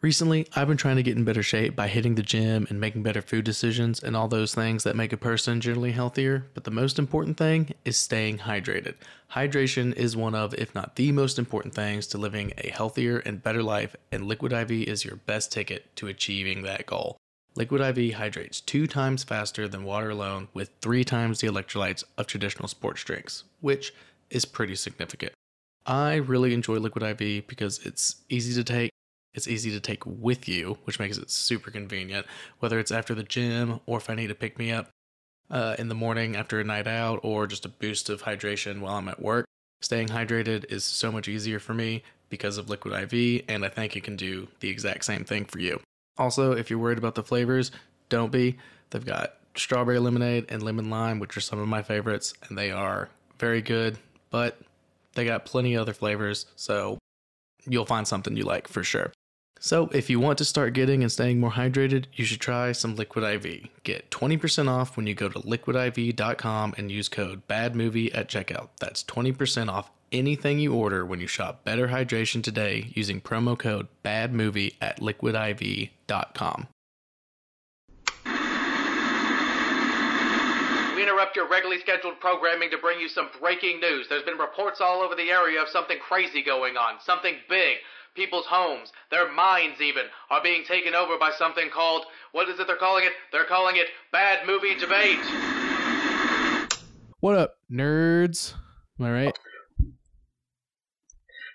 [0.00, 3.02] Recently, I've been trying to get in better shape by hitting the gym and making
[3.02, 6.46] better food decisions and all those things that make a person generally healthier.
[6.54, 8.94] But the most important thing is staying hydrated.
[9.32, 13.42] Hydration is one of, if not the most important things to living a healthier and
[13.42, 17.16] better life, and Liquid IV is your best ticket to achieving that goal.
[17.56, 22.28] Liquid IV hydrates two times faster than water alone with three times the electrolytes of
[22.28, 23.92] traditional sports drinks, which
[24.30, 25.32] is pretty significant.
[25.84, 28.92] I really enjoy Liquid IV because it's easy to take
[29.38, 32.26] it's easy to take with you, which makes it super convenient,
[32.58, 34.90] whether it's after the gym or if I need to pick me up
[35.50, 38.96] uh, in the morning after a night out or just a boost of hydration while
[38.96, 39.46] I'm at work.
[39.80, 43.96] Staying hydrated is so much easier for me because of Liquid IV, and I think
[43.96, 45.80] it can do the exact same thing for you.
[46.18, 47.70] Also, if you're worried about the flavors,
[48.08, 48.58] don't be.
[48.90, 52.72] They've got strawberry lemonade and lemon lime, which are some of my favorites, and they
[52.72, 53.98] are very good,
[54.30, 54.58] but
[55.14, 56.98] they got plenty of other flavors, so
[57.66, 59.12] you'll find something you like for sure.
[59.60, 62.94] So, if you want to start getting and staying more hydrated, you should try some
[62.94, 63.68] Liquid IV.
[63.82, 68.68] Get 20% off when you go to liquidiv.com and use code BADMOVIE at checkout.
[68.78, 73.88] That's 20% off anything you order when you shop Better Hydration today using promo code
[74.04, 76.68] BADMOVIE at liquidiv.com.
[80.94, 84.06] We interrupt your regularly scheduled programming to bring you some breaking news.
[84.08, 87.78] There's been reports all over the area of something crazy going on, something big.
[88.18, 92.02] People's homes, their minds even, are being taken over by something called,
[92.32, 93.12] what is it they're calling it?
[93.30, 95.20] They're calling it Bad Movie Debate.
[97.20, 98.54] What up, nerds?
[98.98, 99.38] Am I right?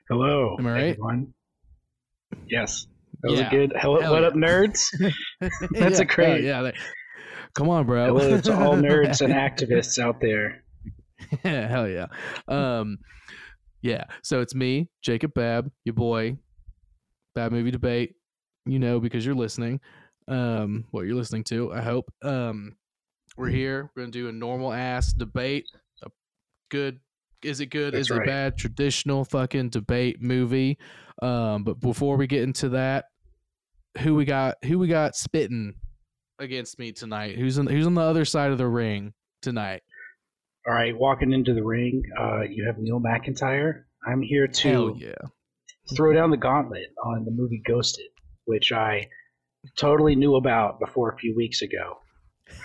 [0.07, 0.81] Hello, Am I right?
[0.91, 1.33] everyone.
[2.47, 2.87] Yes,
[3.23, 3.47] that was Yeah.
[3.47, 3.73] a good.
[3.75, 4.27] Hello, Hell what yeah.
[4.29, 4.85] up, nerds?
[5.41, 6.77] That's a Yeah, great- Yeah, they-
[7.53, 8.05] come on, bro.
[8.05, 10.63] Hello to all nerds and activists out there.
[11.43, 12.05] Hell yeah.
[12.47, 12.99] Um,
[13.81, 14.05] yeah.
[14.21, 16.37] So it's me, Jacob Bab, your boy,
[17.35, 18.15] Bad Movie Debate.
[18.65, 19.81] You know because you're listening.
[20.27, 22.11] Um, what you're listening to, I hope.
[22.21, 22.77] Um,
[23.35, 23.89] we're here.
[23.95, 25.65] We're gonna do a normal ass debate.
[26.03, 26.09] A
[26.69, 26.99] good.
[27.43, 27.93] Is it good?
[27.93, 28.27] That's is it right.
[28.27, 28.57] bad?
[28.57, 30.77] Traditional fucking debate movie.
[31.21, 33.05] Um, but before we get into that,
[33.99, 34.55] who we got?
[34.63, 35.75] Who we got spitting
[36.39, 37.37] against me tonight?
[37.37, 39.81] Who's on Who's on the other side of the ring tonight?
[40.65, 43.83] All right, walking into the ring, uh, you have Neal McIntyre.
[44.07, 45.11] I'm here to yeah.
[45.95, 48.07] Throw down the gauntlet on the movie Ghosted,
[48.45, 49.07] which I
[49.77, 51.97] totally knew about before a few weeks ago.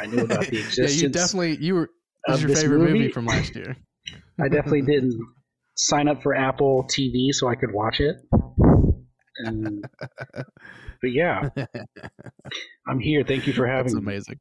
[0.01, 0.97] I knew about the existence.
[0.97, 1.91] yeah, you definitely you were.
[2.27, 2.93] This of your this favorite movie?
[2.99, 3.13] movie.
[3.13, 3.77] from last year.
[4.41, 5.19] I definitely didn't
[5.77, 8.17] sign up for Apple TV so I could watch it.
[9.39, 9.85] And,
[11.01, 11.49] but yeah,
[12.89, 13.23] I'm here.
[13.23, 14.13] Thank you for having That's me.
[14.13, 14.41] amazing.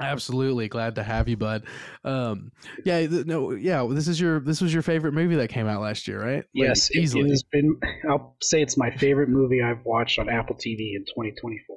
[0.00, 1.64] Absolutely glad to have you, bud.
[2.04, 2.52] Um,
[2.84, 3.86] yeah, th- no, yeah.
[3.90, 6.44] This is your this was your favorite movie that came out last year, right?
[6.52, 7.24] Yes, easily.
[7.26, 7.78] it has been.
[8.08, 11.76] I'll say it's my favorite movie I've watched on Apple TV in 2024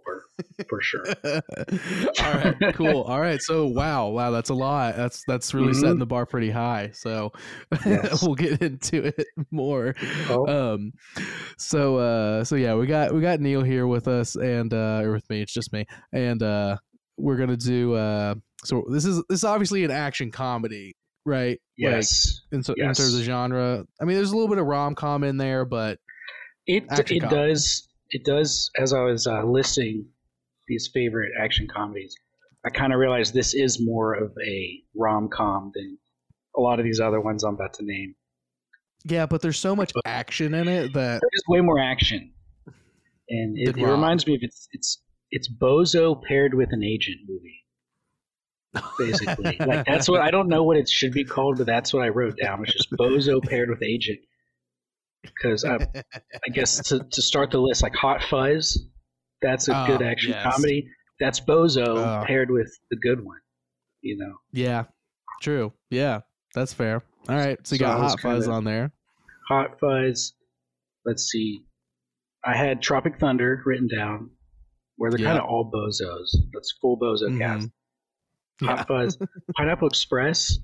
[0.70, 1.06] for sure.
[2.24, 3.02] All right, cool.
[3.04, 4.96] All right, so wow, wow, that's a lot.
[4.96, 5.82] That's that's really Mhm.
[5.82, 6.92] setting the bar pretty high.
[6.94, 7.32] So
[7.86, 8.22] Yes.
[8.24, 9.96] we'll get into it more.
[10.30, 10.94] Oh, um
[11.58, 15.12] so uh so yeah we got we got neal here with us and uh or
[15.14, 16.78] with me it's just me and uh
[17.18, 20.96] we're gonna do uh so this is this is obviously an action comedy
[21.26, 22.98] right yes, like, in, so, in yes.
[22.98, 26.00] terms of genre i mean there's a little bit of rom-com in there but
[26.68, 27.20] it it comedy.
[27.20, 28.70] does it does.
[28.78, 30.06] As I was uh, listing
[30.68, 32.16] these favorite action comedies,
[32.66, 35.98] I kind of realized this is more of a rom com than
[36.56, 38.14] a lot of these other ones I'm about to name.
[39.06, 42.32] yeah but there's so much action in it that There's way more action,
[43.30, 47.58] and it, it reminds me of it's it's it's Bozo paired with an agent movie.
[48.98, 52.04] Basically, like that's what I don't know what it should be called, but that's what
[52.04, 52.64] I wrote down.
[52.64, 54.20] It's just Bozo paired with agent.
[55.24, 55.76] Because I,
[56.06, 58.88] I guess to, to start the list, like Hot Fuzz,
[59.42, 60.44] that's a Oh, good action yes.
[60.44, 60.88] comedy.
[61.20, 62.24] That's Bozo Oh.
[62.26, 63.38] paired with the good one.
[64.02, 64.86] You know, yeah
[65.44, 66.22] true yeah
[66.56, 68.92] that's fair all right so you So got hot fuzz on there
[69.48, 70.34] Hot Fuzz.
[71.06, 71.64] Let's see.
[72.44, 74.30] I had Tropic Thunder written down,
[75.02, 75.28] where they're Yeah.
[75.30, 76.30] kind of all bozos.
[76.54, 77.68] That's full bozo cast.
[77.68, 77.72] Mhm.
[78.62, 78.76] Yeah.
[78.76, 79.18] Hot Fuzz,
[79.58, 80.60] Pineapple Express.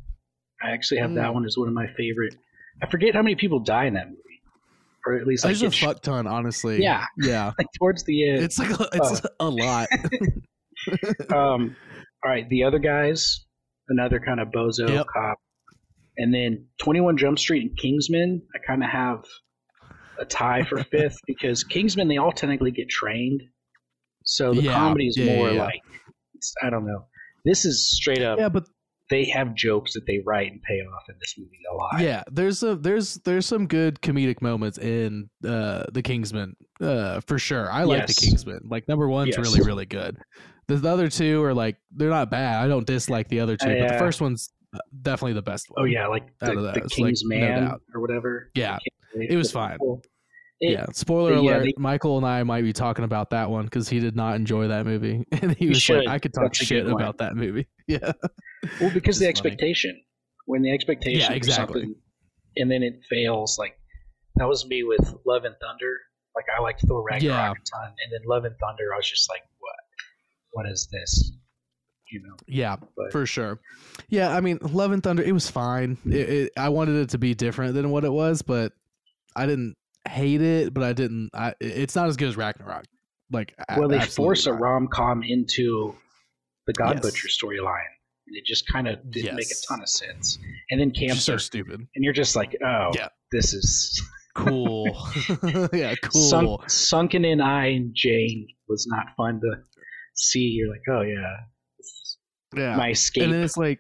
[0.62, 1.34] I actually have that Mm.
[1.34, 2.36] one as one of my favorite.
[2.82, 4.42] I forget how many people die in that movie,
[5.08, 7.06] or at least like, there's a fuck ton honestly Yeah.
[7.18, 8.44] yeah like towards the end.
[8.44, 9.88] it's like a, it's a lot
[11.34, 11.76] um,
[12.24, 13.46] all right, the other guys,
[13.90, 15.08] another kind of bozo Yep.
[15.08, 15.38] cop,
[16.18, 18.42] and then Twenty One Jump Street and Kingsman.
[18.56, 19.24] I kind of have
[20.20, 23.42] a tie for fifth because Kingsman they all technically get trained,
[24.28, 25.82] so the Yeah, comedy is yeah, more yeah, like
[26.62, 27.06] I don't know.
[27.46, 28.66] This is straight up yeah but
[29.10, 32.02] they have jokes that they write and pay off in this movie a lot.
[32.02, 37.40] Yeah, there's a there's there's some good comedic moments in uh the Kingsman uh for
[37.40, 37.72] sure.
[37.72, 38.68] I like the Kingsman.
[38.70, 39.40] Like number one's Yes.
[39.40, 40.18] really really good.
[40.68, 42.62] The, the other two are like they're not bad.
[42.62, 45.84] I don't dislike the other two, but the first one's uh, definitely the best one.
[45.84, 48.52] Oh yeah, like Out the, of the King's like, no Man or whatever.
[48.56, 48.78] Yeah,
[49.16, 49.78] It it was fine.
[50.60, 50.86] It- yeah.
[50.94, 54.00] Spoiler yeah, alert: they- Michael and I might be talking about that one because he
[54.00, 56.00] did not enjoy that movie, and he We was should.
[56.06, 58.12] like, "I could talk That's shit about that movie." Yeah,
[58.82, 59.30] Well, because the funny.
[59.30, 60.02] expectation.
[60.46, 61.82] When the expectation Yeah, exactly.
[61.84, 61.96] something
[62.58, 63.78] and then it fails, like
[64.36, 65.98] that was me with Love and Thunder.
[66.36, 67.52] Like I liked Thor Ragnarok Yeah.
[67.52, 69.76] a ton, and then Love and Thunder, I was just like, what?
[70.52, 71.32] What is this?
[72.12, 72.36] You know.
[72.48, 73.60] yeah, But for sure.
[74.10, 75.98] Yeah, I mean, Love and Thunder, it was fine.
[76.06, 78.72] It, it, I wanted it to be different than what it was, but
[79.36, 79.76] I didn't
[80.08, 80.74] hate it.
[80.74, 81.30] But I didn't.
[81.34, 82.86] I, it's not as good as Ragnarok.
[83.32, 85.94] Like, well, they force a rom com into
[86.66, 87.04] the God Yes.
[87.04, 87.92] Butcher storyline,
[88.28, 90.40] and it just kind of didn't make a ton of sense.
[90.72, 91.82] And then It's Camp just so stupid.
[91.96, 93.10] and you're just like, oh, Yeah.
[93.32, 94.02] this is
[94.36, 94.86] Cool.
[95.74, 96.22] yeah, cool.
[96.22, 99.58] Sunk, sunken in eye and Jane was not fun to
[100.14, 100.42] see.
[100.42, 101.38] You're like, oh yeah,
[102.56, 102.76] yeah.
[102.78, 103.24] my escape.
[103.24, 103.80] and then it's like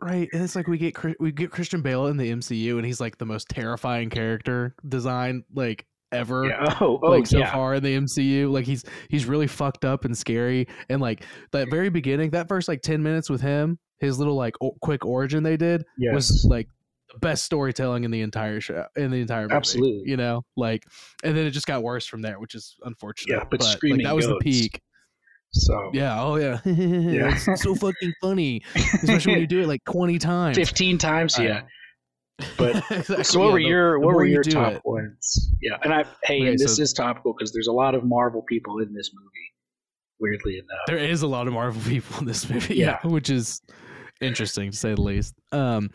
[0.00, 3.00] right and it's like we get we get christian bale in the mcu and he's
[3.00, 6.76] like the most terrifying character design like ever yeah.
[6.80, 7.52] Oh, oh like so yeah.
[7.52, 11.68] far in the mcu like he's he's really fucked up and scary and like that
[11.70, 15.42] very beginning that first like 10 minutes with him his little like o- quick origin
[15.42, 16.14] they did Yes.
[16.14, 16.68] was like
[17.12, 20.02] the best storytelling in the entire show in the entire movie, Absolutely.
[20.10, 20.84] you know like
[21.24, 24.04] and then it just got worse from there which is unfortunate Yeah, but like, screaming
[24.04, 24.80] that was the peak
[25.52, 26.20] so yeah.
[26.22, 26.60] Oh, yeah.
[26.66, 27.34] Yeah.
[27.34, 30.56] it's so fucking funny, especially when you do it like twenty times.
[30.56, 31.62] fifteen times, I- yeah.
[32.56, 34.82] But Exactly, so what yeah, were the- your what were more you your top it-
[34.84, 35.52] ones?
[35.60, 38.04] Yeah, and I hey, Okay, and this so- is topical because there's a lot of
[38.04, 39.30] Marvel people in this movie.
[40.20, 42.98] Weirdly enough, There is a lot of Marvel people in this movie, Yeah.
[43.04, 43.60] yeah, which is
[44.20, 45.34] interesting to say the least.
[45.52, 45.90] Um,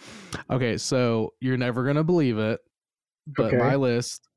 [0.50, 2.60] okay, so you're never gonna believe it,
[3.36, 3.58] but Okay.
[3.58, 4.28] my list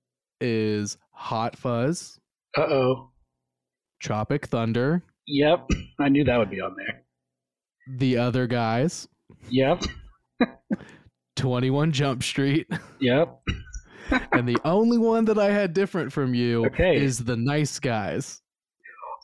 [0.40, 2.18] is Hot Fuzz,
[2.58, 3.10] uh oh.
[4.00, 7.02] Tropic Thunder, Yep, I knew that would be on there.
[7.96, 9.08] The Other Guys,
[9.50, 9.82] Yep,
[11.36, 12.66] Twenty One Jump Street,
[13.00, 13.40] yep.
[14.32, 16.96] and the only one that I had different from you Okay.
[16.96, 18.40] is The Nice Guys.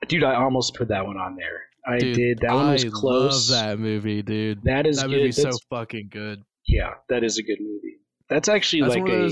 [0.09, 1.61] Dude, I almost put that one on there.
[1.87, 2.39] I Dude, did.
[2.41, 3.51] That one was I close.
[3.51, 4.63] love that movie, dude.
[4.65, 5.17] That is that good.
[5.19, 6.43] movie's so fucking good.
[6.67, 7.99] yeah, that is a good movie.
[8.29, 9.31] That's actually That's like a.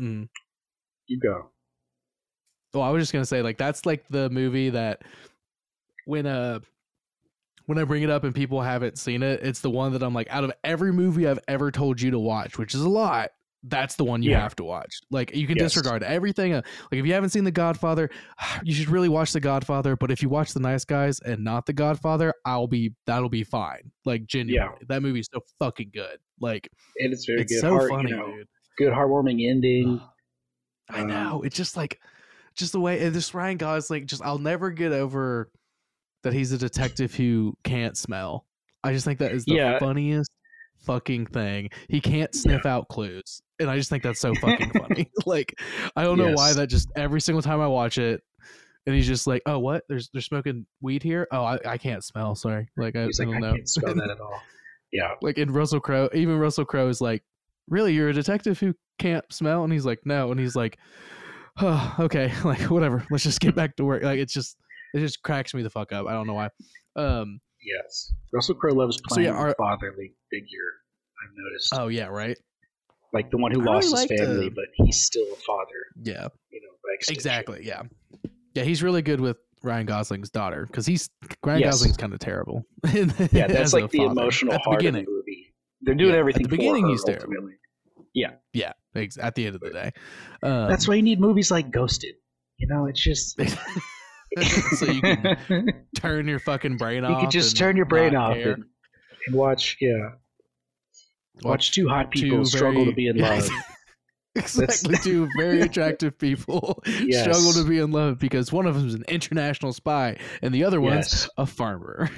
[0.00, 0.28] Mm.
[1.06, 1.50] You go.
[2.72, 5.02] Well, I was just gonna say, like, that's like the movie that
[6.04, 6.60] when uh
[7.66, 10.14] when I bring it up and people haven't seen it, it's the one that I'm
[10.14, 13.30] like, out of every movie I've ever told you to watch, which is a lot,
[13.62, 14.40] that's the one you Yeah.
[14.40, 14.90] have to watch.
[15.10, 15.74] Like, you can Yes.
[15.74, 16.52] disregard everything.
[16.54, 18.10] Uh, like, if you haven't seen The Godfather,
[18.64, 19.94] you should really watch The Godfather.
[19.94, 23.44] But if you watch The Nice Guys and not The Godfather, I'll be that'll be
[23.44, 23.92] fine.
[24.04, 26.18] Like, genuinely, that movie's so fucking good.
[26.40, 26.68] Like,
[26.98, 27.60] And it's very it's good.
[27.60, 28.48] so Heart, funny, you know, dude.
[28.78, 30.00] good heartwarming ending.
[30.90, 31.42] I Um, know.
[31.42, 32.00] It's just like,
[32.54, 34.06] just the way and this Ryan Gosling.
[34.06, 35.50] Just I'll never get over
[36.22, 38.44] that he's a detective who can't smell.
[38.84, 39.78] I just think that is the Yeah.
[39.78, 40.30] funniest
[40.84, 41.70] fucking thing.
[41.88, 45.10] He can't sniff out clues, and I just think that's so fucking funny.
[45.26, 45.58] like
[45.96, 48.22] I don't know why that just every single time I watch it.
[48.86, 49.84] And he's just like, oh, what?
[49.90, 51.28] There's they're smoking weed here.
[51.30, 52.34] Oh, I, I can't smell.
[52.34, 53.52] Sorry, like I, He's I don't I know.
[53.52, 54.40] can't spell that at all.
[54.90, 55.14] Yeah.
[55.20, 57.22] like in Russell Crowe, even Russell Crowe is like,
[57.68, 60.78] "Really, you're a detective who can't smell?" And he's like, "No," and he's like,
[61.62, 63.04] oh, "Okay, like whatever.
[63.10, 64.56] Let's just get back to work." Like it's just
[64.94, 66.06] it just cracks me the fuck up.
[66.06, 66.48] I don't know why.
[66.96, 67.40] Um.
[67.62, 68.12] Yes.
[68.32, 70.46] Russell Crowe loves So, playing yeah, our- a fatherly figure.
[71.22, 72.06] I've noticed, Oh yeah.
[72.06, 72.38] Right.
[73.12, 75.66] like the one who I really lost his family, uh, but he's still a father.
[76.02, 76.28] Yeah.
[76.50, 76.68] You know.
[77.10, 77.60] Exactly.
[77.62, 77.82] Yeah.
[78.54, 78.62] Yeah.
[78.64, 81.10] He's really good with Ryan Gosling's daughter because he's
[81.44, 81.74] Ryan Yes.
[81.74, 82.64] Gosling's kind of terrible.
[82.94, 84.12] Yeah, that's like the father.
[84.12, 85.02] emotional at the heart beginning.
[85.02, 85.54] of the movie.
[85.82, 87.24] They're doing Yeah, at everything the beginning, he's terrible.
[87.24, 87.54] ultimately.
[88.14, 88.72] Yeah.
[88.94, 89.90] At the end of the day.
[90.42, 92.14] Um, That's why you need movies like Ghosted.
[92.58, 93.36] You know, it's just
[94.76, 97.10] so you can turn your fucking brain off.
[97.12, 98.64] you can just turn your brain off and,
[99.26, 99.76] and watch.
[99.80, 100.10] Yeah,
[101.42, 103.48] watch, two hot people two struggle to be in love.
[104.36, 107.22] exactly two very attractive people Yes.
[107.22, 110.62] struggle to be in love because one of them is an international spy and the
[110.62, 111.28] other one's Yes.
[111.36, 112.08] a farmer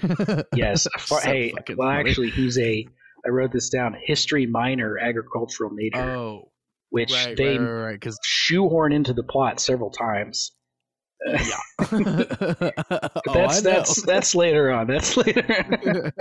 [0.54, 0.86] Yes.
[0.94, 2.10] a far- So hey, well, funny.
[2.10, 2.86] actually, he's a.
[3.24, 3.96] I wrote this down.
[4.04, 6.50] History minor, agricultural major, oh
[6.92, 10.52] which right they right right shoehorn into the plot several times.
[11.26, 11.40] yeah
[11.90, 12.74] But
[13.28, 14.86] oh, that's I that's that's later on.
[14.88, 16.12] That's later.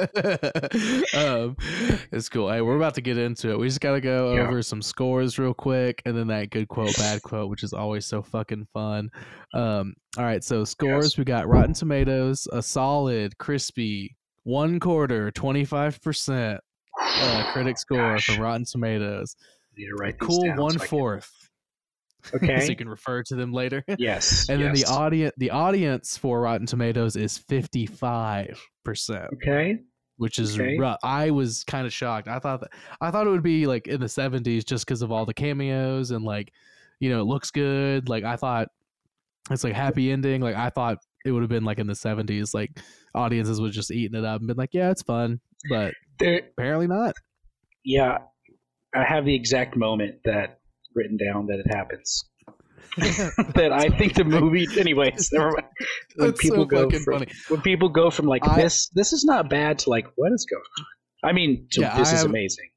[1.15, 1.55] um,
[2.11, 2.51] it's cool.
[2.51, 3.59] Hey, we're about to get into it.
[3.59, 4.41] We just got to go Yeah.
[4.47, 8.05] over some scores real quick, and then that good quote, bad quote, which is always
[8.05, 9.09] so fucking fun.
[9.53, 11.17] Um, all right, so scores: Yes.
[11.17, 16.59] we got Rotten Tomatoes, a solid, crispy one quarter, twenty five percent
[17.01, 18.27] uh, critic score Gosh.
[18.27, 19.35] from Rotten Tomatoes.
[19.81, 21.31] Need to write Cool down so one can- fourth.
[22.23, 23.83] so you can refer to them later.
[23.97, 24.47] yes.
[24.47, 29.79] And then the audience, the audience for Rotten Tomatoes is fifty five percent, Okay.
[30.17, 30.77] which is Okay.
[30.77, 30.99] rough.
[31.03, 32.27] I was kind of shocked.
[32.27, 32.69] I thought that
[33.01, 36.11] I thought it would be like in the seventies just because of all the cameos
[36.11, 36.51] and like,
[36.99, 38.07] you know, it looks good.
[38.07, 38.67] Like I thought
[39.49, 40.41] it's like happy ending.
[40.41, 42.53] Like I thought it would have been like in the seventies.
[42.53, 42.69] Like
[43.15, 45.39] audiences would just eating it up and been like, yeah, it's fun,
[45.71, 47.15] but There, apparently not.
[47.83, 48.19] yeah,
[48.95, 50.59] I have the exact moment that
[50.95, 52.25] written down that it happens.
[52.97, 55.29] that I think the movie, anyways.
[55.31, 55.65] Never mind.
[56.17, 57.27] When That's people so go from, funny.
[57.47, 60.45] when people go from like I- this, this is not bad to like what is
[60.45, 60.85] going on.
[61.29, 62.67] I mean, to, Yeah, this I is have- amazing.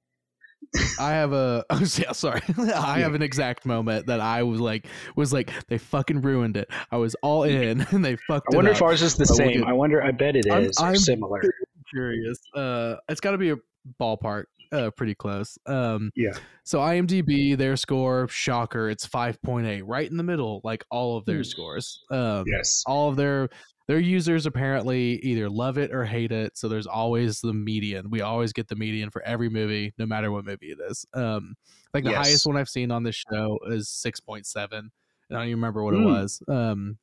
[0.99, 2.40] I have a oh, yeah, sorry.
[2.59, 6.68] I have an exact moment that I was like was like they fucking ruined it.
[6.92, 9.52] I was all in and they fucked I wonder if ours is the But we'll
[9.54, 9.64] same.
[9.64, 10.02] I wonder.
[10.02, 11.42] I bet it is I'm- or I'm- similar.
[11.90, 12.38] curious.
[12.54, 13.56] Uh it's got to be a
[14.00, 15.59] ballpark uh pretty close.
[15.66, 16.33] Um Yeah.
[16.64, 21.38] So IMDb their score shocker it's 5.8 right in the middle like all of their
[21.38, 21.42] Hmm.
[21.44, 22.04] scores.
[22.11, 22.83] Um Yes.
[22.87, 23.49] all of their
[23.87, 28.23] their users apparently either love it or hate it so there's always the median we
[28.23, 31.54] always get the median for every movie no matter what movie it is um
[31.92, 32.26] like the Yes.
[32.26, 34.90] highest one i've seen on this show is 6.7 and
[35.30, 36.00] i don't even remember what Mm.
[36.00, 36.97] it was um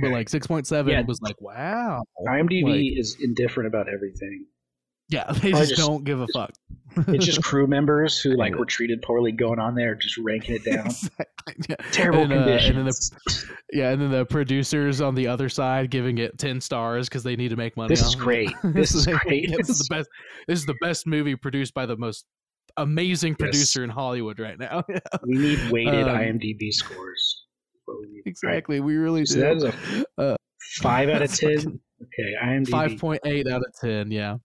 [0.00, 1.00] but like 6.7 Yeah.
[1.02, 4.46] was like wow IMDb like- is indifferent about everything.
[5.10, 6.50] Yeah they just, just- don't give a fuck
[7.08, 10.64] It's just crew members who like were treated poorly going on there, just ranking it
[10.64, 10.88] down.
[11.46, 11.76] Exactly, yeah.
[11.92, 13.10] Terrible And, uh, and conditions.
[13.10, 17.08] then the yeah and then the producers on the other side giving it 10 stars
[17.08, 18.50] because they need to make money This off is great.
[18.62, 19.50] This is great.
[19.56, 20.08] This is the best.
[20.48, 22.26] This is the best movie produced by the most
[22.76, 23.38] amazing Yes.
[23.38, 24.84] producer in Hollywood right now.
[25.24, 27.46] we need weighted Um, IMDb scores.
[27.88, 29.40] We exactly, we really So do.
[29.40, 30.36] that is a Uh,
[30.82, 31.56] five out of ten.
[32.02, 32.68] Okay, IMDb.
[32.68, 34.10] Five point eight out of ten.
[34.10, 34.36] Yeah,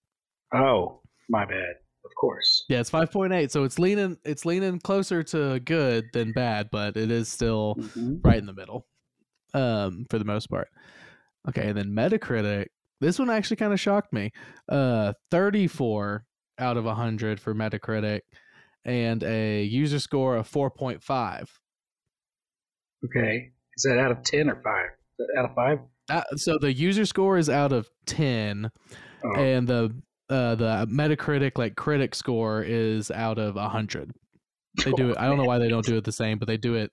[0.54, 1.75] Oh, my bad.
[2.06, 2.66] Of course.
[2.70, 3.52] yeah, it's five point eight.
[3.52, 4.18] So it's leaning.
[4.24, 8.20] It's leaning closer to good than bad, but it is still Mhm.
[8.24, 8.86] right in the middle,
[9.56, 10.68] um, for the most part.
[11.50, 12.68] Okay, and then Metacritic.
[13.02, 14.32] This one actually kind of shocked me.
[14.70, 16.25] Uh, thirty-four
[16.60, 18.22] out of hundred for Metacritic,
[18.86, 21.50] and a user score of four point five.
[23.04, 23.52] Okay.
[23.78, 24.90] Is that out of ten or five?
[25.40, 25.80] Out of five?
[26.10, 28.70] Uh, so the user score is out of 10
[29.24, 29.90] Oh, and the
[30.29, 34.12] uh, the metacritic like critic score is out of a 100
[34.84, 36.58] they do it i don't know why they don't do it the same but they
[36.58, 36.91] do it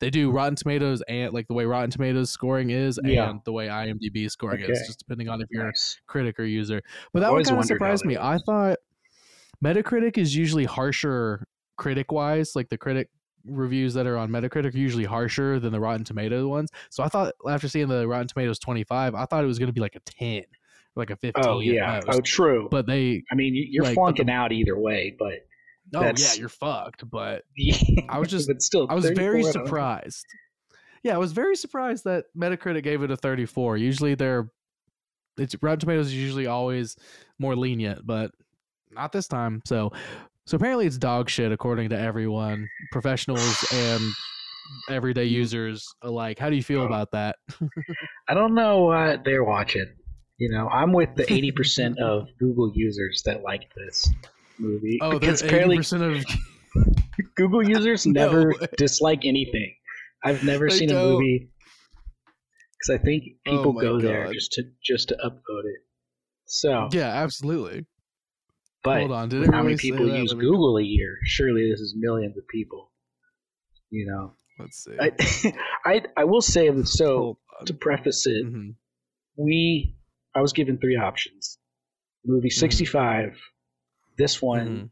[0.00, 3.28] they do rotten tomatoes and like the way rotten tomatoes scoring is Yeah.
[3.30, 5.98] and the way imdb scoring is just depending on if you're Nice.
[6.00, 6.80] a critic or user
[7.12, 8.78] but that one always kind of surprised me i thought
[9.62, 11.46] metacritic is usually harsher
[11.76, 13.08] critic wise like the critic
[13.46, 16.70] reviews that are on Metacritic are usually harsher than the Rotten Tomatoes ones.
[16.88, 19.72] So I thought after seeing the Rotten Tomatoes 25, I thought it was going to
[19.74, 20.44] be like a 10, or
[20.96, 21.44] like a 15.
[21.44, 22.00] Oh yeah.
[22.08, 22.68] Oh true.
[22.70, 25.46] but they, I mean, you- you're like, flunking the- out either way, but
[25.94, 27.08] oh yeah, you're fucked.
[27.10, 27.42] But
[28.08, 29.66] I was just- but still, I was very out of 100.
[29.66, 30.24] surprised.
[31.02, 33.76] Yeah, I was very surprised that Metacritic gave it a 34.
[33.76, 34.48] Usually they're,
[35.36, 36.96] it's Rotten Tomatoes is usually always
[37.38, 38.30] more lenient, but
[38.90, 39.60] not this time.
[39.66, 39.92] So,
[40.46, 44.02] so apparently it's dog shit according to everyone, professionals and
[44.88, 45.32] everyday mm.
[45.32, 46.38] users alike.
[46.38, 46.86] How do you feel Oh.
[46.86, 47.36] about that?
[48.28, 49.92] I don't know what they're watching.
[50.38, 54.08] You know, I'm with the 80% of Google users that like this
[54.58, 54.98] movie.
[55.00, 56.24] Oh, because apparently 80% of
[57.36, 58.66] Google users never way.
[58.76, 59.74] dislike anything.
[60.24, 61.12] I've never They seen a don't.
[61.12, 61.50] movie
[62.78, 65.80] because I think Oh people my go there just to just to upvote it.
[66.46, 67.86] So, yeah, absolutely.
[68.82, 70.82] but Hold on, did it how many really say people use Let me- Google a
[70.82, 71.16] year?
[71.24, 72.90] Surely this is millions of people.
[73.90, 74.96] You know, Let's see.
[74.98, 75.12] I
[75.84, 76.88] I, I will say that.
[76.88, 78.74] So to preface it, Mhm.
[79.36, 79.96] we
[80.34, 81.58] I was given three options:
[82.24, 82.58] movie Mm-hmm.
[82.58, 83.36] sixty five,
[84.18, 84.90] this one,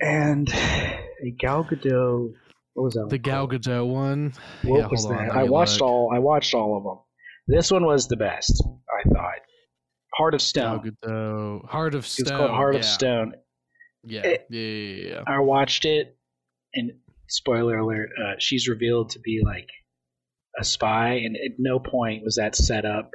[0.00, 2.32] and a Gal Gadot.
[2.74, 3.08] What was that?
[3.08, 3.62] The one Gal called?
[3.62, 4.32] Gadot one.
[4.62, 5.30] What yeah, was that?
[5.32, 5.88] I watched look.
[5.90, 6.10] all.
[6.14, 6.98] I watched all of them.
[7.48, 8.62] This one was the best.
[8.90, 9.40] I thought.
[10.14, 10.82] Heart of Stone.
[11.02, 11.10] Gal.
[11.10, 11.68] Gadot.
[11.68, 12.24] Heart of Stone.
[12.24, 12.78] was called Heart yeah.
[12.80, 13.32] of Stone.
[14.04, 14.20] Yeah.
[14.22, 15.22] It- yeah, yeah, yeah.
[15.26, 16.16] I watched it,
[16.74, 16.92] and
[17.28, 19.68] spoiler alert: uh, she's revealed to be like
[20.58, 23.10] a spy, and at no point was that set up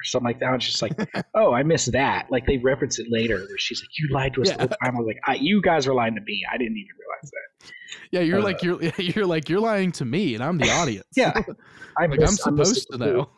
[0.00, 0.46] or something like that.
[0.50, 0.92] I was just like,
[1.34, 4.42] "Oh, I missed that." Like they reference it later, where she's like, "You lied to
[4.42, 4.54] us Yeah.
[4.56, 6.42] the whole time." I was like, I, "You guys are lying to me.
[6.52, 7.72] I didn't even realize that."
[8.12, 11.06] Yeah, you're Uh, like you're you're like you're lying to me, and I'm the audience.
[11.16, 11.32] Yeah,
[11.98, 13.30] I like I missed supposed to know.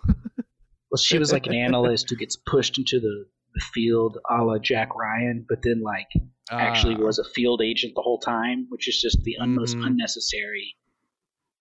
[0.90, 3.25] Well, she was like an analyst who gets pushed into the,
[3.55, 6.09] the field, a la Jack Ryan, but then like
[6.50, 9.76] actually Ah, was a field agent the whole time, which is just the un- most
[9.76, 10.75] unnecessary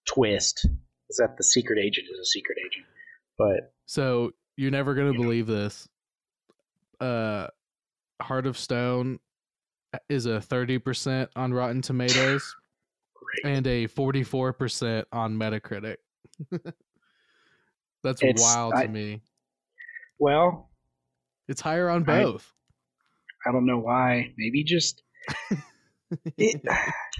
[0.07, 0.67] twist.
[1.09, 2.85] Is that the secret agent is a secret agent,
[3.37, 5.87] but So you're never gonna believe this.
[6.99, 7.47] uh,
[8.21, 9.19] Heart of Stone
[10.09, 12.55] is a thirty percent on Rotten Tomatoes
[13.45, 15.97] and a forty four percent on Metacritic.
[18.03, 19.21] That's It's- wild I- to me.
[20.19, 20.69] Well,
[21.47, 22.51] It's higher on both.
[23.47, 24.33] I don't know why.
[24.37, 25.01] Maybe just
[26.37, 26.61] it,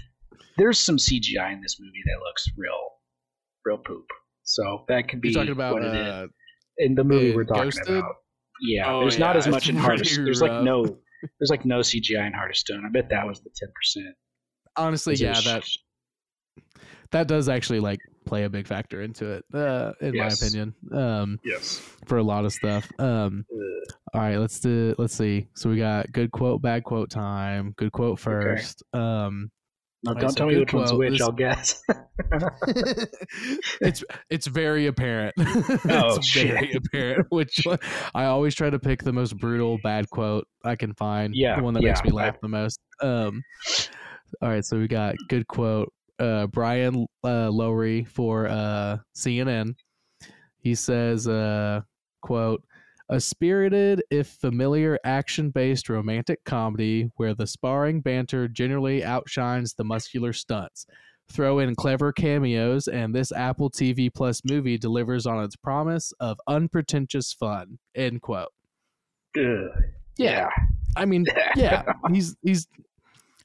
[0.57, 2.89] there's some CGI in this movie that looks real,
[3.65, 4.05] real poop.
[4.43, 6.07] So that could be You're talking about what it is.
[6.07, 6.27] uh,
[6.79, 7.97] in the movie in we're talking Ghosted?
[7.97, 8.15] about.
[8.61, 10.83] Yeah, Oh, there's not as much in it's Heart of pretty There's like no,
[11.39, 12.83] there's like no CGI in Heart of Stone.
[12.85, 14.15] I bet that was the ten percent.
[14.75, 15.63] honestly, yeah, that
[17.11, 20.41] that does actually like play a big factor into it, uh, in Yes.
[20.41, 20.75] my opinion.
[20.91, 21.79] Um, yes.
[22.05, 22.87] for a lot of stuff.
[22.99, 23.45] Um,
[24.13, 24.93] all right, let's do.
[24.97, 25.47] Let's see.
[25.55, 27.73] So we got good quote, bad quote time.
[27.77, 28.83] Good quote first.
[28.93, 29.49] Um,
[30.03, 31.11] No, don't tell me which one's which.
[31.13, 31.83] This- I'll guess.
[33.81, 35.33] it's it's very apparent.
[35.89, 37.27] Oh, it's very apparent.
[37.29, 37.79] Which one,
[38.15, 41.33] I always try to pick the most brutal bad quote I can find.
[41.35, 42.79] Yeah, the one that makes me laugh the most.
[43.01, 43.43] Um,
[44.41, 45.91] all right, so we got good quote.
[46.17, 49.73] Uh, Brian uh, Lowry for uh, CNN.
[50.59, 51.81] He says, uh,
[52.21, 52.63] "quote."
[53.11, 59.83] A spirited, if familiar, action based romantic comedy where the sparring banter generally outshines the
[59.83, 60.85] muscular stunts.
[61.31, 66.39] Throw in clever cameos, and this Apple TV Plus movie delivers on its promise of
[66.47, 67.79] unpretentious fun.
[67.95, 68.49] End quote.
[69.37, 69.69] Ugh.
[70.17, 70.49] Yeah.
[70.95, 71.25] I mean,
[71.55, 72.67] yeah, he's he's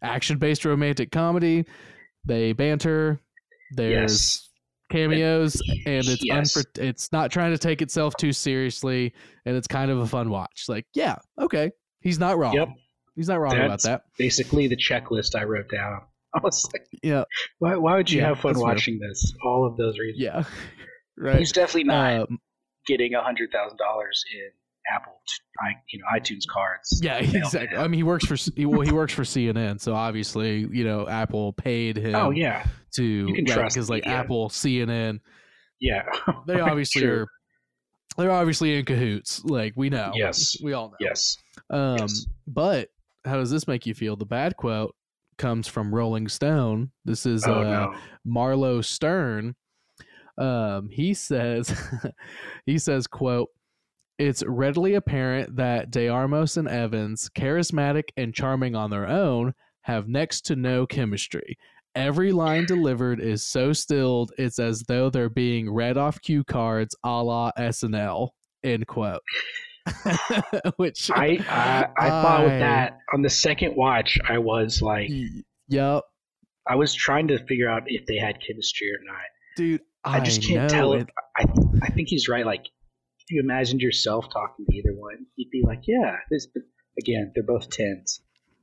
[0.03, 1.65] action based romantic comedy.
[2.25, 3.21] They banter.
[3.73, 4.49] There's Yes.
[4.95, 6.55] Cameos, and it's Yes.
[6.57, 9.13] unpre- it's not trying to take itself too seriously,
[9.45, 10.65] and it's kind of a fun watch.
[10.69, 11.71] Like, yeah, okay,
[12.01, 12.55] he's not wrong.
[12.55, 12.69] Yep.
[13.17, 14.03] He's not wrong about that.
[14.19, 16.01] Basically, the checklist I wrote down.
[16.35, 17.25] I was like, Yeah,
[17.61, 19.33] why, why would you Yeah, have fun that's watching this?
[19.45, 20.21] All of those reasons.
[20.23, 20.43] yeah,
[21.17, 21.39] right.
[21.39, 22.39] He's definitely not Um,
[22.87, 24.51] getting a hundred thousand dollars in
[24.93, 25.13] Apple,
[25.61, 27.01] i you know, iTunes cards.
[27.03, 27.77] yeah, exactly.
[27.79, 31.09] I mean, he works for he, well, he works for CNN, so obviously, you know,
[31.09, 34.07] Apple paid him Oh yeah, to You can trust because like.
[34.07, 35.21] Apple, CNN,
[35.81, 36.03] yeah.
[36.47, 37.23] they obviously Sure.
[37.23, 37.29] are
[38.17, 39.43] they're obviously in cahoots.
[39.45, 40.57] Like we know, Yes.
[40.63, 40.97] we all know.
[41.01, 41.37] Yes.
[41.71, 42.27] Um, Yes.
[42.47, 42.91] but
[43.25, 44.15] how does this make you feel?
[44.17, 44.95] The bad quote
[45.39, 46.91] comes from Rolling Stone.
[47.05, 47.95] This is Oh uh, no.
[48.25, 49.57] Marlow Stern.
[50.39, 51.73] Um, he says,
[52.67, 53.49] he says, quote,
[54.19, 60.09] it's readily apparent that de Armas and Evans, charismatic and charming on their own, have
[60.09, 61.59] next to no chemistry.
[61.97, 66.97] Every line delivered is so stilled, it's as though they're being read off cue cards
[67.05, 68.31] a la SNL.
[68.65, 69.21] End quote.
[70.77, 75.11] Which I I, I thought with that on the second watch, I was like,
[75.69, 76.03] Yep,
[76.67, 79.21] I was trying to figure out if they had chemistry or not.
[79.57, 79.83] dude.
[80.07, 80.93] I just can't tell.
[80.95, 81.09] it.
[81.37, 81.45] I
[81.83, 82.45] I think he's right.
[82.45, 82.65] Like,
[83.35, 86.17] you imagined yourself talking to either one, you'd be like, yeah.
[86.31, 86.49] This
[86.99, 88.21] again, they're both tens.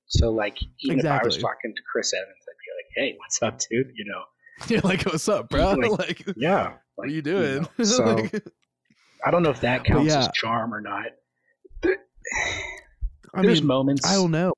[0.07, 3.41] So like, even if I was talking to Chris Evans, I'd be like, hey, what's
[3.41, 3.91] up, dude?
[3.95, 4.23] You know,
[4.67, 5.73] You're like, what's up, bro?
[5.73, 6.63] Like, Like, yeah.
[6.63, 7.67] Like, what are you doing?
[7.77, 8.43] know, so Like,
[9.25, 11.05] I don't know if that counts as charm or not.
[11.81, 11.97] There-
[13.33, 14.05] I there's mean, moments.
[14.05, 14.53] I don't know.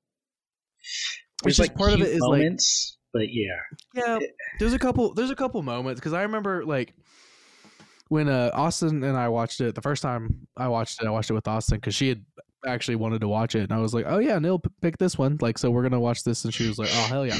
[1.44, 2.58] There's like part of it is like
[3.12, 3.54] but yeah,
[3.94, 4.18] Yeah,
[4.58, 5.14] there's a couple.
[5.14, 6.92] There's a couple moments because I remember like
[8.14, 11.06] when uh, Austin and I watched it the first time I watched it.
[11.06, 12.24] I watched it with Austin because she had
[12.64, 15.18] actually wanted to watch it, and I was like, "Oh yeah, Neal, p- pick this
[15.18, 17.38] one." Like, so we're gonna watch this, and she was like, "Oh hell yeah,"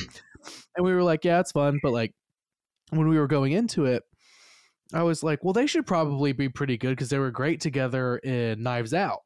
[0.76, 2.12] and we were like, "Yeah, it's fun," but like
[2.90, 4.02] when we were going into it.
[4.92, 8.18] I was like, well, they should probably be pretty good because they were great together
[8.18, 9.20] in Knives Out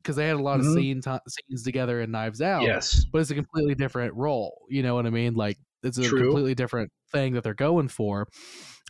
[0.00, 0.74] because they had a lot of Mhm.
[0.74, 4.60] scene scenes together in Knives Out yes, but it's a completely different role.
[4.68, 5.34] You know what I mean?
[5.34, 6.22] Like it's a True.
[6.22, 8.28] completely different thing that they're going for.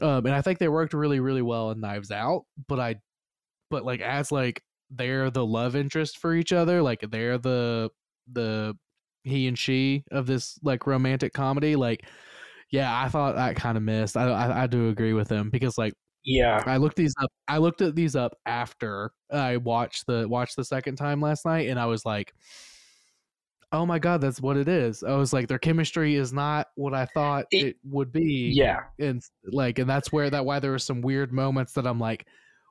[0.01, 2.43] Um, and I think they worked really, really well in Knives Out.
[2.69, 2.97] But I,
[3.71, 7.91] but like as like they're the love interest for each other, like they're the
[8.31, 8.75] the
[9.25, 11.77] he and she of this like romantic comedy.
[11.77, 12.07] Like,
[12.71, 14.17] yeah, I thought I kind of missed.
[14.17, 17.31] I, I I do agree with him because like yeah, I looked these up.
[17.49, 21.69] I looked at these up after I watched the watched the second time last night,
[21.69, 22.33] and I was like,
[23.73, 26.95] "Oh my god, that's what it is." I was like, "Their chemistry is not what
[26.95, 28.81] I thought It- it, would be." yeah.
[28.99, 32.27] and like, and that's where that why there were some weird moments that I'm like,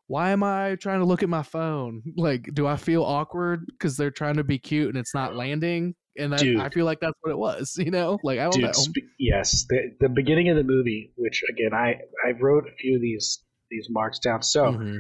[0.07, 2.03] "Why am I trying to look at my phone?
[2.17, 5.95] Like, do I feel awkward because they're trying to be cute and it's not landing?"
[6.17, 6.41] And that.
[6.59, 7.75] I feel like that's what it was.
[7.79, 8.71] You know, like I don't Dude, know.
[8.73, 12.95] spe- yes, the the beginning of the movie, which again I I wrote a few
[12.95, 14.41] of these these marks down.
[14.43, 14.99] So Mhm,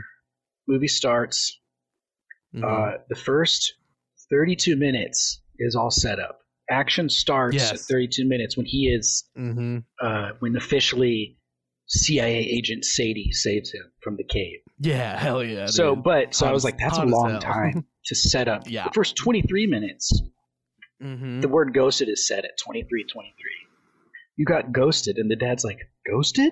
[0.67, 1.59] movie starts.
[2.55, 2.63] mhm.
[2.63, 3.73] Uh, the first
[4.29, 6.39] thirty two minutes is all set up.
[6.69, 9.83] Action starts at thirty two minutes when he is Mhm.
[10.01, 11.37] uh, when officially
[11.87, 14.59] CIA agent Sadie saves him from the cave.
[14.79, 15.65] Yeah, hell yeah.
[15.65, 16.03] so, dude.
[16.05, 17.85] but so I was like, that's a long time.
[18.05, 18.85] to set up Yeah.
[18.85, 20.21] the first 23 minutes.
[21.03, 21.41] Mm-hmm.
[21.41, 23.33] The word ghosted is said at 23 23.
[24.37, 26.51] You got ghosted, and the dad's like, Ghosted?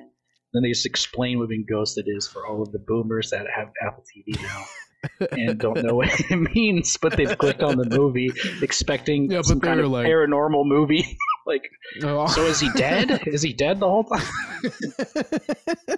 [0.54, 3.70] Then they just explain what being ghosted is for all of the boomers that have
[3.82, 4.64] Apple TV now
[5.32, 8.32] and don't know what it means, but they've clicked on the movie
[8.62, 11.18] expecting Yeah, some kind of like- paranormal movie.
[11.48, 11.70] like,
[12.04, 12.28] Oh.
[12.28, 13.22] so is he dead?
[13.28, 14.22] is he dead the whole time?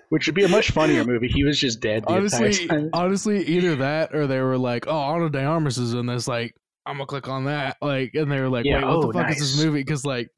[0.10, 1.28] Which would be a much funnier movie.
[1.28, 2.90] He was just dead the honestly, entire time.
[2.94, 6.54] honestly, either that or they were like, "Oh, Ana de Armas is in this." Like,
[6.86, 7.78] I'm gonna click on that.
[7.82, 10.06] Like, and they were like, Yeah, "Wait, what oh, the fuck is this movie?" Because
[10.06, 10.30] like,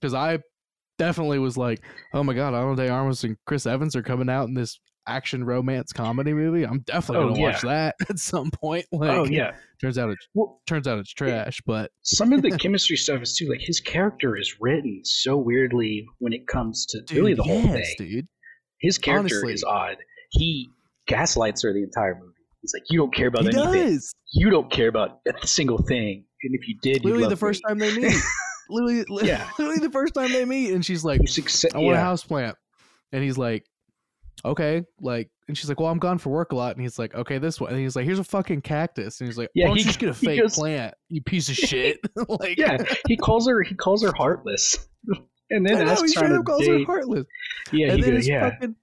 [0.00, 0.38] because I
[0.98, 1.80] definitely was like,
[2.12, 5.44] "Oh my god, Ana de Armas and Chris Evans are coming out in this action
[5.44, 7.46] romance comedy movie." I'm definitely Oh, gonna yeah.
[7.52, 8.86] watch that at some point.
[8.92, 9.52] Oh, like, oh yeah.
[9.80, 13.36] turns out it's Well, turns out it's trash, but some of the chemistry stuff is
[13.36, 17.42] too like his character is written so weirdly when it comes to dude, really the
[17.42, 17.94] whole thing.
[17.98, 18.26] dude.
[18.80, 19.54] His character Honestly.
[19.54, 19.96] is odd.
[20.30, 20.68] He
[21.06, 22.32] gaslights her the entire movie.
[22.62, 23.72] He's like, "You don't care about He anything.
[23.92, 24.12] does.
[24.32, 26.24] You don't care about a single thing.
[26.42, 27.68] And if you did, Literally the first me.
[27.68, 28.14] time they meet.
[28.68, 29.48] literally, Yeah.
[29.58, 31.20] literally the first time they meet, and she's like,
[31.74, 32.56] I want a house plant.
[33.12, 33.64] And he's like,
[34.44, 34.84] okay.
[35.00, 36.72] Like, and she's like, well, I'm gone for work a lot.
[36.74, 37.70] And he's like, okay, this one.
[37.70, 39.20] And he's like, here's a fucking cactus.
[39.20, 41.22] And he's like, Yeah, why don't he- you just get a fake goes- plant, you
[41.22, 41.98] piece of shit?
[42.28, 43.62] like, yeah, he calls her.
[43.62, 44.88] He calls her heartless,
[45.50, 47.26] and then I know, asks he her straight on up a her heartless.
[47.72, 48.76] Yeah, and he then goes, yeah, fucking,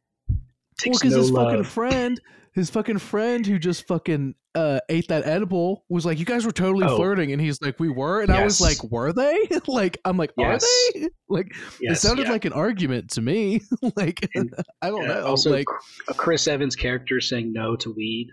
[0.85, 1.47] well, because no his love.
[1.51, 2.21] fucking friend,
[2.53, 6.51] his fucking friend who just fucking uh, ate that edible was like, you guys were
[6.51, 6.95] totally Oh.
[6.95, 7.31] flirting.
[7.31, 8.21] And he's like, we were.
[8.21, 9.47] And I was like, were they?
[9.67, 10.63] like, I'm like, Yes.
[10.63, 11.07] are they?
[11.29, 11.47] Like,
[11.79, 12.31] it sounded yeah.
[12.33, 13.61] like an argument to me.
[13.95, 15.25] like, And, I don't Yeah, know.
[15.25, 15.65] also, like,
[16.07, 18.27] a Chris Evans character saying no to weed.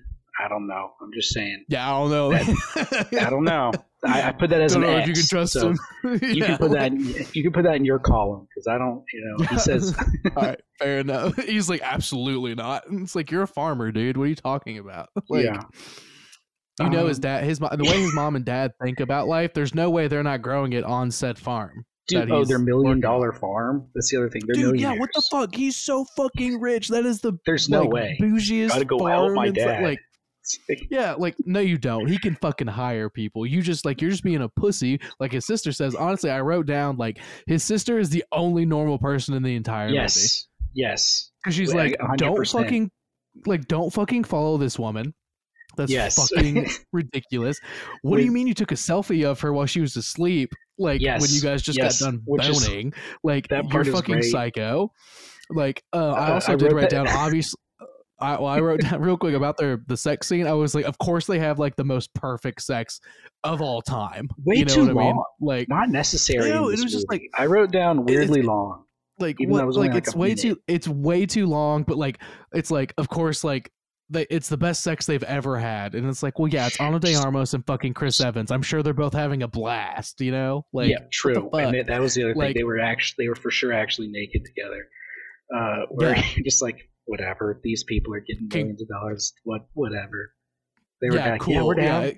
[0.44, 0.90] I don't know.
[1.00, 1.64] I'm just saying.
[1.68, 2.32] yeah, I don't know.
[2.32, 3.72] I don't know.
[4.04, 5.78] I, I put that as don't an know X, if you can trust so him.
[6.22, 6.86] You Yeah, can put that.
[6.92, 9.04] In, you can put that in your column because I don't.
[9.12, 9.94] You know, he says.
[10.36, 11.36] All right, fair enough.
[11.36, 12.88] He's like, absolutely not.
[12.88, 14.16] And it's like you're a farmer, dude.
[14.16, 15.10] What are you talking about?
[15.28, 15.60] Like, yeah.
[16.80, 19.52] you know his Um, dad, his the way his mom and dad think about life.
[19.52, 21.84] There's no way they're not growing it on said farm.
[22.08, 23.86] Dude, that oh, their million dollar farm.
[23.94, 24.42] That's the other thing.
[24.46, 25.54] They're Dude, yeah, what the fuck?
[25.54, 26.88] He's so fucking rich.
[26.88, 28.18] That is the There's no like, way.
[28.20, 29.10] bougiest Gotta go farm.
[29.12, 29.82] help my dad.
[29.84, 30.00] Like,
[30.90, 32.06] yeah, like no, you don't.
[32.06, 33.46] He can fucking hire people.
[33.46, 35.00] You just like you're just being a pussy.
[35.18, 35.94] Like his sister says.
[35.94, 39.86] Honestly, I wrote down like his sister is the only normal person in the entire
[39.86, 39.96] movie.
[39.98, 40.46] yes.
[40.72, 41.30] Yes.
[41.42, 42.90] Because she's Yeah, like, don't fucking,
[43.46, 45.14] like, don't fucking follow this woman.
[45.76, 46.16] That's Yes.
[46.30, 47.58] fucking ridiculous.
[48.02, 50.52] What do you mean you took a selfie of her while she was asleep?
[50.78, 52.68] Like when you guys just yes, got done which is-
[53.24, 54.30] like that you're fucking great.
[54.30, 54.92] psycho.
[55.50, 57.58] Like uh, I Uh, also I did write that- down obviously.
[58.20, 60.46] I, well, I wrote down real quick about their the sex scene.
[60.46, 63.00] I was like, of course they have like the most perfect sex
[63.44, 64.28] of all time.
[64.44, 65.16] Way you know too what I mean?
[65.16, 65.24] long.
[65.40, 66.50] Like, Not necessary.
[66.50, 68.84] I know, it was just like I wrote down weirdly long.
[69.18, 70.40] like Even though what it was like like it's way minute.
[70.40, 72.18] too it's way too long but like
[72.52, 73.70] it's like of course like
[74.12, 76.98] they, it's the best sex they've ever had and it's like well yeah it's Ana
[76.98, 80.64] de Armas and fucking Chris Evans I'm sure they're both having a blast you know
[80.72, 81.48] like yeah, true.
[81.52, 82.54] And that, that was the other Like- thing.
[82.56, 84.88] They were actually, they were for sure actually naked together.
[85.54, 86.24] Uh, where Yeah.
[86.36, 87.60] you're just like, whatever.
[87.62, 89.32] These people are getting millions of dollars.
[89.44, 90.32] What, whatever.
[91.00, 92.02] They were yeah like, cool yeah, we're down.
[92.04, 92.10] yeah,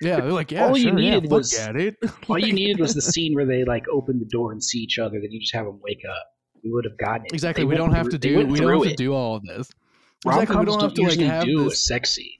[0.00, 1.96] yeah they're like yeah All you sure, yeah, needed fuck was- yeah, dude.
[2.28, 4.98] All you needed was the scene where they like open the door and see each
[4.98, 5.20] other.
[5.20, 6.26] Then you just have them wake up.
[6.62, 7.32] We would have gotten it.
[7.32, 9.70] exactly They we don't have to do we don't have to do all of this
[10.26, 12.39] exactly we don't have to like have do this sexy.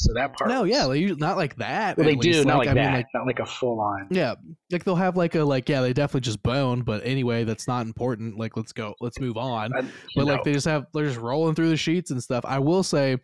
[0.00, 0.48] So that part.
[0.48, 2.46] no yeah like, not like that well, they do least.
[2.46, 2.84] not like I that.
[2.84, 4.06] mean, like not like a full on.
[4.12, 4.36] Yeah,
[4.70, 7.84] like they'll have like a like yeah they definitely just bone, but anyway that's not
[7.84, 8.38] important.
[8.38, 9.72] Like let's go, let's move on.
[10.14, 12.44] But like they just have they're just rolling through the sheets and stuff.
[12.46, 13.16] I will say,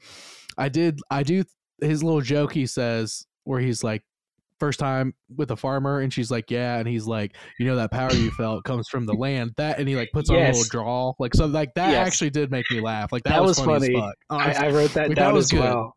[0.58, 1.44] I did I do
[1.80, 4.02] his little joke he says where he's like
[4.60, 7.90] first time with a farmer and she's like yeah and he's like you know that
[7.90, 10.62] power you felt comes from the land that and he like puts on a little
[10.70, 12.06] draw like so like that Yes.
[12.06, 13.96] actually did make me laugh like that, That was, was funny, funny.
[13.96, 14.14] as fuck.
[14.62, 14.66] I.
[14.66, 15.60] I wrote that Like, that down was as good.
[15.60, 15.96] well.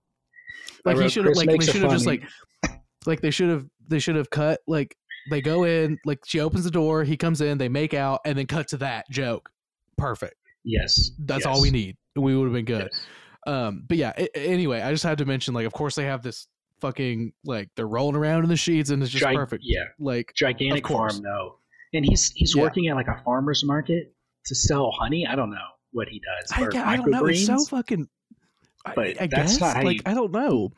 [0.96, 2.24] Like he should have like they should have just like
[3.06, 4.96] like they should have they should have cut like
[5.30, 8.38] they go in like she opens the door he comes in they make out and
[8.38, 9.50] then cut to that joke.
[9.98, 10.36] Perfect.
[10.64, 11.98] Yes, that's yes, all we need.
[12.16, 12.90] We would have been good.
[12.92, 13.06] Yes.
[13.46, 16.22] um but yeah a- anyway i just had to mention like of course they have
[16.24, 16.48] this
[16.82, 19.64] fucking like they're rolling around in the sheets and it's just perfect.
[19.66, 21.60] Yeah, like gigantic farm though,
[21.94, 22.64] and he's he's Yeah.
[22.64, 24.14] working at like a farmer's market
[24.46, 25.26] to sell honey.
[25.28, 25.58] I don't know
[25.92, 26.52] what he does.
[26.76, 27.26] I, I don't know.
[27.26, 28.08] It's so fucking
[28.96, 30.72] But I that's guess how like you- i don't know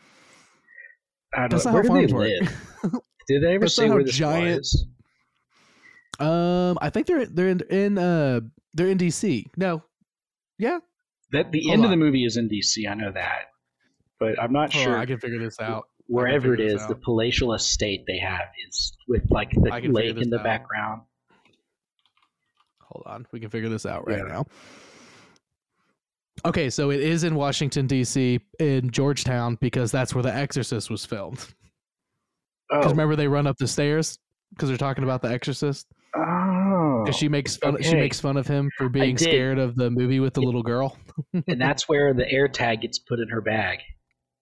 [1.36, 1.72] I don't that's know.
[1.74, 3.02] not how Where do they farms work live?
[3.28, 4.86] Did they ever That's say how where this giant- was?
[6.20, 8.42] um i think they're they're in, in uh
[8.74, 9.82] they're in dc no
[10.58, 10.80] yeah
[11.32, 12.90] That the Hold end of the movie is in DC.
[12.90, 13.44] I know that,
[14.20, 15.00] but I'm not Hold on, sure.
[15.00, 19.22] i can figure this out wherever it is, the palatial estate they have is with
[19.30, 20.44] like the I lake in the out.
[20.44, 21.02] background.
[22.82, 24.34] Hold on, we can figure this out right Yeah.
[24.34, 24.46] now.
[26.46, 28.40] Okay, so it is in Washington D.C.
[28.60, 31.46] in Georgetown because that's where The Exorcist was filmed.
[32.70, 34.18] Because Oh, remember they run up the stairs
[34.52, 35.88] because they're talking about The Exorcist.
[36.16, 37.02] oh.
[37.04, 37.82] Because she makes fun.
[37.82, 40.98] She makes fun of him for being scared of the movie with the little girl.
[41.34, 43.80] and that's where the air tag gets put in her bag,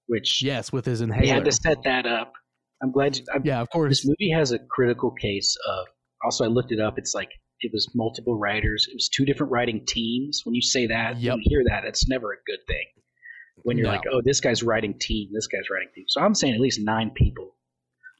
[0.07, 1.33] which Yes, with his they inhaler.
[1.35, 2.33] had to set that up.
[2.81, 3.15] I'm glad.
[3.17, 3.89] You, I'm, yeah, of course.
[3.91, 5.87] This movie has a critical case of.
[6.23, 6.97] Also, I looked it up.
[6.97, 7.29] It's like
[7.61, 8.87] it was multiple writers.
[8.89, 10.41] It was two different writing teams.
[10.45, 11.31] When you say that, Yep.
[11.33, 12.85] when you hear that, it's never a good thing.
[13.63, 13.93] When you're No.
[13.93, 16.05] like, oh, this guy's writing team, this guy's writing team.
[16.07, 17.55] So I'm saying at least nine people.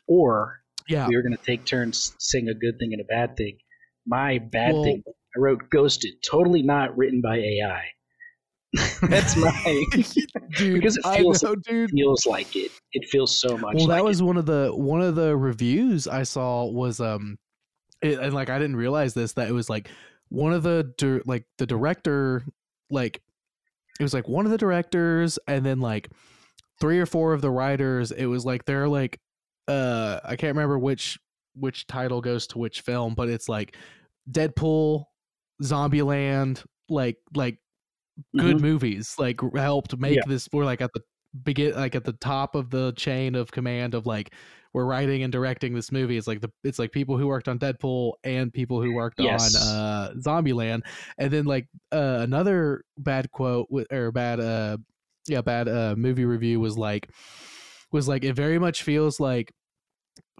[0.07, 3.35] Or Yeah, we were going to take turns saying a good thing and a bad
[3.37, 3.57] thing.
[4.05, 7.83] My bad Well- thing, I wrote Ghosted, totally not written by AI.
[9.01, 9.83] That's my
[10.57, 10.73] dude.
[10.75, 11.91] because it feels- know, dude.
[11.91, 12.71] feels like it.
[12.93, 13.75] It feels so much.
[13.75, 14.23] well like that was it.
[14.23, 17.37] one of the one of the reviews i saw was um
[18.01, 19.89] it, and like i didn't realize this that it was like
[20.29, 22.43] one of the dir- like the director
[22.89, 23.21] like
[23.99, 26.09] it was like one of the directors and then like
[26.79, 29.19] three or four of the writers it was like they're like
[29.67, 31.17] uh i can't remember which
[31.55, 33.75] which title goes to which film but it's like
[34.29, 35.05] deadpool
[35.63, 37.57] zombieland like like
[38.37, 38.61] good Mhm.
[38.61, 40.21] movies like helped make Yeah.
[40.27, 41.01] this we're like at the
[41.43, 44.33] begin like at the top of the chain of command of like
[44.73, 47.59] we're writing and directing this movie it's like the it's like people who worked on
[47.59, 49.55] deadpool and people who worked Yes.
[49.55, 50.81] on uh zombieland
[51.17, 54.77] and then like uh another bad quote or bad uh
[55.27, 57.09] yeah bad uh movie review was like
[57.91, 59.51] was like it very much feels like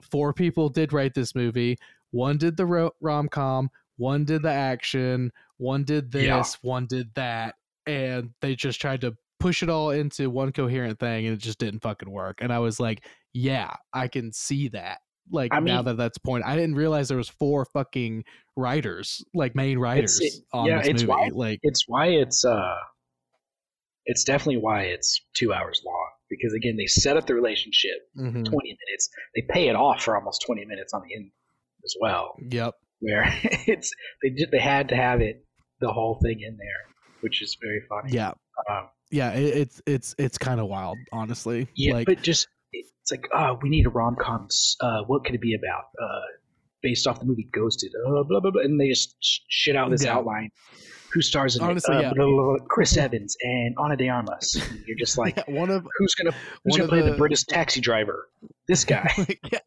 [0.02, 1.78] four people did write this movie
[2.12, 6.44] one did the rom-com one did the action one did this Yeah.
[6.62, 11.26] one did that and they just tried to push it all into one coherent thing
[11.26, 15.00] and it just didn't fucking work and i was like yeah i can see that
[15.32, 18.24] like I now that that's point i didn't realize there was four fucking
[18.56, 22.46] writers like main writers it- on yeah, this it's movie why- like it's why it's
[22.46, 22.76] uh
[24.06, 28.46] it's definitely why it's two hours long because again they set up the relationship mhm.
[28.46, 31.30] 20 minutes they pay it off for almost 20 minutes on the end
[31.84, 32.74] as well yep.
[33.00, 33.24] where
[33.68, 33.92] it's
[34.24, 35.44] they did they had to have it
[35.82, 36.88] the whole thing in there
[37.22, 38.14] which is very funny.
[38.14, 38.32] Yeah.
[38.70, 42.92] Um, yeah it, it's it's it's kind of wild honestly yeah like but just it's
[43.12, 44.48] like oh we need a rom-com
[44.82, 46.22] uh what could it be about uh
[46.84, 49.90] based off the movie ghosted uh, blah blah blah and they just sh- shit out
[49.90, 50.16] this Yeah.
[50.16, 50.50] outline
[51.18, 52.06] who stars in Honestly, it?
[52.06, 52.58] Uh, yeah.
[52.70, 54.56] Chris Evans and Ana de Armas.
[54.86, 57.82] You're just like, yeah, one of who's gonna who's gonna play the, the- British taxi
[57.82, 58.30] driver?
[58.68, 59.10] This guy.
[59.52, 59.60] yeah,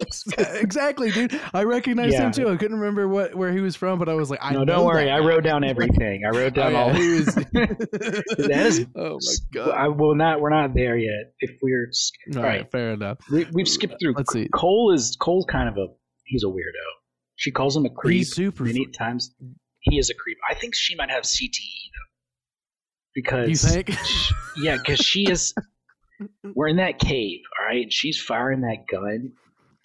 [0.54, 1.40] exactly, dude.
[1.52, 2.48] I recognized him too.
[2.48, 4.64] I couldn't remember what where he was from, but I was like, I no, know
[4.76, 5.10] don't worry.
[5.10, 6.22] I wrote down everything.
[6.24, 6.92] I wrote Oh, down yeah, all.
[6.92, 7.34] he was.
[7.34, 9.70] That is- oh my god.
[9.70, 10.40] I will not.
[10.40, 11.32] We're not there yet.
[11.40, 11.90] If we're,
[12.34, 12.70] All all right, right.
[12.70, 13.18] fair enough.
[13.32, 14.14] we, we've skipped through.
[14.16, 14.48] Let's see.
[14.54, 15.86] Cole is Cole's kind of a
[16.26, 16.86] he's a weirdo.
[17.34, 18.28] She calls him a creep
[18.60, 19.34] many times.
[19.80, 20.38] He is a creep.
[20.48, 22.10] I think she might have CTE though,
[23.14, 23.90] because You think?
[24.56, 25.54] yeah, because she is.
[26.54, 27.82] We're in that cave, all right.
[27.84, 29.32] And she's firing that gun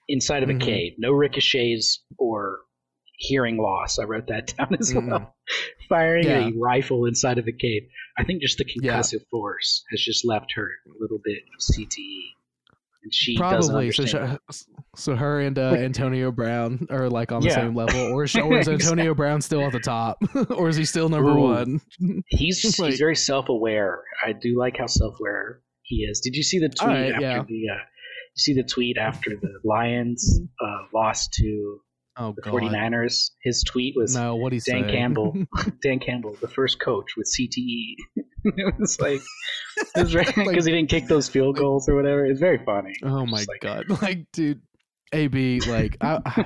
[0.09, 0.61] inside of a Mhm.
[0.61, 0.93] cave.
[0.97, 2.59] No ricochets or
[3.17, 3.97] hearing loss.
[3.99, 5.07] I wrote that down as Mm-mm.
[5.09, 5.33] well.
[5.87, 6.49] Firing Yeah.
[6.49, 7.83] a rifle inside of a cave.
[8.17, 8.99] I think just the Yeah.
[8.99, 12.33] concussive force has just left her a little bit of CTE,
[13.05, 13.91] and she Probably.
[13.91, 14.39] So, understand.
[14.51, 14.63] sh-
[14.97, 17.55] so her and uh, Antonio Brown are like on the Yeah.
[17.55, 20.17] same level, or, is- or is Antonio Brown still at the top,
[20.49, 21.41] or is he still number Ooh.
[21.53, 21.81] one?
[22.27, 24.01] He's Like- he's very self aware.
[24.25, 26.19] I do like how self aware he is.
[26.19, 27.43] Did you see the tweet right, after yeah.
[27.47, 27.69] the?
[27.71, 31.79] Uh, you see the tweet after the Lions uh, lost to
[32.17, 32.53] Oh the god.
[32.53, 33.29] 49ers?
[33.43, 34.91] His tweet was No, what he Dan say?
[34.91, 35.35] Campbell.
[35.81, 37.95] Dan Campbell, the first coach with CTE.
[38.57, 39.21] it was like
[39.95, 42.25] because Like- he didn't kick those field goals or whatever.
[42.25, 42.93] It's very funny.
[43.03, 43.85] Oh my like- god!
[44.01, 44.61] Like, dude,
[45.13, 46.45] AB, like, I, I,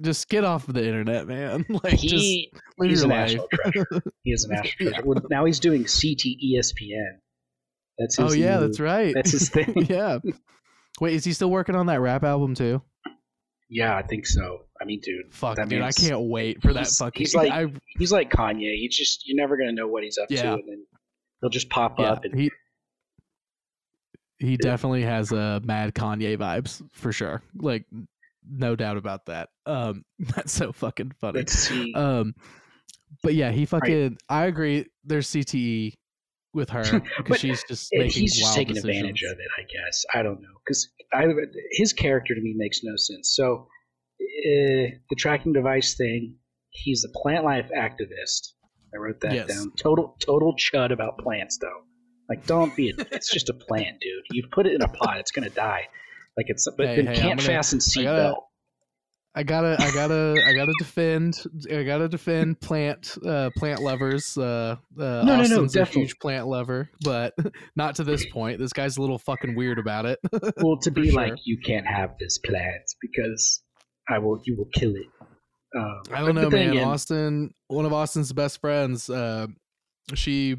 [0.00, 1.64] just get off of the internet, man.
[1.68, 3.26] Like, just he live he's a your life.
[3.28, 3.86] national treasure.
[4.22, 5.02] He is a national treasure.
[5.06, 7.18] Well, now he's doing CT ESPN.
[7.98, 9.14] That's oh, his Oh yeah, new- that's right.
[9.14, 9.86] That's his thing.
[9.88, 10.18] yeah.
[11.00, 12.82] Wait, is he still working on that rap album too?
[13.68, 14.66] Yeah, I think so.
[14.80, 17.20] I mean, dude, Fuck, That dude, I can't wait for that fucking.
[17.20, 17.66] he's like- I,
[17.98, 18.74] he's like Kanye.
[18.76, 20.42] He's just you're never gonna know what he's up Yeah.
[20.42, 20.86] to, and then
[21.42, 22.50] he'll just pop yeah, up and he
[24.42, 27.42] he definitely has uh, mad Kanye vibes for sure.
[27.54, 27.86] Like,
[28.48, 29.50] no doubt about that.
[29.66, 31.40] Um, that's so fucking funny.
[31.40, 31.94] let's see.
[31.94, 32.34] Um,
[33.22, 34.18] but yeah, he fucking.
[34.28, 34.86] I agree.
[35.04, 35.94] There's CTE
[36.54, 36.82] with her
[37.18, 38.96] because she's just making he's just taking decisions.
[38.96, 40.04] advantage of it, I guess.
[40.12, 41.26] I don't know because I
[41.72, 43.32] his character to me makes no sense.
[43.34, 43.68] So
[44.20, 46.36] uh, the tracking device thing,
[46.70, 48.54] he's a plant life activist.
[48.94, 49.48] I wrote that Yes.
[49.48, 49.72] down.
[49.76, 51.82] Total total chud about plants though.
[52.28, 52.90] Like don't be.
[52.90, 54.22] A, it's just a plant, dude.
[54.32, 55.88] You put it in a pot, it's gonna die.
[56.36, 58.36] Like it's but Hey, then hey, can't gonna- fasten seatbelt.
[59.34, 61.42] I gotta, I gotta, I gotta defend.
[61.72, 64.36] I gotta defend plant, uh, plant lovers.
[64.36, 66.02] Uh, uh, no, no, Austin's a definitely.
[66.02, 67.32] huge plant lover, but
[67.74, 68.58] not to this point.
[68.58, 70.18] This guy's a little fucking weird about it.
[70.58, 71.14] Well, to be sure.
[71.22, 73.62] like, you can't have this plant because
[74.06, 75.06] I will, you will kill it.
[75.76, 76.70] Um, I don't know, man.
[76.70, 79.46] again, Austin, one of Austin's best friends, uh,
[80.14, 80.56] she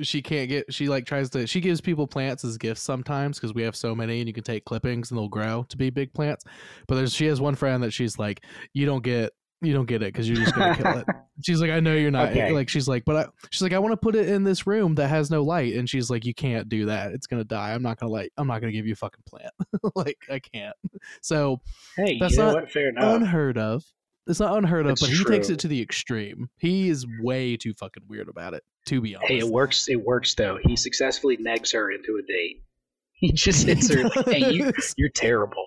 [0.00, 3.52] she can't get she like tries to she gives people plants as gifts sometimes because
[3.52, 6.12] we have so many and you can take clippings and they'll grow to be big
[6.14, 6.44] plants.
[6.86, 10.02] But there's she has one friend that she's like, you don't get you don't get
[10.02, 11.06] it because you're just gonna kill it.
[11.44, 12.30] She's like, I know you're not.
[12.30, 12.50] Okay.
[12.50, 14.96] Like she's like, but I, she's like, I want to put it in this room
[14.96, 17.12] that has no light, and she's like, you can't do that.
[17.12, 17.72] It's gonna die.
[17.74, 18.32] I'm not gonna like.
[18.36, 19.52] I'm not gonna give you a fucking plant.
[19.94, 20.74] like I can't.
[21.22, 21.60] So
[21.96, 22.70] Hey, That's you know not what?
[22.72, 23.16] Fair enough.
[23.16, 23.84] unheard of.
[24.28, 26.48] It's not unheard of, It's but he takes it to the extreme.
[26.58, 28.62] He is way too fucking weird about it.
[28.86, 29.88] To be honest, Hey, it works.
[29.88, 30.58] It works though.
[30.62, 32.62] He successfully negs her into a date.
[33.20, 34.04] He just hits her.
[34.04, 35.66] like, hey, you, you're terrible.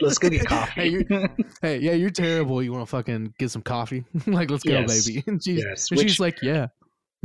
[0.00, 1.04] Let's go get coffee.
[1.08, 1.28] Hey,
[1.62, 2.62] hey, yeah, you're terrible.
[2.62, 4.04] You want to fucking get some coffee?
[4.28, 5.04] like, let's go, Yes.
[5.04, 5.24] baby.
[5.26, 6.68] And she's, yes, which she's like, yeah.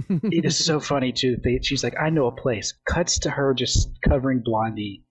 [0.10, 1.38] it is so funny too.
[1.44, 2.74] They, she's like, I know a place.
[2.88, 5.04] Cuts to her just covering Blondie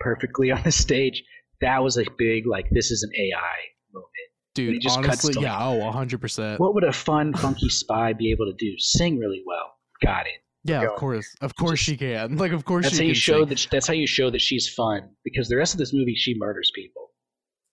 [0.00, 1.22] perfectly on the stage.
[1.60, 3.58] That was a big like, this is an AI
[3.92, 4.08] moment.
[4.54, 6.58] Dude, just cuts honestly, yeah, oh, 100%.
[6.58, 8.72] What would a fun, funky spy be able to do?
[8.78, 9.72] Sing really well.
[10.04, 10.32] Got it.
[10.64, 10.92] yeah, go.
[10.92, 11.26] of course.
[11.40, 12.36] Of course Just- she can.
[12.36, 13.48] Like, of course That's she how you can show sing.
[13.48, 13.66] that.
[13.70, 15.08] That's how you show that she's fun.
[15.24, 17.10] Because the rest of this movie, she murders people.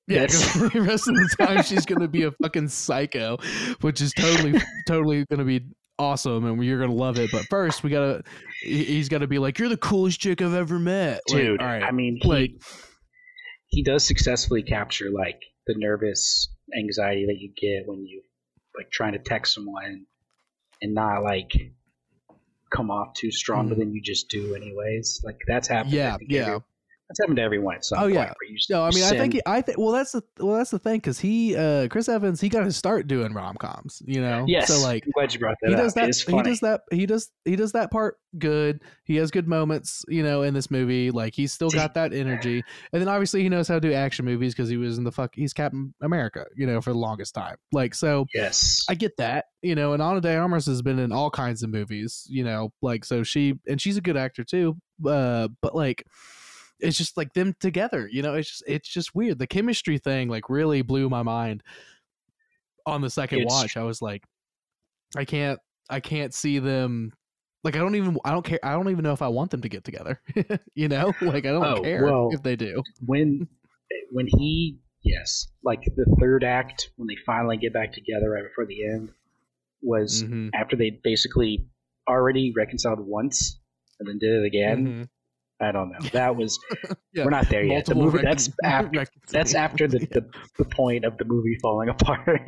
[0.07, 3.37] Yeah, 'cause the rest of the time she's gonna be a fucking psycho,
[3.81, 5.61] which is totally, totally gonna be
[5.99, 7.29] awesome, and you're gonna love it.
[7.31, 8.23] But first, we gotta,
[8.61, 11.61] he- he's gotta be like, "You're the coolest chick I've ever met, Like, dude.
[11.61, 12.57] all right, I mean, he,
[13.67, 18.21] he does successfully capture like the nervous anxiety that you get when you
[18.77, 20.05] like trying to text someone
[20.81, 21.51] and not like
[22.71, 23.79] come off too stronger Mhm.
[23.79, 25.21] than you just do anyways.
[25.23, 25.93] Like that's happened.
[25.93, 26.59] I yeah, yeah.
[27.09, 28.33] That's happened to everyone at some Oh, yeah.
[28.53, 30.77] Just, No, I mean, I think he, I think well, that's the well, that's the
[30.79, 34.45] thing because he, uh, Chris Evans, he got to start doing rom coms, you know.
[34.47, 34.67] yes.
[34.67, 35.81] So like, I'm glad you brought that he up.
[35.81, 36.15] does that.
[36.15, 36.81] He does that.
[36.91, 37.29] He does.
[37.45, 38.81] He does that part good.
[39.05, 41.09] He has good moments, you know, in this movie.
[41.09, 44.23] Like he's still got that energy, and then obviously he knows how to do action
[44.25, 45.33] movies because he was in the fuck.
[45.33, 47.55] He's Captain America, you know, for the longest time.
[47.71, 48.85] Like so, Yes.
[48.87, 49.93] I get that, you know.
[49.93, 52.71] And Ana de Armas has been in all kinds of movies, you know.
[52.83, 54.77] Like so, she and she's a good actor too.
[55.03, 56.05] Uh, but like.
[56.79, 58.35] It's just like them together, you know.
[58.35, 59.39] It's just it's just weird.
[59.39, 61.61] The chemistry thing like really blew my mind
[62.85, 63.77] on the second It's- watch.
[63.77, 64.23] I was like,
[65.17, 67.11] I can't I can't see them
[67.63, 69.61] like I don't even I don't care I don't even know if I want them
[69.61, 70.21] to get together.
[70.75, 71.13] you know?
[71.21, 72.81] Like I don't Oh, care well, if they do.
[73.05, 73.47] when
[74.11, 78.65] when he yes, like the third act when they finally get back together right before
[78.65, 79.09] the end
[79.81, 81.65] was Mhm, after they basically
[82.07, 83.59] already reconciled once
[83.99, 84.87] and then did it again.
[84.87, 85.09] mhm.
[85.61, 85.99] I don't know.
[86.13, 86.57] That was
[87.13, 87.85] Yeah, we're not there yet.
[87.85, 90.25] The movie recon- that's after that's after the, the
[90.57, 92.41] the point of the movie falling apart.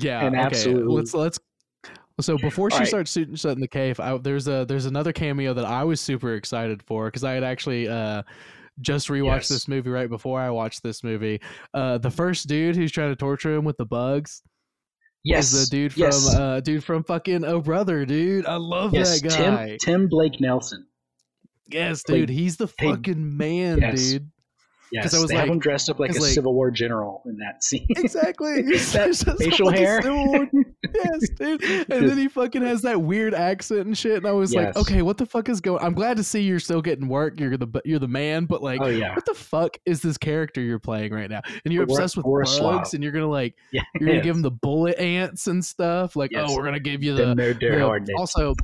[0.00, 0.26] yeah.
[0.26, 0.44] and okay.
[0.44, 1.38] absolutely- Let's let's
[2.20, 2.88] so before she right.
[2.88, 6.00] starts shooting shut in the cave, I, there's a there's another cameo that I was
[6.00, 8.22] super excited for because I had actually uh
[8.80, 9.48] just rewatched Yes.
[9.48, 11.40] this movie right before I watched this movie.
[11.74, 14.42] Uh the first dude who's trying to torture him with the bugs.
[15.24, 18.46] yes, is the dude from yes, uh dude from fucking Oh Brother, dude.
[18.46, 19.20] I love yes.
[19.20, 19.66] that guy.
[19.68, 20.86] Tim Tim Blake Nelson.
[21.68, 24.12] Yes, dude, he's the fucking man, Yes.
[24.12, 24.30] dude.
[24.92, 27.20] Yes, I was they have like- him dressed up like a like- Civil War general
[27.26, 27.88] in that scene.
[27.96, 28.62] Exactly.
[28.66, 30.00] He's That facial like, hair.
[30.94, 31.64] Yes, dude.
[31.90, 34.18] And then he fucking has that weird accent and shit.
[34.18, 35.82] And I was like, okay, what the fuck is going?
[35.82, 37.40] I'm glad to see you're still getting work.
[37.40, 40.60] You're the you're the man, but like, oh yeah, what the fuck is this character
[40.60, 41.40] you're playing right now?
[41.64, 43.82] And you're Bor- obsessed with bugs, and you're gonna like yeah.
[43.98, 46.14] you're gonna give him the bullet ants and stuff.
[46.14, 46.50] Like, oh, Yes.
[46.52, 48.54] oh, we're gonna give you the the the- also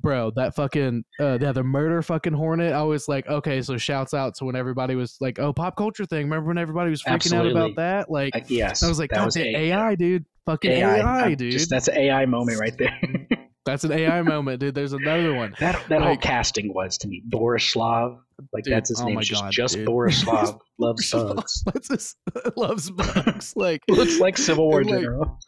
[0.00, 2.72] bro that fucking uh yeah the murder fucking hornet.
[2.72, 6.04] I was like okay so shouts out to when everybody was like oh pop culture
[6.06, 6.24] thing.
[6.24, 7.50] Remember when everybody was freaking Absolutely.
[7.50, 8.10] out about that?
[8.10, 10.24] Like Uh, yes, i was like that god was A- ai dude.
[10.46, 11.52] Fucking ai, I'm dude.
[11.52, 12.98] Just, that's an AI moment right there.
[13.68, 17.22] that's an ai moment dude there's another one that that whole casting was to me
[17.28, 18.18] Borislav.
[18.52, 19.16] Like Dude, that's his oh name.
[19.16, 19.88] my just God, just dude.
[19.88, 21.64] Borislav loves bugs.
[21.88, 22.14] This?
[22.56, 25.38] loves bugs like Looks like Civil War Like- general.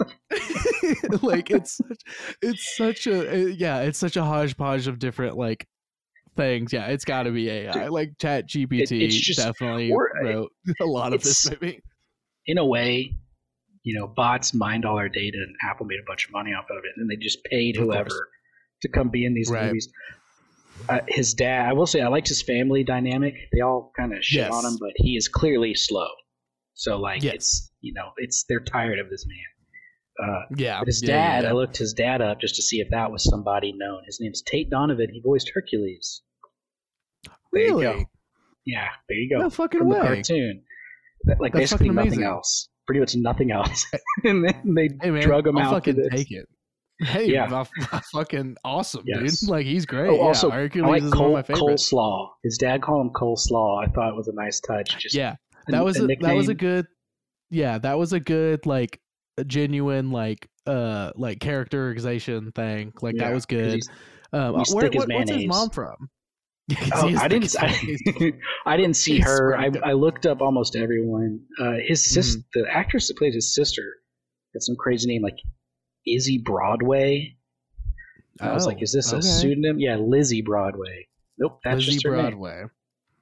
[1.22, 2.00] like it's such,
[2.42, 5.66] it's such a uh, yeah it's such a hodgepodge of different like
[6.37, 10.52] things yeah it's got to be ai like chat gpt it's just- definitely uh, wrote
[10.80, 11.80] a lot of this movie
[12.46, 13.16] In a way,
[13.83, 16.66] you know, bots mined all our data, and Apple made a bunch of money off
[16.70, 18.28] of it, and they just paid whoever
[18.83, 19.66] to come be in these Right.
[19.66, 19.89] movies.
[20.89, 23.35] Uh, his dad, I will say, I liked his family dynamic.
[23.53, 24.53] They all kind of shit Yes.
[24.53, 26.09] on him, but he is clearly slow.
[26.74, 27.35] So, like, Yes.
[27.35, 30.28] it's you know, it's they're tired of this man.
[30.28, 31.51] Uh, yeah his yeah, dad, yeah.
[31.51, 34.03] I looked his dad up just to see if that was somebody known.
[34.07, 35.09] His name's Tate Donovan.
[35.12, 36.22] He voiced Hercules.
[37.53, 38.05] There you really go.
[38.66, 39.41] Yeah, there you go.
[39.43, 40.62] no fucking From way the cartoon.
[41.26, 42.68] Like That's basically nothing else.
[42.91, 43.86] Pretty much nothing else,
[44.24, 45.72] and then they Hey man, drug him I'll out.
[45.74, 46.09] fucking this.
[46.11, 46.47] take it.
[47.03, 47.49] Hey, Yeah.
[47.80, 48.01] yeah.
[48.12, 49.41] fucking awesome, Yes.
[49.41, 49.49] dude.
[49.51, 50.11] Like he's great.
[50.11, 51.91] Oh, yeah, also, Hercules I like is Cole, one of my favorites.
[51.93, 52.28] coleslaw.
[52.43, 53.82] His dad called him coleslaw.
[53.86, 54.99] I thought it was a nice touch.
[54.99, 55.36] Just Yeah,
[55.68, 56.86] a- that was a, that was a good.
[57.51, 59.01] Yeah, that was a good like
[59.38, 62.93] a genuine like uh like characterization thing.
[63.01, 63.80] Like Yeah, that was good.
[64.32, 66.11] Um, his what- what's his mom from?
[66.95, 67.55] Oh, I didn't.
[67.59, 68.33] I.
[68.66, 69.57] I didn't see He's her.
[69.57, 69.71] I.
[69.85, 71.41] I looked up almost everyone.
[71.59, 72.45] Uh, his sis, Mhm.
[72.55, 73.83] the actress that plays his sister,
[74.55, 75.37] got some crazy name like
[76.07, 77.37] Izzy Broadway.
[78.41, 79.79] I was like, Oh, is this a pseudonym?
[79.79, 81.07] Yeah, Lizze Broadway.
[81.39, 82.21] Nope, that's Lizze just her name.
[82.31, 82.64] Broadway.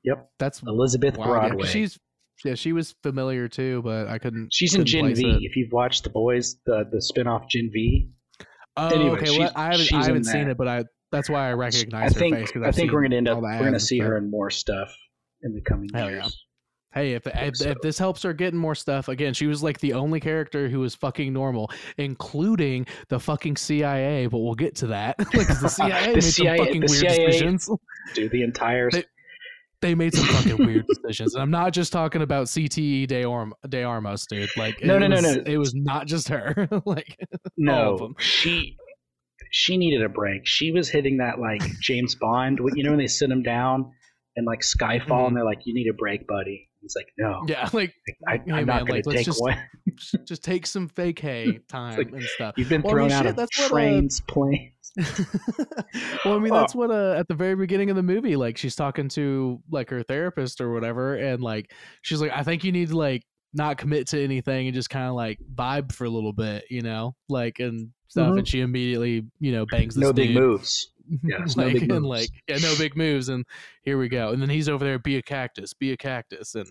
[0.05, 1.67] Yep, That's Elizabeth wow, yeah, Broadway.
[1.67, 1.99] She's
[2.45, 4.51] yeah, she was familiar too, but I couldn't.
[4.53, 5.31] She's in couldn't Gen V.
[5.31, 5.43] it.
[5.43, 8.09] If you've watched The Boys, the the spinoff Gen V.
[8.77, 9.37] Oh, Anyway, okay.
[9.39, 10.53] Well, I haven't, I haven't seen that.
[10.53, 12.53] it, but I that's why I I recognize think her face.
[12.57, 14.95] I I've think we're gonna end up we're gonna see her in more stuff
[15.43, 16.25] in the coming Hell years.
[16.25, 16.31] yeah.
[17.01, 17.69] Hey, if, if so.
[17.69, 20.81] if this helps her getting more stuff, again, she was like the only character who
[20.81, 24.27] was fucking normal, including the fucking CIA.
[24.27, 25.17] But we'll get to that.
[25.35, 27.71] like the CIA The made CIA some fucking weird CIA decisions.
[28.15, 29.05] Do the entire They-
[29.83, 33.55] They made some fucking weird decisions, and I'm not just talking about CTE De, Orm-
[33.69, 34.49] De Armos, dude.
[34.57, 35.43] Like, No, no, no, was- no.
[35.47, 36.69] It was not just her.
[36.87, 37.17] like,
[37.59, 38.15] no.
[38.19, 38.77] She
[39.51, 40.43] she needed a break.
[40.47, 42.59] She was hitting that like James Bond.
[42.75, 43.93] You know when they sit him down
[44.37, 45.27] and like Skyfall, Mhm.
[45.29, 47.93] and they're like, "You need a break, buddy." He's like, "No, yeah, like
[48.29, 49.59] I, hey, I'm man, not going like, to let's take just- one."
[50.29, 52.55] just take some fake hay time like, and stuff.
[52.57, 54.73] You've been Well, I thrown mean, out shit, of that's what, uh, trains, planes.
[56.25, 56.61] well, I mean, Oh.
[56.61, 59.91] that's what uh, at the very beginning of the movie, like she's talking to like
[59.91, 61.73] her therapist or whatever, and like
[62.03, 63.23] she's like, I think you need to like
[63.55, 66.83] not commit to anything and just kind of like vibe for a little bit, you
[66.83, 68.33] know, like and stuff.
[68.35, 68.39] Mhm.
[68.39, 70.37] And she immediately, you know, bangs this No big dude.
[70.43, 70.91] moves.
[71.25, 73.47] Yes, no like, big and like yeah, no big moves, and
[73.83, 74.29] here we go.
[74.31, 76.67] And then he's over there, be a cactus, be a cactus, and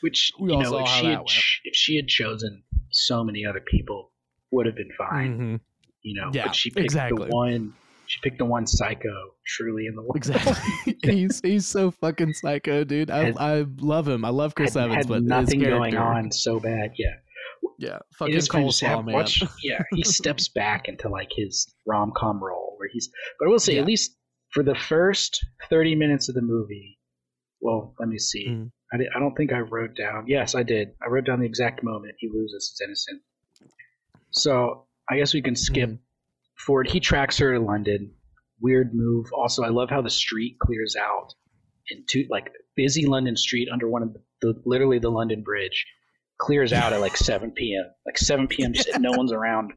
[0.00, 1.30] Which We you all know, saw if how she that had went.
[1.64, 4.10] if she had chosen so many other people,
[4.50, 5.38] would have been fine.
[5.38, 5.60] Mhm.
[6.00, 7.28] You know, Yeah, but she picked exactly.
[7.28, 7.74] the one.
[8.06, 10.16] She picked the one psycho truly in the world.
[10.16, 10.96] exactly.
[11.04, 13.10] he's he's so fucking psycho, dude.
[13.10, 14.24] I Had- I love him.
[14.24, 16.92] I love Chris had, Evans, had but nothing going on so bad.
[16.96, 17.14] Yeah,
[17.82, 19.14] Yeah, it fucking coleslaw man.
[19.14, 23.10] Watch, yeah, he steps back into like his rom com role where he's.
[23.38, 23.80] But I will say, Yeah.
[23.80, 24.16] at least
[24.52, 26.98] for the first thirty minutes of the movie.
[27.60, 28.48] Well, let me see.
[28.48, 28.70] Mhm.
[28.92, 30.24] I, did, I don't think I wrote down.
[30.28, 30.90] Yes, I did.
[31.04, 33.22] I wrote down the exact moment he loses his innocence.
[34.30, 35.98] So I guess we can skip Mhm.
[36.58, 36.88] forward.
[36.88, 38.14] He tracks her to London.
[38.60, 39.26] Weird move.
[39.32, 41.34] Also, I love how the street clears out
[41.88, 45.84] into like busy London street under one of the, the literally the London Bridge
[46.42, 47.84] clears out at like 7 p.m.
[48.04, 48.72] Like 7 p.m.
[48.72, 49.72] just no one's around.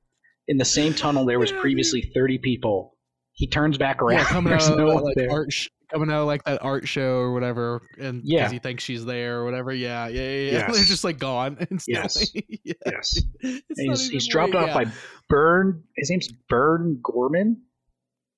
[0.47, 2.97] In the same tunnel, there was previously 30 people.
[3.33, 4.19] He turns back around.
[4.19, 5.29] yeah, coming out no like there.
[5.31, 8.49] art, sh- coming out like that art show or whatever, and because Yeah.
[8.49, 9.73] he thinks she's there or whatever.
[9.73, 10.27] Yeah, yeah, yeah.
[10.37, 10.51] yeah.
[10.67, 10.75] Yes.
[10.75, 11.57] They're just like gone
[11.87, 12.01] yeah.
[12.03, 12.29] Yes.
[12.63, 14.73] It's And he's, he's dropped off yeah.
[14.85, 14.85] by
[15.29, 15.83] Bern.
[15.97, 17.61] His name's Burn Gorman.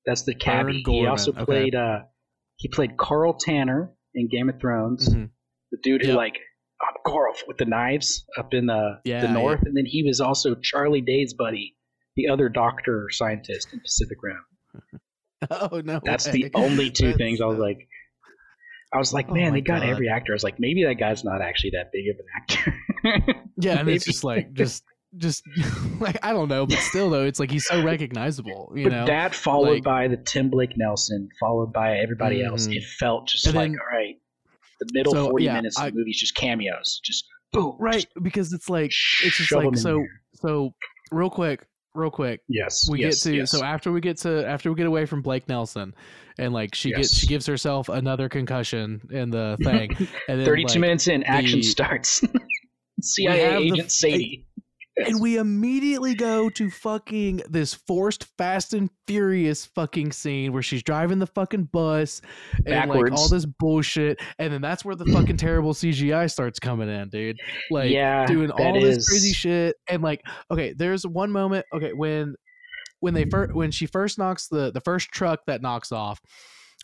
[0.06, 0.84] That's the cabbie.
[0.86, 1.46] he also okay.
[1.46, 1.76] played.
[1.76, 2.00] uh
[2.56, 5.08] He played Karl Tanner in Game of Thrones.
[5.14, 5.30] Mhm.
[5.72, 6.18] The dude who Yep.
[6.18, 6.38] like
[6.88, 9.34] I'm Carl with the knives up in the Yeah, the yeah.
[9.34, 11.76] north, and then he was also Charlie Day's buddy,
[12.16, 14.44] the other doctor scientist in Pacific Rim.
[15.52, 16.32] Oh no, That's way.
[16.44, 17.88] the only two That's- things I was like.
[18.94, 19.90] I was like, Oh man, my they got God.
[19.90, 20.32] every actor.
[20.32, 23.44] I was like, maybe that guy's not actually that big of an actor.
[23.60, 24.84] Yeah, and it's just like just
[25.18, 25.44] just
[26.00, 29.06] like I don't know, but still though, it's like he's so recognizable, you but know.
[29.06, 32.78] that followed like- by the Tim Blake Nelson, followed by everybody else, Mhm.
[32.78, 34.16] it felt just And like, then- all right,
[34.80, 37.00] the middle So, 40 yeah, minutes of I- the movie is just cameos.
[37.04, 37.76] Just boom.
[37.80, 38.92] right just because it's like
[39.24, 40.04] it's just like so
[40.36, 40.74] so
[41.12, 41.66] real quick
[41.96, 42.88] real quick Yes.
[42.92, 43.52] we yes, get to yes.
[43.52, 45.96] so after we get to after we get away from blake nelson
[46.38, 49.90] and like she gets she gives herself another concussion in the thing
[50.28, 52.22] and then 32 like, minutes in, action the- starts.
[53.02, 53.92] CIA the- agent
[55.06, 60.82] And we immediately go to fucking this forced fast and furious fucking scene where she's
[60.82, 62.22] driving the fucking bus
[62.66, 64.20] and like all this bullshit.
[64.40, 67.38] And then that's where the fucking terrible cgi starts coming in dude.
[67.70, 69.76] Like yeah, doing all this crazy shit.
[69.88, 72.36] And like okay there's one moment okay when
[73.00, 76.20] when they first when she first knocks the the first truck that knocks off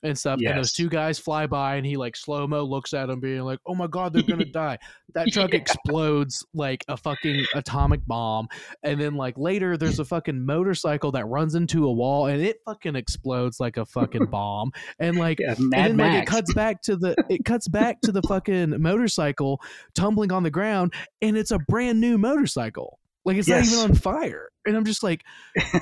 [0.04, 3.08] and stuff and those two guys fly by and he like slow mo looks at
[3.08, 4.78] them being like oh my god they're gonna die.
[5.16, 5.60] That truck Yeah.
[5.60, 8.47] explodes like a fucking atomic bomb
[8.84, 12.58] and then like later there's a fucking motorcycle that runs into a wall and it
[12.66, 16.82] fucking explodes like a fucking bomb and like Yeah, and then like it cuts back
[16.84, 19.62] to the it cuts back to the fucking motorcycle
[19.95, 23.93] tumbling on the ground and it's a brand new motorcycle like it's not even on
[23.95, 25.24] fire and i'm just like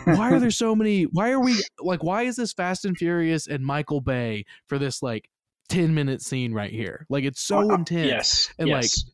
[0.05, 3.47] why are there so many why are we like why is this fast and furious
[3.47, 5.29] and michael bay for this like
[5.69, 8.53] 10 minute scene right here like it's so Uh, intense Yes.
[8.59, 9.05] and, like, yes.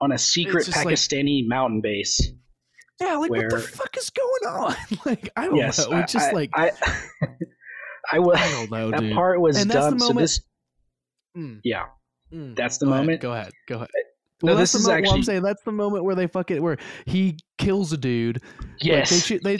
[0.00, 2.32] on a secret just like- Pakistani mountain base.
[3.00, 4.74] Yeah, like what Where- the fuck is going on?
[5.06, 5.98] like I don't Yes, know.
[5.98, 6.70] It's just I, like I,
[8.12, 8.36] I was.
[8.38, 9.14] I don't know, that dude.
[9.14, 10.00] part was And that's the done.
[10.00, 10.40] So moment- this,
[11.36, 11.84] Mm, yeah,
[12.32, 12.56] mm.
[12.56, 13.20] that's the Go ahead, moment.
[13.22, 13.52] Go ahead.
[13.68, 13.88] Go ahead.
[14.42, 15.02] No, Well, that's this the is moment.
[15.04, 17.96] Well, I'm actually- saying that's the moment where they fuck it, where he kills a
[17.96, 18.40] dude.
[18.80, 19.58] Yes, Like they, they,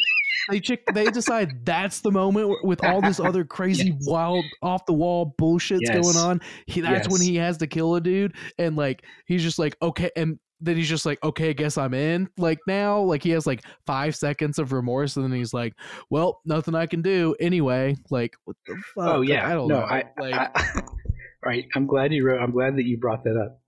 [0.49, 4.07] they, chick, they decide that's the moment with all this other crazy, Yes.
[4.07, 6.01] wild, off the wall bullshit's Yes.
[6.01, 6.41] going on.
[6.66, 10.11] He, that's when he has to kill a dude, and like he's just like okay,
[10.16, 12.28] and then he's just like okay, guess I'm in.
[12.39, 15.74] Like now, like he has like five seconds of remorse, and then he's like,
[16.09, 17.97] well, nothing I can do anyway.
[18.11, 19.14] Like what the oh, fuck?
[19.16, 19.87] Oh yeah, I don't no, know.
[19.87, 20.83] I, like I,
[21.45, 21.66] right.
[21.74, 22.41] I'm glad you wrote.
[22.41, 23.59] I'm glad that you brought that up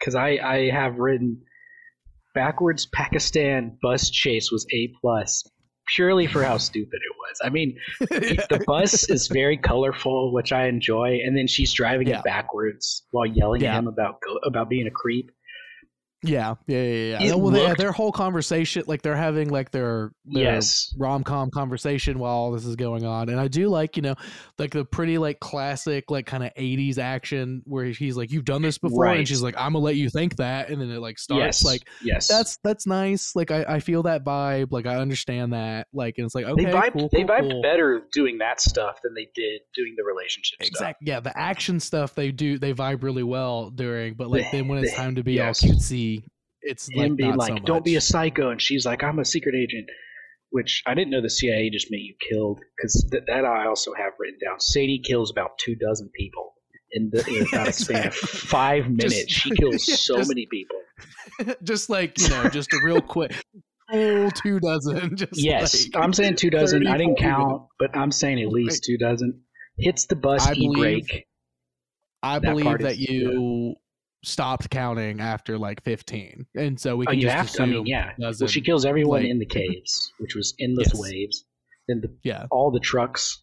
[0.00, 1.42] because I I have written
[2.34, 5.44] backwards Pakistan bus chase was a plus
[5.94, 7.38] purely for how stupid it was.
[7.42, 12.18] I mean, the bus is very colorful, which I enjoy, and then she's driving Yeah.
[12.18, 13.74] it backwards while yelling Yeah.
[13.74, 15.30] at him about about being a creep.
[16.22, 17.34] Yeah, yeah, yeah, yeah.
[17.34, 20.94] Well, they, uh, their whole conversation, like they're having like their, their Yes.
[20.98, 24.14] rom com conversation while all this is going on, and I do like you know
[24.58, 28.60] like the pretty like classic like kind of '80s action where he's like, "You've done
[28.60, 29.18] this before," Right.
[29.20, 31.64] and she's like, "I'm gonna let you think that," and then it like starts yes,
[31.64, 33.34] like yes, that's that's nice.
[33.34, 34.72] Like I, I feel that vibe.
[34.72, 35.86] Like I understand that.
[35.92, 36.92] Like and it's like okay, they vibed.
[36.92, 37.62] cool, they cool, vibed cool.
[37.62, 40.68] better doing that stuff than they did doing the relationship stuff.
[40.68, 41.06] Exactly.
[41.08, 44.68] Yeah, the action stuff they do they vibe really well during, but like The- then
[44.68, 45.64] when it's the- time to be yes.
[45.64, 46.09] all cutesy,
[46.62, 49.24] it's him like being like, so "Don't be a psycho," and she's like, "I'm a
[49.24, 49.88] secret agent,"
[50.50, 53.92] which I didn't know the CIA just made you killed because th- that I also
[53.94, 54.60] have written down.
[54.60, 56.54] Sadie kills about two dozen people
[56.92, 59.32] in, the, in about a span of five Just- minutes.
[59.32, 60.76] she kills yeah, so just- many people.
[61.62, 63.32] just like you know, just a real quick
[63.90, 65.16] full two dozen.
[65.16, 66.86] Just Yes, like, I'm saying two dozen.
[66.86, 69.40] I didn't count, but I'm saying at least two dozen.
[69.78, 71.26] Hits the bus I e believe- brake.
[72.22, 73.76] I that believe that you
[74.22, 77.62] stopped counting after like 15, and so we Oh, can you just have to.
[77.62, 78.12] I mean, yeah.
[78.18, 81.00] Well, she kills everyone like- in the caves, which was endless Yes.
[81.00, 81.44] waves.
[81.88, 83.42] Then the yeah, all the trucks.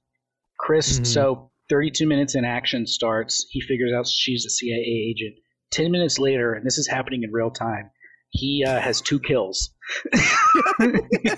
[0.60, 1.06] Chris, Mhm.
[1.08, 3.46] so 32 minutes in action starts.
[3.52, 4.76] He figures out she's a CIA
[5.10, 5.36] agent.
[5.72, 7.90] 10 minutes later, and this is happening in real time,
[8.30, 9.74] he uh, has two kills.
[10.14, 11.02] exactly,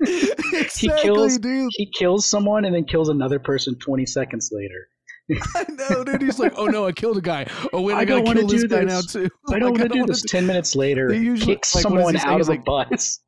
[0.78, 1.70] he kills- dude.
[1.74, 4.88] he kills someone and then kills another person 20 seconds later.
[5.54, 6.22] I know, dude.
[6.22, 7.46] He's like, oh no, I killed a guy.
[7.72, 9.14] Oh wait, I, I gotta don't kill this do guy this.
[9.14, 9.28] now too.
[9.52, 10.22] I don't Like, want to do this.
[10.22, 13.20] 10 minutes later, They usually- kicks like, someone out of like, a bus.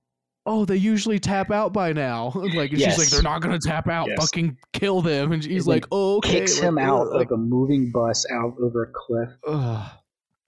[0.46, 2.32] oh, they usually tap out by now.
[2.54, 4.08] Like, and she's like, they're not gonna tap out.
[4.08, 4.18] Yes.
[4.20, 5.32] Fucking kill them.
[5.32, 6.40] And he's He, like, oh, okay.
[6.40, 9.30] Kicks him out like, a moving bus out over a cliff.
[9.46, 9.90] ugh.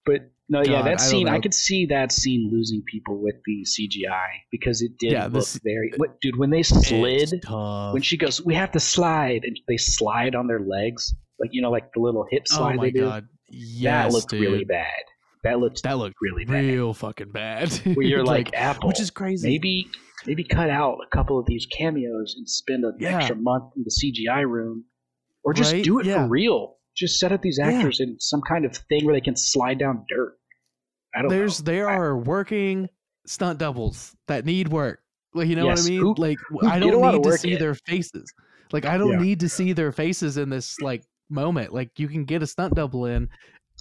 [0.07, 3.65] But no, yeah, that I scene I, could see that scene losing people with the
[3.65, 5.93] CGI because it did Yeah, look this- very.
[5.97, 10.35] What, dude, when they slid, when she goes, "We have to slide," and they slide
[10.35, 13.01] on their legs, like you know, like the little hip oh slide my they do.
[13.01, 14.41] god, yes, that looked dude.
[14.41, 14.87] really bad.
[15.43, 16.65] That looked That looked really bad.
[16.67, 17.73] real fucking bad.
[17.95, 19.49] Where you're dude, like, Apple, which is crazy.
[19.49, 19.87] maybe
[20.27, 23.17] maybe cut out a couple of these cameos and spend an Yeah.
[23.17, 24.85] extra month in the CGI room,
[25.43, 25.83] or just Right?
[25.83, 26.25] do it Yeah.
[26.25, 26.77] for real.
[26.95, 27.69] Just set up these Yeah.
[27.71, 30.37] actors in some kind of thing where they can slide down dirt.
[31.15, 31.73] I don't There's know.
[31.73, 32.89] I- are working
[33.27, 35.01] stunt doubles that need work.
[35.33, 36.01] Like you know Yes, what I mean?
[36.01, 37.59] who- like who I don't need to see in.
[37.59, 38.31] their faces.
[38.73, 39.19] Like I don't Yeah.
[39.23, 41.73] need to see their faces in this like moment.
[41.73, 43.29] Like you can get a stunt double in,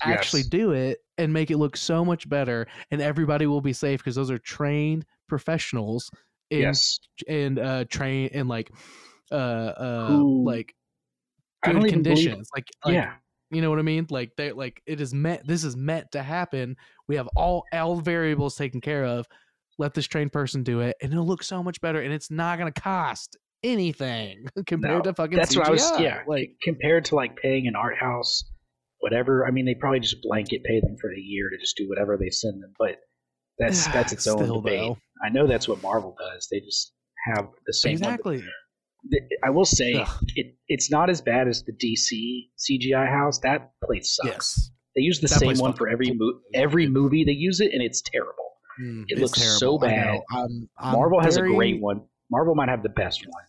[0.03, 0.49] actually Yes.
[0.49, 4.15] do it and make it look so much better and everybody will be safe because
[4.15, 6.09] those are trained professionals
[6.49, 6.99] in yes.
[7.27, 8.71] and uh train in like
[9.31, 10.73] uh uh Who- like
[11.63, 12.49] good conditions.
[12.55, 13.13] Like, like yeah.
[13.51, 14.07] you know what I mean?
[14.09, 16.77] Like they like it is meant this is meant to happen.
[17.07, 19.27] We have all all variables taken care of.
[19.77, 22.57] Let this trained person do it and it'll look so much better and it's not
[22.57, 25.91] gonna cost anything compared No, to fucking That's what I was.
[25.99, 28.43] Yeah, Like compared to like paying an art house,
[28.99, 29.45] whatever.
[29.47, 32.17] I mean, they probably just blanket pay them for the year to just do whatever
[32.17, 32.73] they send them.
[32.77, 32.97] But
[33.57, 34.79] that's that's its own Still, debate.
[34.79, 34.97] though.
[35.23, 36.47] I know that's what Marvel does.
[36.51, 36.93] They just
[37.33, 37.93] have the same.
[37.93, 38.43] exactly.
[39.43, 40.23] I will say Ugh.
[40.35, 43.39] it, it's not as bad as the DC CGI house.
[43.39, 44.29] That place sucks.
[44.29, 44.71] Yes.
[44.95, 47.81] They use the That same one for every mo- every movie they use it, and
[47.81, 48.33] it's terrible.
[48.81, 49.85] Mm, It it's looks so terrible.
[49.85, 50.19] I bad.
[50.37, 52.01] I'm- I'm Marvel has a great one.
[52.31, 53.43] Marvel might have the best one.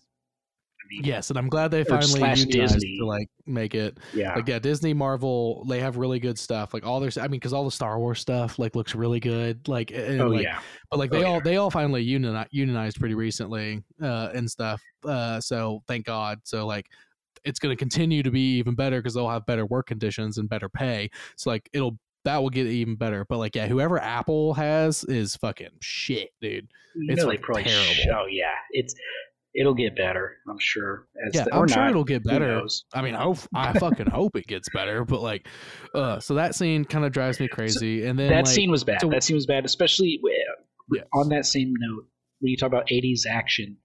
[0.91, 2.99] Yes, and I'm glad they finally Disney.
[2.99, 4.35] to like make it yeah.
[4.37, 7.53] like yeah disney marvel they have really good stuff like all their i mean because
[7.53, 10.61] all the star wars stuff like looks really good like and, oh like, yeah.
[10.89, 11.41] but like Oh, they all yeah.
[11.43, 16.65] they all finally unioni- unionized pretty recently uh and stuff uh so thank god so
[16.67, 16.87] like
[17.45, 20.49] it's going to continue to be even better because they'll have better work conditions and
[20.49, 24.55] better pay so like it'll that will get even better but like yeah whoever apple
[24.55, 27.95] has is fucking shit dude It's, like, probably terrible.
[27.95, 28.95] sh- oh yeah, it's
[29.55, 30.37] it'll get better.
[30.49, 31.07] I'm sure.
[31.27, 31.91] As Yeah, the, I'm sure not.
[31.91, 32.63] it'll get better.
[32.95, 35.05] I mean, I hope, I fucking hope it gets better.
[35.05, 35.47] But like,
[35.95, 38.05] uh, so that scene kind of drives me crazy.
[38.05, 39.01] And then that like, scene was bad.
[39.01, 40.21] so- that scene was bad, especially
[40.93, 41.03] Yeah.
[41.15, 42.07] on that same note.
[42.41, 43.77] When you talk about '80s action,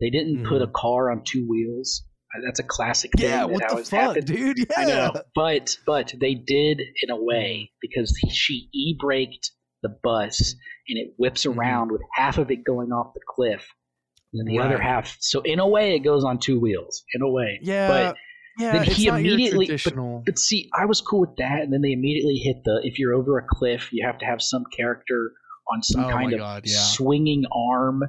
[0.00, 2.02] they didn't put a car on two wheels.
[2.44, 3.30] That's a classic thing.
[3.30, 3.32] Mm-hmm.
[3.32, 4.26] yeah, that what the fuck, happened.
[4.26, 4.58] dude?
[4.58, 9.52] Yeah, I know, but but they did in a way because she e braked
[9.84, 10.54] the bus
[10.88, 11.56] and it whips Mhm.
[11.56, 13.64] around with half of it going off the cliff,
[14.34, 15.16] and then the other half.
[15.20, 17.04] So in a way, it goes on two wheels.
[17.14, 18.16] In a way, yeah, But
[18.58, 18.72] yeah.
[18.72, 22.36] then he immediately- but- But see, I was cool with that, and then they immediately
[22.36, 25.32] hit the if you're over a cliff, you have to have some character
[25.72, 26.72] on some Oh kind of God, yeah.
[26.76, 28.02] swinging arm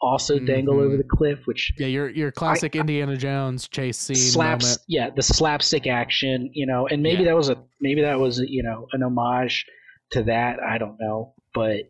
[0.00, 0.84] also dangle Mhm.
[0.86, 4.80] over the cliff, which yeah, your your classic Indiana Jones chase scene slaps moment.
[4.88, 7.30] yeah the slapstick action you know and maybe Yeah.
[7.30, 9.66] that was a maybe that was you know an homage
[10.12, 11.80] to that i don't know but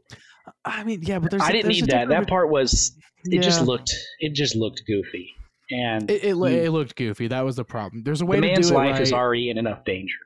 [0.64, 3.42] I mean, yeah, but there's I didn't there's a need that that part was it
[3.42, 5.34] just looked it just looked goofy
[5.70, 7.28] and It, it, you- it looked goofy.
[7.28, 8.02] That was the problem.
[8.02, 9.02] There's a way the to do it A man's life right.
[9.02, 10.16] is already in enough danger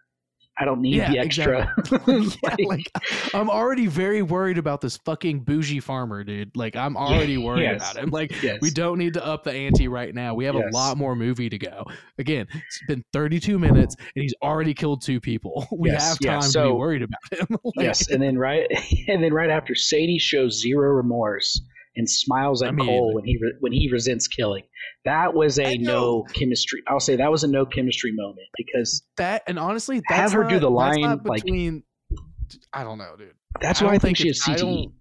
[0.58, 1.74] i don't need Yeah, the extra
[2.06, 2.90] yeah, Like, like
[3.34, 6.54] I'm already very worried about this fucking bougie farmer, dude.
[6.54, 7.90] Like I'm already worried yes.
[7.92, 8.10] about him.
[8.10, 8.58] Like yes.
[8.60, 10.34] we don't need to up the ante right now.
[10.34, 10.64] We have Yes.
[10.70, 11.84] a lot more movie to go.
[12.18, 15.66] Again, it's been 32 minutes and he's already killed two people.
[15.76, 17.56] We have yeah, time to be so- worried about him.
[17.64, 18.66] Like, yes and then right
[19.08, 21.60] and then right after sadie shows zero remorse
[21.96, 24.62] and smiles at cole when he re- when he resents killing
[25.04, 29.42] that was a no chemistry i'll say that was a no chemistry moment because that
[29.46, 31.44] and honestly, that's Have her do the line, not like-
[32.72, 33.32] I don't know, dude.
[33.60, 34.92] That's I why I think think she has CTE.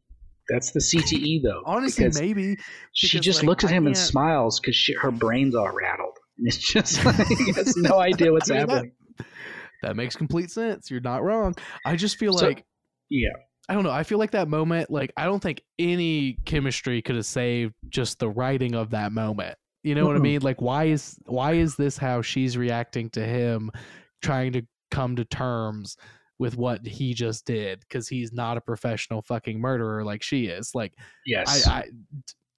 [0.49, 1.61] That's the CTE though.
[1.65, 2.57] Honestly, because maybe
[2.93, 6.57] she just like, looks at him and smiles because her brain's all rattled, and it's
[6.57, 8.91] just like he has no idea what's I mean, that- happening.
[9.83, 10.89] that makes complete sense.
[10.91, 11.55] You're not wrong.
[11.85, 12.65] I just feel So- like
[13.09, 13.29] Yeah,
[13.69, 13.91] I don't know.
[13.91, 18.19] I feel like that moment, like I don't think any chemistry could have saved just
[18.19, 19.57] the writing of that moment.
[19.83, 20.23] You know what I mm-hmm.
[20.23, 20.41] mean?
[20.41, 23.71] Like why is why is this how she's reacting to him
[24.21, 25.97] trying to come to terms
[26.37, 30.75] with what he just did because he's not a professional fucking murderer like she is.
[30.75, 30.93] Like
[31.25, 31.83] yes, I I,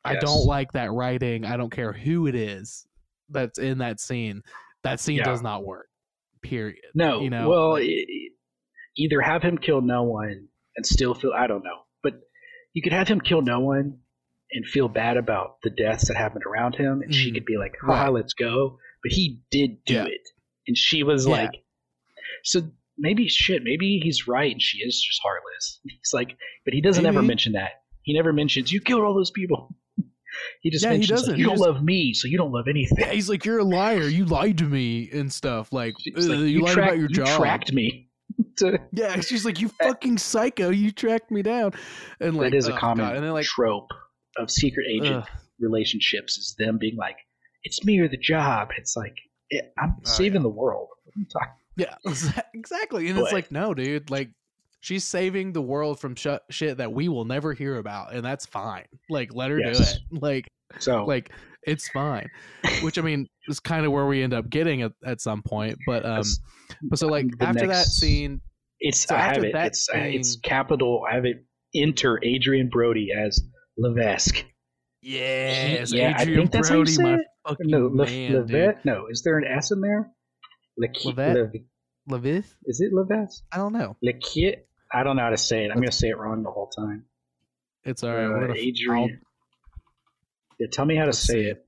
[0.06, 0.24] I Yes.
[0.24, 1.46] don't like that writing.
[1.46, 2.86] I don't care who it is
[3.30, 4.42] that's in that scene.
[4.84, 5.26] That scene Yeah.
[5.26, 5.88] does not work.
[6.42, 6.84] Period.
[6.94, 7.22] no.
[7.22, 8.06] you know, well, like-
[8.98, 12.14] either have him kill no one and still feel I don't know, but
[12.74, 14.00] you could have him kill no one
[14.52, 17.36] and feel bad about the deaths that happened around him, and she Mhm.
[17.36, 18.10] could be like, "Ha, Right.
[18.14, 20.06] let's go," but he did do Yeah.
[20.06, 20.22] it,
[20.68, 21.32] and she was Yeah.
[21.32, 21.52] like,
[22.44, 23.64] "So." Maybe shit.
[23.64, 25.80] Maybe he's right, and she is just heartless.
[25.84, 27.72] He's like, but he doesn't ever mention that.
[28.04, 29.76] He never mentions you killed all those people.
[30.62, 31.38] He just Yeah, he mentions like, doesn't.
[31.40, 33.00] you He don't just- love me, so you don't love anything.
[33.00, 34.04] Yeah, he's like, "You're a liar.
[34.08, 35.74] You lied to me and stuff.
[35.74, 37.18] Like, like, you, lied track- about your job.
[37.28, 37.40] you job.
[37.42, 38.10] tracked me.
[38.58, 39.88] to, Yeah, she's like, "You eh.
[39.88, 40.70] fucking psycho.
[40.70, 41.74] You tracked me down."
[42.20, 43.16] And like, that is a oh, common God.
[43.16, 43.90] And then like, trope
[44.38, 45.26] of secret agent
[45.60, 47.18] relationships is them being like,
[47.64, 49.16] "It's me or the job." It's like
[49.50, 50.90] it, I'm Oh, saving the world.
[51.06, 53.10] What are you talking- yeah, exactly.
[53.10, 54.10] And it's like, no, dude.
[54.12, 54.30] Like,
[54.82, 58.46] she's saving the world from sh- shit that we will never hear about, and that's
[58.46, 58.86] fine.
[59.10, 59.78] Like, let her Yes.
[59.78, 59.84] do
[60.18, 60.22] it.
[60.22, 60.48] Like,
[60.80, 61.32] So like
[61.66, 62.30] it's fine.
[62.82, 65.78] Which I mean is kind of where we end up getting at, at some point.
[65.86, 66.40] But um, that's-
[66.90, 68.42] but so like after that scene,
[68.80, 69.54] it's so I after have it.
[69.54, 71.04] that It's uh, it's capital.
[71.10, 71.46] I have it.
[71.76, 73.42] Enter Adrien Brody as
[73.78, 74.46] Levesque.
[75.02, 77.22] yes, yeah, I Adrian think that's how you Brody, say my it.
[77.48, 78.42] fucking No, Le, man, dude.
[78.52, 78.86] Levesque.
[78.86, 80.10] No, is there an S in there?
[80.78, 81.54] Levesque?
[82.08, 82.54] Le- Levith?
[82.66, 83.44] is it Levesque?
[83.52, 83.96] I don't know.
[84.04, 84.68] Lequiet?
[84.94, 85.70] I don't know how to say it.
[85.70, 87.06] I'm going to say it wrong the whole time.
[87.86, 88.50] It's all right.
[88.50, 89.20] Uh, Adrian.
[90.60, 91.50] Yeah, tell me how to Let's say see.
[91.50, 91.66] it.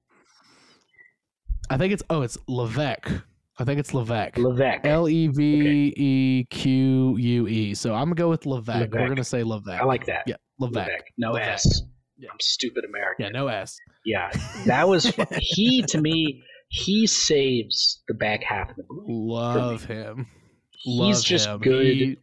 [1.69, 3.09] I'll- think it's oh, it's Levesque.
[3.57, 4.37] I think it's Levesque.
[4.37, 4.85] Levesque.
[4.85, 7.73] L e v e q u e.
[7.73, 8.93] So I'm gonna go with Levesque.
[8.93, 9.81] We're gonna say Levesque.
[9.81, 10.23] I like that.
[10.27, 10.89] Yeah, Levesque.
[10.89, 11.05] Levesque.
[11.17, 11.67] No Levesque.
[11.67, 11.81] S.
[12.17, 12.29] Yeah.
[12.31, 13.25] I'm stupid American.
[13.25, 13.77] Yeah, no s.
[14.05, 14.29] Yeah,
[14.67, 15.05] that was
[15.39, 16.43] he to me.
[16.69, 19.11] He saves the back half of the movie.
[19.13, 20.27] Love him.
[20.71, 21.59] He's Love just him.
[21.59, 21.85] good.
[21.85, 22.17] He-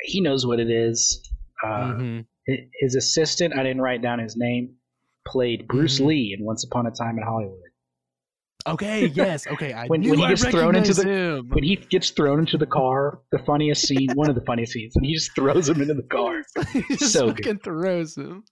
[0.00, 1.22] He knows what it is.
[1.64, 2.26] Uh, mhm.
[2.80, 4.74] His assistant, I didn't write down his name,
[5.26, 6.06] played Bruce Mhm.
[6.06, 7.58] Lee in Once Upon a Time in Hollywood.
[8.66, 9.06] Okay.
[9.08, 9.46] Yes.
[9.46, 9.72] Okay.
[9.74, 11.48] I When- when he I gets thrown into the- him.
[11.50, 14.96] When he gets thrown into the car, the funniest scene, one of the funniest scenes,
[14.96, 16.42] and he just throws him into the car.
[16.72, 17.44] he just So good.
[17.44, 18.42] fucking throws him.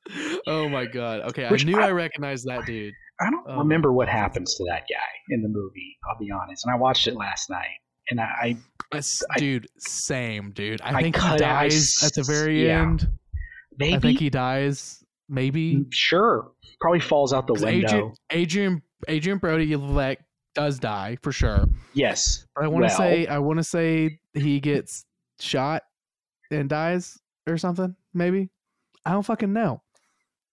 [0.47, 1.21] Oh my god.
[1.31, 2.93] Okay, Which I knew I- I, recognized that dude.
[3.21, 3.59] I don't Oh.
[3.59, 5.97] remember what happens to that guy in the movie.
[6.11, 7.79] I'll be honest, and I watched it last night,
[8.11, 8.57] and I,
[8.93, 10.81] I dude, same dude.
[10.83, 12.83] I, think he dies at the very yeah.
[12.83, 13.09] end.
[13.79, 15.02] maybe I think he dies.
[15.33, 17.67] Maybe mm, sure probably falls out the window.
[17.71, 20.21] Adrian, Adrian Adrien Brody Levesque
[20.55, 21.65] does die for sure.
[21.95, 25.05] yes, But I want to Well- say I want to say he gets
[25.41, 25.83] shot
[26.51, 27.19] and dies
[27.49, 27.97] or something.
[28.13, 28.51] Maybe
[29.07, 29.83] I don't fucking know.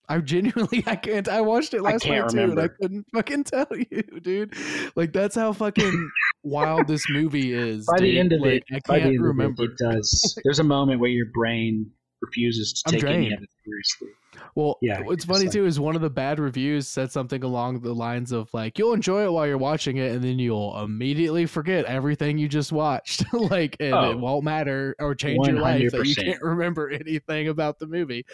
[0.07, 1.27] I genuinely I can't.
[1.27, 4.53] I watched it last night too, and I couldn't fucking tell you, dude.
[4.95, 6.09] Like that's how fucking
[6.43, 7.85] wild this movie is.
[7.85, 9.65] By the end of Like, it, I can't remember.
[9.65, 10.39] it, it does.
[10.45, 14.07] There's a moment where your brain refuses to I'm take any of it seriously.
[14.55, 17.43] Well, Yeah, what's it's funny like- too is one of the bad reviews said something
[17.43, 20.77] along the lines of like, "You'll enjoy it while you're watching it, and then you'll
[20.83, 24.11] immediately forget everything you just watched, like, and Oh.
[24.11, 28.25] it won't matter or change your life that you can't remember anything about the movie."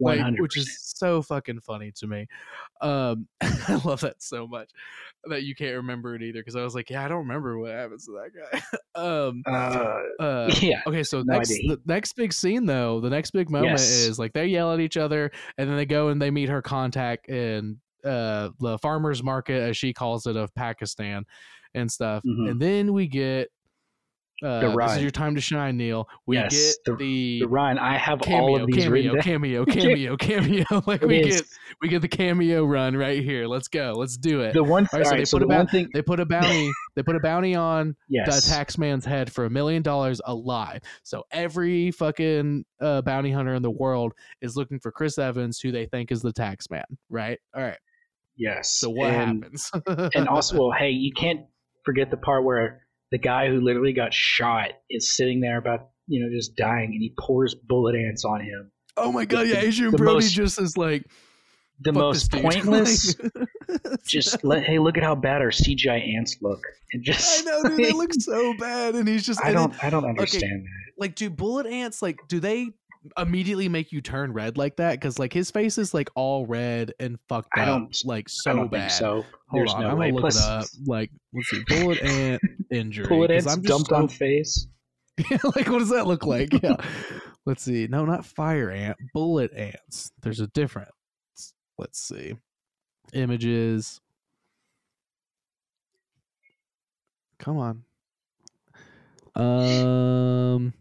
[0.00, 0.40] like 100%.
[0.40, 2.26] which is so fucking funny to me.
[2.80, 4.70] Um, I love that so much
[5.30, 7.70] that you can't remember it either because I was like, yeah, I don't remember what
[7.72, 8.80] happens to that guy.
[9.00, 10.80] um, uh, uh, yeah.
[10.86, 11.68] okay, so no next idea.
[11.76, 13.88] the next big scene though, the next big moment Yes.
[13.90, 16.60] is like they yell at each other and then they go and they meet her
[16.62, 21.24] contact in uh the farmers market as she calls it of Pakistan
[21.74, 22.50] and stuff, Mhm.
[22.50, 23.48] and then we get.
[24.42, 26.08] Uh, this is your time to shine, Neil.
[26.26, 29.20] We Yes, get the- the The Ryan, I have all cameo, of these cameo, written
[29.22, 30.64] cameo, cameo, cameo.
[30.86, 31.40] Like It we is.
[31.42, 33.46] get we get the cameo run right here.
[33.46, 33.92] Let's go.
[33.96, 34.54] Let's do it.
[34.54, 35.88] The one, All right, so all right, they so put the a one ba- thing,
[35.94, 36.70] they put a bounty.
[36.96, 40.80] they put a bounty on yes, the tax man's head for a million dollars alive.
[41.04, 45.70] So every fucking uh, bounty hunter in the world is looking for Chris Evans, who
[45.72, 46.84] they think is the tax man.
[47.08, 47.38] Right.
[47.54, 47.78] All right.
[48.36, 48.70] yes.
[48.74, 49.70] So what and, happens?
[50.14, 51.42] and also, well, hey, you can't
[51.84, 56.20] forget the part where the guy who literally got shot is sitting there about you
[56.24, 58.72] know just dying, and he pours bullet ants on him.
[58.96, 59.46] oh my god!
[59.46, 61.04] Yeah, the- Adrian the Brody most- just is like
[61.80, 63.14] The most pointless.
[64.06, 66.60] Just let hey, look at how bad our CGI ants look,
[66.92, 67.78] and just I know, dude.
[67.86, 69.42] They look so bad, and he's just.
[69.42, 70.92] I don't I don't understand that.
[70.98, 72.70] like do bullet ants like do they
[73.18, 76.92] immediately make you turn red like that because like his face is like all red
[77.00, 78.88] and fucked I up like so I don't bad.
[78.92, 79.24] so.
[79.48, 80.10] hold There's on no i'm way.
[80.10, 80.66] gonna look Plus, it up.
[80.86, 84.66] Like let's see bullet ant injury bullet ants I'm dumped so- on face.
[85.30, 86.50] yeah, like what does that look like?
[86.62, 86.76] Yeah.
[87.44, 87.88] Let's see.
[87.88, 90.12] No not fire ant bullet ants.
[90.22, 90.90] There's a difference.
[91.76, 92.36] Let's see.
[93.12, 94.00] Images.
[97.40, 97.82] Come on.
[99.34, 100.72] Um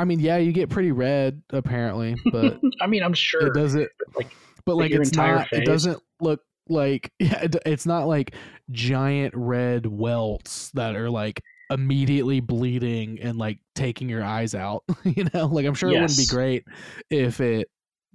[0.00, 3.48] i mean yeah you get pretty red apparently but I mean, I'm sure.
[3.48, 4.30] it doesn't like,
[4.64, 8.34] but like it's not it doesn't look like yeah it, it's not like
[8.70, 15.26] giant red welts that are like immediately bleeding and like taking your eyes out you
[15.34, 15.46] know?
[15.46, 16.64] Like i'm sure it wouldn't be great
[17.10, 17.68] if it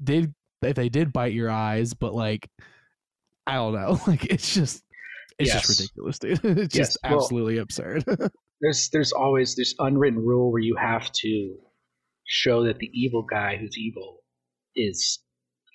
[0.04, 2.50] did if they did bite your eyes but like
[3.48, 4.00] i don't know.
[4.08, 4.84] Like it's just
[5.38, 5.68] it's Yes.
[5.68, 6.40] just ridiculous dude.
[6.60, 8.04] It's just Yes, well- absolutely absurd.
[8.62, 11.56] There's there's always this unwritten rule where you have to
[12.26, 14.20] show that the evil guy who's evil
[14.76, 15.20] is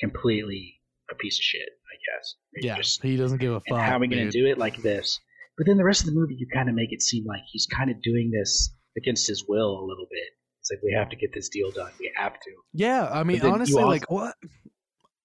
[0.01, 0.81] completely
[1.11, 1.63] a piece of shit.
[1.63, 2.35] I guess.
[2.55, 4.59] You yeah just- he doesn't give a fuck how are we going to do it
[4.59, 5.19] like this?
[5.59, 7.67] But then the rest of the movie, you kind of make it seem like he's
[7.67, 10.29] kind of doing this against his will a little bit.
[10.61, 11.91] It's like we have to get this deal done.
[11.99, 12.51] We have to.
[12.73, 14.35] Yeah, I mean, honestly, also- like what?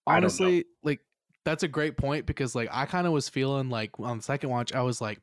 [0.07, 0.45] I don't know.
[0.45, 0.99] Honestly, like
[1.45, 4.49] that's a great point because like I kind of was feeling like on the second
[4.49, 5.19] watch, I was like,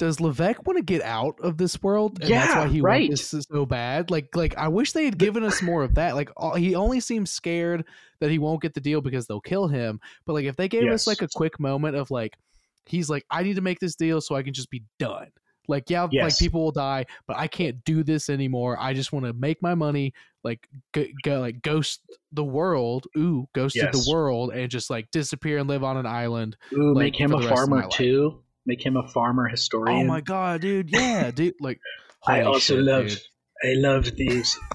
[0.00, 2.22] does Levesque want to get out of this world?
[2.22, 3.10] And that's why he right.
[3.10, 4.10] wants this so bad.
[4.10, 6.14] Like, like I wish they had given us more of that.
[6.14, 7.84] Like, all, he only seems scared
[8.20, 10.00] that he won't get the deal because they'll kill him.
[10.24, 12.32] But like, if they gave us like a quick moment of like,
[12.86, 15.26] he's like, I need to make this deal so I can just be done.
[15.68, 18.78] Like, yeah, like people will die, but I can't do this anymore.
[18.80, 22.00] I just want to make my money, like go, go like ghost
[22.32, 23.06] the world.
[23.18, 24.06] Ooh, ghosted Yes.
[24.06, 26.56] the world and just like disappear and live on an island.
[26.72, 27.90] Ooh, Like, make him a the rest of my farmer life.
[28.70, 30.02] Make him a farmer oh historian.
[30.02, 30.90] Oh my god, dude!
[30.90, 31.54] Yeah, dude.
[31.60, 31.80] Like,
[32.24, 33.10] I also shit, love.
[33.64, 34.56] I love these.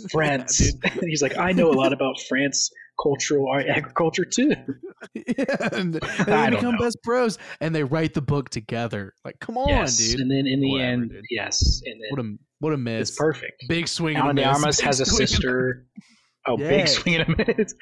[0.00, 0.58] Yeah, France.
[0.58, 0.92] dude.
[1.04, 2.68] He's like, I know a lot about France
[3.00, 4.52] cultural art, agriculture too.
[5.14, 6.78] yeah, and, and they become know.
[6.80, 9.12] best bros, and they write the book together.
[9.24, 10.18] Like, come on, yes, dude!
[10.20, 11.22] and then in the Whatever, end, dude.
[11.30, 13.10] yes, and then What a what a miss!
[13.10, 13.62] it's perfect.
[13.68, 14.16] Big swing.
[14.16, 14.44] and a Alan de.
[14.44, 15.86] Armas has a sister.
[16.48, 16.68] Oh, Yeah.
[16.70, 17.74] big swing and a miss.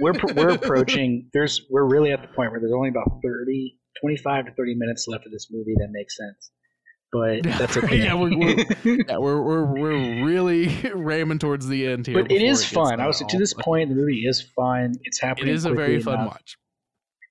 [0.00, 1.28] We're we're approaching.
[1.34, 5.06] There's we're really at the point where there's only about 30, 25 to thirty minutes
[5.08, 6.50] left of this movie that makes sense.
[7.10, 8.04] But that's okay.
[8.04, 12.22] yeah, we're- we're- Yeah, we're we're we're really ramming towards the end here.
[12.22, 13.00] but it is gets fun.
[13.00, 14.92] I was to this point, the movie is fun.
[15.04, 15.48] It's happening.
[15.48, 16.26] It is a very fun enough.
[16.34, 16.56] watch.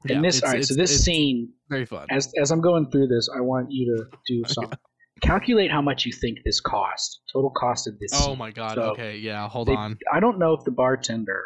[0.10, 0.64] And Yeah, this, all right.
[0.66, 2.08] So this scene, very fun.
[2.10, 4.78] as as I'm going through this, I want you to do something.
[5.22, 7.22] Calculate how much you think this cost.
[7.34, 8.12] Total cost of this.
[8.14, 8.38] Oh scene.
[8.38, 8.76] my god.
[8.76, 9.48] So okay, yeah.
[9.50, 9.98] Hold they- on.
[10.12, 11.44] I don't know if the bartender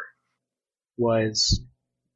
[0.98, 1.60] was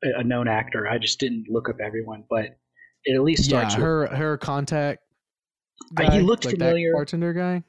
[0.02, 0.86] a known actor.
[0.88, 2.58] I just didn't look up everyone, but
[3.06, 5.02] it at least Yeah, starts with her her contact.
[5.96, 6.92] Uh, he looked like that familiar.
[6.92, 7.62] bartender guy.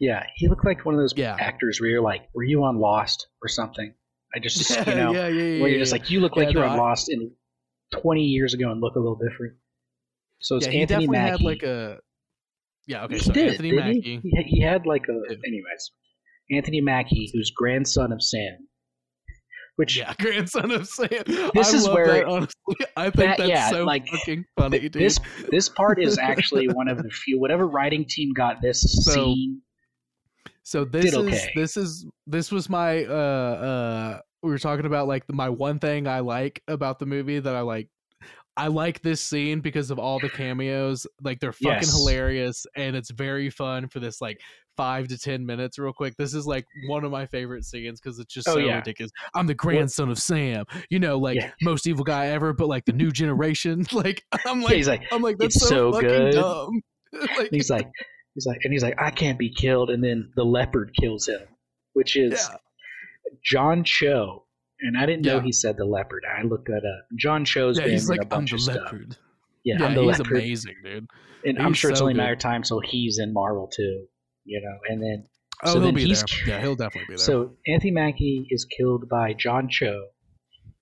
[0.00, 0.24] yeah.
[0.36, 1.36] He looked like one of those Yeah.
[1.38, 3.94] actors where you're like, were you on Lost or something?
[4.34, 5.60] I just you know yeah, yeah, yeah.
[5.60, 7.30] where you're just like you look like you're on Lost in
[7.92, 9.54] 20 years ago and look a little different.
[10.40, 11.30] So it's yeah, he Anthony definitely Mackie.
[11.30, 11.98] had like a.
[12.86, 13.04] Yeah.
[13.04, 13.14] Okay.
[13.14, 13.72] he So did, Anthony?
[13.72, 14.20] Mackie.
[14.22, 14.42] He?
[14.44, 15.14] he had like a.
[15.46, 15.90] Anyways,
[16.52, 18.67] Anthony Mackie, who's grandson of Sam,
[19.78, 21.08] which Yeah, grandson of Sam.
[21.26, 22.76] This I is where- that, honestly.
[22.96, 24.92] I think that- that's yeah, so like, fucking funny, dude.
[24.94, 25.18] this
[25.50, 27.38] this part is actually one of the few.
[27.40, 29.62] Whatever writing team got this So, scene,
[30.64, 35.24] So this is this is this was my uh uh we were talking about like
[35.32, 37.88] my one thing I like about the movie that I like
[38.58, 41.06] I like this scene because of all the cameos.
[41.22, 41.96] Like they're fucking Yes.
[41.96, 44.40] hilarious and it's very fun for this like
[44.76, 46.14] five to ten minutes real quick.
[46.18, 48.76] This is like one of my favorite scenes because it's just Oh, so yeah.
[48.76, 49.12] ridiculous.
[49.34, 50.64] I'm the grandson of Sam.
[50.90, 51.52] You know, like Yeah.
[51.62, 53.86] most evil guy ever, but like the new generation.
[53.92, 56.82] Like I'm yeah, like he's like, I'm like that's "It's so, so fucking good." dumb.
[57.38, 57.88] like, he's like,
[58.34, 61.40] he's like, and he's like, I can't be killed, and then the leopard kills him,
[61.94, 62.56] which is yeah.
[63.44, 64.44] John Cho.
[64.80, 66.24] And I didn't know he said the leopard.
[66.24, 67.06] I looked that up.
[67.16, 68.76] John Cho's Yeah, been he's like a I'm bunch of stuff.
[68.76, 69.16] leopard.
[69.64, 70.36] Yeah, Yeah, I'm he's leopard.
[70.36, 71.06] amazing, dude.
[71.44, 74.06] And I'm He's sure it's only a matter of time till he's in Marvel too.
[74.44, 75.24] You know, and then
[75.64, 76.54] Oh, So he'll then be he's- there.
[76.54, 77.24] Yeah, he'll definitely be there.
[77.24, 80.06] So Anthony Mackie is killed by John Cho,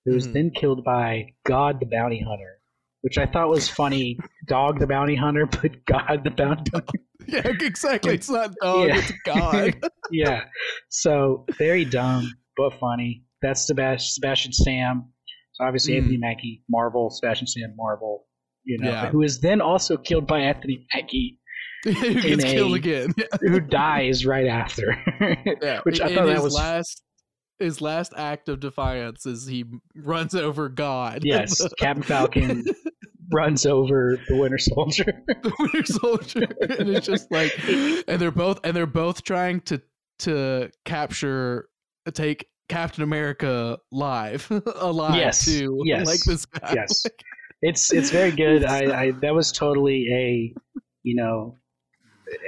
[0.05, 0.33] who is Mhm.
[0.33, 2.59] then killed by God the Bounty Hunter,
[3.01, 4.19] which I thought was funny.
[4.45, 6.99] Dog the Bounty Hunter, but God the Bounty Hunter.
[7.27, 8.13] yeah, exactly.
[8.13, 8.97] It's not dog, Yeah.
[8.99, 9.75] it's God.
[10.11, 10.45] yeah.
[10.89, 13.23] So very dumb but funny.
[13.41, 15.03] That's Sebastian, Sebastian Stan.
[15.53, 15.97] So obviously Mm.
[15.97, 18.25] Anthony Mackie, Marvel, Sebastian Stan, Marvel.
[18.63, 19.09] You know, Yeah.
[19.09, 21.39] who is then also killed by Anthony Mackie,
[21.83, 23.13] Who gets a- killed again.
[23.41, 24.97] who dies right after.
[25.61, 25.79] Yeah.
[25.83, 27.03] Which I in thought that his was last
[27.59, 29.65] his last act of defiance is he
[29.95, 31.21] runs over God.
[31.23, 32.63] yes, Captain Falcon
[33.33, 35.05] runs over the Winter Soldier.
[35.27, 36.47] the Winter Soldier.
[36.79, 37.51] and it's just like
[38.07, 39.81] and they're both and they're both trying to
[40.19, 41.67] to capture
[42.13, 45.81] take Captain America live alive Yes, too.
[45.85, 46.73] yes, Like this guy.
[46.75, 47.05] yes.
[47.63, 48.63] It's it's very good.
[48.63, 50.53] I, I that was totally a
[51.01, 51.57] you know,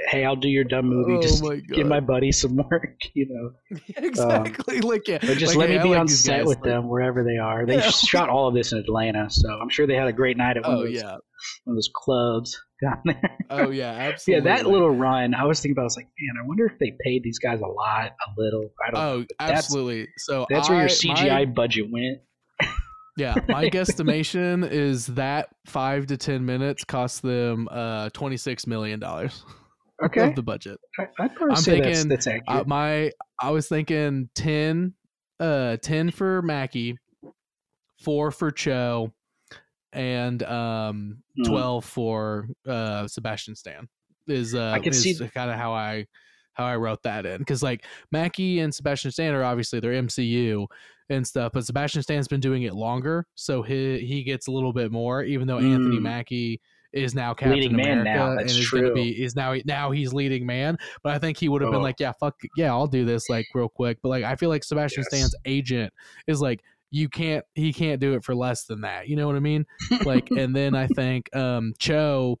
[0.08, 1.14] hey, I'll do your dumb movie.
[1.14, 2.94] Oh just my give my buddy some work.
[3.14, 4.76] You know, exactly.
[4.76, 5.16] Um, like yeah.
[5.16, 7.38] or just like, let hey, me be like on set with like- them wherever they
[7.38, 7.66] are.
[7.66, 7.90] They Yeah.
[7.90, 10.62] shot all of this in Atlanta, so I'm sure they had a great night at
[10.62, 11.10] one, Oh of, those, yeah.
[11.64, 13.38] one of those clubs down there.
[13.50, 14.48] Oh yeah, absolutely.
[14.50, 15.34] yeah, that little run.
[15.34, 15.82] I was thinking about.
[15.82, 18.70] I was like, man, I wonder if they paid these guys a lot, a little.
[18.86, 19.00] I don't.
[19.00, 20.08] Oh, That's- absolutely.
[20.18, 22.18] So That's where I- your CGI my- budget went.
[23.16, 29.00] yeah, my guesstimation is that five to ten minutes cost them uh twenty six million
[29.00, 29.44] dollars
[30.02, 30.78] Okay, of the budget.
[30.98, 32.66] I, I'd probably I'm say that's, thinking, that's Uh, accurate.
[32.66, 33.10] my
[33.40, 34.94] I was thinking ten,
[35.38, 36.96] uh, ten for Mackie,
[38.02, 39.12] four for Cho,
[39.92, 41.42] and um Hmm.
[41.44, 43.88] twelve for uh Sebastian Stan.
[44.26, 46.06] Is uh I can is see- kind of how I
[46.54, 50.66] how I wrote that in because like Mackie and Sebastian Stan are obviously they're MCU
[51.08, 54.72] and stuff, but Sebastian Stan's been doing it longer, so he he gets a little
[54.72, 56.02] bit more, even though Anthony Mm.
[56.02, 56.60] Mackie
[56.92, 60.12] is now Captain Leading America now, and is going to be is now now he's
[60.12, 60.76] leading man.
[61.04, 61.84] But I think he would have been Oh.
[61.84, 63.98] like, yeah, fuck, yeah, I'll do this like real quick.
[64.02, 65.18] But like I feel like Sebastian Yes.
[65.18, 65.92] Stan's agent
[66.26, 66.60] is like.
[66.90, 67.44] You can't.
[67.54, 69.08] He can't do it for less than that.
[69.08, 69.64] You know what I mean?
[70.04, 72.38] Like, and then I think um Cho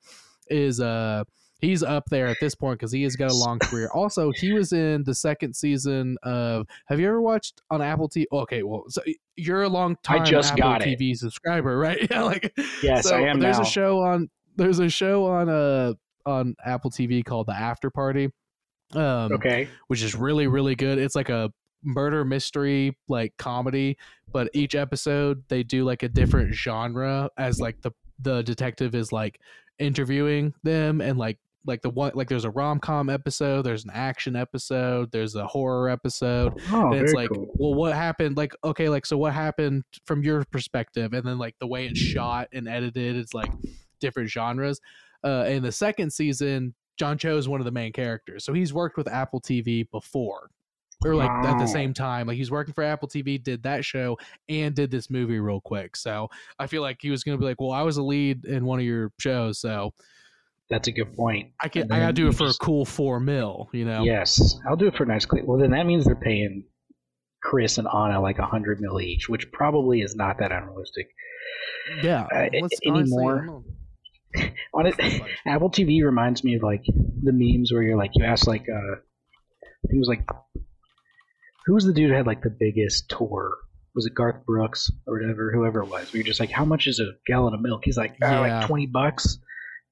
[0.48, 1.24] is uh
[1.60, 3.90] he's up there at this point because he has got a long career.
[3.94, 6.66] Also, he was in the second season of.
[6.88, 8.24] Have you ever watched on Apple TV?
[8.32, 9.02] Okay, well, so
[9.36, 10.98] you're a long time just Apple got it.
[10.98, 11.98] TV subscriber, right?
[12.10, 13.62] Yeah, like Yes, so I am There's now.
[13.62, 14.28] a show on.
[14.56, 15.92] There's a show on uh
[16.26, 18.30] on Apple TV called The After Party.
[18.92, 19.68] Um, okay.
[19.86, 20.98] which is really really good.
[20.98, 21.52] It's like a
[21.82, 23.96] murder mystery like comedy,
[24.32, 29.12] but each episode they do like a different genre as like the the detective is
[29.12, 29.40] like
[29.78, 34.34] interviewing them and like like the one like there's a rom-com episode, there's an action
[34.36, 37.48] episode, there's a horror episode, Oh, and it's like cool.
[37.54, 41.12] well what happened like okay like so what happened from your perspective?
[41.12, 43.52] And then like the way it's shot and edited it's like
[44.00, 44.80] different genres.
[45.24, 48.74] Uh in the second season john cho is one of the main characters so he's
[48.74, 50.50] worked with apple tv before
[51.04, 54.18] or like at the same time like he's working for apple tv did that show
[54.48, 56.28] and did this movie real quick so
[56.58, 58.78] i feel like he was gonna be like well i was a lead in one
[58.78, 59.92] of your shows so
[60.68, 61.52] That's a good point.
[61.60, 64.56] i can i gotta do it for just- a cool four mil you know Yes,
[64.68, 65.44] I'll do it for a nice clip.
[65.44, 66.64] Well, then that means they're paying
[67.42, 71.08] Chris and Ana like a hundred mil each, which probably is not that unrealistic.
[72.02, 73.36] yeah Uh, let's any honestly, I more?
[73.36, 74.50] don't know.
[74.74, 74.94] On it,
[75.46, 78.74] Apple TV reminds me of like the memes where you're like you ask like uh,
[78.76, 80.24] I think it was like
[81.70, 83.56] who was the dude who had like the biggest tour?
[83.94, 86.12] Was it Garth Brooks or whatever, whoever it was?
[86.12, 87.82] Where you're just like, how much is a gallon of milk?
[87.84, 88.58] He's like, "Ah, Yeah.
[88.58, 89.38] like twenty bucks.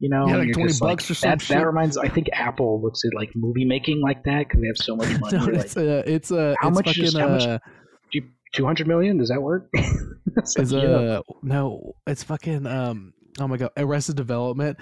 [0.00, 1.96] You know, Yeah, like 20 bucks like, or some that, that reminds.
[1.96, 5.08] I think Apple looks at like movie making like that because they have so much
[5.20, 5.36] money.
[5.38, 7.58] no, You're like, it's a, it's a, How it's much fucking, is- how much- uh,
[8.52, 9.18] two hundred million?
[9.18, 9.68] Does that work?
[10.36, 11.18] It's like, is yeah.
[11.18, 14.76] a, no, it's fucking, um, oh my god, Arrested Development.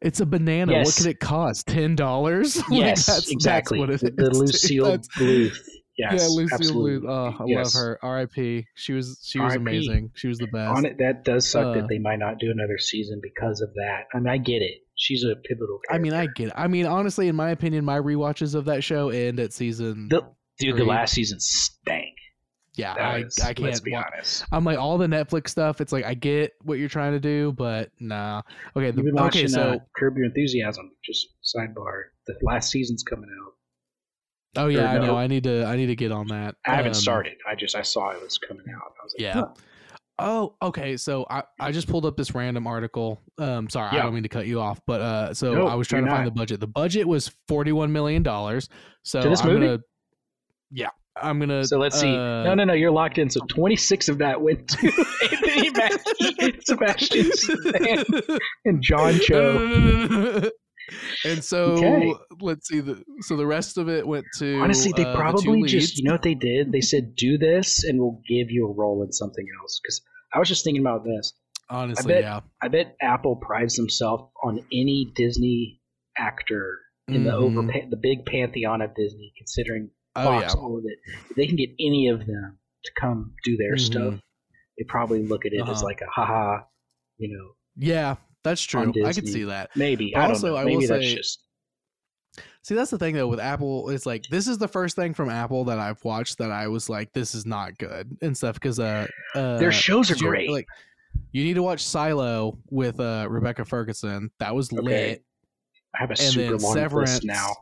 [0.00, 0.72] It's a banana.
[0.72, 0.98] What Yes.
[0.98, 1.66] could it cost?
[1.68, 2.60] Ten dollars?
[2.70, 3.78] yes, exactly.
[3.86, 4.80] That's what it the, the is, dude.
[4.82, 5.58] Lucille Bluth.
[5.98, 7.08] Yes, yeah, Lucy absolutely.
[7.08, 7.34] Bluth.
[7.38, 7.74] Oh, I Yes.
[7.74, 7.98] love her.
[8.02, 8.66] R.I.P.
[8.74, 10.10] She was she was amazing.
[10.14, 10.76] She was the best.
[10.76, 13.72] On it, that does suck Uh, that they might not do another season because of
[13.74, 14.02] that.
[14.14, 14.82] I mean, I get it.
[14.94, 15.78] She's a pivotal.
[15.90, 16.48] I mean, I get.
[16.48, 16.52] It.
[16.56, 20.08] I mean, honestly, in my opinion, my rewatches of that show end at season.
[20.08, 20.22] the
[20.58, 22.14] dude, the last season stank.
[22.74, 23.84] yeah, I is- I Let's can't.
[23.84, 24.44] be honest.
[24.52, 25.80] I'm like all the Netflix stuff.
[25.80, 28.42] It's like I get what you're trying to do, but nah.
[28.76, 29.48] Okay, the, watching okay.
[29.48, 30.90] So uh, Curb Your Enthusiasm.
[31.04, 32.02] Just sidebar.
[32.26, 33.52] The last season's coming out.
[34.56, 35.06] Oh yeah, I know.
[35.06, 35.16] no.
[35.16, 36.54] I need to I need to get on that.
[36.66, 37.34] I haven't Um, started.
[37.48, 38.92] I just I saw it was coming out.
[39.00, 39.34] I was like, Yeah.
[39.34, 39.46] huh.
[40.18, 40.96] Oh, okay.
[40.96, 43.20] So I, I just pulled up this random article.
[43.36, 45.86] Um, sorry, I don't mean to cut you off, but uh, so No, I was
[45.88, 46.58] trying to find the budget.
[46.58, 48.70] The budget was forty one million dollars.
[49.02, 49.66] So To this I'm movie?
[49.66, 49.78] gonna,
[50.70, 50.88] yeah,
[51.20, 51.66] I'm gonna.
[51.66, 52.08] So let's see.
[52.08, 52.72] uh, no, no, no.
[52.72, 53.28] You're locked in.
[53.28, 54.86] So 26 of that went to
[55.30, 58.04] Anthony Mackie, Sebastian Stan,
[58.64, 60.50] and John Cho.
[61.24, 62.14] and so Okay.
[62.40, 65.72] let's see the so the rest of it went to Honestly, they uh, probably leads.
[65.72, 66.72] just, you know what they did?
[66.72, 69.80] They said, do this and we'll give you a role in something else.
[69.82, 70.00] Because
[70.32, 71.32] I was just thinking about this.
[71.68, 75.80] honestly bet- yeah I bet Apple prides themselves on any Disney
[76.16, 77.90] actor in the over Mhm.
[77.90, 80.98] the big pantheon of Disney, considering oh yeah all of it.
[81.30, 83.80] If they can get any of them to come do their Mhm.
[83.80, 84.14] stuff,
[84.78, 85.84] they probably look at it as Uh-huh.
[85.84, 86.64] like a haha,
[87.18, 88.16] you know, yeah
[88.50, 90.14] that's true I can see that maybe.
[90.16, 90.56] I don't also.
[90.56, 91.42] I Maybe will that's say- just
[92.62, 93.90] See, that's the thing though with Apple.
[93.90, 96.88] It's like this is the first thing from Apple that I've watched that I was
[96.90, 100.26] like, this is not good and stuff because uh, uh their shows are did you
[100.26, 100.50] ever- great.
[100.50, 100.66] Like,
[101.32, 104.30] you need to watch Silo with uh Rebecca Ferguson.
[104.40, 104.82] That was Okay.
[104.82, 105.24] lit.
[105.94, 107.10] I have a and super long Severance.
[107.12, 107.52] list now.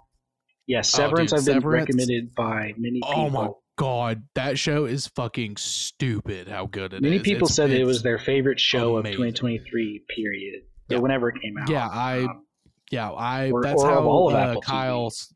[0.66, 3.11] Yeah, Oh, Severance dude, I've been Severance- recommended by many people.
[3.14, 6.49] Oh my god, that show is fucking stupid.
[6.49, 7.03] How good it is.
[7.03, 9.12] Many people It's- said it was their favorite show amazing.
[9.22, 10.62] of 2023 period.
[10.89, 10.99] Yeah.
[10.99, 11.68] Whenever it came out.
[11.68, 12.45] Yeah, I Um,
[12.91, 14.62] yeah I or- that's or how uh, TV.
[14.62, 15.35] Kyle's.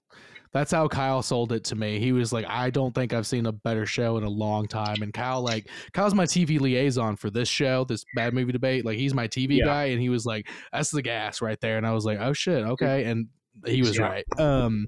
[0.51, 1.99] That's how Kyle sold it to me.
[1.99, 5.03] He was like, I don't think I've seen a better show in a long time.
[5.03, 8.86] And Kyle, like, Kyle's my TV liaison for this show, this bad movie debate.
[8.86, 9.66] Like, he's my TV Yeah.
[9.66, 12.32] guy, and he was like, "That's the gas right there." And I was like, "Oh
[12.32, 13.28] shit, okay." And
[13.66, 14.05] he was Yeah.
[14.05, 14.24] right.
[14.40, 14.86] Um,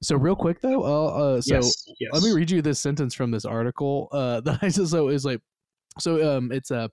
[0.00, 1.06] so real quick though, uh,
[1.36, 2.10] uh so yes, yes.
[2.14, 5.24] let me read you this sentence from this article uh that i just so is
[5.24, 5.40] like
[5.98, 6.90] so um it's a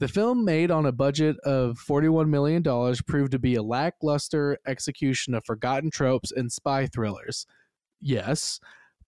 [0.00, 2.62] the film made on a budget of $41 million
[3.06, 7.46] proved to be a lackluster execution of forgotten tropes and spy thrillers
[8.00, 8.58] yes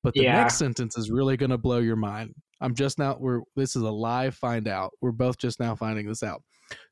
[0.05, 0.35] but the Yeah.
[0.43, 3.83] next sentence is really going to blow your mind i'm just now we're this is
[3.83, 6.43] a live find out we're both just now finding this out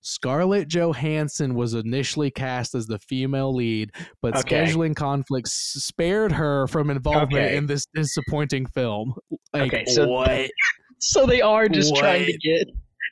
[0.03, 4.65] Scarlett Johansson was initially cast as the female lead, but Okay.
[4.67, 7.57] scheduling conflicts spared her from involvement Okay.
[7.57, 9.15] in this disappointing film.
[9.55, 10.51] Like, Okay, so- what?
[10.99, 12.69] So they are just trying to get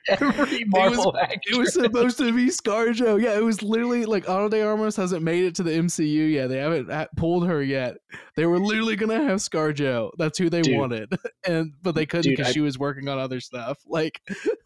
[0.09, 1.39] every Marvel actor.
[1.53, 3.21] It was supposed to be ScarJo.
[3.23, 6.49] Yeah, it was literally like Ana de Armas hasn't made it to the MCU yet.
[6.49, 7.97] They haven't uh, pulled her yet.
[8.37, 10.11] They were literally gonna have ScarJo.
[10.19, 10.79] That's who they Dude.
[10.79, 11.13] wanted,
[11.47, 13.79] and but they couldn't because she was working on other stuff.
[13.91, 14.21] Like,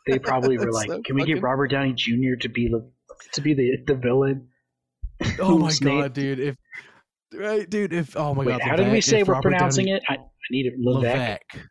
[0.07, 2.35] they probably were like, so "Can we get Robert Downey Jr.
[2.41, 2.91] to be the
[3.35, 4.49] to be the the villain?"
[5.39, 6.41] oh my god, dude!
[6.41, 6.57] If
[7.33, 9.87] right, dude, if oh my Wait, god, how did we say if we're Robert pronouncing
[9.87, 10.03] Downey- it?
[10.09, 10.75] I, I need it.
[10.79, 11.43] Levesque.
[11.55, 11.69] Levesque.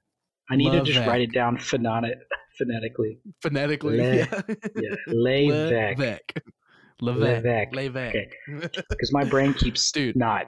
[0.49, 2.17] I need to just write it down phonetic,
[2.65, 3.19] phonetically.
[3.41, 3.97] phonetically.
[3.97, 4.41] Le- yeah.
[4.75, 6.33] Yeah, Levesque.
[7.01, 7.43] Levesque.
[7.43, 7.73] Levesque.
[7.73, 7.73] Levesque.
[7.75, 8.15] Levesque.
[8.15, 8.83] Okay.
[8.89, 10.15] Because my brain keeps Dude.
[10.15, 10.45] not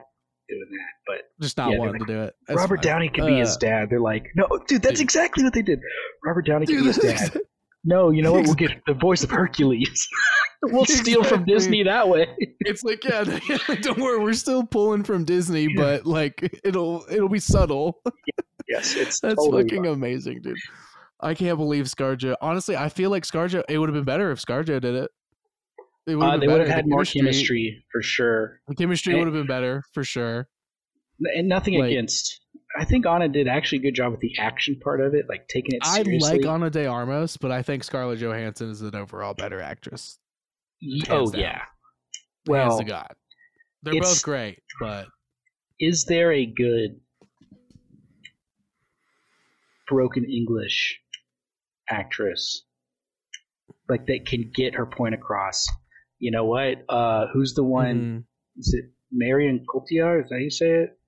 [0.48, 0.92] doing that.
[1.06, 2.34] But Just not Yeah, wanting like, to do it.
[2.46, 2.82] That's Robert fine.
[2.84, 3.90] Downey could be his Uh, dad.
[3.90, 5.04] They're like, no, dude, that's dude.
[5.04, 5.80] exactly what they did.
[6.24, 7.40] Robert Downey could Dude, be his dad.
[7.86, 8.44] No, you know what?
[8.46, 10.08] We'll get the voice of Hercules.
[10.62, 12.26] we'll steal from Disney that way.
[12.60, 13.24] It's like, yeah,
[13.82, 15.74] don't worry, we're still pulling from Disney, Yeah.
[15.76, 18.00] but like it'll it'll be subtle.
[18.68, 19.92] Yes, it's That's totally fucking fine.
[19.92, 20.56] amazing, dude.
[21.20, 22.36] I can't believe ScarJo.
[22.40, 23.62] Honestly, I feel like ScarJo.
[23.68, 25.10] It would have been better if ScarJo did it.
[26.06, 29.32] It Uh, they would have had The more chemistry for sure, The chemistry would have
[29.34, 30.48] been better for sure.
[31.34, 32.40] and nothing Like- against.
[32.76, 35.46] I think Ana did actually a good job with the action part of it, like
[35.46, 39.32] taking it I like Ana de Armas, but I think Scarlett Johansson is an overall
[39.32, 40.18] better actress.
[40.82, 41.40] Hands oh down.
[41.40, 41.50] yeah.
[41.58, 41.68] Hands
[42.48, 43.14] Well, to God,
[43.84, 45.06] they're both great, but
[45.78, 47.00] is there a good
[49.86, 51.00] broken English
[51.90, 52.64] actress
[53.88, 55.66] like that can get her point across?
[56.18, 56.84] You know what?
[56.88, 57.96] Uh, who's the one?
[57.96, 58.24] mhm.
[58.58, 60.24] Is it Marion Cotillard?
[60.24, 60.98] Is that how you say it?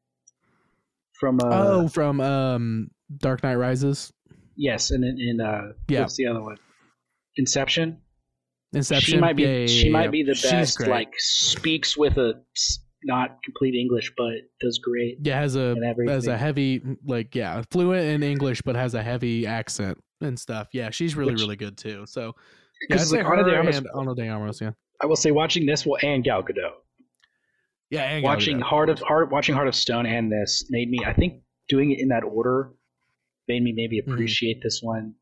[1.19, 4.13] From uh, oh, from um, Dark Knight Rises,
[4.57, 6.01] yes, and in, in uh, Yeah.
[6.03, 6.57] what's the other one?
[7.37, 7.99] Inception.
[8.73, 9.15] Inception.
[9.15, 9.45] She might be.
[9.45, 10.77] Yeah, yeah, she yeah, might be the She's best.
[10.79, 10.91] great.
[10.91, 12.35] Like speaks with a
[13.05, 15.75] not complete English, but does great yeah, has a
[16.07, 20.69] has a heavy like yeah fluent in English, but has a heavy accent and stuff.
[20.73, 22.05] Yeah, she's really Which- really good too.
[22.07, 22.35] So
[22.89, 24.61] yeah, I'd like Ana de Armas- and Ana de Armas.
[24.61, 26.73] Yeah, I will say, watching this, well, and Gal Gadot.
[27.91, 28.03] yeah.
[28.03, 28.63] And watching Gadot.
[28.63, 30.99] Heart of Heart, watching Heart of Stone, and this made me.
[31.07, 32.73] I think doing it in that order
[33.49, 34.13] made me maybe Mm-hmm.
[34.13, 35.15] appreciate this one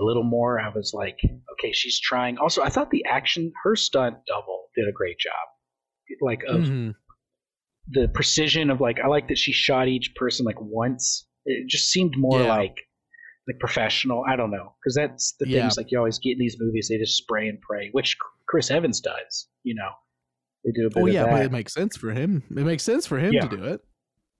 [0.00, 0.58] a little more.
[0.60, 1.18] I was like,
[1.52, 2.38] okay, she's trying.
[2.38, 5.32] Also, I thought the action, her stunt double did a great job.
[6.20, 6.94] Like of Mhm.
[7.88, 11.26] the precision of like, I like that she shot each person like once.
[11.44, 12.48] It just seemed more Yeah.
[12.56, 12.74] like
[13.48, 14.24] like professional.
[14.28, 15.60] I don't know because that's the Yeah.
[15.62, 16.88] things like you always get in these movies.
[16.88, 18.16] They just spray and pray, which
[18.46, 19.48] Chris Evans does.
[19.64, 19.90] You know,
[20.64, 21.30] they do a bit Oh of yeah, that.
[21.30, 22.42] but it makes sense for him.
[22.50, 23.46] It makes sense for him Yeah.
[23.46, 23.80] to do it.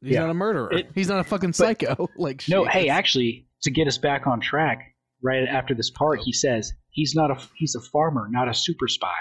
[0.02, 0.20] He's Yeah.
[0.22, 0.72] not a murderer.
[0.72, 2.08] It- He's not a fucking psycho.
[2.16, 6.32] like No, hey, actually, to get us back on track, right after this part, he
[6.32, 9.14] says he's not a he's a farmer, not a super spy.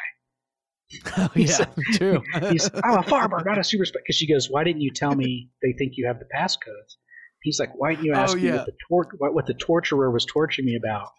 [1.18, 1.66] Oh, he's- yeah,
[1.98, 2.22] true.
[2.50, 4.00] He's I'm a farmer, not a super spy.
[4.04, 6.98] Because she goes, why didn't you tell me they think you have the passcodes?
[7.44, 9.54] He's like, why didn't you oh, ask Oh, me what the tor- what, what the
[9.56, 11.10] torturer was torturing me about?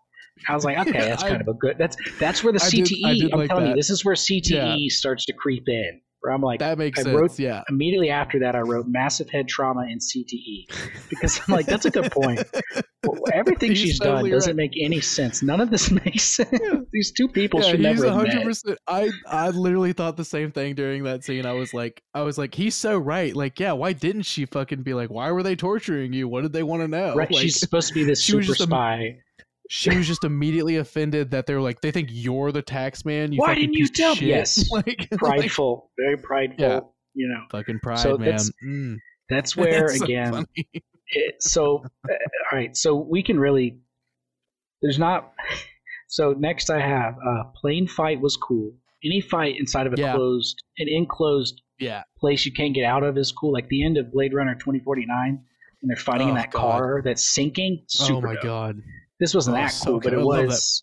[0.49, 1.77] I was like, okay, Yeah, that's I- kind of a good.
[1.79, 3.05] That's that's where the did- CTE.
[3.05, 4.77] I did I'm like telling you, this is where CTE Yeah.
[4.89, 6.01] starts to creep in.
[6.23, 7.15] Where I'm like, that makes I sense.
[7.21, 7.63] wrote- yeah.
[7.69, 10.67] immediately after that, I wrote massive head trauma and CTE
[11.11, 12.43] because I'm like, that's a good point.
[13.05, 14.57] Well, Everything she's totally done doesn't right.
[14.57, 15.43] make any sense.
[15.43, 16.49] None of this makes sense.
[16.53, 16.79] Yeah.
[16.93, 18.45] These two people Yeah, should never have hundred met.
[18.45, 18.79] percent.
[18.87, 21.45] I I literally thought the same thing during that scene.
[21.45, 23.35] I was like, I was like, he's so right.
[23.35, 26.29] Like, yeah, why didn't she fucking be like, why were they torturing you?
[26.29, 27.15] What did they want to know?
[27.17, 27.31] Right?
[27.31, 29.17] Like, she's supposed to be this super just a- spy.
[29.73, 33.33] She was just immediately offended that they're like, they think you're the tax man.
[33.33, 34.19] You Why fucking didn't you tell me?
[34.21, 34.29] shit.
[34.29, 34.71] Yes.
[34.73, 36.57] like, like, Prideful, very prideful.
[36.65, 36.81] Yeah.
[37.15, 38.21] You know, fucking pride, So man.
[38.27, 38.97] that's- Mm.
[39.31, 40.33] that's where That's again.
[40.33, 40.47] funny.
[41.09, 43.79] it, so uh, all right so we can really
[44.81, 45.33] there's not
[46.09, 48.73] so next i have uh plane fight was cool
[49.05, 50.15] any fight inside of a Yeah.
[50.15, 52.03] closed an enclosed Yeah.
[52.19, 55.07] place you can't get out of is cool like the end of blade runner 2049
[55.81, 56.61] when they're fighting in Oh, that God.
[56.61, 58.43] car that's sinking super oh my dope.
[58.43, 58.77] god.
[59.23, 60.83] This wasn't Oh, that so cool but it was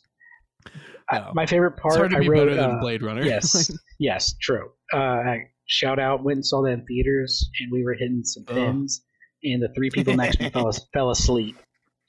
[1.11, 1.31] No.
[1.35, 3.23] my favorite part It's hard to i be wrote better than uh, Blade Runner.
[3.23, 3.69] yes
[3.99, 5.35] yes true uh
[5.67, 9.01] shout out went and saw that in theaters and we were hitting some pins
[9.43, 11.55] and the three people next to me fell, fell asleep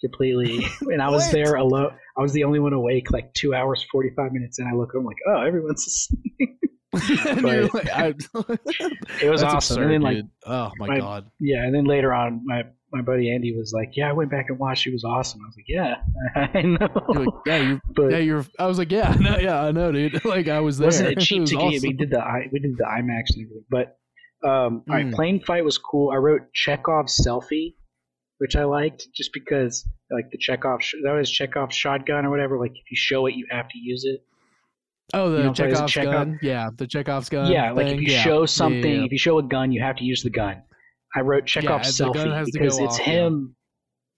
[0.00, 1.32] completely and i was What?
[1.32, 4.72] there alone i was the only one awake like two hours 45 minutes and i
[4.72, 6.69] look i'm like oh everyone's asleep And you're But-
[7.72, 8.14] like, I,
[9.22, 10.28] it was awesome absurd, and then like dude.
[10.46, 11.30] oh my, my- god.
[11.38, 14.46] yeah and then later on my my buddy andy was like yeah i went back
[14.48, 15.94] and watched it was awesome i was like yeah
[16.54, 18.44] i know You're like, yeah, you but yeah, you're.
[18.58, 20.24] I was like, yeah, no, yeah, I know, dude.
[20.24, 20.86] Like I was there.
[20.88, 21.82] wasn't it cheap was to get?
[21.82, 22.20] We did the
[22.52, 23.64] we did the IMAX and everything.
[23.70, 23.96] But
[24.42, 25.14] um, all right, Mm.
[25.14, 26.10] plane fight was cool.
[26.10, 27.74] I wrote Chekhov's selfie,
[28.38, 32.58] which I liked just because like the Chekhov that was Chekhov's shotgun or whatever.
[32.58, 34.22] Like if you show it, you have to use it.
[35.14, 36.12] Oh, the You know, play as a Chekhov's Chekhov?
[36.12, 36.38] gun.
[36.42, 37.50] Yeah, the Chekhov's gun.
[37.50, 38.22] yeah, like if you Yeah.
[38.22, 39.04] show something, yeah, yeah.
[39.04, 40.62] if you show a gun, you have to use the gun.
[41.14, 43.56] I wrote Chekhov's selfie because it's off, him.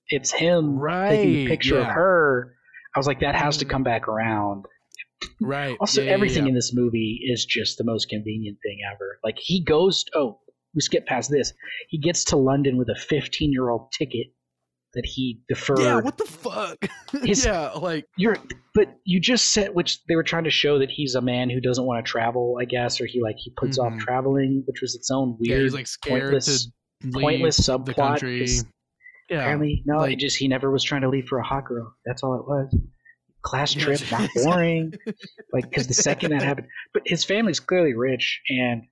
[0.08, 1.08] It's him right.
[1.10, 2.54] taking a picture of her.
[2.94, 3.70] I was like, that has to Mm.
[3.70, 4.66] come back around.
[5.40, 5.76] Right.
[5.80, 9.18] Also, everything in this movie is just the most convenient thing ever.
[9.24, 10.40] Like he goes, oh,
[10.74, 11.52] we skip past this.
[11.88, 14.26] He gets to London with a 15 year old ticket
[14.94, 15.78] that he deferred.
[15.80, 16.00] Yeah.
[16.00, 16.76] What the fuck?
[17.24, 17.70] His- yeah.
[17.70, 18.04] Like.
[18.16, 18.36] You're,
[18.74, 21.60] but you just said, which they were trying to show that he's a man who
[21.60, 23.84] doesn't want to travel, I guess, or he like he puts Mhm.
[23.92, 26.66] off traveling, which was its own weird, Yeah, he's like scared pointless,
[27.02, 28.64] to pointless subplot.
[29.30, 29.38] Yeah.
[29.38, 31.94] Apparently, no, like- just he never was trying to leave for a hot girl.
[32.04, 32.76] That's all it was.
[33.42, 34.92] Class trip, not boring.
[35.52, 38.82] like because the second that happened, but his family's clearly rich, and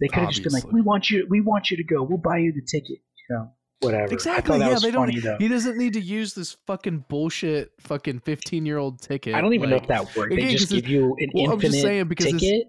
[0.00, 2.02] they could have just been like, "We want you, we want you to go.
[2.02, 3.50] We'll buy you the ticket." You know,
[3.82, 4.12] whatever.
[4.12, 4.56] Exactly.
[4.56, 5.24] I thought that yeah, they funny don't.
[5.24, 5.36] though.
[5.38, 9.34] He doesn't need to use this fucking bullshit, fucking fifteen-year-old ticket.
[9.34, 10.34] I don't even know if that works.
[10.34, 12.66] They just give you an well, I'm infinite just saying because ticket.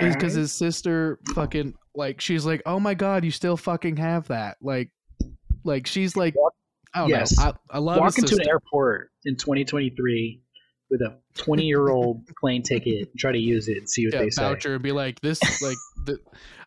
[0.00, 4.28] is because his sister fucking like she's like, oh my god, you still fucking have
[4.28, 4.56] that.
[4.60, 4.90] Like,
[5.64, 6.34] like she's like,
[6.94, 7.38] I don't yes.
[7.38, 7.44] know.
[7.70, 10.40] I, I love walk into an airport in 2023
[10.94, 14.14] with a 20 year old plane ticket and try to use it and see what
[14.14, 14.42] yeah, they say.
[14.42, 15.76] voucher and be like this like
[16.06, 16.18] the,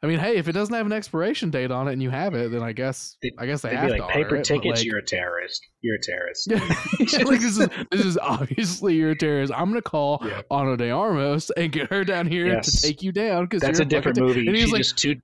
[0.03, 2.35] I mean, hey, if it doesn't have an expiration date on it and you have
[2.35, 4.85] it, then I guess They- I guess they They'd have be to paper tickets, like-
[4.85, 5.65] you're a terrorist.
[5.81, 6.51] You're a terrorist.
[6.99, 9.53] Yeah, like this is this is obviously you're a terrorist.
[9.55, 10.41] I'm gonna call Yeah.
[10.51, 12.81] Ana de Armas and get her down here Yes.
[12.81, 14.45] to take you down because That's a different movie.
[14.45, 15.15] And he's she like, just two,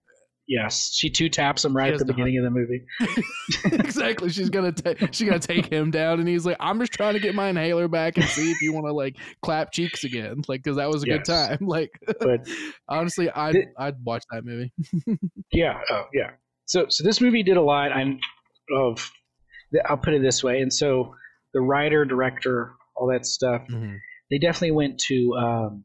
[0.47, 2.85] yes, she two taps him right at the beginning of the movie.
[3.83, 4.29] exactly.
[4.29, 7.19] She's gonna ta- she's gonna take him down, and he's like, "I'm just trying to
[7.19, 10.63] get my inhaler back and see if you want to like clap cheeks again, like
[10.63, 11.17] because that was a Yes.
[11.19, 12.47] good time." Like, But
[12.87, 14.71] honestly, I'd I'd watch that movie.
[15.51, 16.31] yeah, oh yeah.
[16.65, 17.91] So so this movie did a lot.
[17.91, 18.19] I'm
[18.75, 19.11] of.
[19.89, 21.15] I'll put it this way, and so
[21.53, 23.63] the writer, director, all that stuff,
[24.29, 25.83] they definitely went to um,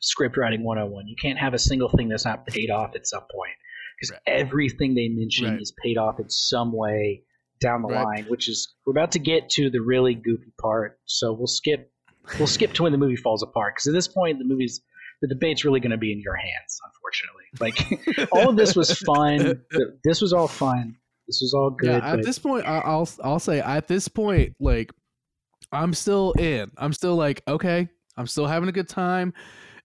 [0.00, 1.06] script writing 101.
[1.08, 3.52] You can't have a single thing that's not paid off at some point
[3.98, 4.20] because Right.
[4.40, 5.60] everything they mention Right.
[5.60, 7.22] is paid off in some way
[7.60, 8.04] down the Right.
[8.04, 10.98] line, which is we're about to get to the really goofy part.
[11.06, 11.90] So we'll skip
[12.38, 14.80] we'll skip to when the movie falls apart because at this point the movie's
[15.22, 17.44] the debate's really going to be in your hands, unfortunately.
[17.58, 19.62] Like all of this was fun.
[20.04, 20.94] This was all fun.
[21.26, 21.88] This was all good.
[21.88, 24.92] yeah, at but this point, I- I'll I'll say at this point, like
[25.72, 26.70] I'm still in.
[26.78, 27.88] I'm still like okay.
[28.16, 29.32] I'm still having a good time.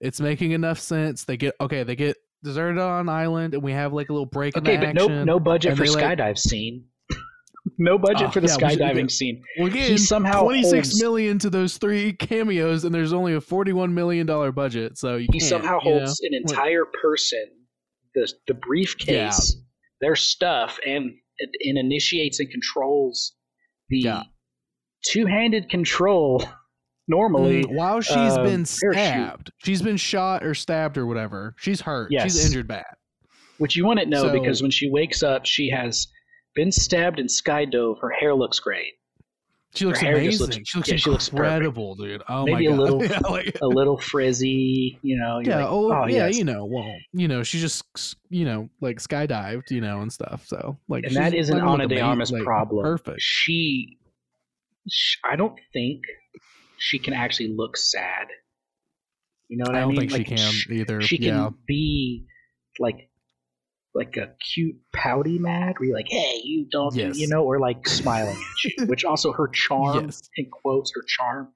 [0.03, 1.23] It's making enough sense.
[1.23, 1.83] They get okay.
[1.83, 4.79] They get deserted on an island, and we have like a little break okay, in
[4.81, 5.25] the but no action.
[5.25, 6.83] no budget for they, like- skydive scene.
[7.77, 9.41] no budget Oh, for the yeah, we skydiving scene.
[9.57, 13.33] Well, again, he somehow twenty six holds- million to those three cameos, and there's only
[13.33, 14.97] a forty one million dollar budget.
[14.97, 15.99] So you He somehow you know?
[15.99, 17.45] holds an entire person,
[18.13, 19.55] the the briefcase,
[20.01, 21.13] their stuff, and
[21.63, 23.33] and initiates and controls
[23.89, 24.23] the Yeah.
[25.05, 26.43] two handed control.
[27.07, 28.93] Normally, Mm, while she's uh, been parachute.
[28.93, 31.53] stabbed, she's been shot or stabbed or whatever.
[31.57, 32.11] She's hurt.
[32.11, 32.23] Yes.
[32.33, 32.85] She's injured bad.
[33.59, 36.07] which you wouldn't know So- because when she wakes up, she has
[36.55, 37.99] been stabbed and skydove.
[38.01, 38.93] Her hair looks great.
[39.75, 40.47] She looks amazing.
[40.47, 42.21] looks- she looks yeah, she looks incredible, dude.
[42.29, 42.79] Oh Maybe my god.
[42.79, 45.39] little- yeah, like, A little frizzy, you know.
[45.43, 46.37] yeah, like, oh, yeah, yes.
[46.37, 50.45] you know, well, you know, she just, you know, like skydived, you know, and stuff.
[50.47, 52.83] So, like, and that isn't Ana de Armas' like, problem.
[52.83, 53.19] Perfect.
[53.21, 53.97] She,
[54.89, 56.01] sh I don't think
[56.83, 58.27] she can actually look sad.
[59.47, 60.09] You know what I I, don't mean?
[60.09, 61.01] think she can sh- either.
[61.01, 61.49] She can yeah.
[61.67, 62.25] be
[62.79, 63.09] like,
[63.95, 67.17] like a cute pouty mad, where you're like, "Hey, you don't," Yes.
[67.17, 68.85] you know, or like smiling at you.
[68.91, 70.29] Which also her charm, Yes.
[70.35, 71.49] in quotes, her charm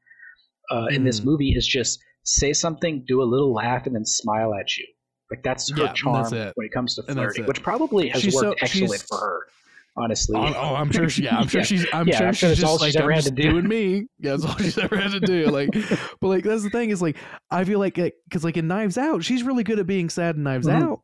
[0.71, 1.25] uh, in this Mhm.
[1.25, 4.85] movie is just say something, do a little laugh, and then smile at you.
[5.31, 6.51] Like that's her Yeah, charm that's it.
[6.55, 9.39] when it comes to flirting, which probably has She's so- worked excellent for her.
[9.99, 11.09] Honestly, Oh, oh, I'm sure.
[11.09, 11.65] She, yeah, I'm sure Yeah.
[11.65, 11.85] she's.
[11.91, 13.51] I'm Yeah, sure I'm sure she's just like she's ever I'm had just to do.
[13.51, 14.05] doing me.
[14.19, 15.45] Yeah, that's all she's ever had to do.
[15.47, 15.69] Like,
[16.21, 17.17] but like that's the thing is like
[17.51, 20.43] I feel like because like in Knives Out, she's really good at being sad in
[20.43, 20.81] Knives Mhm.
[20.83, 21.01] Out.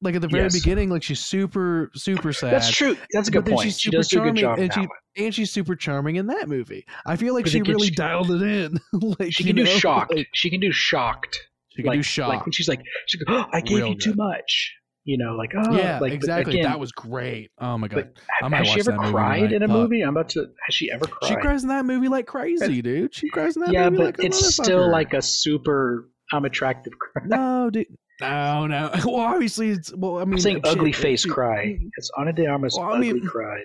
[0.00, 0.52] Like at the very Yes.
[0.52, 2.52] beginning, like she's super super sad.
[2.52, 2.96] That's true.
[3.12, 3.60] That's a good point.
[3.62, 4.88] she's She super does do a good charming, and she one.
[5.16, 6.84] and she's super charming in that movie.
[7.06, 8.78] I feel like she really dialed it in.
[9.18, 9.70] like She can do know?
[9.70, 10.14] shocked.
[10.14, 11.48] Like, she can do shocked.
[11.70, 12.28] she can like, do shock.
[12.28, 14.74] Like when she's like, she goes, oh, I gave Real you too much.
[15.08, 16.58] You know, like oh, yeah, like, exactly.
[16.60, 17.50] again, that was great.
[17.58, 18.10] Oh my god,
[18.42, 20.02] I might has she ever cried in a movie?
[20.02, 20.40] I'm about to.
[20.66, 21.28] Has she ever cried?
[21.28, 23.14] she cries in that movie like crazy, dude.
[23.14, 23.78] She cries in that movie.
[23.78, 26.10] yeah, but like it's still like a super.
[26.30, 27.22] I'm attractive cry.
[27.24, 27.86] no, dude.
[28.20, 28.90] No, no.
[29.06, 30.18] Well, obviously, it's well.
[30.18, 31.78] I mean, I'm saying shit, ugly face cry.
[31.96, 33.64] It's Ana de Armas Well, I ugly mean- cried.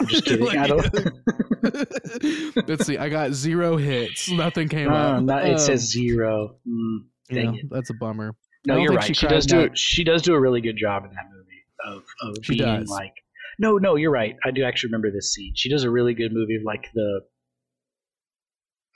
[0.00, 0.58] I'm just kidding.
[0.58, 2.66] I Like- don't.
[2.68, 2.98] Let's see.
[2.98, 4.28] I got zero hits.
[4.28, 5.22] Nothing came No, up.
[5.22, 6.56] not, it Um, says zero.
[6.68, 6.98] Mm,
[7.30, 7.66] dang yeah, it.
[7.70, 8.34] that's a bummer.
[8.66, 9.04] No, you're right.
[9.04, 9.70] she She, does do.
[9.74, 12.88] She does do a really good job in that movie of of She being does.
[12.90, 13.14] like.
[13.58, 14.36] No, no, you're right.
[14.44, 15.52] I do actually remember this scene.
[15.54, 17.20] She does a really good movie of like the.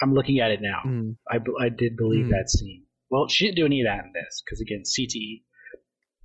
[0.02, 0.80] I'm looking at it now.
[0.86, 1.16] Mm.
[1.30, 2.30] I, I did believe Mm.
[2.30, 2.84] that scene.
[3.10, 5.42] Well, she didn't do any of that in this because again, CTE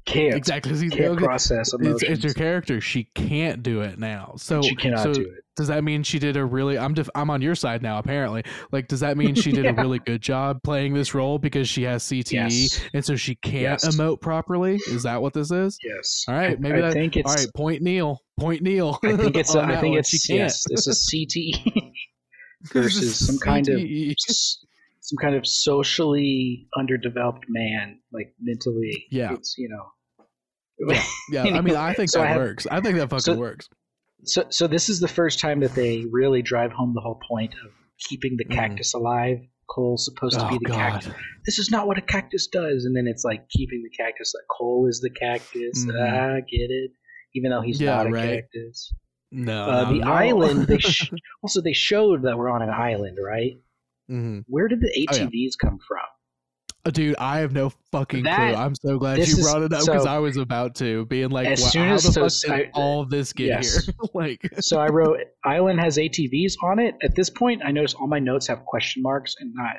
[0.05, 0.89] can't Exactly.
[0.89, 2.03] Can't okay, process It's, emotions.
[2.03, 2.81] it's her character.
[2.81, 4.33] She can't do it now.
[4.37, 5.43] So she cannot so do it.
[5.59, 6.77] Does that mean she did a really?
[6.77, 7.99] I'm def, I'm on your side now.
[7.99, 9.71] Apparently, like, does that mean she did Yeah.
[9.71, 12.79] a really good job playing this role because she has CTE Yes.
[12.93, 13.85] and so she can't Yes.
[13.93, 14.75] emote properly?
[14.87, 15.77] Is that what this is?
[15.83, 16.23] Yes.
[16.29, 17.29] All right, maybe I, that- think it's.
[17.29, 18.21] All right, point Neal.
[18.39, 18.97] Point Neal.
[19.03, 19.53] I think it's.
[19.55, 19.99] on I think one.
[19.99, 20.29] it's.
[20.29, 20.63] Yes.
[20.69, 21.91] This is CTE
[22.71, 24.15] versus some kind of CTE.
[25.01, 29.07] some kind of socially underdeveloped man, like mentally.
[29.11, 29.33] Yeah.
[29.33, 29.85] It's you know.
[30.87, 31.57] Yeah, yeah.
[31.57, 32.65] I mean, I think So that I have- works.
[32.71, 33.67] I think that fucking so- works.
[34.23, 37.53] So, so this is the first time that they really drive home the whole point
[37.65, 38.53] of keeping the Mm.
[38.55, 39.37] cactus alive.
[39.69, 41.13] Cole's supposed to Oh be the cactus.
[41.45, 44.33] This is not what a cactus does, and then it's like keeping the cactus.
[44.35, 45.85] Like Cole is the cactus.
[45.85, 45.93] Mhm.
[45.95, 46.91] Ah, get it?
[47.35, 48.41] Even though he's Yeah, not a right.
[48.41, 48.91] cactus.
[49.31, 49.69] No.
[49.69, 50.11] Uh, no, the no.
[50.11, 50.67] island.
[50.67, 51.11] They sh-
[51.43, 53.57] also they showed that we're on an island, right?
[54.09, 54.43] Mhm.
[54.47, 55.25] Where did the Oh, yeah.
[55.27, 55.99] ATVs come from?
[56.91, 58.61] Dude, I have no fucking That- clue.
[58.63, 61.29] I'm so glad you is- brought it up because so- I was about to, being
[61.29, 63.85] like, As "Wow, soon how the did I- all this get yes.
[63.85, 63.93] here?
[64.13, 66.95] like, So I wrote island has ATVs on it.
[67.03, 69.75] At this point, I notice all my notes have question marks and not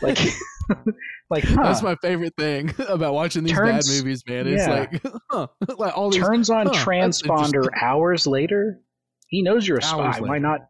[0.00, 0.18] like
[1.30, 1.62] like huh.
[1.64, 4.46] that's my favorite thing about watching these Turns- bad movies, man.
[4.46, 4.72] It's yeah.
[4.72, 5.46] like, huh,
[5.76, 6.22] like all these.
[6.22, 8.80] turns on huh, transponder hours later.
[9.28, 10.26] He knows you're a Hours spy.
[10.26, 10.60] Why not?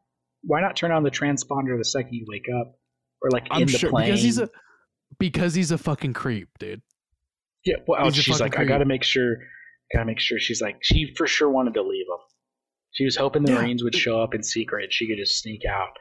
[0.43, 2.75] Why not turn on the transponder the second you wake up,
[3.23, 4.07] or like I'm in the sure plane?
[4.07, 4.49] because he's a
[5.19, 6.83] because he's a fucking creep, dude.
[7.65, 7.77] yeah.
[7.87, 9.37] Well, he's she's like, I got to make sure.
[9.93, 10.39] Got to make sure.
[10.39, 12.19] She's like, she for sure wanted to leave him.
[12.93, 13.59] She was hoping the Yeah.
[13.61, 14.93] Marines would show up in secret.
[14.93, 15.91] She could just sneak out.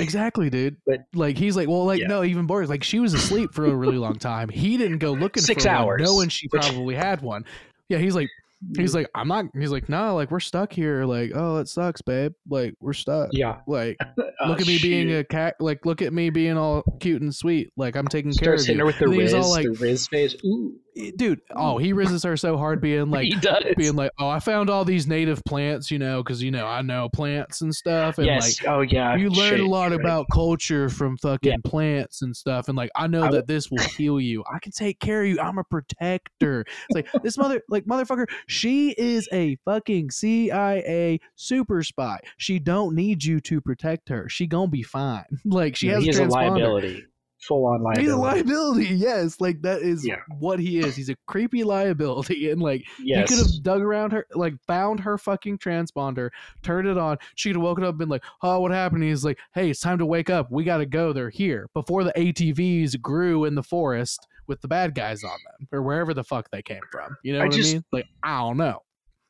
[0.00, 0.76] Exactly, dude.
[0.84, 2.08] But- like he's like, well, like Yeah.
[2.08, 2.68] no, even worse.
[2.68, 4.48] Like she was asleep for a really long time.
[4.48, 7.44] He didn't go looking Six for one, knowing she probably had one.
[7.88, 8.28] Yeah, he's like,
[8.76, 9.46] he's like, I'm not.
[9.54, 11.04] He's like, no, like we're stuck here.
[11.04, 12.32] Like, oh, it sucks, babe.
[12.48, 13.30] Like we're stuck.
[13.32, 13.60] yeah.
[13.66, 15.56] Like, Uh, look at me being a cat.
[15.60, 17.72] Like, look at me being all cute and sweet.
[17.76, 18.76] Like I'm taking care of you.
[18.76, 20.34] her with the And Riz, he's all like, the Riz face.
[20.44, 20.74] Ooh.
[21.16, 21.40] Dude.
[21.54, 23.64] Oh, he rises her so hard, being like, he does.
[23.76, 26.82] being like, oh, I found all these native plants, you know, because you know I
[26.82, 28.60] know plants and stuff, and yes.
[28.62, 29.16] like oh yeah.
[29.16, 30.00] you learn shit, a lot right.
[30.00, 33.82] about culture from fucking plants and stuff, and like I know I- that this will
[33.96, 34.44] heal you.
[34.52, 35.40] I can take care of you.
[35.40, 36.64] I'm a protector.
[36.90, 38.26] It's like this mother, like motherfucker.
[38.46, 42.18] She is a fucking CIA super spy.
[42.36, 44.28] She don't need you to protect her.
[44.28, 45.24] She gonna be fine.
[45.44, 47.04] Like she Yeah, has he a is a liability.
[47.48, 48.02] Full on liability.
[48.02, 48.84] He's a liability.
[48.96, 50.16] Yes, like that is Yeah.
[50.38, 50.94] what he is.
[50.94, 53.30] He's a creepy liability, and like Yes.
[53.30, 56.30] he could have dug around her, like found her fucking transponder,
[56.62, 57.16] turned it on.
[57.36, 59.80] She could have woken up and been like, "Oh, what happened?" He's like, "Hey, it's
[59.80, 60.50] time to wake up.
[60.50, 61.12] We got to go.
[61.14, 65.68] They're here." Before the ATVs grew in the forest with the bad guys on them,
[65.72, 67.16] or wherever the fuck they came from.
[67.22, 67.84] You know I what just- I mean?
[67.92, 68.80] Like, I don't know.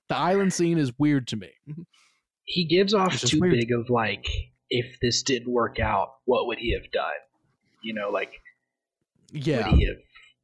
[0.09, 1.51] The island scene is weird to me.
[2.45, 3.55] he gives off too weird.
[3.55, 4.27] big of like,
[4.69, 7.13] if this didn't work out, what would he have done?
[7.83, 8.33] You know, like
[9.33, 9.97] Yeah, would he have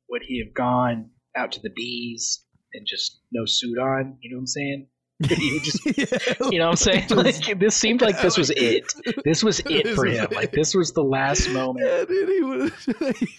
[0.08, 4.18] would he have gone out to the bees and just no suit on?
[4.20, 4.86] You know what I'm saying?
[5.22, 5.86] Have just
[6.52, 7.00] You know what I'm saying?
[7.08, 7.16] Just-
[7.48, 8.92] Like this seemed like this was it.
[9.24, 10.26] This was it for him.
[10.34, 11.86] Like this was the last moment.
[11.86, 12.86] Yeah, dude, he would have,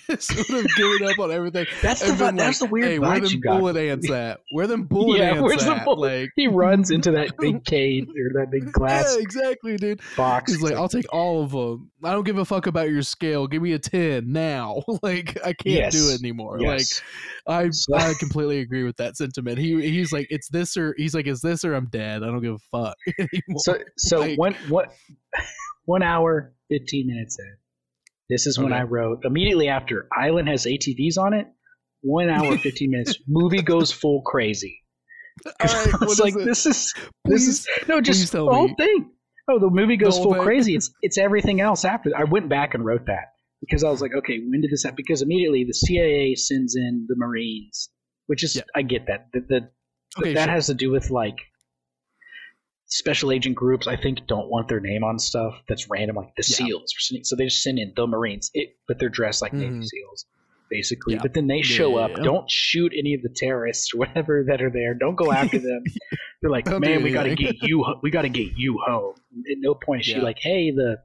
[0.10, 1.68] would have given up on everything.
[1.84, 3.60] That's the and been vi- that's the weird hey, where them you got.
[3.60, 4.42] bullet ants at?
[4.52, 8.08] Where them bullet Yeah, ants where's the bullet- Like, He runs into that big cage
[8.10, 10.02] or that big glass yeah, exactly, dude.
[10.16, 10.52] box.
[10.54, 11.92] He's like, I'll take all of them.
[12.04, 13.46] I don't give a fuck about your scale.
[13.48, 14.84] Give me a ten now.
[15.04, 16.58] like, I can't do it anymore.
[16.60, 17.02] yes.
[17.46, 19.58] Like, I So- I completely agree with that sentiment.
[19.60, 22.24] He he's like, it's this or he's like, it's this or I'm dead.
[22.24, 23.60] I don't give a fuck anymore.
[23.60, 24.94] so so like- one what
[25.86, 27.56] one hour fifteen minutes in.
[28.30, 31.48] This is when I wrote immediately after Island has ATVs on it.
[32.02, 33.18] One hour fifteen minutes.
[33.28, 34.82] Movie goes full crazy.
[35.46, 36.94] right, I what was is like, this is
[37.26, 38.76] Please, this is no just the whole me.
[38.78, 39.12] thing.
[39.50, 40.44] Oh, the movie goes whole full thing?
[40.44, 40.76] crazy.
[40.76, 42.12] It's it's everything else after.
[42.18, 43.28] I went back and wrote that
[43.62, 44.96] because I was like, okay, when did this happen?
[44.98, 47.90] Because immediately the CIA sends in the Marines,
[48.26, 48.64] which is Yeah.
[48.76, 49.28] I get that.
[49.32, 49.70] The, the,
[50.20, 50.54] okay, that sure.
[50.54, 51.38] has to do with like
[52.88, 53.88] special agent groups.
[53.88, 56.68] I think don't want their name on stuff that's random, like the Yeah.
[56.68, 56.94] SEALs.
[57.24, 59.84] So they just send in the Marines, it, but they're dressed like Navy Mhm.
[59.84, 60.26] SEAls.
[60.70, 61.22] Basically, Yeah.
[61.22, 62.16] but then they show yeah, up.
[62.24, 64.94] Don't shoot any of the terrorists or whatever that are there.
[64.94, 65.84] Don't go after them.
[66.42, 67.86] They're like, man, we got to get you.
[68.04, 69.16] We got to get you home.
[69.50, 70.98] At no point is she like, hey, the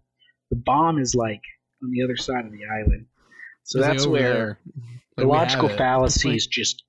[0.50, 1.42] the bomb is like
[1.82, 3.06] on the other side of the island.
[3.62, 4.59] So like, that's where there.
[5.16, 5.78] the logical it.
[5.78, 6.82] fallacies just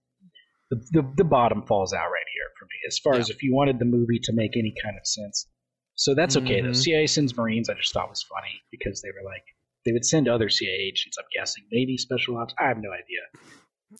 [0.71, 2.32] the, the the bottom falls out right here for me
[2.87, 3.19] as far Yeah.
[3.21, 5.47] as if you wanted the movie to make any kind of sense
[5.95, 6.83] so that's okay though Mhm.
[6.83, 9.43] cia sends marines i just thought was funny because they were like
[9.85, 13.21] they would send other cia agents i'm guessing maybe special ops i have no idea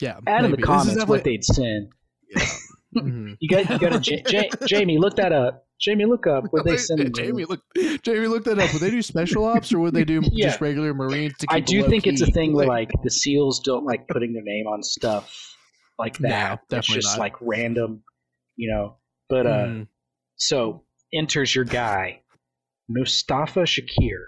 [0.01, 0.63] Yeah, add in the maybe.
[0.63, 1.89] Is comments what they'd send
[2.29, 2.45] Yeah.
[2.95, 3.37] Mhm.
[3.39, 6.63] you got you got to J- J- jamie look that up jamie look up what
[6.63, 7.59] they send in Jamie, look,
[8.03, 8.71] Jamie, look that up.
[8.71, 10.47] Would they do special ops or would they do Yeah.
[10.47, 11.33] just regular Marines?
[11.39, 14.31] To keep i do think it's a thing where like the seals don't like putting
[14.33, 15.55] their name on stuff
[15.99, 17.23] like No, that it's definitely just not.
[17.23, 18.03] like random
[18.55, 18.97] you know
[19.29, 19.87] but uh Mhm.
[20.35, 22.21] So enters your guy,
[22.89, 24.19] Mustafa Shakir.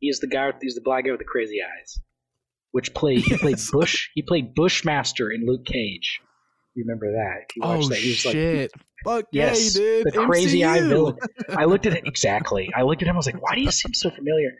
[0.00, 0.46] He is the guy.
[0.48, 1.98] with He's the black guy with the crazy eyes.
[2.72, 3.70] Which played he played Yes.
[3.70, 4.08] Bush.
[4.14, 6.20] He played Bushmaster in Luke Cage.
[6.74, 7.44] You remember that?
[7.50, 8.72] If you oh that, he was like shit!
[9.04, 10.06] Fuck Yes, yeah, did.
[10.06, 11.16] the crazy eye villain.
[11.50, 12.70] I looked at it exactly.
[12.76, 13.14] I looked at him.
[13.14, 14.50] I was like, "Why do you seem so familiar?"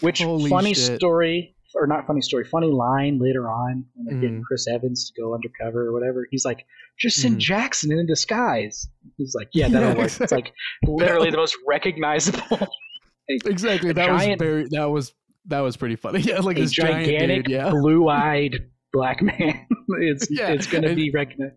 [0.00, 0.96] Which Holy funny shit.
[0.96, 2.44] story, or not funny story?
[2.44, 4.44] Funny line later on when they're getting Mhm.
[4.44, 6.26] Chris Evans to go undercover or whatever.
[6.30, 6.64] He's like,
[6.98, 7.40] "Just send Mhm.
[7.40, 10.52] Jackson in disguise." He's like, "Yeah, that'll Yeah, work." It's like
[10.86, 12.68] literally the most recognizable,
[13.28, 13.92] Exactly.
[13.92, 14.66] That giant- was very.
[14.70, 15.14] That was
[15.46, 16.20] that was pretty funny.
[16.22, 17.52] Yeah, like a this giant gigantic, dude.
[17.52, 19.66] Yeah, blue-eyed black man.
[20.00, 21.54] it's Yeah, it's going to and- be recognized.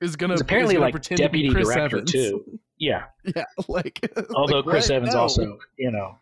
[0.00, 0.34] is gonna.
[0.34, 2.12] Apparently gonna like pretend to be deputy Chris director Evans.
[2.12, 2.58] too.
[2.78, 3.98] Yeah, Yeah, like.
[4.36, 4.94] although like, Chris what?
[4.96, 6.16] Evans also, you know.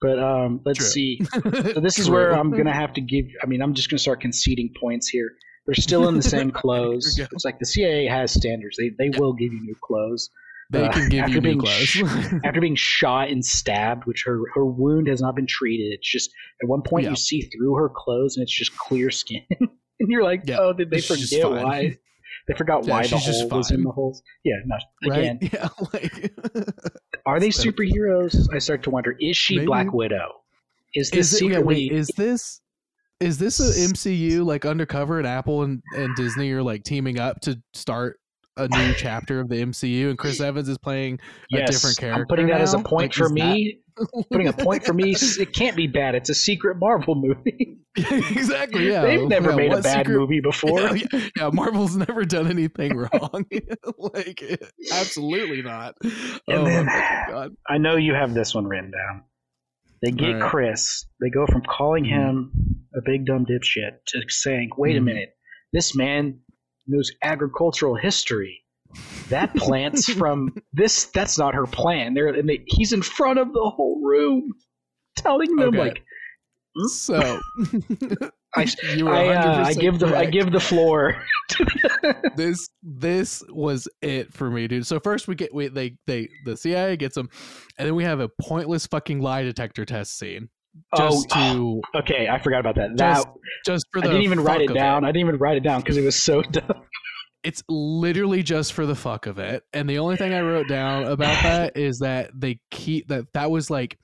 [0.00, 0.86] But um, let's True.
[0.88, 1.20] see.
[1.74, 2.14] So this is True.
[2.14, 3.26] where I'm gonna have to give.
[3.42, 5.30] I mean, I'm just gonna start conceding points here.
[5.66, 7.14] They're still in the same clothes.
[7.16, 7.34] Here we go.
[7.34, 8.76] It's like the CIA has standards.
[8.78, 9.18] They they Yeah.
[9.20, 10.30] will give you new clothes
[10.70, 11.88] They uh, can give after you new being clothes.
[11.88, 12.02] sh-
[12.44, 14.06] after being shot and stabbed.
[14.06, 15.92] Which her her wound has not been treated.
[15.92, 16.30] It's just
[16.62, 17.10] at one point Yeah.
[17.10, 19.68] you see through her clothes and it's just clear skin, and
[20.08, 20.58] you're like, Yeah.
[20.60, 21.98] oh, did they It's forget why?
[22.48, 24.22] They forgot Yeah, why the she's just hole was in the holes.
[24.44, 24.76] Yeah, no.
[25.10, 25.18] right?
[25.18, 26.32] Again, Yeah, like.
[27.26, 28.48] Are they superheroes?
[28.54, 29.16] I start to wonder.
[29.20, 29.66] Is she Maybe.
[29.66, 30.42] Black Widow?
[30.94, 31.74] Is this is it, secretly?
[31.74, 32.60] wait, is this
[33.20, 37.40] is this a MCU like undercover and Apple and, and Disney are like teaming up
[37.42, 38.19] to start
[38.56, 41.18] a new chapter of the MCU and Chris Evans is playing
[41.54, 42.22] a different character.
[42.22, 43.78] I'm putting that as a point Like, for me.
[44.30, 45.14] putting a point for me.
[45.38, 46.14] It can't be bad.
[46.14, 47.78] It's a secret Marvel movie.
[47.96, 48.88] exactly.
[48.90, 50.80] Yeah, They've never Yeah, made a bad secret- movie before.
[50.80, 53.44] Yeah, yeah, yeah, Marvel's never done anything wrong.
[53.98, 54.60] like,
[54.92, 55.94] absolutely not.
[56.04, 56.88] oh then-!
[57.68, 59.22] I know you have this one written down.
[60.02, 60.50] They get Alright.
[60.50, 61.04] Chris.
[61.20, 62.08] They go from calling Mhm.
[62.08, 62.52] him
[62.94, 65.04] a big dumb dipshit to saying, "Wait a Mhm.
[65.04, 65.30] minute,
[65.72, 66.40] this man
[66.90, 68.62] knows agricultural history.
[69.28, 71.06] That plant's from this.
[71.06, 72.14] That's not her plant.
[72.14, 74.52] There, and they, he's in front of the whole room,
[75.16, 75.78] telling them Okay.
[75.78, 76.02] like,
[76.88, 77.40] So
[78.56, 81.24] I, you were I, uh, I 100% give the I give the floor.
[82.36, 84.86] this this was it for me, dude.
[84.86, 87.28] So first we get we they they the CIA gets them,
[87.78, 90.48] and then we have a pointless fucking lie detector test scene
[90.96, 92.96] just oh, to okay, I forgot about that.
[92.96, 93.28] That Just
[93.66, 95.04] just for I didn't even write it down.
[95.04, 96.82] I didn't even write it down because it was so dumb.
[97.42, 99.64] It's literally just for the fuck of it.
[99.72, 103.50] And the only thing I wrote down about that is that they keep that that
[103.50, 103.98] was like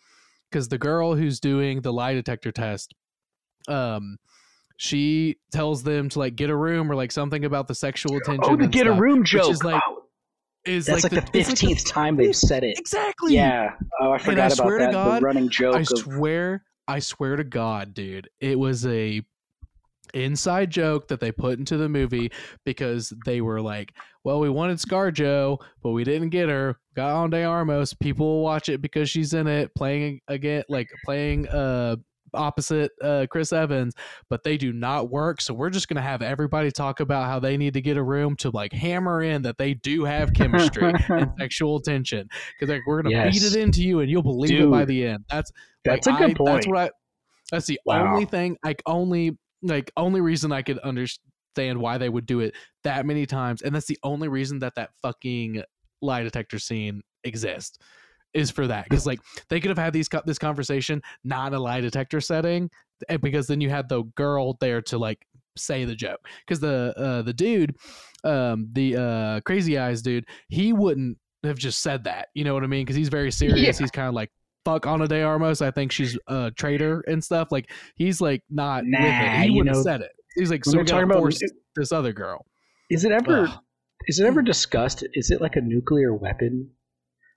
[0.51, 2.94] because the girl who's doing the lie detector test,
[3.68, 4.16] um,
[4.78, 8.44] she tells them to like get a room or like something about the sexual tension.
[8.44, 9.51] Oh, the and get a stuff, room which joke.
[9.51, 9.95] is like Oh,
[10.66, 12.78] is that's like, the it's like fifteenth time they've said it.
[12.78, 13.34] exactly.
[13.34, 13.74] Yeah.
[14.01, 14.93] Oh, I forgot about swear to that.
[14.93, 19.22] God, the running joke I of swear, I swear to God, dude, it was a
[20.14, 22.30] inside joke that they put into the movie
[22.64, 23.93] because they were like,
[24.24, 26.78] "Well, we wanted ScarJo, but we didn't get her.
[26.94, 27.93] Got on De Armas.
[27.94, 31.97] People will watch it because she's in it, playing again, like playing uh
[32.37, 33.95] opposite uh Chris Evans,
[34.31, 35.41] but they do not work.
[35.41, 38.37] So we're just gonna have everybody talk about how they need to get a room
[38.37, 43.03] to like hammer in that they do have chemistry and sexual tension because like we're
[43.03, 45.25] gonna beat it into you and you'll believe it by the end.
[45.31, 45.51] That's
[45.85, 46.55] That's like, a good I- point.
[46.55, 46.91] That's what I.
[47.51, 48.13] That's the Wow.
[48.13, 48.57] only thing.
[48.65, 52.55] Like only like only reason I could understand why they would do it
[52.85, 55.63] that many times, and that's the only reason that that fucking
[56.03, 57.79] lie detector scene exists
[58.35, 61.81] is for that because like they could have had these this conversation not a lie
[61.81, 62.70] detector setting
[63.09, 65.27] and because then you had the girl there to like
[65.57, 67.74] say the joke because the uh the dude
[68.24, 72.62] um the uh crazy eyes dude he wouldn't have just said that you know what
[72.62, 73.73] i mean because he's very serious Yeah.
[73.73, 74.31] he's kind of like
[74.66, 75.62] fuck Ana de Armas.
[75.62, 77.53] I think she's a traitor and stuff.
[77.53, 79.43] Like he's like not with it.
[79.44, 80.11] He wouldn't know, have said it.
[80.35, 81.32] He's like, so they're we talking about-
[81.77, 82.44] this other girl.
[82.90, 83.59] Is it ever Ugh.
[84.09, 85.05] is it ever discussed?
[85.15, 86.69] Is it like a nuclear weapon?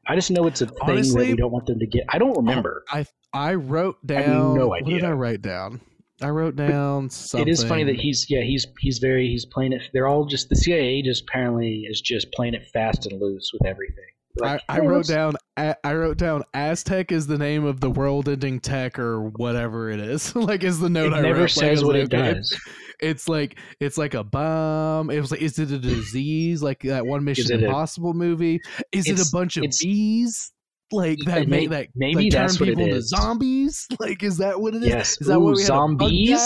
[0.09, 2.03] I just know it's a thing that we don't want them to get.
[2.09, 2.83] I don't remember.
[2.89, 4.57] I I wrote I have down.
[4.57, 5.03] no What did.
[5.03, 5.81] I write down?
[6.19, 7.47] I wrote down something.
[7.47, 9.83] It is funny that he's yeah he's he's very he's playing it.
[9.93, 13.65] They're all just the CIA just apparently is just playing it fast and loose with
[13.67, 14.03] everything.
[14.37, 15.35] Like, I, I wrote down.
[15.55, 16.43] I, I wrote down.
[16.55, 20.35] Aztec is the name of the world-ending tech or whatever it is.
[20.35, 21.41] like is the note It I never wrote.
[21.41, 22.59] Like, says was what like, it okay, does.
[22.99, 25.09] It's like it's like a bomb.
[25.09, 26.61] It was like, is it a disease?
[26.61, 28.59] Like that one Mission it a- Impossible movie?
[28.91, 30.51] Is it a bunch of bees?
[30.91, 33.85] Like that may, that maybe turn that's what it people into zombies?
[33.99, 34.89] Like is that what it is?
[34.89, 35.21] Yes.
[35.21, 36.41] Is that Ooh, what we bug zombies?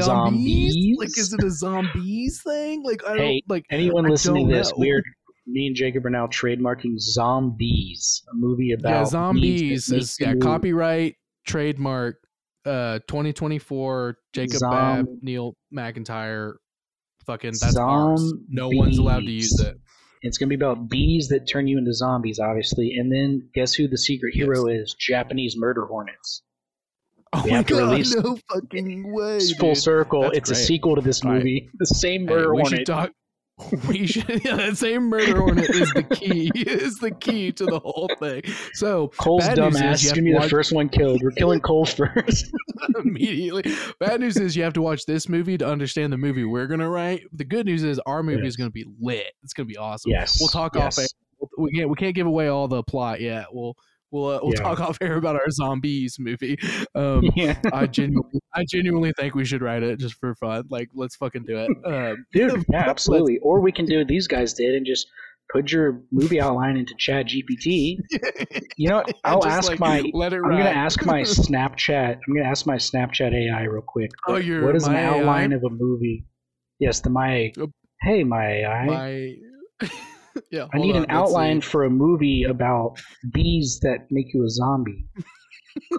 [0.00, 0.98] Zombies?
[0.98, 2.82] Like is it a zombies thing?
[2.82, 4.76] Like I don't Hey, like Anyone I listening to this, know.
[4.78, 5.02] we're
[5.46, 10.28] me and Jacob are now trademarking Zombies, a movie about yeah zombies that is make
[10.28, 11.16] yeah copyright
[11.46, 12.16] trademark
[12.64, 16.54] uh 2024 Jacob Babb Neal McIntyre
[17.26, 18.32] fucking that's ours.
[18.48, 19.76] No one's allowed to use it.
[20.24, 22.94] It's going to be about bees that turn you into zombies, obviously.
[22.96, 24.94] And then guess who the secret hero is?
[24.98, 26.42] Japanese murder hornets.
[27.32, 29.36] Oh We my god, release- no fucking way.
[29.38, 29.78] It's full dude.
[29.82, 30.22] circle.
[30.22, 31.38] That's it's a sequel to this Right.
[31.38, 31.70] movie.
[31.78, 32.86] The same Hey, murder should hornet.
[32.86, 33.10] talk
[33.88, 37.78] we should yeah, that same murder hornet is the key is the key to the
[37.78, 38.42] whole thing.
[38.74, 41.20] So Cole's dumbass is is you have going to to be the first one killed.
[41.22, 42.50] We're killing Cole first.
[43.04, 43.64] immediately.
[44.00, 46.88] Bad news is you have to watch this movie to understand the movie we're gonna
[46.88, 47.24] write.
[47.32, 49.32] The good news is our movie is gonna be lit.
[49.42, 50.10] It's gonna be awesome.
[50.10, 50.38] yes.
[50.40, 50.98] We'll talk yes.
[50.98, 51.48] off air.
[51.58, 53.46] We can't we can't give away all the plot yet.
[53.52, 53.74] We'll
[54.10, 54.62] we'll uh, we'll Yeah.
[54.62, 56.58] talk off air about our zombies movie.
[56.94, 57.58] Um, Yeah.
[57.72, 60.64] I genuinely I genuinely think we should write it just for fun.
[60.70, 61.70] Like let's fucking do it.
[61.84, 63.38] Um, Dude, yeah, absolutely.
[63.38, 65.06] Or we can do what these guys did and just
[65.52, 67.98] put your movie outline into Chat GPT.
[68.78, 69.14] You know what?
[69.22, 72.14] I'll ask like, my let it I'm gonna ask my Snapchat.
[72.14, 74.10] I'm gonna ask my Snapchat AI real quick.
[74.26, 75.18] Oh, your what is an My AI?
[75.18, 76.24] outline of a movie?
[76.78, 77.52] Yes, the my.
[77.60, 77.70] Oh.
[78.00, 78.86] Hey, my AI.
[78.86, 79.34] my
[80.50, 80.66] yeah.
[80.72, 81.16] I need on, an let's see.
[81.16, 82.98] outline for a movie about
[83.32, 85.06] bees that make you a zombie.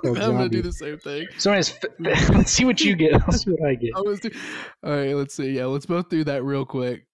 [0.03, 1.27] Called I'm gonna do the same thing.
[1.37, 3.13] So, anyways, f- let's see what you get.
[3.27, 3.91] Let's see what I get.
[3.95, 4.31] I was do-
[4.83, 5.15] all right.
[5.15, 5.51] Let's see.
[5.51, 7.05] Yeah, let's both do that real quick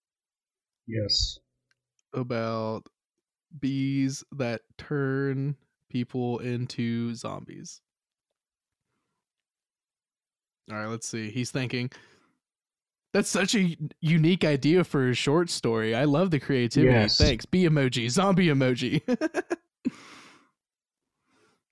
[0.87, 1.39] Yes.
[2.13, 2.83] about
[3.59, 5.55] bees that turn
[5.89, 7.81] people into zombies.
[10.71, 11.29] All right, let's see.
[11.31, 11.89] He's thinking.
[13.11, 15.95] That's such a unique idea for a short story.
[15.95, 16.91] I love the creativity.
[16.93, 17.17] Yes.
[17.17, 17.43] Thanks.
[17.45, 19.01] Bee emoji, zombie emoji.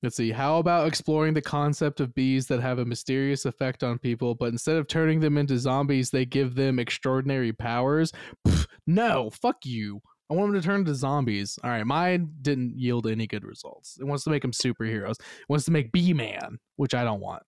[0.03, 0.31] Let's see.
[0.31, 4.49] How about exploring the concept of bees that have a mysterious effect on people, but
[4.49, 8.11] instead of turning them into zombies, they give them extraordinary powers?
[8.47, 10.01] Pff, no, fuck you.
[10.29, 11.57] I want them to turn into zombies.
[11.63, 13.97] All right, mine didn't yield any good results.
[13.99, 15.19] It wants to make them superheroes.
[15.19, 17.43] It wants to make Bee Man, which I don't want.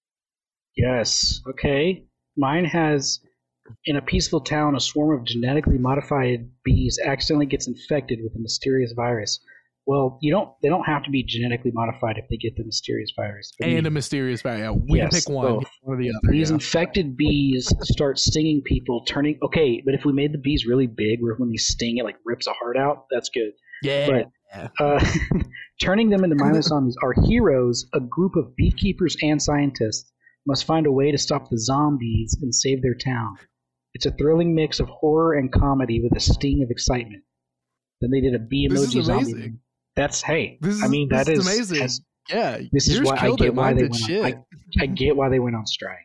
[0.75, 1.41] Yes.
[1.47, 2.03] Okay.
[2.37, 3.19] Mine has
[3.85, 8.39] in a peaceful town, a swarm of genetically modified bees accidentally gets infected with a
[8.39, 9.39] mysterious virus.
[9.89, 10.51] Well, you don't.
[10.61, 13.51] They don't have to be genetically modified if they get the mysterious virus.
[13.59, 14.65] I and mean, a mysterious value.
[14.65, 15.63] Yeah, we Yes, can pick one, both.
[15.81, 16.19] or the other.
[16.31, 16.53] these yeah.
[16.57, 19.39] infected bees start stinging people, turning.
[19.41, 22.17] Okay, but if we made the bees really big, where when they sting, it like
[22.23, 23.05] rips a heart out.
[23.09, 23.49] That's good.
[23.81, 24.27] yeah.
[24.77, 25.03] But uh,
[25.81, 30.11] turning them into mindless zombies, our heroes, a group of beekeepers and scientists,
[30.45, 33.37] must find a way to stop the zombies and save their town.
[33.95, 37.23] It's a thrilling mix of horror and comedy with a sting of excitement.
[38.01, 39.53] Then they did a bee emoji zombie.
[39.99, 40.57] That's hey.
[40.61, 41.89] This is I mean this that is is amazing.
[42.29, 44.23] yeah, This is why I get why they went shit.
[44.23, 44.45] on.
[44.79, 45.97] I, I get why they went on strike.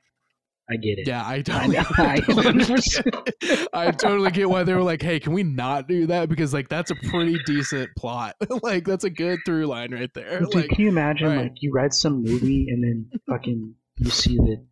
[0.70, 1.06] I get it.
[1.06, 5.20] yeah, I I, totally, I, totally get- I totally get why they were like, "Hey,
[5.20, 8.34] can we not do that?" Because like that's a pretty decent plot.
[8.62, 10.40] like that's a good through line right there.
[10.40, 11.42] Dude, Like, can you imagine right.
[11.42, 14.64] like you write some movie and then fucking you see that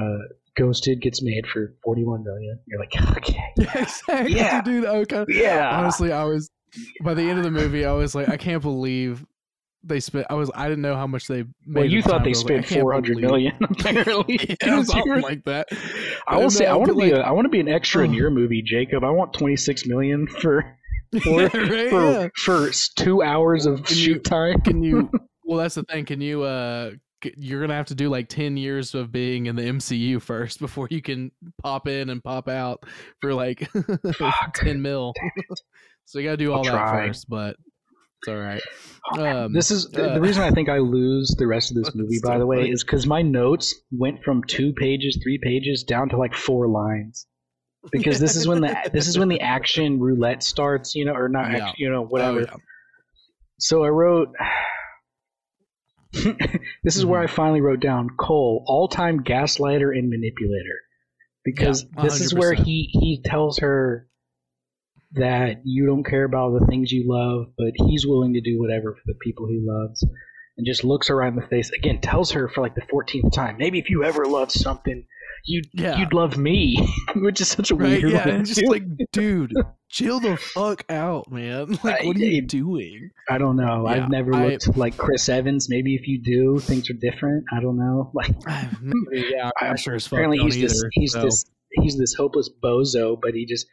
[0.00, 0.18] uh,
[0.56, 2.58] Ghosted gets made for forty one million?
[2.66, 4.62] You're like, okay, yeah, exactly, Yeah.
[4.62, 4.86] dude.
[4.86, 5.68] I kind yeah.
[5.78, 6.48] honestly, I was
[7.02, 9.24] by the end of the movie, I was like, I can't believe
[9.82, 10.26] they spent.
[10.28, 11.48] I was, I didn't know how much they made.
[11.66, 14.56] well, you thought they but I was like, I spent can't four hundred million apparently.
[14.62, 15.68] Yeah, something like that.
[16.26, 18.04] I will say, I want to be like- a, I want to be an extra
[18.04, 19.04] in your movie, Jacob.
[19.04, 20.76] I want twenty six million for
[21.22, 21.50] for right,
[21.90, 22.28] for, yeah.
[22.36, 24.60] for two hours of Can you- shoot time.
[24.60, 25.10] Can you?
[25.44, 26.04] Well, that's the thing.
[26.04, 26.42] Can you?
[26.42, 26.92] uh
[27.36, 30.88] You're gonna have to do like ten years of being in the MCU first before
[30.90, 31.30] you can
[31.62, 32.84] pop in and pop out
[33.20, 33.68] for like
[34.54, 35.12] ten mil.
[36.04, 37.06] so you gotta do I'll all that try.
[37.08, 37.56] first, but
[38.22, 38.62] it's all right.
[39.18, 41.92] Um, this is the, uh, the reason I think I lose the rest of this
[41.96, 42.20] movie.
[42.22, 42.70] By the way, funny.
[42.70, 47.26] is because my notes went from two pages, three pages, down to like four lines.
[47.90, 51.28] Because this is when the this is when the action roulette starts, you know, or
[51.28, 51.56] not, Yeah.
[51.68, 52.40] action, you know, oh, whatever.
[52.42, 52.54] yeah.
[53.58, 54.28] So I wrote.
[56.84, 57.10] this is Mm-hmm.
[57.10, 60.80] where I finally wrote down Cole, all-time gaslighter and manipulator,
[61.44, 64.08] because Yeah, this is where he he tells her
[65.12, 68.94] that you don't care about the things you love, but he's willing to do whatever
[68.94, 70.04] for the people he loves,
[70.56, 72.00] and just looks her right in the face again.
[72.00, 75.06] Tells her for like the fourteenth time, maybe if you ever loved something,
[75.44, 75.98] you'd Yeah.
[75.98, 76.76] you'd love me,
[77.16, 78.00] which is such a Right?
[78.02, 78.28] weird Yeah.
[78.28, 78.44] one.
[78.44, 79.52] Just like, dude,
[79.88, 81.78] chill the fuck out, man.
[81.84, 83.10] Like, what are you I- doing?
[83.28, 83.84] I don't know.
[83.88, 85.68] Yeah, I've never I- looked like Chris Evans.
[85.68, 87.44] Maybe if you do, things are different.
[87.52, 88.10] I don't know.
[88.14, 88.34] Like
[88.82, 89.50] Maybe, yeah.
[89.60, 91.22] I- I'm sure as fuck apparently he's this he's so.
[91.22, 93.66] this he's this hopeless bozo, but he just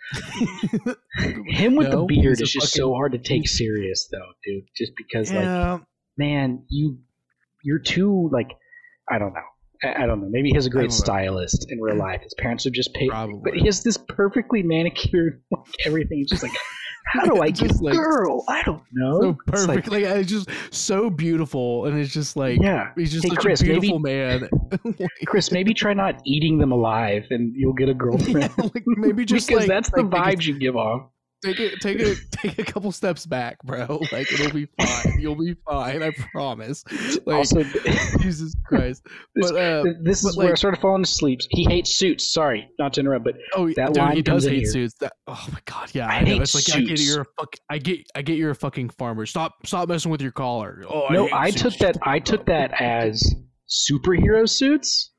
[1.48, 4.64] him with No, the beard is just fucking- so hard to take serious though, dude.
[4.76, 5.82] Just because like
[6.18, 7.00] man, you
[7.64, 8.52] you're too like
[9.10, 9.40] I don't know.
[9.84, 10.28] I, don't know.
[10.30, 10.96] Maybe he has a great know.
[10.96, 12.22] stylist in real life.
[12.24, 13.40] His parents would just pay, Probably.
[13.44, 16.18] but he has this perfectly manicured like everything.
[16.20, 16.52] He's just like,
[17.06, 18.44] how do I get like, girl?
[18.50, 19.38] I don't know.
[19.54, 23.30] so It's like, it's just so beautiful, and it's just like yeah, he's just Hey,
[23.30, 24.50] such Chris, a maybe- beautiful man.
[25.26, 28.52] Chris, maybe try not eating them alive, and you'll get a girlfriend.
[28.58, 31.10] Yeah, like, maybe just because that's the vibes you give off.
[31.44, 34.02] Take it, take it, take a couple steps back, bro.
[34.12, 35.20] Like it'll be fine.
[35.20, 36.02] You'll be fine.
[36.02, 36.84] I promise.
[37.28, 37.64] Like also,
[38.22, 39.04] Jesus Christ.
[39.36, 41.42] This- But uh, this but, is where I like- started falling asleep.
[41.52, 42.32] He hates suits.
[42.34, 44.66] Sorry, not to interrupt, but oh, that dude, line he does hate here.
[44.72, 44.96] suits.
[45.00, 46.42] That oh my god, yeah, I I, know.
[46.42, 47.08] It's like I get suits.
[47.08, 47.56] you're a fuck.
[47.70, 49.26] I get, I get you're a fucking farmer.
[49.26, 50.84] Stop, stop messing with your collar.
[50.90, 51.62] Oh, no, I suits.
[51.62, 51.98] took that.
[52.04, 53.24] I took that as
[53.70, 55.12] superhero suits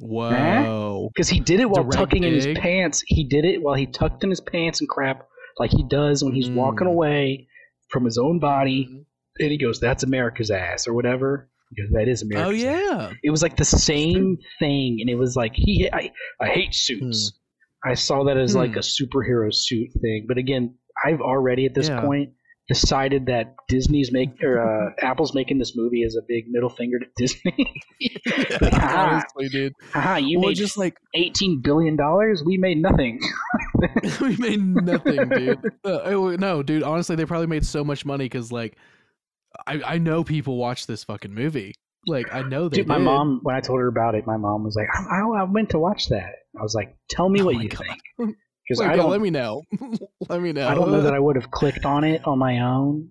[0.00, 1.10] Whoa.
[1.14, 3.02] because he did it while Direct tucking in his pants.
[3.06, 5.26] He did it while he tucked in his pants and crap,
[5.58, 6.90] like he does when he's walking Mm.
[6.92, 7.48] away
[7.90, 9.04] from his own body.
[9.40, 11.50] And he goes, "That's America's ass" or whatever.
[11.74, 13.12] He goes, "That is America's." Oh ass." yeah.
[13.24, 15.88] It was like the same thing, and it was like he.
[15.92, 17.32] I, I hate suits.
[17.84, 18.78] I saw that as like Hmm.
[18.78, 22.00] a superhero suit thing, but again, I've already at this Yeah.
[22.00, 22.30] point
[22.68, 26.98] decided that Disney's make or uh, Apple's making this movie as a big middle finger
[26.98, 27.82] to Disney.
[28.72, 29.12] Ah.
[29.12, 29.72] Honestly, dude.
[29.92, 32.42] Haha, you well, made just like eighteen billion dollars.
[32.44, 33.20] We made nothing.
[34.20, 35.72] we made nothing, dude.
[35.84, 36.82] Uh, no, dude.
[36.82, 38.76] Honestly, they probably made so much money because, like,
[39.66, 41.74] I I know people watch this fucking movie.
[42.06, 43.04] Like, I know they Dude, my did.
[43.04, 45.70] mom, when I told her about it, my mom was like, "I, I, I went
[45.70, 47.82] to watch that." I was like, "Tell me Oh what you God.
[48.18, 48.36] think,"
[48.68, 49.10] because I don't.
[49.10, 49.62] let me know.
[50.28, 50.66] let me know.
[50.68, 53.10] I don't know that I would have clicked on it on my own.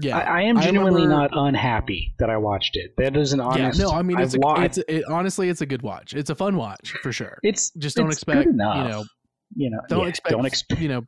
[0.00, 0.18] yeah.
[0.18, 2.92] I, I am I genuinely remember- not unhappy that I watched it.
[2.96, 3.80] That is an yeah, honest.
[3.80, 6.14] no, I mean it's a, it's a, it, honestly it's a good watch.
[6.14, 7.38] It's a fun watch for sure.
[7.42, 8.76] it's Just don't it's expect good enough.
[8.76, 9.04] you know
[9.54, 11.02] you know don't yeah, expect don't expect you know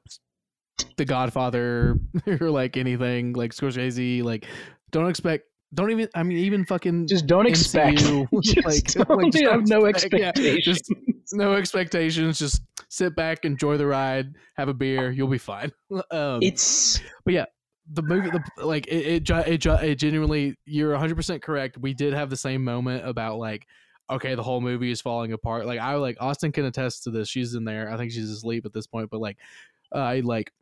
[0.96, 1.96] The Godfather
[2.40, 4.22] or like anything like Scorsese.
[4.22, 4.46] Like
[4.90, 5.44] don't expect.
[5.72, 6.08] Don't even.
[6.14, 9.68] I mean even fucking just don't expect MCU, just like- don't like, just have don't
[9.80, 10.92] no expect- yeah, expectations just-
[11.32, 12.38] no expectations.
[12.38, 12.60] Just
[12.94, 15.10] sit back, enjoy the ride, have a beer.
[15.10, 15.72] You'll be fine.
[16.10, 17.44] Um, it's but yeah,
[17.92, 22.30] the movie the like it it, it, it genuinely you're 100% correct we did have
[22.30, 23.66] the same moment about like
[24.10, 25.66] okay, the whole movie is falling apart.
[25.66, 27.28] Like I like Austin can attest to this.
[27.28, 27.90] She's in there.
[27.90, 29.38] I think she's asleep at this point, but like
[29.94, 30.52] uh, I like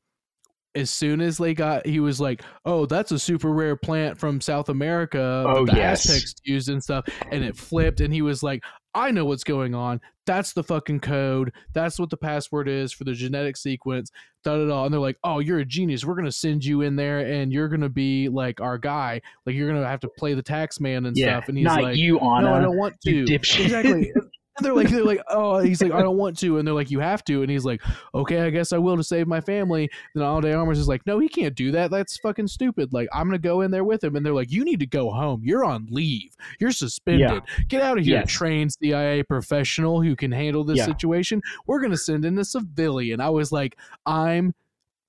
[0.74, 4.40] as soon as they got he was like, "Oh, that's a super rare plant from
[4.40, 6.08] South America Oh, the yes.
[6.08, 8.62] Aztecs used and stuff." And it flipped and he was like,
[8.94, 10.00] "I know what's going on.
[10.26, 11.52] That's the fucking code.
[11.72, 14.10] That's what the password is for the genetic sequence."
[14.44, 14.84] Da da da.
[14.84, 16.04] And they're like, "Oh, you're a genius.
[16.04, 19.20] We're gonna send you in there, and you're gonna be like our guy.
[19.46, 21.82] Like you're gonna have to play the tax man and yeah, stuff." And he's not
[21.82, 22.48] like, you, Anna.
[22.48, 23.64] "No, I don't want to." you dipshit.
[23.64, 24.12] exactly.
[24.56, 26.90] And they're like, they're like, oh, he's like, I don't want to, and they're like,
[26.90, 27.80] you have to, and he's like,
[28.14, 29.90] okay, I guess I will to save my family.
[30.14, 31.90] Then Ana de Armas is like, no, he can't do that.
[31.90, 32.92] That's fucking stupid.
[32.92, 35.10] Like, I'm gonna go in there with him, and they're like, you need to go
[35.10, 35.40] home.
[35.42, 36.36] You're on leave.
[36.60, 37.42] You're suspended.
[37.68, 38.30] Get out of here, Yes.
[38.30, 40.86] trained CIA professional who can handle this Yeah.
[40.86, 41.40] situation.
[41.66, 43.20] We're gonna send in a civilian.
[43.20, 43.76] I was like,
[44.06, 44.54] I'm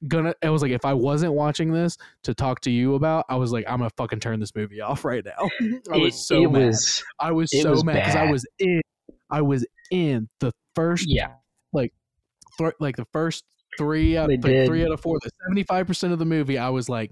[0.07, 3.35] gonna I was like if I wasn't watching this to talk to you about, I
[3.35, 5.49] was like I'm gonna fucking turn this movie off right now.
[5.93, 6.65] I was it, so it mad.
[6.67, 8.81] was I was so was mad because I was in
[9.33, 11.31] I was in the first yeah.
[12.57, 13.43] th- like the first
[13.77, 16.69] three out like three out of four, the seventy five percent of the movie, I
[16.69, 17.11] was like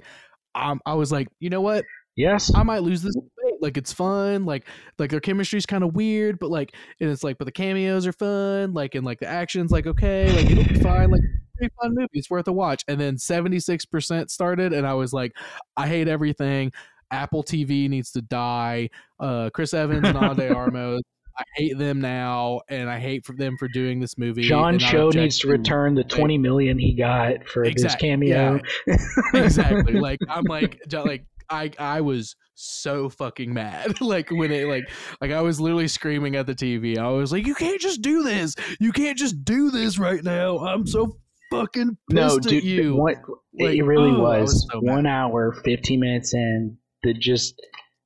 [0.53, 1.85] um, I was like, you know what?
[2.15, 2.51] Yes.
[2.53, 3.61] I might lose this debate.
[3.61, 4.45] Like it's fun.
[4.45, 4.67] Like
[4.99, 8.13] like their chemistry's kind of weird, but like and it's like but the cameos are
[8.13, 8.73] fun.
[8.73, 11.09] Like and like the action's like okay, like it'll be fine.
[11.09, 12.09] Like it's a pretty fun movie.
[12.13, 12.83] It's worth a watch.
[12.87, 15.31] And then seventy six percent started, and I was like,
[15.77, 16.71] I hate everything.
[17.11, 18.89] Apple TV needs to die.
[19.19, 21.01] Uh, Chris Evans and Ade Armas.
[21.37, 24.43] I hate them now, and I hate for them for doing this movie.
[24.43, 28.59] John Cho needs to return the twenty million he got for Exact- his cameo.
[29.33, 29.93] exactly.
[29.93, 33.99] Like I'm like like I I was so fucking mad.
[34.01, 34.89] like when it like
[35.19, 36.97] like I was literally screaming at the TV.
[36.97, 38.55] I was like, you can't just do this.
[38.79, 40.59] You can't just do this right now.
[40.59, 41.17] I'm so
[41.51, 42.95] fucking pissed no, at dude, you.
[42.95, 43.17] what
[43.59, 47.61] Like, it really oh, was, was so one hour, fifteen minutes in, the just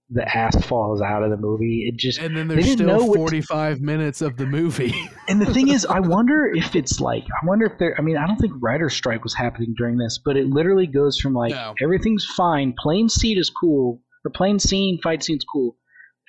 [0.10, 1.88] the ass falls out of the movie.
[1.90, 4.94] It just and then there's still 45 minutes of the movie.
[5.27, 8.15] And the thing is, I wonder if it's like, I wonder if there, I mean,
[8.15, 11.49] I don't think writer's strike was happening during this, but it literally goes from like,
[11.52, 11.73] No.
[11.82, 15.76] everything's fine, plane seat is cool, or plane scene, fight scene's cool.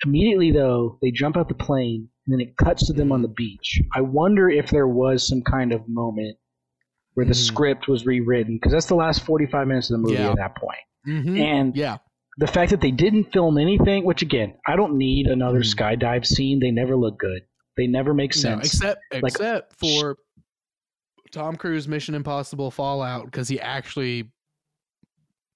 [0.03, 3.27] Immediately, though, they jump out the plane, and then it cuts to them on the
[3.27, 3.79] beach.
[3.95, 6.37] I wonder if there was some kind of moment
[7.13, 7.45] where the Mhm.
[7.45, 10.31] script was rewritten, because that's the last 45 minutes of the movie Yeah.
[10.31, 10.79] at that point.
[11.07, 11.39] Mhm.
[11.39, 11.97] And Yeah.
[12.37, 15.75] The fact that they didn't film anything, which again, I don't need another Mhm.
[15.75, 16.59] skydive scene.
[16.59, 17.41] They never look good.
[17.77, 18.73] They never make No, sense.
[18.73, 20.17] except Like- except for
[21.31, 24.31] Tom Cruise Mission Impossible Fallout because he actually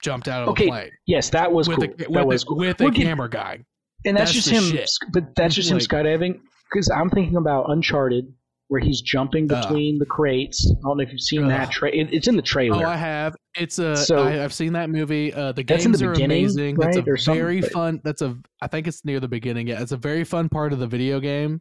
[0.03, 1.86] jumped out of Okay, a plane yes, that was with cool.
[1.86, 2.58] a that with, was a, cool.
[2.58, 3.60] with We're a getting- camera guy.
[4.06, 4.64] and that's, that's just him.
[4.78, 4.90] shit.
[5.14, 6.40] But that's just him skydiving.
[6.72, 8.34] Because I'm thinking about Uncharted,
[8.72, 9.61] where he's jumping Ugh.
[9.61, 10.72] between the crates.
[10.72, 11.68] I don't know if you've seen that.
[11.68, 11.72] Ugh.
[11.72, 12.85] Tra- it, it's in the trailer.
[12.85, 13.35] Oh, I have.
[13.60, 13.98] It's a.
[13.98, 15.34] So- I, I've seen that movie.
[15.34, 16.76] Uh, the in the games are amazing.
[16.76, 17.99] That's a very fun.
[18.06, 18.38] That's a.
[18.61, 19.68] I think it's near the beginning.
[19.68, 21.60] Yeah, it's a very fun part of the video game.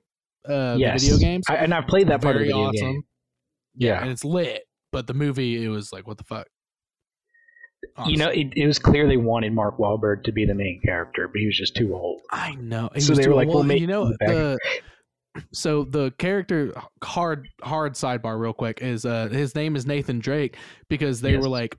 [0.49, 1.47] Uh, yes, the video games.
[1.49, 2.93] I, and I've played that part of the video awesome.
[2.93, 3.03] game.
[3.74, 4.62] Yeah, and it's lit.
[4.93, 6.47] But the movie, it was like, what the fuck.
[8.07, 11.27] You know, it, it was clear they wanted Mark Wahlberg to be the main character,
[11.27, 12.20] but he was just too old.
[12.31, 12.89] I know.
[12.95, 14.59] He So they were like, well, we'll make you know the.
[15.52, 16.73] So the character
[17.05, 20.57] hard hard sidebar real quick is uh his name is Nathan Drake
[20.89, 21.43] because they Yes.
[21.43, 21.77] were like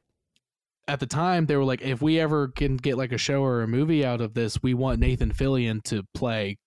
[0.88, 3.62] at the time they were like if we ever can get like a show or
[3.62, 6.58] a movie out of this we want Nathan Fillion to play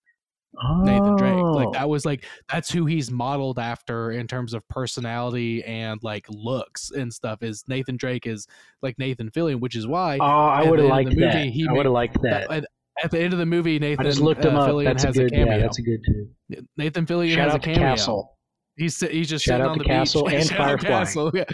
[0.83, 1.35] Nathan Drake.
[1.43, 1.73] Like Oh.
[1.73, 6.91] that was like that's who he's modeled after in terms of personality and like looks
[6.93, 7.43] and stuff.
[7.43, 8.47] Is Nathan Drake is
[8.83, 11.37] like Nathan Fillion, which is why Oh, I would have liked the that.
[11.37, 12.65] I would have liked that.
[13.03, 14.71] At, the end of the movie Nathan I just looked him uh, up.
[14.71, 15.27] Fillion That's a good.
[15.27, 15.55] a cameo.
[15.57, 16.29] yeah, that's a good too.
[16.77, 17.81] Nathan Fillion Shout has a cameo.
[17.81, 18.37] Castle.
[18.77, 20.35] He's he's just Shout sitting on the Castle beach.
[20.35, 20.89] and Shout out Firefly.
[20.89, 21.31] Castle.
[21.35, 21.45] Yeah,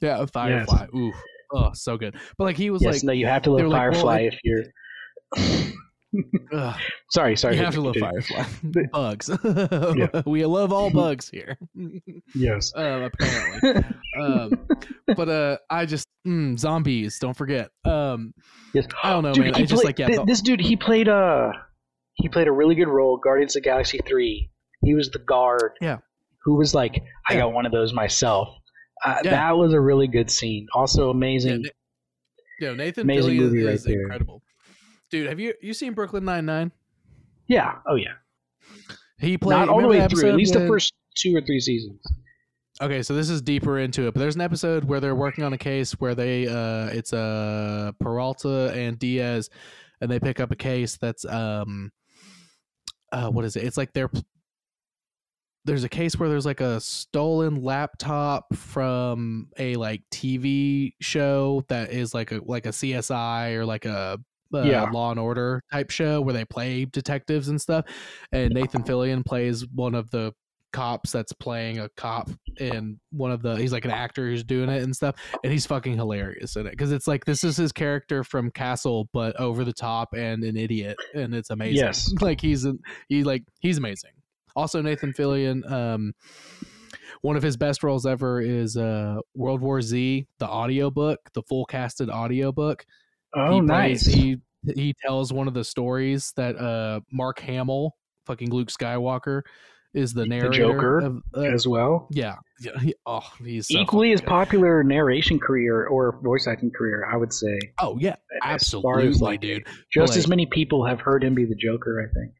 [0.00, 0.86] yeah, Firefly.
[0.94, 1.12] Ooh,
[1.52, 2.14] oh, so good.
[2.36, 4.30] But like he was Yes, like, no, you have to love were like, well, Firefly
[4.32, 4.64] if you're.
[7.10, 7.56] Sorry, sorry.
[7.56, 7.96] you have to love.
[7.96, 8.44] Firefly.
[8.92, 9.30] bugs.
[9.44, 10.22] Yeah.
[10.26, 11.58] we love all bugs here.
[12.34, 12.72] Yes.
[12.76, 13.84] um, apparently.
[14.20, 14.66] um,
[15.16, 17.18] but uh, I just mm, zombies.
[17.18, 17.70] Don't forget.
[17.84, 18.34] Um,
[18.74, 18.86] Yes.
[19.02, 19.62] I don't know, Dude, man.
[19.62, 21.52] It's just like yeah, the- this dude he played uh
[22.14, 24.50] he played a really good role Guardians of the Galaxy 3.
[24.82, 25.72] He was the guard.
[25.80, 25.98] Yeah.
[26.44, 27.40] Who was like I Yeah.
[27.40, 28.48] got one of those myself.
[29.04, 29.30] Uh, Yeah.
[29.30, 30.66] That was a really good scene.
[30.74, 31.62] Also yeah, amazing.
[31.62, 31.68] Na-
[32.60, 34.00] yeah, Nathan Amazing Fillion movie right is there.
[34.02, 34.42] incredible.
[35.10, 36.72] Dude, have you you seen Brooklyn Nine Nine?
[37.46, 37.76] Yeah.
[37.86, 38.14] Oh yeah.
[39.18, 40.28] He played Not all the way through.
[40.28, 42.00] At least the first two or three seasons.
[42.80, 45.52] Okay, so this is deeper into it, but there's an episode where they're working on
[45.52, 49.50] a case where they uh it's uh Peralta and Diaz
[50.00, 51.90] and they pick up a case that's um
[53.10, 53.64] uh what is it?
[53.64, 54.10] It's like they're
[55.64, 61.90] there's a case where there's like a stolen laptop from a like TV show that
[61.90, 64.20] is like a like a CSI or like a
[64.54, 64.84] uh, Yeah.
[64.90, 67.84] Law and Order type show where they play detectives and stuff.
[68.32, 70.32] And Nathan Fillion plays one of the
[70.70, 74.68] cops that's playing a cop in one of the he's like an actor who's doing
[74.68, 77.72] it and stuff and he's fucking hilarious in it because it's like this is his
[77.72, 82.12] character from castle but over the top and an idiot and it's amazing Yes.
[82.20, 84.10] like he's an, he like he's amazing
[84.54, 86.12] also nathan fillion um
[87.22, 91.64] one of his best roles ever is uh world war z the audiobook the full
[91.64, 92.84] casted audiobook
[93.34, 94.04] Oh, he nice.
[94.04, 94.36] plays- he
[94.74, 97.94] he tells one of the stories that uh mark hamill
[98.26, 99.42] fucking luke skywalker
[99.94, 102.08] is the The narrator Joker of, uh, as well.
[102.10, 102.78] yeah, yeah.
[102.80, 104.28] He, oh, he's so Equally as good.
[104.28, 107.58] popular narration career or voice acting career, I would say.
[107.80, 109.66] Oh yeah, As far as, absolutely, like, dude.
[109.92, 112.34] Just Like- as many people have heard him be the Joker, I think.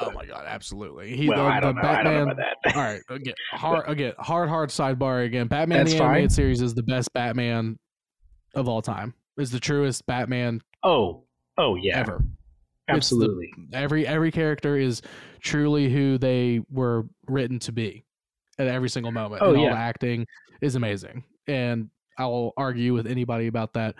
[0.00, 1.14] Oh my god, absolutely.
[1.14, 1.88] He well, the, I don't the know.
[1.88, 2.32] I don't know Batman.
[2.32, 2.76] about that.
[2.76, 5.48] all right, again, hard, again, hard, hard sidebar again.
[5.48, 6.06] Batman That's the fine.
[6.08, 7.76] animated series is the best Batman
[8.54, 9.12] of all time.
[9.38, 11.24] Is the truest Batman Oh,
[11.58, 12.16] oh yeah, ever.
[12.16, 12.24] It's
[12.86, 13.52] the- absolutely.
[13.72, 15.02] Every every character is
[15.40, 18.04] truly who they were written to be
[18.58, 19.42] at every single moment.
[19.42, 19.70] Oh, and all yeah.
[19.70, 20.26] the acting
[20.60, 21.24] is amazing.
[21.46, 23.94] And I will argue with anybody about that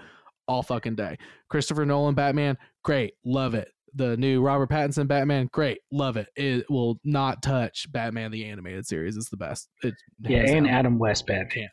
[0.47, 1.17] all fucking day.
[1.49, 3.71] Christopher Nolan Batman, great, love it.
[3.95, 6.29] The new Robert Pattinson Batman, great, love it.
[6.37, 9.17] It will not touch Batman the animated series.
[9.17, 9.69] It's the best.
[9.83, 10.75] It, yeah, and down.
[10.75, 11.69] Adam West Batman.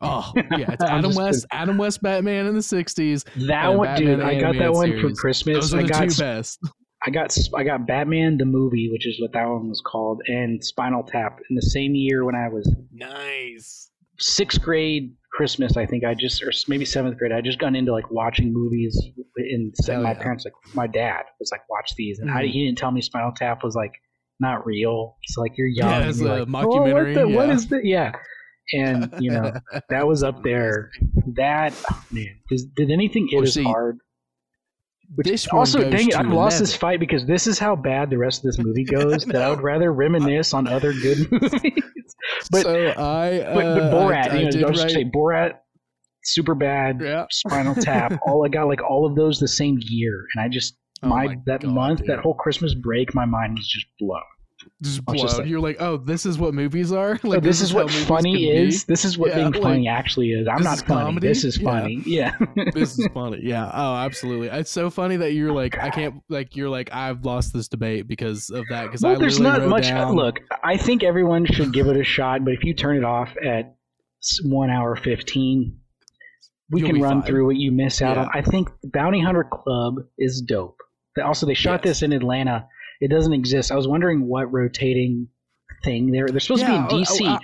[0.00, 3.24] Oh yeah, it's Adam West, Adam West Batman in the '60s.
[3.46, 4.26] That one, Batman dude.
[4.26, 5.12] I got that one for.
[5.14, 5.56] Christmas.
[5.56, 6.60] Those are I the got two best.
[7.06, 10.64] I got I got Batman the movie, which is what that one was called, and
[10.64, 13.90] Spinal Tap in the same year when I was Nice.
[14.18, 15.76] sixth grade Christmas.
[15.76, 17.32] I think I just or maybe seventh grade.
[17.32, 18.98] I just got into like watching movies,
[19.36, 20.18] and my yeah.
[20.18, 22.50] parents like my dad was like watch these, and I, Mhm.
[22.50, 23.92] he didn't tell me Spinal Tap was like
[24.40, 25.16] not real.
[25.20, 25.90] He's like you're young.
[25.90, 27.54] Yeah, it's a like, "Oh, what mockumentary, the- what yeah.
[27.54, 27.84] is that?
[27.84, 28.12] Yeah,
[28.72, 29.52] and you know
[29.88, 30.90] that was up there.
[31.36, 33.98] That oh, man, Does, did anything hit Well, as hard?
[35.16, 38.18] Which this also, dang it, I've lost this fight because this is how bad the
[38.18, 39.24] rest of this movie goes.
[39.26, 41.82] that I would rather reminisce on other good movies.
[42.50, 45.04] But- so I, uh, but, but Borat, I, I you know, I was just say
[45.04, 45.58] Borat,
[46.24, 47.26] super bad, yeah.
[47.30, 48.18] Spinal Tap.
[48.26, 51.26] all I got like all of those the same year, and I just Oh my,
[51.26, 52.08] my that God, month, dude.
[52.08, 54.20] that whole Christmas break, my mind was just blown.
[54.82, 57.18] Just was just like- You're like, oh, this is what movies are.
[57.22, 58.50] Like this, is how what funny can be?
[58.50, 58.84] is.
[58.84, 60.46] This is what Yeah, being like, funny actually is.
[60.48, 61.00] I'm not is funny.
[61.04, 61.28] comedy?
[61.28, 62.02] This is funny.
[62.06, 62.36] Yeah.
[62.74, 63.40] this is funny.
[63.42, 63.70] Yeah.
[63.74, 64.48] Oh, absolutely.
[64.48, 67.68] It's so funny that you're oh, like, I can't like you're like I've lost this
[67.68, 68.84] debate because of that.
[68.84, 69.84] Because well, I there's not much.
[69.84, 73.04] down- Look, I think everyone should give it a shot, but if you turn it
[73.04, 73.74] off at
[74.44, 75.78] one hour fifteen,
[76.70, 77.28] we You'll can run fine.
[77.30, 78.22] through what you miss out Yeah.
[78.24, 78.30] on.
[78.32, 80.78] I think Bounty Hunter Club is dope.
[81.22, 82.00] Also, they shot Yes.
[82.00, 82.66] this in Atlanta.
[83.04, 83.70] It doesn't exist.
[83.70, 85.28] I was wondering what rotating
[85.82, 87.20] thing they're they're supposed Yeah, to be in oh, DC.
[87.22, 87.38] oh, I- uh,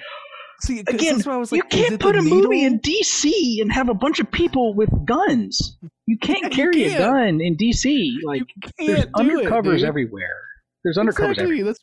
[0.62, 3.88] See, 'cause Again, I was like, you can't put a movie in DC and have
[3.88, 5.78] a bunch of people with guns.
[6.06, 6.98] You can't Yeah, carry a can't.
[6.98, 8.12] gun in DC.
[8.24, 8.42] Like
[8.78, 10.36] there's can't it, undercovers everywhere.
[10.84, 11.44] There's undercovers exactly.
[11.44, 11.64] everywhere.
[11.64, 11.80] That's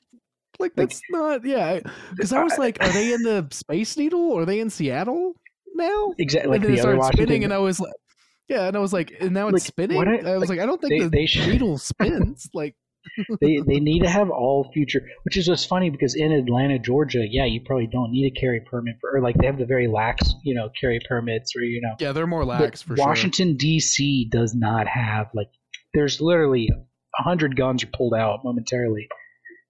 [0.60, 1.80] like Like- that's not yeah.
[2.12, 4.38] Because I was like, are they in the Space Needle?
[4.38, 5.34] Are they in Seattle
[5.74, 6.14] now?
[6.20, 7.26] Exactly like and then the it started Washington.
[7.26, 7.94] spinning, and I was like,
[8.48, 9.98] yeah, and I was like, and now it's Like, spinning.
[9.98, 12.48] I- I, was like, like, I don't think they- the they should- needle spins.
[12.54, 12.76] like,
[13.42, 17.26] they they need to have all future, which is just funny because in Atlanta, Georgia,
[17.30, 19.88] yeah, you probably don't need a carry permit for, or like they have the very
[19.88, 23.06] lax, you know, carry permits, or you know, yeah, they're more lax for sure.
[23.06, 24.28] Washington D.C.
[24.32, 25.48] does not have like.
[25.94, 26.70] There's literally
[27.20, 29.08] a hundred guns are pulled out momentarily.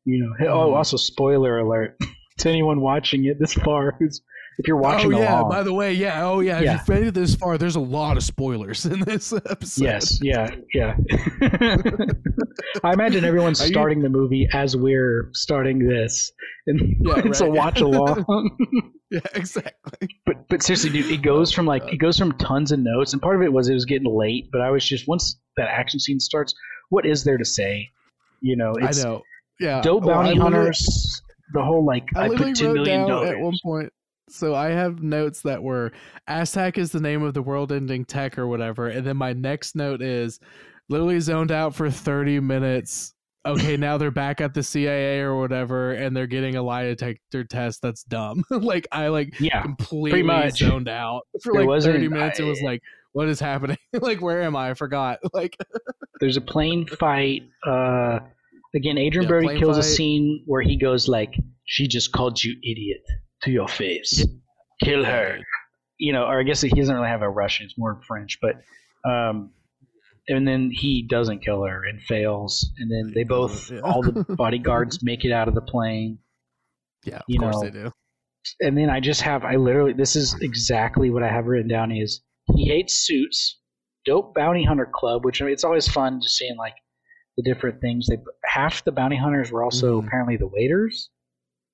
[0.06, 0.48] You know.
[0.50, 0.76] Oh, Mhm.
[0.78, 1.98] also spoiler alert
[2.40, 3.96] to anyone watching it this far.
[4.00, 4.22] Who's
[4.60, 5.52] if you're watching oh yeah, along.
[5.52, 6.74] by the way, yeah, oh yeah, Yeah.
[6.76, 9.84] if you've made it this far, there's a lot of spoilers in this episode.
[9.84, 10.96] Yes, yeah, yeah.
[12.84, 16.32] I imagine everyone's Are you- starting the movie as we're starting this,
[16.68, 18.26] and Yeah, it's a watch along.
[19.12, 20.08] yeah, exactly.
[20.26, 23.22] but but seriously, dude, it goes from like it goes from tons of notes, and
[23.22, 24.50] part of it was it was getting late.
[24.52, 26.54] But I was just once that action scene starts,
[26.90, 27.90] what is there to say?
[28.42, 29.22] You know, it's I know.
[29.60, 31.22] Yeah, dope bounty literally- hunters.
[31.54, 33.30] The whole like I I, put wrote million dollars.
[33.30, 33.94] at one point.
[34.30, 35.92] So I have notes that were
[36.28, 40.02] Aztec is the name of the world-ending tech or whatever, and then my next note
[40.02, 40.40] is
[40.90, 43.14] literally zoned out for thirty minutes.
[43.46, 47.46] Okay, now they're back at the CIA or whatever, and they're getting a lie detector
[47.46, 47.82] test.
[47.82, 48.44] That's dumb.
[48.50, 50.60] like I like Yeah, completely much.
[50.60, 52.40] zoned out for There like thirty minutes.
[52.42, 52.82] it was like,
[53.14, 53.78] what is happening?
[53.94, 54.72] like where am I?
[54.72, 55.20] I forgot.
[55.34, 55.56] Like
[56.20, 57.44] there's a plane fight.
[57.66, 58.20] Uh,
[58.76, 61.34] again, Adrien Yeah, Brody kills a scene where he goes like,
[61.64, 63.04] "She just called you idiot
[63.48, 64.26] to your face.
[64.84, 65.40] Kill her."
[66.00, 68.38] You know, or I guess he doesn't really have a Russian; it's more French.
[68.42, 68.56] But,
[69.10, 69.52] um,
[70.28, 73.80] and then he doesn't kill her and fails, and then they both, Yeah.
[73.80, 76.20] all the bodyguards, make it out of the plane.
[77.06, 77.92] Yeah, of You course know, they do.
[78.62, 81.92] and then I just have I literally this is exactly what I have written down
[81.92, 82.22] is
[82.56, 83.60] he hates suits.
[84.06, 86.76] dope bounty hunter club, which I mean, it's always fun just seeing like
[87.38, 88.08] the different things.
[88.08, 90.08] They half the bounty hunters were also Mhm.
[90.08, 91.10] apparently the waiters.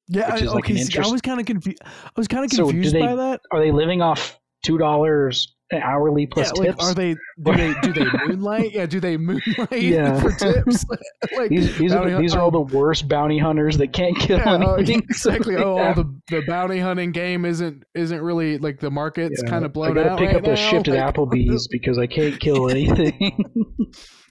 [0.09, 0.73] Yeah, Which I, is like okay.
[0.79, 1.79] an see, I was kind of confused.
[1.85, 3.39] I was kind of So confused they- by that.
[3.51, 6.83] Are they living off two dollars an hourly plus yeah, like, tips?
[6.85, 7.15] are they?
[7.41, 7.73] Do they?
[7.81, 8.71] Do they moonlight?
[8.73, 10.19] Yeah, do they moonlight Yeah.
[10.21, 10.85] for tips?
[11.37, 14.57] like these these are, these are all the worst bounty hunters that can't kill yeah,
[14.61, 14.99] oh, anything.
[15.09, 15.55] exactly.
[15.55, 19.49] So Oh, all the the bounty hunting game isn't isn't really like the market's yeah,
[19.49, 20.19] kind of blown I gotta out.
[20.19, 20.55] pick right up a now.
[20.55, 23.35] shift at Applebee's because I can't kill anything.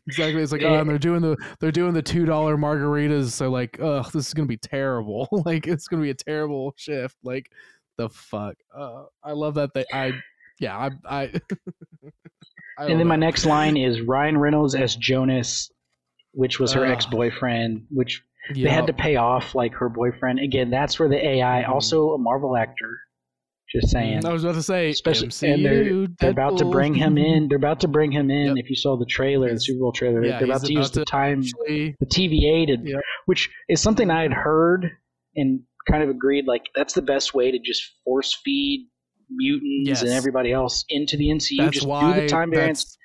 [0.08, 0.42] Exactly.
[0.42, 3.30] It's like, oh, and they're doing the they're doing the two dollar margaritas.
[3.30, 5.28] So like, ugh, this is gonna be terrible.
[5.46, 7.16] like, it's gonna be a terrible shift.
[7.22, 7.50] Like,
[7.98, 8.56] the fuck.
[8.76, 9.84] Uh, I love that they.
[9.92, 10.12] I
[10.58, 10.76] yeah.
[10.76, 11.32] I I.
[12.78, 15.70] I and then my next line is Ryan Reynolds as Jonas,
[16.32, 16.90] which was her Ugh.
[16.92, 18.22] ex boyfriend, which
[18.54, 20.40] they had to pay off like her boyfriend.
[20.40, 21.68] Again, that's where the AI, Mhm.
[21.68, 22.98] also a Marvel actor,
[23.70, 24.20] just saying.
[24.22, 27.16] Mm, I was about to say, Especially, MCU, and they're, they're about to bring him
[27.18, 27.48] in.
[27.48, 28.46] They're about to bring him in.
[28.56, 28.64] Yep.
[28.64, 30.94] If you saw the trailer, the Super Bowl trailer, yeah, they're about to use about
[31.00, 33.00] the time, Actually, the TVA, to, Yep.
[33.26, 34.90] which is something I had heard
[35.36, 35.60] and
[35.90, 36.46] kind of agreed.
[36.46, 38.88] Like that's the best way to just force feed
[39.30, 40.02] mutants Yes.
[40.02, 41.56] and everybody else into the MCU.
[41.58, 42.98] that's just why do the time variance.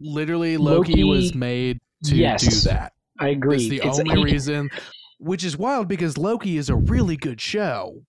[0.00, 2.42] literally Loki, Loki- was made to Yes.
[2.64, 2.92] do that.
[3.20, 3.56] I agree.
[3.56, 4.70] That's the It's- only he- reason,
[5.18, 8.02] which is wild because Loki is a really good show.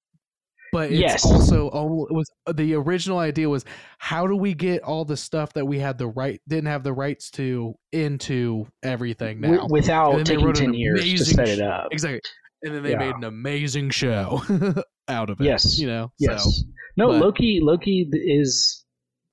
[0.75, 1.25] But it's Yes.
[1.25, 3.63] also only- was the original idea was
[3.97, 6.91] how do we get all the stuff that we had the right didn't have the
[6.91, 11.61] rights to into everything now without And then they taking ten years to set it
[11.61, 11.87] up.
[11.91, 12.19] exactly
[12.63, 12.97] and then they Yeah.
[12.99, 14.41] made an amazing show
[15.07, 15.79] out of it Yes.
[15.79, 16.43] you know Yes.
[16.43, 16.49] so
[16.97, 17.59] no, but- Loki.
[17.61, 18.83] Loki is.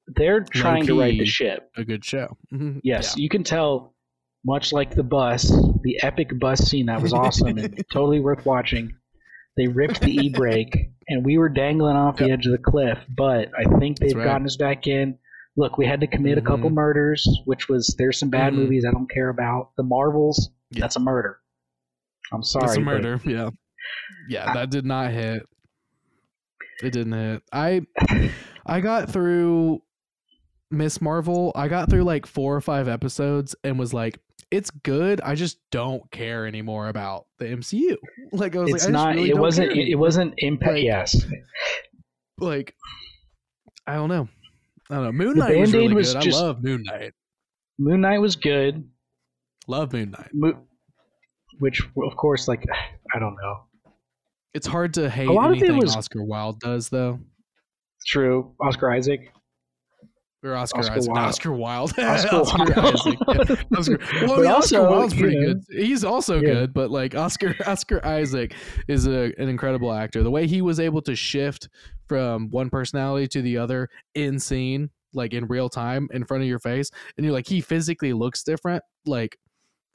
[0.09, 1.71] They're trying to right the Loki- ship.
[1.77, 2.81] a good show Mhm.
[2.85, 3.95] Yes, you can tell.
[4.45, 5.49] Much like the bus,
[5.85, 8.93] the epic bus scene that was awesome and totally worth watching.
[9.57, 12.39] They ripped the e brake, and we were dangling off the Yep.
[12.39, 12.99] edge of the cliff.
[13.17, 14.25] But I think they've right.
[14.25, 15.19] gotten us back in.
[15.57, 16.75] Look, we had to commit a couple Mhm.
[16.75, 18.57] murders, which was there's some bad Mhm.
[18.57, 19.71] movies I don't care about.
[19.77, 20.81] The Marvels, Yeah.
[20.81, 21.39] that's a murder.
[22.33, 23.21] I'm sorry, It's a but- murder.
[23.25, 23.51] Yeah.
[24.29, 25.47] Yeah, I- that did not hit.
[26.83, 27.43] It didn't hit.
[27.53, 27.83] I
[28.67, 29.83] I got through
[30.71, 31.53] Miss Marvel.
[31.55, 34.19] I got through like four or five episodes and was like,
[34.53, 35.21] it's good.
[35.23, 37.97] I just don't care anymore about the MCU.
[38.33, 39.15] Like I was it's like, I not.
[39.17, 39.73] really it wasn't.
[39.73, 40.73] It, it wasn't impact.
[40.75, 41.25] Like, yes,
[42.39, 42.75] like
[43.87, 44.29] I don't know.
[44.91, 45.13] I don't know.
[45.13, 46.23] Moon Knight was really was good.
[46.23, 47.13] just- I love Moon Knight.
[47.79, 48.89] Moon Knight was good.
[49.67, 50.29] Love Moon Knight.
[50.33, 50.61] Mo-
[51.59, 52.65] which, of course, like
[53.15, 53.65] I don't know.
[54.55, 57.21] It's hard to hate lot of it anything was- Oscar Wilde does though.
[58.07, 59.31] True, Oscar Isaac.
[60.45, 61.13] Or Oscar, Oscar Isaac.
[61.13, 61.29] Wilde.
[61.29, 61.93] Oscar Wilde.
[61.99, 62.97] Oscar Oscar Wilde.
[62.97, 63.19] Isaac.
[63.29, 63.79] Yeah.
[63.79, 65.65] Oscar, well, I mean, also, Oscar Wilde's pretty know, good.
[65.71, 66.53] He's also yeah.
[66.53, 68.55] good, but like Oscar Oscar Isaac
[68.89, 70.25] is a, an incredible actor.
[70.25, 71.69] The way he was able to shift
[72.09, 76.49] from one personality to the other in scene, like in real time, in front of
[76.49, 78.83] your face, and you're like, he physically looks different.
[79.07, 79.39] Like,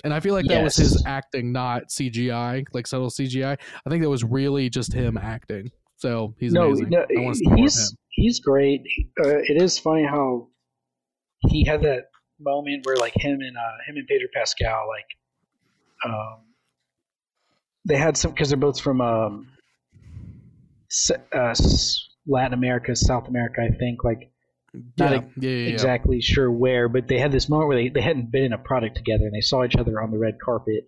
[0.06, 3.58] and I feel like that was his acting, not CGI, like subtle CGI.
[3.86, 5.72] I think that was really just him acting.
[5.98, 6.90] So he's no, amazing.
[6.90, 7.64] no, I want to see more of him.
[7.64, 8.82] he's he's great.
[9.24, 10.50] Uh, it is funny how
[11.40, 15.06] he had that moment where like him and uh, him and Pedro Pascal like
[16.14, 16.40] um,
[17.86, 19.48] they had some because they're both from um,
[21.34, 21.56] uh,
[22.28, 24.04] Latin America, South America, I think.
[24.04, 24.32] Like
[24.98, 28.02] not Yeah, yeah, yeah, exactly sure where, but they had this moment where they, they
[28.02, 30.86] hadn't been in a product together and they saw each other on the red carpet.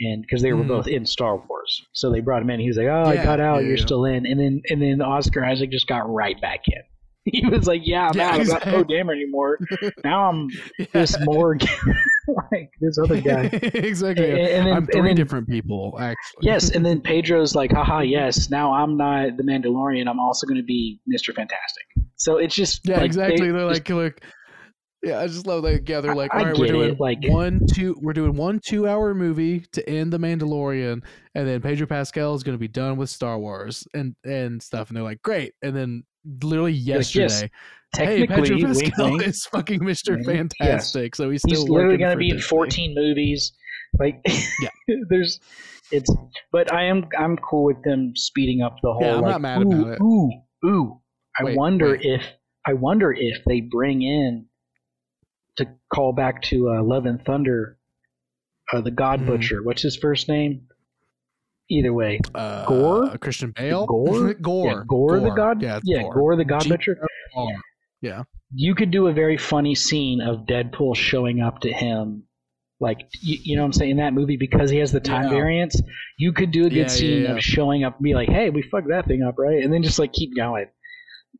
[0.00, 0.68] And because they were Mhm.
[0.68, 2.60] both in Star Wars, so they brought him in.
[2.60, 3.62] He was like, "Oh, I got out.
[3.62, 3.84] yeah, You're yeah.
[3.84, 6.82] still in." And then and then Oscar Isaac just got right back in.
[7.30, 8.40] He was like, "Yeah, I'm Yeah, out.
[8.40, 8.62] I'm not.
[8.62, 9.58] Poe Dameron anymore.
[10.04, 10.48] Now I'm
[10.94, 11.62] this Morg,
[12.52, 14.30] like this other guy." exactly.
[14.30, 16.16] And- and then- I'm three then- different people, actually.
[16.42, 18.48] Yes, and then Pedro's like, "Haha, yes.
[18.50, 20.08] Now I'm not the Mandalorian.
[20.08, 21.84] I'm also going to be Mister Fantastic."
[22.16, 23.50] So it's just yeah, like, exactly.
[23.50, 24.22] they are like, like,
[25.02, 25.88] yeah, I just love that.
[25.88, 29.14] Yeah, they're like, all right, we're doing it, like- one, two, we're doing one two-hour
[29.14, 31.02] movie to end the Mandalorian,
[31.34, 34.88] and then Pedro Pascal is going to be done with Star Wars and and stuff,
[34.88, 36.04] and they're like, great, and then
[36.42, 37.50] literally like, yes, yesterday,
[37.96, 39.86] hey, Pedro Pascal wink, is fucking Mhm.
[39.88, 40.24] Yes.
[40.26, 43.52] Fantastic, so he's still he's literally going to be in 14 movies.
[43.98, 44.20] Like,
[44.60, 44.96] Yeah.
[45.08, 45.40] there's,
[45.92, 46.14] it's,
[46.52, 49.00] but I am, I'm cool with them speeding up the whole.
[49.02, 50.00] Yeah, I'm like, not mad ooh, about it.
[50.02, 50.30] Ooh,
[50.66, 51.00] ooh.
[51.40, 52.00] I Wait, wonder wait.
[52.02, 52.22] if,
[52.66, 54.44] I wonder if they bring in
[55.58, 57.78] to call back to uh, Love and Thunder,
[58.72, 59.26] uh, the God Mhm.
[59.26, 59.62] Butcher.
[59.62, 60.62] What's his first name?
[61.70, 63.18] Either way, Uh, Gorr?
[63.18, 64.32] Christian Bale, Gorr?
[64.40, 66.98] Gorr, yeah, Gorr, the God, yeah, yeah, Gorr, the God G- Butcher.
[67.34, 68.24] Gorr.
[68.54, 72.22] you could do a very funny scene of Deadpool showing up to him,
[72.80, 75.24] like you, you know what I'm saying in that movie because he has the time
[75.24, 75.30] Yeah.
[75.30, 75.78] variance.
[76.16, 77.32] You could do a good Yeah, yeah, scene yeah.
[77.36, 79.82] of showing up, and be like, "Hey, we fucked that thing up, right?" And then
[79.82, 80.66] just like keep going.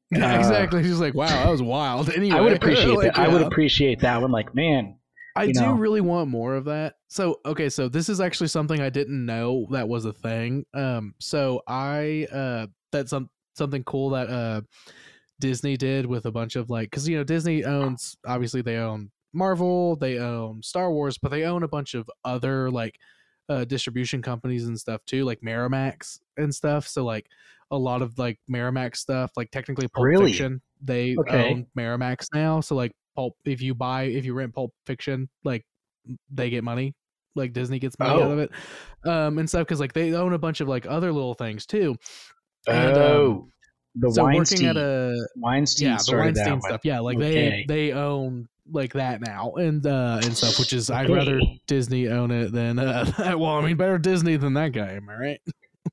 [0.16, 0.82] Yeah, Uh, exactly.
[0.82, 2.09] She's like, wow, that was wild.
[2.10, 3.18] Anyway, I would appreciate like, that.
[3.18, 4.30] I would appreciate that one.
[4.32, 4.97] Like, man,
[5.36, 5.72] I do know.
[5.74, 6.94] really want more of that.
[7.09, 10.64] So okay, so this is actually something I didn't know that was a thing.
[10.74, 14.60] Um, so I uh, that's some something cool that uh
[15.40, 19.10] Disney did with a bunch of like, because you know Disney owns obviously they own
[19.32, 22.98] Marvel, they own Star Wars, but they own a bunch of other like
[23.48, 26.89] uh distribution companies and stuff too, like Miramax and stuff.
[26.89, 27.26] So like
[27.70, 30.26] a lot of like Miramax stuff, like technically Pulp Really?
[30.32, 31.50] Fiction, they Okay.
[31.50, 32.60] own Miramax now.
[32.60, 35.64] So like Pulp, if you buy, if you rent Pulp Fiction, like
[36.30, 36.94] they get money,
[37.34, 38.32] like Disney gets money out Oh.
[38.32, 38.50] of it,
[39.04, 41.96] um, and stuff because like they own a bunch of like other little things too.
[42.66, 43.48] And, um, oh,
[43.94, 47.66] the so Weinstein, working at a Weinstein yeah, the Weinstein stuff, yeah, like Okay.
[47.66, 52.08] they they own like that now and uh and stuff, which is I'd rather Disney
[52.08, 55.40] own it than uh well, I mean better Disney than that guy, am I right?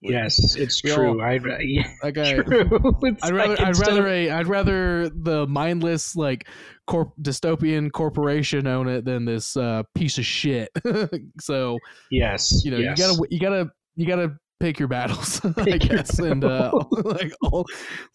[0.02, 1.20] Yes, it's true.
[1.20, 2.42] all- I'd yeah, guy.
[2.42, 2.96] true.
[3.22, 6.48] I'd rather I'd instead rather a I'd rather the mindless like
[6.88, 10.70] corp dystopian corporation own it than this uh piece of shit.
[11.40, 11.78] so
[12.12, 12.98] yes, you know yes.
[13.00, 16.72] you gotta you gotta you gotta pick your battles Pick your guess and uh
[17.04, 17.66] like all,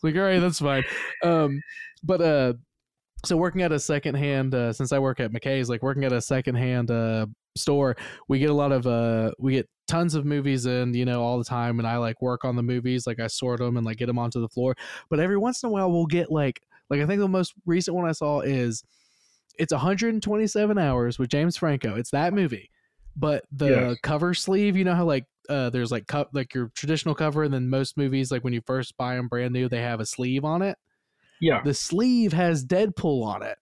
[0.02, 0.82] like all right that's fine
[1.22, 1.60] um
[2.02, 2.54] but uh
[3.26, 6.20] so working at a secondhand uh since i work at mckay's like working at a
[6.20, 7.26] secondhand uh
[7.58, 7.94] store
[8.28, 11.36] we get a lot of uh we get tons of movies in you know all
[11.36, 13.96] the time and i like work on the movies like i sort them and like
[13.96, 14.76] get them onto the floor.
[15.08, 16.60] But every once in a while we'll get like
[16.90, 18.84] like i think the most recent one i saw is
[19.58, 21.96] it's 127 hours with james franco.
[21.96, 22.70] It's that movie.
[23.16, 23.98] But the Yes.
[24.02, 27.52] cover sleeve you know how like uh there's like co- like your traditional cover and
[27.52, 30.44] then most movies like when you first buy them brand new they have a sleeve
[30.44, 30.78] on it?
[31.40, 31.62] Yeah.
[31.64, 33.58] the sleeve has deadpool on it.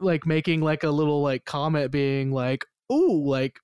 [0.00, 3.58] Like making like a little like comment being like ooh like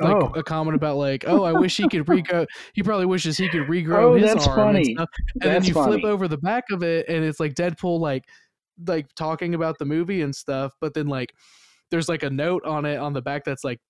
[0.00, 0.32] like Oh.
[0.34, 3.68] a comment about like oh i wish he could regrow he probably wishes he could
[3.68, 4.94] regrow Oh, his that's arm and funny.
[4.94, 8.00] stuff and then That's you flip over the back of it and it's like deadpool
[8.00, 8.24] like
[8.86, 11.32] like talking about the movie and stuff but then like
[11.90, 13.80] there's like a note on it on the back that's like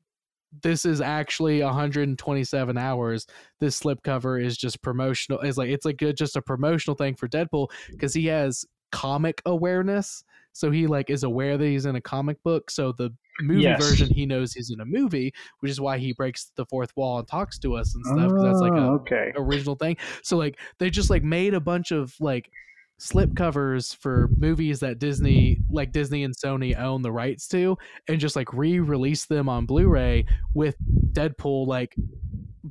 [0.62, 3.26] this is actually 127 hours
[3.58, 7.26] this slipcover is just promotional is like it's like a, just a promotional thing for
[7.28, 12.00] deadpool because he has comic awareness so he like is aware that he's in a
[12.00, 13.10] comic book so the
[13.40, 13.82] movie Yes.
[13.88, 17.18] version he knows he's in a movie which is why he breaks the fourth wall
[17.18, 19.32] and talks to us and stuff 'cause that's like a Oh, okay.
[19.36, 19.96] original thing.
[20.22, 22.50] So like they just like made a bunch of like
[22.98, 27.76] slip covers for movies that Disney like Disney and Sony own the rights to
[28.08, 30.76] and just like re-release them on Blu-ray with
[31.12, 31.94] Deadpool like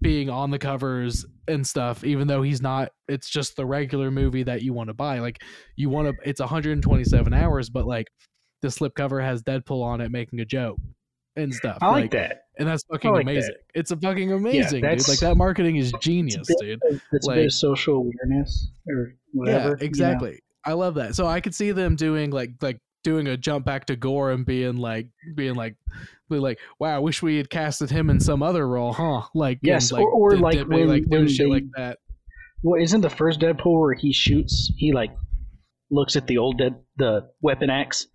[0.01, 4.41] being on the covers and stuff even though he's not it's just the regular movie
[4.43, 5.41] that you want to buy like
[5.75, 8.07] you want to it's 127 hours but like
[8.65, 10.77] the slip cover has Deadpool on it making a joke
[11.37, 12.45] and stuff I like that.
[12.57, 13.31] and that's fucking like that.
[13.31, 16.93] amazing it's a fucking amazing dude that's- like that marketing is It's genius dude bit
[16.93, 19.57] of- It's a bit Like- of social awareness or whatever.
[19.59, 19.75] you know.
[19.79, 20.39] yeah, exactly.
[20.65, 21.13] I love that.
[21.15, 24.45] So I could see them doing like like doing a jump back to Gorr and
[24.45, 25.75] being like being like
[26.29, 29.21] like, wow, I wish we had casted him in some other role, huh?
[29.35, 31.99] Like Yes, and, or- or did- like when- like doing shit they- like that.
[32.63, 34.71] Well, isn't the first Deadpool where he shoots?
[34.77, 35.11] He like
[35.91, 38.07] looks at the old dead the weapon X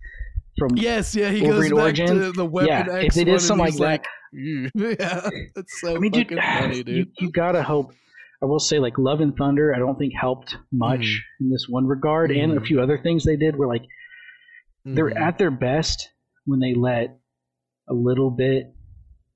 [0.60, 2.06] from Yes, yeah, he Wolverine goes back Origin?
[2.20, 5.80] to the weapon Yeah, if X did one and something he's like "Ew." yeah, that's
[5.80, 6.96] so I mean, dude, fucking funny, dude.
[6.96, 7.92] You, you gotta hope.
[8.42, 11.44] I will say, like Love and Thunder, I don't think helped much Mhm.
[11.46, 12.66] in this one regard, and a Mhm.
[12.66, 13.82] few other things they did were like
[14.84, 15.20] they're Mhm.
[15.20, 16.08] at their best
[16.46, 17.18] when they let
[17.88, 18.72] a little bit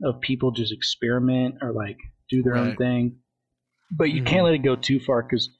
[0.02, 1.98] of people just experiment or like
[2.30, 3.16] do their own thing,
[3.90, 5.50] but you can't let it go too far because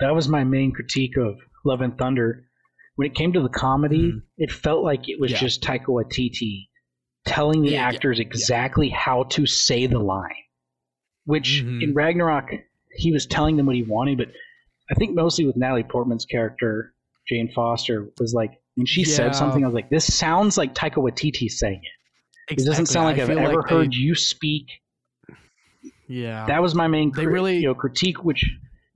[0.00, 2.48] that was my main critique of Love and Thunder.
[2.96, 4.22] When it came to the comedy, Mhm.
[4.38, 5.38] it felt like it was Yeah.
[5.38, 6.68] just Taika Waititi
[7.24, 10.34] telling the Yeah, yeah, actors exactly how to say the line.
[11.24, 11.82] Which Mhm.
[11.82, 12.50] in Ragnarok,
[12.96, 14.28] he was telling them what he wanted, but
[14.90, 16.94] I think mostly with Natalie Portman's character,
[17.28, 19.06] Jane Foster, was like when she Yeah.
[19.14, 22.54] said something, I was like, "This sounds like Taika Waititi saying it.
[22.60, 24.66] It doesn't sound like I I've ever like they- heard you speak."
[26.08, 28.22] Yeah, That was my main They really- you know critique.
[28.24, 28.44] Which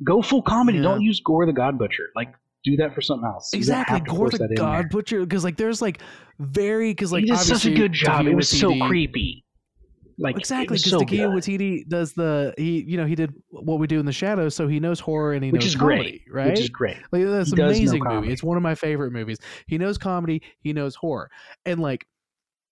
[0.05, 0.79] go full comedy.
[0.79, 0.85] Yeah.
[0.85, 2.09] Don't use Gorr the God Butcher.
[2.15, 2.35] Like
[2.71, 3.51] do that for something else.
[3.53, 3.99] You exactly.
[3.99, 4.91] have to Gorr the God.
[4.91, 6.01] Butcher, because like there's like
[6.39, 8.27] very because like he did such a good job.
[8.27, 9.43] It was so Waititi- creepy.
[10.19, 11.29] Like exactly because so Taika.
[11.29, 14.67] Waititi does the he you know he did what we do in the shadows so
[14.67, 16.35] he knows horror and he which knows is comedy great.
[16.35, 16.97] right Which is great.
[17.13, 19.37] like that's he an amazing movie it's one of my favorite movies
[19.67, 21.29] he knows comedy he knows horror
[21.67, 22.07] and like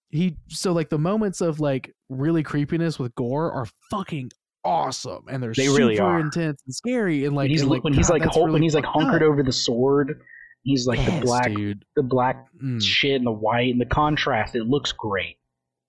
[0.08, 4.30] he so like the moments of like really creepiness with gorr are fucking
[4.64, 6.18] awesome and they're They super really are.
[6.20, 8.52] intense and scary and like when he's and, like when he's God, like hol- really
[8.54, 9.28] when he's like hunkered up.
[9.28, 10.20] over the sword.
[10.62, 11.84] He's like the black dude.
[11.96, 12.82] the black Mm.
[12.82, 14.54] shit and the white and the contrast.
[14.54, 15.36] It looks great.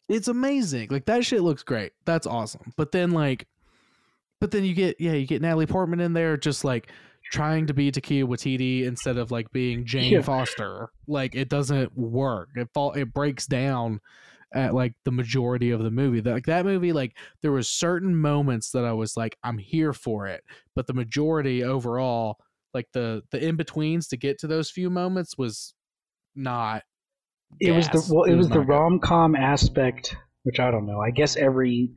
[0.09, 0.89] it's amazing.
[0.91, 1.93] Like that shit looks great.
[2.05, 2.73] That's awesome.
[2.75, 3.47] But then like
[4.41, 6.91] but then you get yeah, you get Natalie Portman in there just like
[7.31, 10.21] trying to be Taika Waititi instead of like being Jane Yeah.
[10.21, 10.89] Foster.
[11.07, 12.49] Like it doesn't work.
[12.55, 14.01] It fall it breaks down
[14.55, 16.21] at like the majority of the movie.
[16.21, 19.93] That like that movie, like there was certain moments that I was like, I'm here
[19.93, 20.43] for it.
[20.75, 22.37] But the majority overall,
[22.73, 25.73] like the the in betweens to get to those few moments was
[26.35, 26.83] not
[27.59, 30.99] it was the well, it was the rom com aspect, which I don't know.
[30.99, 31.91] I guess every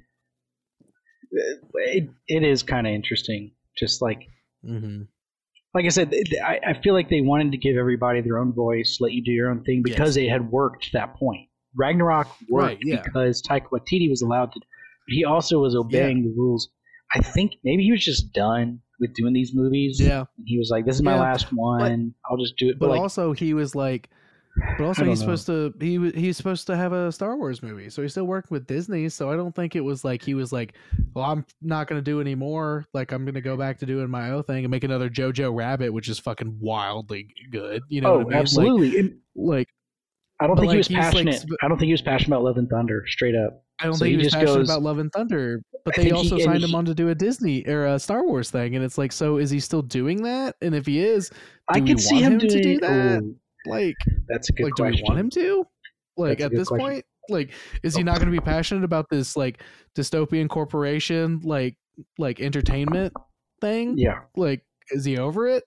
[1.31, 3.53] it, it is kind of interesting.
[3.77, 4.27] Just like
[4.65, 5.03] mm-hmm.
[5.75, 6.13] like I said,
[6.45, 9.33] I, I feel like they wanted to give everybody their own voice, let you do
[9.33, 11.49] your own thing because it had worked to that point.
[11.79, 13.03] Ragnarok worked Right, yeah.
[13.03, 14.61] because Taika Waititi was allowed to.
[14.61, 16.69] But he also was obeying the rules.
[17.15, 19.99] I think maybe he was just done with doing these movies.
[20.01, 20.25] Yeah.
[20.45, 22.15] He was like, "This is my Yeah, last one.
[22.31, 24.11] I'll just do it." But But, like, also he was like
[24.77, 25.37] but also he's know.
[25.37, 27.91] supposed to he he's supposed to have a Star Wars movie.
[27.91, 30.53] So he's still working with Disney, so I don't think it was like he was
[30.53, 30.75] like,
[31.15, 32.87] "Well, I'm not going to do anymore.
[32.93, 35.55] Like I'm going to go back to doing my own thing and make another JoJo
[35.55, 38.29] Rabbit, which is fucking wildly good." You know oh, what I mean?
[38.29, 38.99] Like- oh, absolutely.
[38.99, 39.69] And Like,
[40.41, 41.45] I don't but, think like, he was he's, like, passionate.
[41.63, 43.05] I don't think he was passionate about Love and Thunder.
[43.09, 43.65] Straight up.
[43.81, 46.05] I don't So think he he was passionate goes- about Love and Thunder, but they
[46.05, 48.51] he- also and signed him he- on to do a Disney or a Star Wars
[48.51, 50.57] thing, and it's like, so is he still doing that?
[50.63, 51.31] And if he is,
[51.69, 53.23] I can we see want him, him to do that?
[53.23, 53.35] oh,
[53.71, 53.97] like,
[54.29, 55.03] that's a good like do question.
[55.05, 55.65] we want him to
[56.17, 56.87] like That's at this question.
[56.87, 57.51] point like
[57.83, 58.05] is he oh.
[58.05, 59.63] not going to be passionate about this like
[59.97, 61.77] dystopian corporation like
[62.17, 63.13] like entertainment
[63.61, 64.21] thing Yeah.
[64.35, 65.63] like is he over it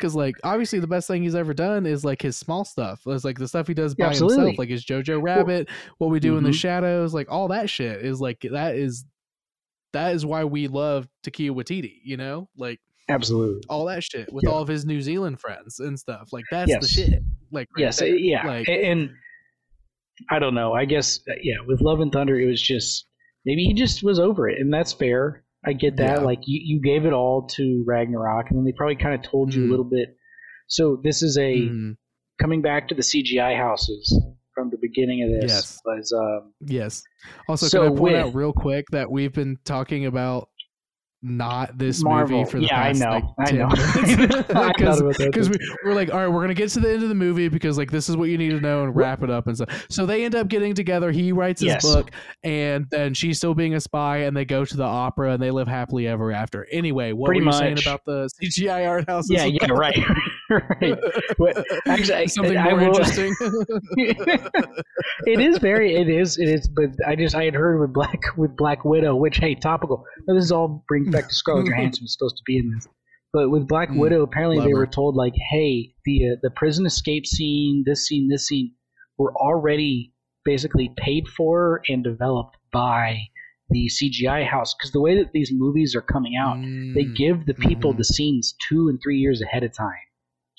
[0.00, 3.24] because like obviously the best thing he's ever done is like his small stuff it's
[3.24, 5.68] like the stuff he does by Yeah, himself like his jojo rabbit
[5.98, 6.54] what we do in the Mhm.
[6.54, 9.04] shadows like all that shit is like that is
[9.92, 12.78] that is why we love Taika Waititi, you know, like
[13.08, 13.62] Absolutely.
[13.68, 14.50] all that shit with Yeah.
[14.50, 16.32] all of his New Zealand friends and stuff.
[16.32, 17.22] Like that's the shit.
[17.50, 17.98] Like right yes.
[17.98, 18.14] there.
[18.14, 18.46] Yeah.
[18.46, 19.10] Like and
[20.30, 20.72] I don't know.
[20.74, 21.56] I guess uh, yeah.
[21.66, 23.06] With Love and Thunder, it was just
[23.44, 25.42] maybe he just was over it, and that's fair.
[25.64, 26.18] I get that.
[26.18, 26.24] Yeah.
[26.24, 29.52] Like you, you gave it all to Ragnarok, and then they probably kind of told
[29.54, 29.68] you Mm.
[29.68, 30.16] a little bit.
[30.68, 31.96] So this is a mm,
[32.40, 34.18] coming back to the CGI houses
[34.54, 35.80] from the beginning of this Yes.
[35.84, 37.02] was um, Yes.
[37.48, 40.48] Also, So can I point with- out real quick that we've been talking about
[41.22, 42.38] not this Marvel.
[42.38, 43.10] movie for the yeah, I past know.
[43.10, 43.68] like I 10 know.
[43.68, 44.50] minutes.
[44.54, 44.72] I
[45.30, 47.48] Because we, we're like, all right, we're gonna get to the end of the movie
[47.48, 49.86] because like this is what you need to know and wrap it up and stuff.
[49.90, 51.10] So they end up getting together.
[51.12, 51.82] He writes his Yes.
[51.82, 52.10] book,
[52.42, 55.50] and then she's still being a spy, and they go to the opera and they
[55.50, 56.66] live happily ever after.
[56.72, 59.30] Anyway, what Pretty were you saying about the CGI art houses?
[59.30, 59.98] yeah, yeah, right,
[60.50, 60.98] right.
[61.36, 63.34] What- actually, something I more will- interesting.
[63.96, 68.20] it is very it is it is but i just i had heard with black
[68.36, 72.04] with black widow which hey topical now, this is all brings back to scarlett johansson
[72.04, 72.86] was supposed to be in this
[73.32, 76.86] but with black Mm, widow apparently they were told like hey the uh, the prison
[76.86, 78.72] escape scene this scene this scene
[79.18, 80.12] were already
[80.44, 83.18] basically paid for and developed by
[83.70, 86.56] the cgi house because the way that these movies are coming out
[86.94, 87.98] they Mm, give the people mhm.
[87.98, 89.92] the scenes two and three years ahead of time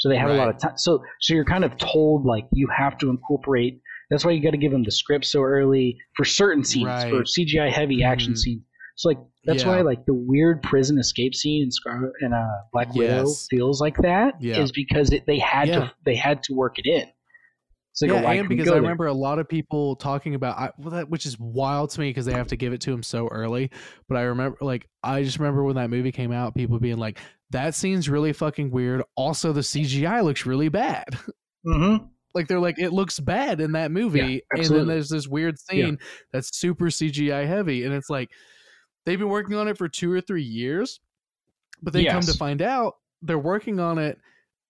[0.01, 2.67] so they have a lot of time so so you're kind of told like you
[2.75, 3.79] have to incorporate
[4.09, 7.21] that's why you got to give them the script so early for certain scenes for
[7.23, 8.37] cgi heavy action Mhm.
[8.37, 8.63] scenes
[8.97, 9.69] so like that's Yeah.
[9.69, 13.45] why like the weird prison escape scene in Scar and uh black widow Yes.
[13.49, 14.65] feels like that is Yeah.
[14.75, 15.79] because it, they had Yeah.
[15.79, 17.07] to they had to work it in
[17.93, 18.81] so yeah, why and because I there?
[18.81, 22.09] remember a lot of people talking about, I, well, that which is wild to me
[22.09, 23.69] because they have to give it to him so early.
[24.07, 27.19] But I remember, like, I just remember when that movie came out, people being like,
[27.49, 31.05] "That scene's really fucking weird." Also, the CGI looks really bad.
[31.65, 32.09] Mhm.
[32.33, 35.85] like they're like, it looks bad in that movie, and then there's this weird Yeah.
[35.87, 35.99] scene
[36.31, 38.29] that's super CGI heavy, and it's like
[39.05, 41.01] they've been working on it for two or three years,
[41.83, 44.17] but they come to find out they're working on it,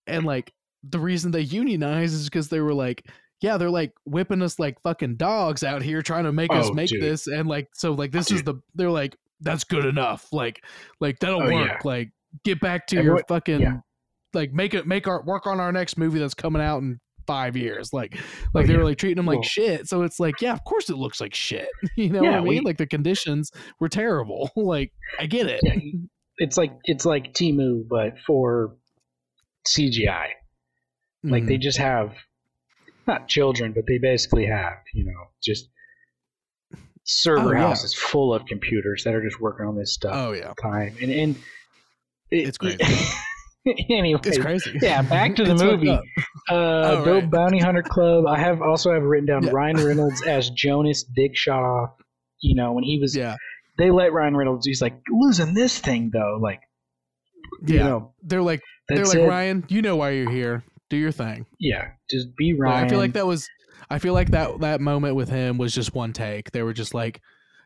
[0.08, 0.52] and like
[0.84, 3.06] the reason they unionize is because they were like,
[3.42, 6.74] yeah, they're like whipping us like fucking dogs out here trying to make us Oh,
[6.74, 7.02] make dude.
[7.02, 10.64] this, and like so like this is the they're like that's good enough, like
[11.00, 11.78] like that'll Oh, work, yeah.
[11.84, 12.12] like
[12.44, 13.78] get back to Everyone- your fucking yeah.
[14.34, 17.56] like make it make our work on our next movie that's coming out in five
[17.58, 18.20] years, like oh,
[18.54, 18.86] like Oh, they were yeah.
[18.86, 19.88] like treating them like Well- shit.
[19.88, 22.48] So it's like yeah, of course it looks like shit, you know what I mean?
[22.48, 24.52] we- like the conditions were terrible.
[24.56, 25.62] like I get it.
[26.38, 28.76] It's like it's like Temu but for
[29.68, 30.28] CGI
[31.24, 31.48] like Mhm.
[31.48, 32.14] they just have
[33.08, 35.68] not children but they basically have you know just
[37.04, 37.68] server Oh, yeah.
[37.68, 40.62] houses full of computers that are just working on this stuff oh all yeah, the
[40.62, 41.36] time and and
[42.32, 42.78] it- It's crazy.
[43.90, 44.78] anyway it's crazy.
[44.82, 46.00] yeah back to the movie uh
[46.50, 47.32] Oh, Dope right.
[47.32, 49.52] bounty hunter club i have also have written down Yeah.
[49.54, 51.92] ryan reynolds as jonas dick shot off
[52.40, 53.36] you know when he was Yeah,
[53.78, 56.62] they let ryan reynolds he's like losing this thing though like
[57.68, 57.84] you yeah.
[57.84, 59.28] know they're like they're like it.
[59.28, 60.64] Ryan, you know why you're here.
[60.92, 61.48] Do your thing.
[61.60, 63.50] yeah just be ryan I feel like that was
[63.90, 66.52] I feel like that that moment with him was just one take.
[66.52, 67.20] They were just like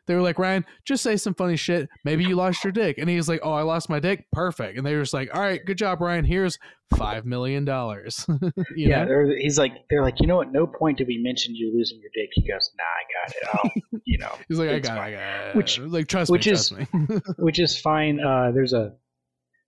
[0.07, 1.89] they were like, Ryan, just say some funny shit.
[2.03, 2.99] Maybe you lost your dick.
[2.99, 4.25] And he's like, Oh, I lost my dick.
[4.31, 4.77] Perfect.
[4.77, 6.23] And they were just like, All right, good job, Ryan.
[6.25, 6.59] Here's
[6.95, 8.25] five million dollars.
[8.75, 9.05] yeah,
[9.39, 12.11] he's like, they're like, you know, at no point did we mention you losing your
[12.13, 12.29] dick.
[12.33, 13.81] He goes, Nah, I got it.
[13.91, 15.55] Oh, you know, He's like, I got, it, I got it.
[15.55, 17.19] Which- like, trust which me, is- trust me.
[17.39, 18.19] which is fine.
[18.19, 18.93] Uh, there's a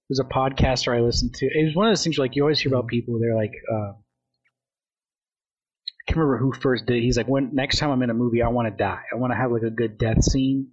[0.10, 1.46] there's a podcaster I listen to.
[1.46, 3.20] It was one of those things where, like you always hear about people.
[3.20, 6.98] They're like, uh, I can't remember who first did.
[6.98, 7.02] it.
[7.02, 9.02] He's like, when next time I'm in a movie, I want to die.
[9.12, 10.70] I want to have like a good death scene.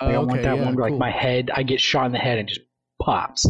[0.00, 2.12] Like, I want Okay, that yeah, one where like my head, I get shot in
[2.12, 2.60] the head and just
[3.00, 3.46] pops.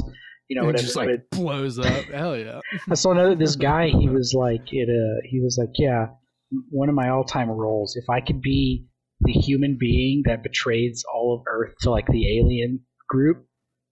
[0.49, 0.83] You know, it whatever.
[0.83, 1.87] just like blows up.
[2.13, 2.61] Hell yeah.
[2.91, 3.89] I saw another this guy.
[3.89, 4.91] He was like it.
[4.91, 6.09] Uh, he was like, yeah,
[6.71, 7.97] one of my all time roles.
[7.97, 8.85] If I could be
[9.23, 13.47] the human being that betrays all of Earth to like the alien group,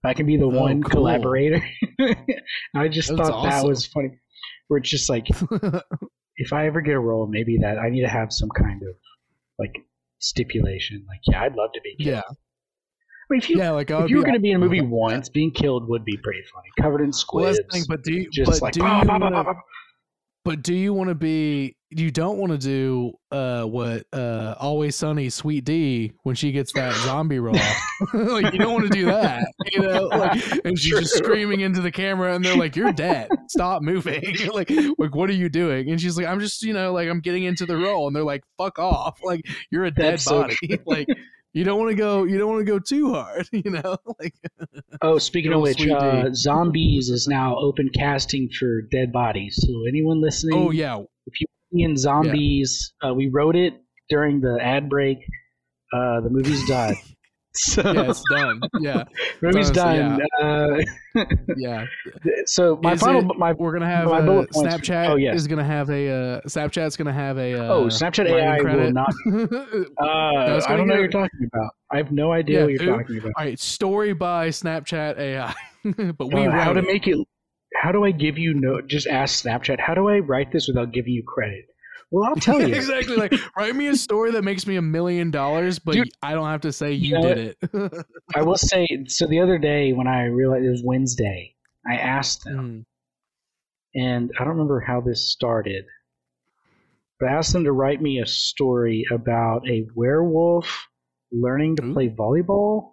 [0.05, 0.91] I can be the Oh, one cool.
[0.91, 1.63] collaborator.
[2.75, 4.11] I just That's thought that was funny.
[4.69, 5.27] Where it's just like,
[6.37, 8.97] if I ever get a role, maybe that I need to have some kind of
[9.59, 9.75] like
[10.19, 11.05] stipulation.
[11.09, 11.95] Like, yeah, I'd love to be.
[11.97, 12.15] Killed.
[12.17, 12.23] yeah.
[12.27, 13.71] I mean, if you Yeah.
[13.71, 16.17] Like, if you were going to be in a movie once, being killed would be
[16.17, 17.59] pretty funny, covered in squids.
[17.59, 19.53] the thing, but do you, just but like, do bah, you bah, bah, wanna- bah,
[19.53, 19.61] bah.
[20.45, 21.77] But do you want to be?
[21.91, 26.73] You don't want to do uh, what uh, Always Sunny Sweet Dee when she gets
[26.73, 27.55] that zombie roll.
[28.15, 30.05] like you don't want to do that, you know.
[30.07, 33.29] Like, and she's just screaming into the camera, and they're like, "You're dead.
[33.49, 35.91] Stop moving." like, like what are you doing?
[35.91, 38.25] And she's like, "I'm just, you know, like I'm getting into the role." And they're
[38.25, 39.21] like, "Fuck off!
[39.23, 40.57] Like you're a dead That's body.
[40.65, 40.79] true.
[40.87, 41.07] like
[41.53, 42.25] you don't want to go.
[42.25, 43.49] You don't want to go too hard.
[43.53, 44.35] You know, like
[45.01, 49.59] Oh, speaking of which, uh, Zombies is now open casting for Dead Bodies.
[49.59, 53.75] So anyone listening, oh yeah, if you in Zombies, uh, we wrote it
[54.09, 55.19] during the ad break.
[55.93, 56.95] Uh, the movie's done.
[57.57, 58.61] so yeah, it's done.
[58.81, 59.05] Yeah,
[59.43, 60.21] movie's done.
[60.41, 60.79] Uh,
[61.57, 61.85] yeah.
[62.47, 65.09] so my Is final, it- my We're gonna have my points- Snapchat.
[65.11, 65.37] oh, yes.
[65.37, 69.13] is gonna have a uh, Snapchat's gonna have a uh, oh Snapchat AI will not.
[69.99, 71.73] Uh, it's I don't know what you're talking about.
[71.91, 72.99] I have no idea Yeah, what you're who?
[72.99, 73.33] talking about.
[73.37, 75.55] All right, story by Snapchat AI.
[76.17, 76.87] but we Uh, how to it.
[76.87, 77.19] make it
[77.75, 80.93] how do i give you no just ask snapchat how do i write this without
[80.93, 81.65] giving you credit
[82.13, 85.31] well i'll tell you exactly like write me a story that makes me a million
[85.33, 88.07] dollars, but Dude, I don't have to say you know did it.
[88.37, 91.55] i will say so the other day when i realized it was wednesday
[91.87, 92.85] i asked them
[93.97, 94.01] Mm.
[94.03, 95.85] and i don't remember how this started
[97.19, 100.87] but i asked them to write me a story about a werewolf
[101.33, 101.93] learning to Ooh.
[101.95, 102.93] play volleyball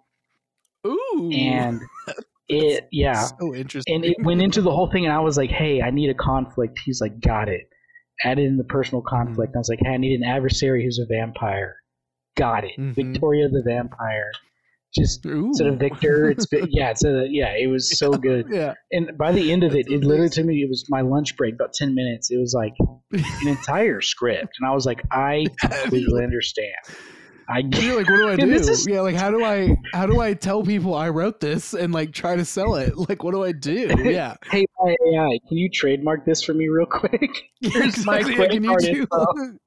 [0.86, 1.80] Ooh, and
[2.48, 3.94] it yeah so interesting.
[3.94, 6.14] and it went into the whole thing and i was like hey i need a
[6.14, 7.68] conflict he's like got it
[8.24, 9.16] added in the personal Mm-hmm.
[9.16, 11.76] conflict i was like hey i need an adversary who's a vampire.
[12.36, 12.72] Got it.
[12.78, 12.94] Mhm.
[12.94, 14.30] victoria the vampire.
[14.96, 15.46] Just Ooh.
[15.48, 18.46] instead of victor it's vi- yeah it's a, yeah it was so good.
[18.50, 21.36] Yeah, and by the end of it it literally took me it was my lunch
[21.36, 22.30] break about 10 minutes.
[22.30, 22.74] It was like
[23.12, 24.56] an entire script.
[24.60, 26.74] And i was like i completely understand
[27.50, 28.50] i you're like, what do I do?
[28.52, 31.92] is- yeah, like how do I how do I tell people I wrote this and
[31.92, 32.92] like try to sell it?
[33.08, 33.88] Like, what do I do?
[34.04, 38.32] Yeah, hey my ai can you trademark this for me real quick here's my Exactly,
[38.32, 39.58] yeah, credit can you do-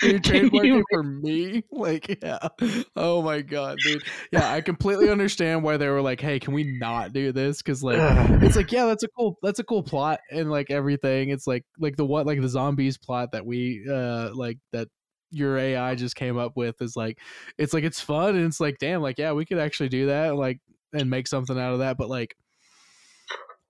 [0.00, 1.62] Can you trademark it for me?
[1.70, 2.48] Like, yeah.
[2.96, 4.02] Oh my god, dude.
[4.32, 7.84] Yeah, I completely understand why they were like, "Hey, can we not do this?" Because
[7.84, 7.98] like,
[8.42, 11.28] it's like, yeah, that's a cool, that's a cool plot and like everything.
[11.30, 14.88] It's like, like the what, like the zombies plot that we, uh, like that
[15.32, 17.18] your AI just came up with is like,
[17.58, 20.36] it's like it's fun and it's like, damn, like yeah, we could actually do that,
[20.36, 20.58] like,
[20.92, 21.96] and make something out of that.
[21.98, 22.34] But like,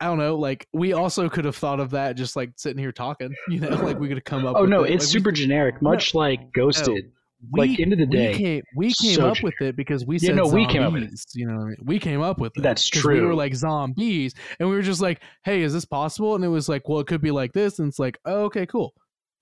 [0.00, 2.90] I don't know, like we also could have thought of that just like sitting here
[2.92, 4.56] talking, you know, like we could have come up.
[4.56, 4.90] Oh with no, it.
[4.94, 7.04] it's Like, we super generic, much like Ghosted.
[7.52, 10.04] we, like, end of the we day, came, we came so up with it because
[10.04, 10.54] we Yeah, said no, zombies.
[10.54, 11.20] we came up with it.
[11.34, 11.76] You know, what I mean?
[11.84, 12.62] we came up with it.
[12.62, 13.36] That's 'cause We were true.
[13.36, 16.88] like zombies, and we were just like, "Hey, is this possible?" And it was like,
[16.88, 18.92] "Well, it could be like this," and it's like, "Oh, okay, cool."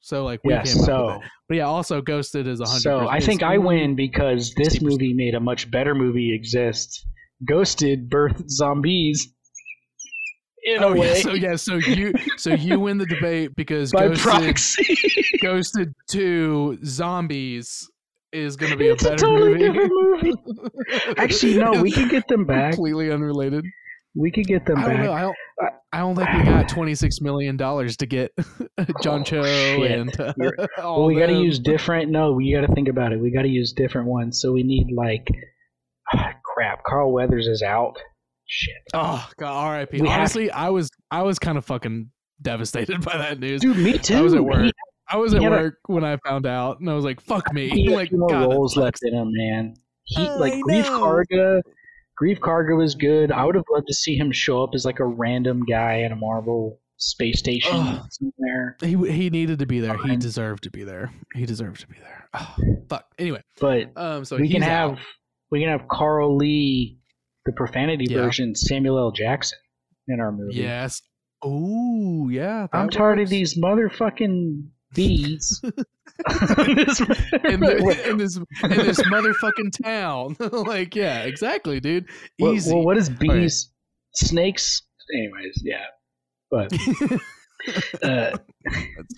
[0.00, 1.30] So like we Yeah, came up so with it.
[1.48, 2.82] But yeah, also Ghosted is a hundred.
[2.82, 4.82] so I think I win because this 60%.
[4.82, 7.06] movie made a much better movie exist.
[7.46, 9.32] Ghosted birthed zombies
[10.62, 13.92] in Oh a yeah, way so yeah, so you so you win the debate because
[13.92, 14.84] by Ghosted, proxy.
[15.42, 17.88] Ghosted Two Zombies
[18.32, 19.58] is going to be a it's a better totally movie.
[19.58, 20.32] different movie.
[21.18, 22.74] Actually, no, we can get them back.
[22.74, 23.64] completely unrelated.
[24.14, 25.04] We could get them I don't back.
[25.04, 25.12] know.
[25.12, 25.36] I don't.
[25.92, 28.32] I don't think we got twenty six million dollars to get
[29.02, 29.90] John Oh, Cho shit.
[29.92, 30.32] and uh,
[30.78, 32.10] Well, we got to use different.
[32.10, 33.20] No, we got to think about it.
[33.20, 34.40] We got to use different ones.
[34.40, 35.28] So we need like,
[36.44, 36.82] crap.
[36.84, 37.96] Carl Weathers is out.
[38.52, 40.00] Shit, Oh God, R.I.P.
[40.02, 42.10] We Honestly, I was I was kind of fucking
[42.42, 43.60] devastated by that news.
[43.60, 43.76] dude.
[43.76, 44.16] Me too.
[44.16, 44.64] I was at work.
[44.64, 44.72] He,
[45.08, 47.68] I was at a- work when I found out, and I was like, "Fuck me!"
[47.68, 49.74] he like, a few more God, roles left in him, man.
[50.04, 51.00] He I like Grief know.
[51.00, 51.62] Karga.
[52.20, 53.32] Greef Karga is good.
[53.32, 56.12] I would have loved to see him show up as like a random guy at
[56.12, 58.06] a Marvel space station Ugh.
[58.10, 58.76] somewhere.
[58.82, 59.96] He he needed to be there.
[59.96, 61.10] He deserved to be there.
[61.34, 62.28] He deserved to be there.
[62.34, 62.54] Oh,
[62.88, 63.06] fuck.
[63.18, 64.98] Anyway, But um, so we can have out.
[65.50, 66.98] we can have Carl Lee,
[67.46, 68.18] the profanity Yeah.
[68.18, 69.10] version, Samuel L.
[69.12, 69.58] Jackson
[70.08, 70.56] in our movie.
[70.56, 71.00] Yes.
[71.44, 72.66] Ooh, yeah.
[72.72, 75.62] I'm that tired of these motherfucking bees.
[76.28, 80.36] This- in, the, in this in this motherfucking town.
[80.66, 82.06] like, yeah, exactly, dude.
[82.38, 82.74] Easy.
[82.74, 83.20] Well, what is right.
[83.20, 83.70] bees?
[84.14, 84.82] Snakes.
[85.16, 85.86] Anyways, yeah.
[86.50, 86.72] But
[88.02, 88.36] uh,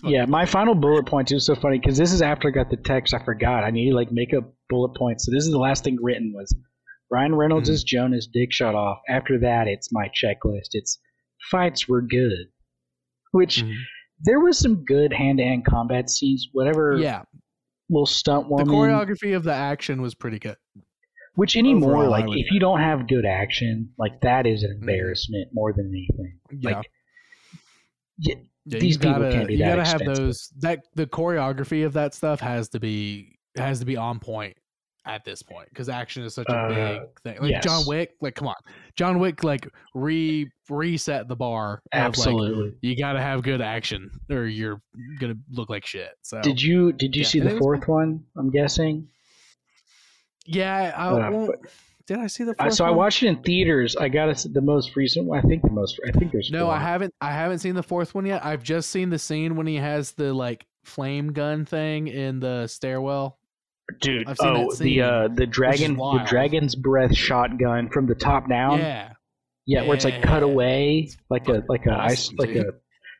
[0.03, 2.69] yeah, my final bullet point too is so funny because this is after I got
[2.69, 3.13] the text.
[3.13, 3.63] I forgot.
[3.65, 5.19] I need to like make a bullet point.
[5.21, 6.55] So this is the last thing written was
[7.11, 7.73] Ryan Reynolds Mhm.
[7.73, 8.99] is Jonas, dick shot off.
[9.09, 10.69] After that, it's my checklist.
[10.71, 10.99] It's
[11.51, 12.47] fights were good,
[13.31, 13.73] which Mhm.
[14.23, 16.49] There was some good hand to hand combat scenes.
[16.53, 17.23] Whatever Yeah,
[17.89, 20.57] little stunt the choreography of the action was pretty good.
[21.35, 25.49] Which anymore, overall, like if you don't have good action, like that is an embarrassment
[25.51, 26.37] more than anything.
[26.51, 26.77] Yeah.
[26.77, 26.89] Like
[28.19, 28.35] yeah,
[28.65, 30.25] Yeah, these people gotta, can't be you that gotta have expensive.
[30.25, 34.55] those that the choreography of that stuff has to be has to be on point
[35.05, 37.37] at this point because action is such a Uh, big thing.
[37.41, 37.83] Like John.
[37.87, 38.55] Wick, like come on,
[38.95, 41.73] John Wick like re reset the bar.
[41.73, 42.73] of, like, absolutely.
[42.81, 44.81] you gotta have good action or you're
[45.19, 46.11] gonna look like shit.
[46.21, 48.23] So Did you did you Yeah, see and the it was fourth one?
[48.37, 49.07] I'm guessing.
[50.45, 51.55] yeah, I Uh, won't.
[52.05, 52.53] Did I see the?
[52.55, 53.95] Fourth so I watched it in theaters.
[53.95, 55.39] I got the most recent one.
[55.39, 55.99] I think the most.
[56.05, 56.73] I think there's No, four.
[56.73, 57.13] I haven't.
[57.21, 58.43] I haven't seen the fourth one yet.
[58.45, 62.67] I've just seen the scene when he has the like flame gun thing in the
[62.67, 63.37] stairwell.
[64.01, 68.49] Dude, I've seen oh the uh the dragon the dragon's breath shotgun from the top
[68.49, 68.79] down.
[68.79, 69.11] yeah,
[69.65, 72.57] Yeah, where it's like cut away like a like a ice awesome, like dude.
[72.57, 72.71] a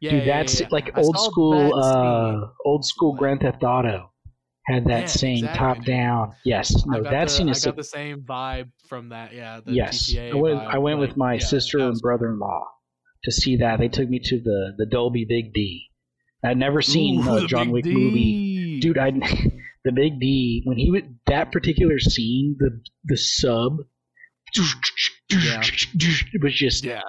[0.02, 0.11] yeah.
[0.11, 0.69] dude yeah, that's yeah, yeah.
[0.72, 4.10] like old school uh old school Grand Theft Auto
[4.65, 6.34] had that Yeah, same exactly, top down.
[6.45, 9.34] Yes, I no, that the, scene I is got so, the same vibe from that.
[9.34, 9.60] Yeah.
[9.65, 10.10] The yes.
[10.10, 12.64] GTA I went vibe, I went like, with my yeah, sister and brother-in-law
[13.26, 13.80] to see that.
[13.80, 15.90] They took me to the the Dolby Big D.
[16.45, 17.94] I'd never seen Ooh, a John Wick D.
[17.94, 18.80] movie.
[18.80, 19.11] Dude, I
[19.85, 23.77] the Big D when he would that particular scene, the the sub
[25.30, 25.61] Yeah.
[25.64, 27.01] it was just Yeah.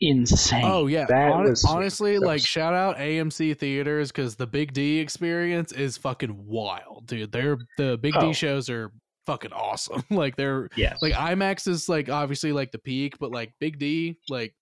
[0.00, 0.62] insane.
[0.64, 1.06] Oh yeah.
[1.08, 7.06] Hon- honestly, like shout out AMC theaters because the Big D experience is fucking wild,
[7.06, 7.32] dude.
[7.32, 8.20] They're the Big Oh.
[8.28, 8.92] D shows are
[9.26, 10.02] fucking awesome.
[10.10, 14.16] like they're yes, like IMAX is like obviously like the peak, but like Big D,
[14.28, 14.54] like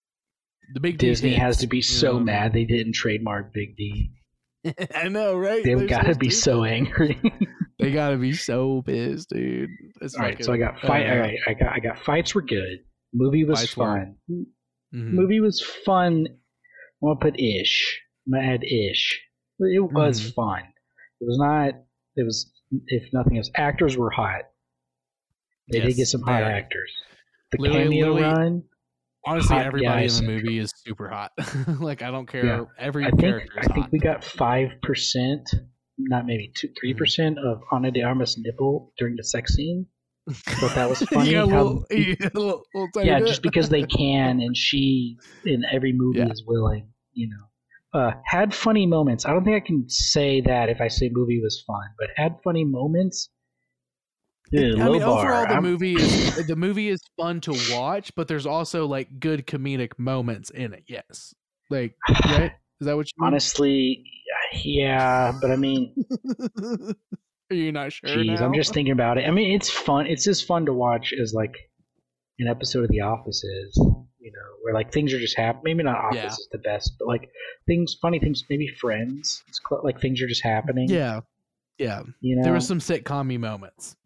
[0.72, 4.10] the Big D Disney hits, has to be so mad they didn't trademark Big D.
[4.94, 5.62] I know, right?
[5.64, 7.20] They've They're got to be so angry.
[7.80, 9.68] They gotta be so pissed, dude.
[10.00, 11.06] All right, so I got fight.
[11.06, 12.78] uh, all right, I got I got fights were good.
[13.12, 14.14] Movie was fun.
[14.30, 14.44] mhm.
[14.92, 16.28] Movie was fun.
[17.02, 18.00] I'm gonna put ish.
[18.26, 19.20] I'm gonna add ish.
[19.58, 20.34] It was Mhm.
[20.34, 20.60] fun.
[21.20, 21.74] It was not.
[22.16, 22.50] It was
[22.86, 23.50] if nothing else.
[23.56, 24.42] Actors were hot.
[25.70, 26.92] They did get some hot actors.
[27.50, 28.62] The Literally- cameo literally- run.
[29.26, 31.32] Honestly, hot everybody in the movie is super hot.
[31.80, 32.44] like I don't care.
[32.44, 32.64] Yeah.
[32.78, 35.48] Every I think character is I think we got five percent,
[35.98, 39.86] not maybe two, three percent of Ana de Armas nipple during the sex scene.
[40.26, 44.40] But that was funny yeah, how- little, yeah, little, little yeah, just because they can,
[44.40, 46.30] and she in every movie Yeah.
[46.30, 46.88] is willing.
[47.12, 49.24] You know, uh, had funny moments.
[49.26, 52.36] I don't think I can say that if I say movie was fun, but had
[52.42, 53.30] funny moments.
[54.56, 55.18] I mean, bar.
[55.18, 59.18] overall, the I'm- movie is the movie is fun to watch, but there's also like
[59.20, 60.84] good comedic moments in it.
[60.86, 61.34] Yes,
[61.70, 62.52] like right?
[62.80, 63.26] Is that what you mean?
[63.28, 64.04] honestly,
[64.62, 65.94] yeah, but I mean,
[67.50, 68.08] Are you not sure?
[68.10, 68.46] Jeez, now?
[68.46, 69.26] I'm just thinking about it.
[69.26, 70.06] I mean, it's fun.
[70.06, 71.56] It's as fun to watch as like
[72.38, 73.76] an episode of The Office is.
[74.18, 75.76] You know, where like things are just happening.
[75.76, 76.26] Maybe not Office Yeah.
[76.28, 77.28] is the best, but like
[77.66, 78.42] things, funny things.
[78.48, 79.42] Maybe Friends.
[79.48, 80.88] It's cl- like things are just happening.
[80.88, 81.20] Yeah,
[81.78, 82.02] yeah.
[82.20, 82.42] you know.
[82.44, 83.96] There were some sitcom moments.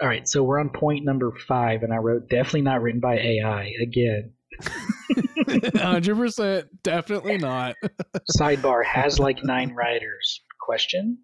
[0.00, 3.16] All right, so we're on point number five, and I wrote definitely not written by
[3.18, 4.32] AI again.
[5.76, 7.76] Hundred percent, definitely not.
[8.38, 10.42] Sidebar has like nine writers.
[10.60, 11.18] Question.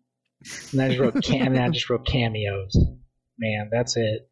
[0.72, 1.46] And I just wrote cam.
[1.46, 2.76] and I just wrote cameos.
[3.38, 4.28] Man, that's it.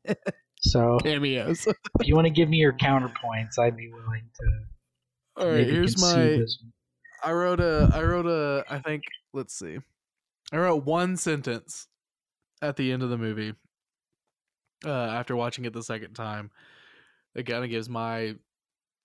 [0.66, 1.66] So Cameos.
[1.66, 5.42] if you want to give me your counterpoints, I'd be willing to.
[5.42, 6.40] All right, here's my.
[7.22, 7.90] I wrote a.
[7.92, 8.64] I wrote a.
[8.68, 9.02] I think.
[9.32, 9.78] Let's see.
[10.52, 11.86] I wrote one sentence
[12.62, 13.54] at the end of the movie.
[14.84, 16.50] Uh, after watching it the second time,
[17.34, 18.34] it kind of gives my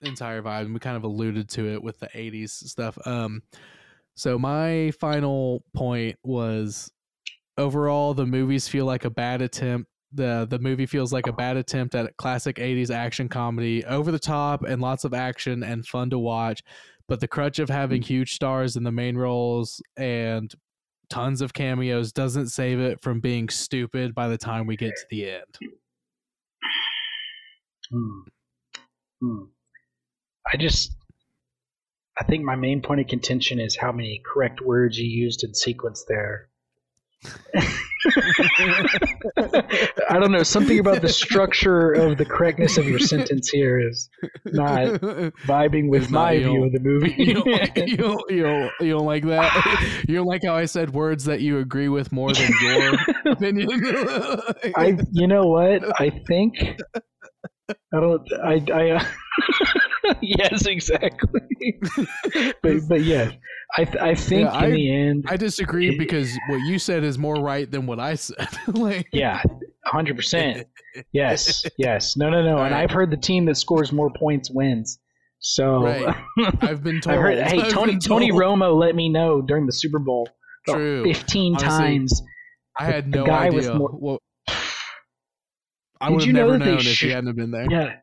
[0.01, 2.97] entire vibe, and we kind of alluded to it with the '80s stuff.
[3.05, 3.43] Um,
[4.15, 6.91] so my final point was
[7.57, 9.89] overall the movies feel like a bad attempt.
[10.11, 14.11] The the movie feels like a bad attempt at a classic 80s action comedy, over
[14.11, 16.63] the top and lots of action and fun to watch,
[17.07, 20.53] but the crutch of having huge stars in the main roles and
[21.09, 25.05] tons of cameos doesn't save it from being stupid by the time we get to
[25.09, 25.57] the end.
[27.91, 28.19] Hmm.
[29.21, 29.43] Hmm.
[30.51, 30.95] I just,
[32.19, 35.53] I think my main point of contention is how many correct words you used in
[35.53, 36.48] sequence there.
[40.07, 40.43] I don't know.
[40.43, 44.09] Something about the structure of the correctness of your sentence here is
[44.45, 44.87] not
[45.45, 47.15] vibing with my view of the movie.
[47.17, 50.03] you don't, like, you, don't, you, don't, you don't like that?
[50.07, 52.95] You don't like how I said words that you agree with more than your
[53.33, 53.69] opinion?
[54.75, 55.99] I, you know what?
[55.99, 56.55] I think
[57.93, 58.27] I don't.
[58.43, 58.89] I, I.
[58.91, 59.03] Uh,
[60.21, 61.41] yes, exactly.
[62.61, 63.31] but but yeah,
[63.77, 67.17] I I think Yeah, in I- the end, I disagree because what you said is
[67.17, 68.47] more right than what I said.
[68.67, 69.41] like, yeah,
[69.85, 70.67] hundred percent.
[71.11, 72.15] Yes, yes.
[72.17, 72.57] No, no, no.
[72.63, 72.73] And.
[72.75, 74.99] I've heard the team that scores more points wins.
[75.39, 76.15] So Right.
[76.61, 77.17] I've been told.
[77.17, 77.37] I heard.
[77.39, 78.31] Hey, I've Tony Tony.
[78.31, 80.27] Romo let me know during the Super Bowl
[80.67, 81.03] True.
[81.03, 82.21] fifteen Honestly, times.
[82.77, 83.73] I had the no idea.
[83.73, 84.21] more- what,
[86.01, 87.67] I would have you know never known if should- he hadn't have been there.
[87.69, 87.95] Yeah.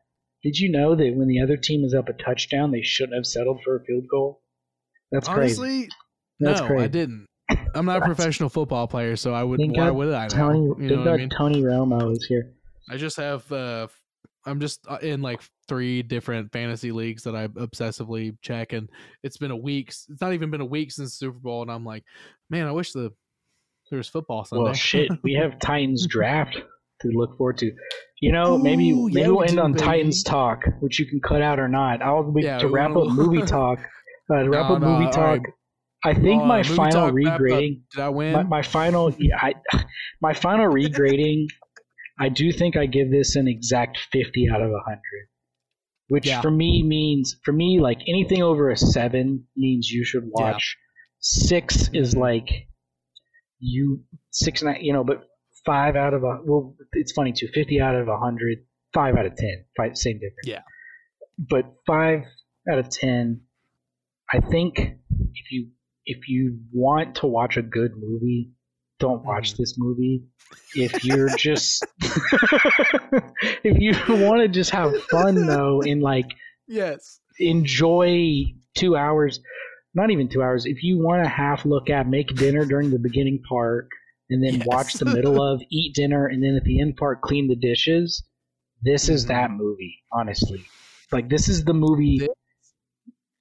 [0.47, 3.25] Did you know that when the other team is up a touchdown, they shouldn't have
[3.25, 4.41] settled for a field goal?
[5.11, 5.61] That's crazy.
[5.61, 5.89] Honestly,
[6.39, 6.83] That's no, crazy.
[6.85, 7.25] I didn't.
[7.75, 9.59] I'm not a professional football player, so I would.
[9.59, 10.23] Thank Why God would I?
[10.23, 10.29] Know?
[10.29, 11.29] Tony, you know I mean?
[11.29, 12.53] Tony Romo is here.
[12.89, 13.51] I just have.
[13.51, 13.87] Uh,
[14.45, 18.87] I'm just uh, in like three different fantasy leagues that I obsessively check, and
[19.23, 19.89] it's been a week.
[19.89, 22.05] It's not even been a week since the Super Bowl, and I'm like,
[22.49, 23.11] man, I wish the
[23.89, 24.63] there was football Sunday.
[24.63, 26.57] Well, shit, we have Titans draft
[27.01, 27.73] to look forward to.
[28.19, 29.85] You know, maybe Ooh, maybe yeah, we'll we end do, on baby.
[29.85, 32.01] Titans talk, which you can cut out or not.
[32.01, 33.79] I'll be, Yeah, to wrap up movie talk.
[34.33, 35.39] Uh, to wrap No, up movie all talk.
[35.39, 35.53] right.
[36.03, 37.81] I think Uh, my final regrading.
[37.91, 38.33] Did I win?
[38.33, 39.53] My, my final, yeah, I,
[40.21, 41.45] my final regrading.
[42.19, 45.27] I do think I give this an exact fifty out of hundred,
[46.07, 46.41] which Yeah.
[46.41, 50.75] for me means for me like anything over a seven means you should watch.
[51.19, 52.47] Six is like
[53.59, 55.23] you six and a- you know, but
[55.67, 57.47] five out of a well, it's funny too.
[57.53, 58.59] Fifty out of a hundred,
[58.93, 60.45] five out of ten, five same difference.
[60.45, 60.61] Yeah.
[61.37, 62.21] but five
[62.71, 63.41] out of ten.
[64.33, 65.67] I think if you
[66.05, 68.51] if you want to watch a good movie,
[68.99, 69.57] don't watch Mhm.
[69.57, 70.23] this movie.
[70.75, 71.85] If you're just
[73.63, 73.93] if you
[74.25, 76.25] want to just have fun though and like
[76.67, 77.19] yes.
[77.39, 78.45] enjoy
[78.75, 79.39] two hours,
[79.93, 80.65] not even two hours.
[80.65, 83.89] If you want to half look at make dinner during the beginning part
[84.29, 84.65] and then Yes.
[84.67, 88.23] watch the middle of eat dinner and then at the end part clean the dishes,
[88.81, 89.27] this is Mhm.
[89.29, 89.95] that movie.
[90.11, 90.63] Honestly,
[91.11, 92.29] like this is the movie This-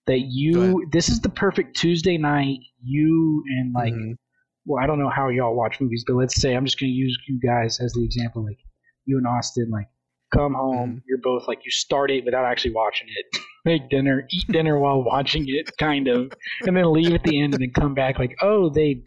[0.07, 0.87] that you.
[0.93, 2.59] This is the perfect Tuesday night.
[2.83, 4.17] You and like Mhm.
[4.69, 6.97] well, I don't know how y'all watch movies, but let's say I'm just going to
[6.97, 8.45] use you guys as the example.
[8.45, 8.59] Like
[9.05, 9.87] you and Austin, like
[10.35, 11.03] come home, Mhm.
[11.07, 13.27] you're both like you start it without actually watching it,
[13.65, 16.33] make dinner, eat dinner while watching it, kind of,
[16.67, 19.05] and then leave at the end and then come back like, oh, they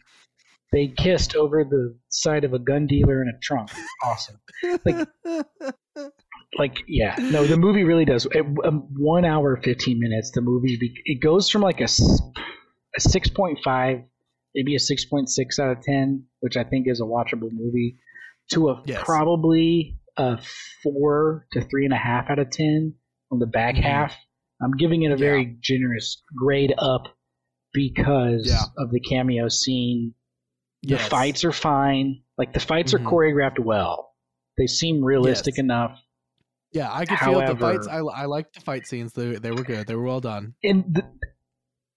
[0.72, 3.70] they kissed over the side of a gun dealer in a trunk.
[4.04, 4.40] Awesome.
[4.86, 5.08] Like
[6.58, 10.78] like yeah no the movie really does At, um, one hour 15 minutes the movie
[10.78, 14.04] be, it goes from like a, a 6.5
[14.56, 18.00] maybe a 6.6 out of 10 which i think is a watchable movie
[18.52, 19.02] to a Yes.
[19.06, 20.40] probably a
[20.82, 22.96] four to three and a half out of 10
[23.32, 23.84] on the back Mhm.
[23.84, 24.16] half
[24.62, 27.16] i'm giving it a very generous grade up
[27.74, 28.64] because Yeah.
[28.84, 30.16] of the cameo scene
[30.84, 31.07] the Yes.
[31.07, 33.01] fights are fine like the fights Mhm.
[33.01, 34.14] are choreographed well
[34.57, 35.64] they seem realistic Yes.
[35.64, 35.99] enough
[36.72, 37.88] Yeah, I could feel the fights.
[37.88, 39.14] I, However- I liked the fight scenes.
[39.14, 39.88] They, they were good.
[39.88, 40.53] They were well done.
[40.61, 41.03] in the,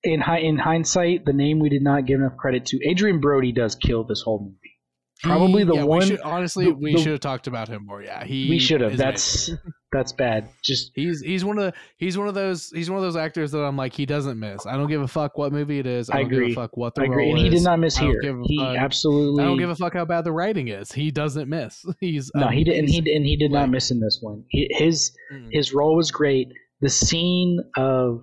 [0.02, 3.52] in hi- in hindsight, the name we did not give enough credit to, Adrien Brody
[3.52, 4.78] does kill this whole movie.
[5.22, 8.02] Probably the yeah, one We should, honestly, the- we should have talked about him more.
[8.02, 8.48] Yeah, he.
[8.48, 8.96] we should have.
[8.96, 9.50] That's.
[9.92, 10.48] that's bad.
[10.62, 13.52] Just he's he's one of the he's one of those he's one of those actors
[13.52, 14.64] that I'm like he doesn't miss.
[14.66, 16.08] I don't give a fuck what movie it is.
[16.10, 16.52] I I don't give agree.
[16.52, 18.20] a fuck what the I agree, and he did not miss here.
[18.22, 18.76] give a He fuck.
[18.76, 19.42] absolutely.
[19.44, 20.90] I don't give a fuck how bad the writing is.
[20.92, 21.84] He doesn't miss.
[22.00, 23.16] He's no, he did, and he amazing.
[23.16, 24.44] and he did not miss in this one.
[24.48, 25.48] He, his Mm.
[25.52, 26.48] his role was great.
[26.80, 28.22] The scene of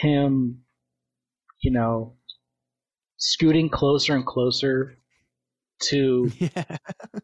[0.00, 0.60] him,
[1.60, 2.14] you know,
[3.16, 4.97] scooting closer and closer
[5.90, 6.64] to yeah,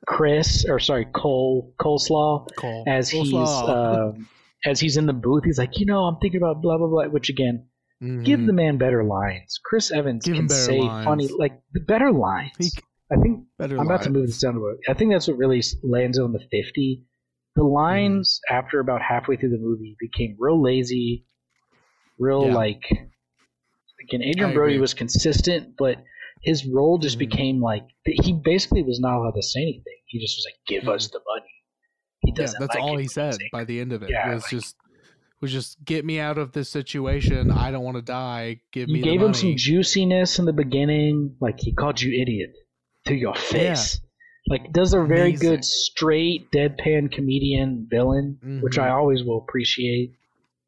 [0.07, 2.85] Chris, or sorry, Cole Coleslaw, Cole.
[2.87, 4.15] as he's Coleslaw.
[4.15, 4.29] um,
[4.65, 5.45] as he's in the booth.
[5.45, 7.05] He's like, you know, I'm thinking about blah blah blah.
[7.07, 7.67] Which again,
[8.01, 8.47] give Mhm.
[8.47, 9.59] the man better lines.
[9.65, 11.05] Chris Evans Give can say lines.
[11.05, 12.53] funny, like the better lines.
[12.59, 12.69] He
[13.13, 13.79] I think better.
[13.79, 14.61] I'm about to move this down to.
[14.61, 17.05] a- I think that's what really lands on the 50.
[17.57, 21.27] The lines after about halfway through the movie became real lazy,
[22.19, 22.55] real Yeah.
[22.55, 22.83] like.
[24.03, 25.97] Again, Adrien Brody was consistent, but
[26.45, 27.21] his role just Mhm.
[27.21, 29.99] became like he basically was not allowed to say anything.
[30.07, 31.47] He just was like, "Give us the money."
[32.21, 32.41] He Mm-hmm.
[32.41, 32.61] Yeah, doesn't.
[32.61, 34.11] that's like all he said by the end of it.
[34.11, 34.77] Yeah, was like- just
[35.41, 37.51] was just get me out of this situation.
[37.51, 38.61] I don't want to die.
[38.73, 42.55] Give You me gave him some juiciness in the beginning, like he called you idiot
[43.07, 44.01] to your face.
[44.49, 45.49] Like does a very Amazing.
[45.51, 48.83] good straight deadpan comedian villain, which Mhm.
[48.85, 50.13] I always will appreciate.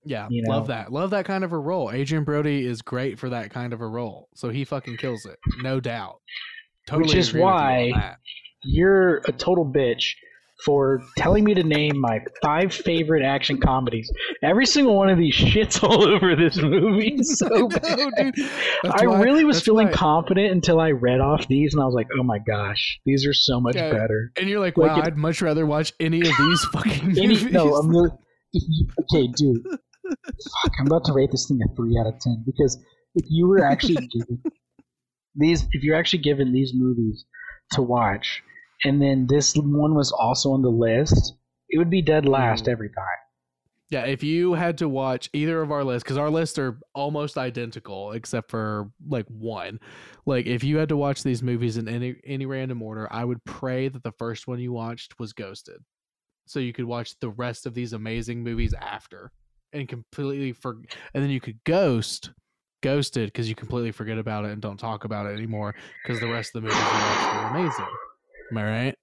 [0.07, 0.93] Yeah, you love that.
[0.93, 1.91] Love that kind of a role.
[1.91, 4.28] Adrien Brody is great for that kind of a role.
[4.35, 6.20] So he fucking kills it, no doubt.
[6.87, 8.16] Totally Which is with you why-
[8.62, 10.15] You're a total bitch.
[10.65, 14.11] for telling me to name my five favorite action comedies.
[14.43, 17.19] Every single one of these shits all over this movie.
[17.23, 17.83] So bad.
[18.16, 18.35] Dude.
[18.83, 21.85] That's I why- really was feeling why- confident until I read off these, and I
[21.85, 23.91] was like, "Oh my gosh, these are so much Yeah.
[23.93, 27.11] better." And you're like, Like wow, it- I'd much rather watch any of these fucking
[27.19, 27.45] Any, movies.
[27.53, 28.11] no, I'm really,
[29.12, 29.62] okay, dude.
[30.62, 32.78] Fuck, I'm about to rate this thing a three out of ten because
[33.15, 34.43] if you were actually given
[35.35, 37.24] these, if you're actually given these movies
[37.73, 38.43] to watch,
[38.85, 41.35] and then this one was also on the list,
[41.69, 42.73] it would be dead last mm.
[42.73, 43.19] every time.
[43.89, 47.39] Yeah, if you had to watch either of our lists, because our lists are almost
[47.39, 49.78] identical except for like one.
[50.27, 53.45] Like if you had to watch these movies in any any random order, I would
[53.45, 55.78] pray that the first one you watched was Ghosted,
[56.47, 59.31] so you could watch the rest of these amazing movies after
[59.72, 60.76] and completely for,
[61.14, 62.30] and then you could ghost
[62.82, 65.74] Ghosted because you completely forget about it and don't talk about it anymore
[66.05, 66.78] because the rest of the watched
[67.34, 67.86] are amazing.
[68.52, 68.94] Am I right?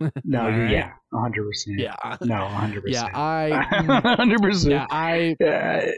[0.24, 0.70] No, right?
[0.70, 1.78] yeah, hundred percent.
[1.78, 1.94] Yeah.
[2.22, 3.10] no, hundred percent.
[3.12, 3.18] Yeah.
[3.18, 3.50] I.
[4.16, 4.72] hundred percent.
[4.72, 5.36] Yeah, I.
[5.38, 5.90] Yeah,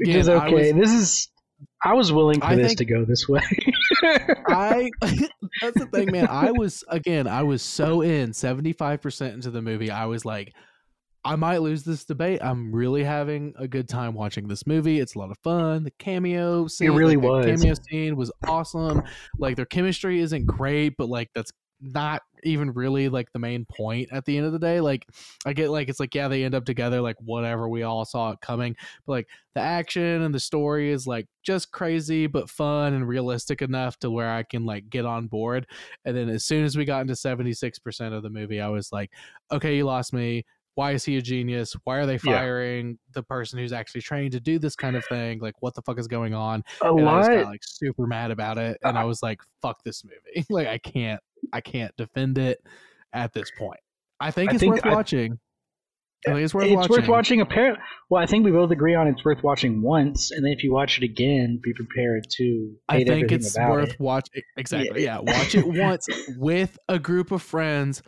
[0.00, 0.72] Again, it's I okay.
[0.72, 1.28] was- this is.
[1.84, 3.42] I was willing for I this think- to go this way.
[4.48, 4.90] I
[5.60, 6.26] that's the thing, man.
[6.28, 9.90] I was again, I was so in 75% into the movie.
[9.90, 10.52] I was like,
[11.24, 12.40] I might lose this debate.
[12.42, 14.98] I'm really having a good time watching this movie.
[14.98, 15.84] It's a lot of fun.
[15.84, 17.60] The cameo scene, it really like, the was.
[17.60, 19.02] cameo scene was awesome.
[19.38, 24.08] Like their chemistry isn't great, but like that's not even really like the main point
[24.12, 24.80] at the end of the day.
[24.80, 25.06] Like
[25.44, 27.68] I get like it's like yeah, they end up together, like whatever.
[27.68, 28.76] We all saw it coming,
[29.06, 33.62] but like the action and the story is like just crazy but fun and realistic
[33.62, 35.66] enough to where I can like get on board.
[36.04, 39.10] And then as soon as we got into 76% of the movie, I was like,
[39.52, 40.44] okay, you lost me.
[40.74, 41.74] Why is he a genius?
[41.84, 42.38] Why are they Yeah.
[42.38, 45.38] firing the person who's actually trained to do this kind of thing?
[45.40, 46.62] Like, what the fuck is going on?
[46.80, 47.28] a And I lot.
[47.28, 48.78] got like super mad about it.
[48.82, 49.06] And I ah.
[49.06, 50.46] was like, fuck this movie.
[50.50, 51.20] like, I can't,
[51.52, 52.64] I can't defend it
[53.12, 53.80] at this point.
[54.18, 55.38] I think I it's think worth I- watching.
[56.26, 56.78] I think it's worth watching.
[56.78, 57.02] it's watching.
[57.02, 57.40] worth watching.
[57.40, 60.62] Apparently, well, I think we both agree on it's worth watching once, and then if
[60.62, 62.76] you watch it again, be prepared to.
[62.88, 64.00] I think it's worth it.
[64.00, 64.42] watching.
[64.56, 65.02] Exactly.
[65.02, 65.18] Yeah.
[65.18, 66.06] Watch it once
[66.38, 68.02] with a group of friends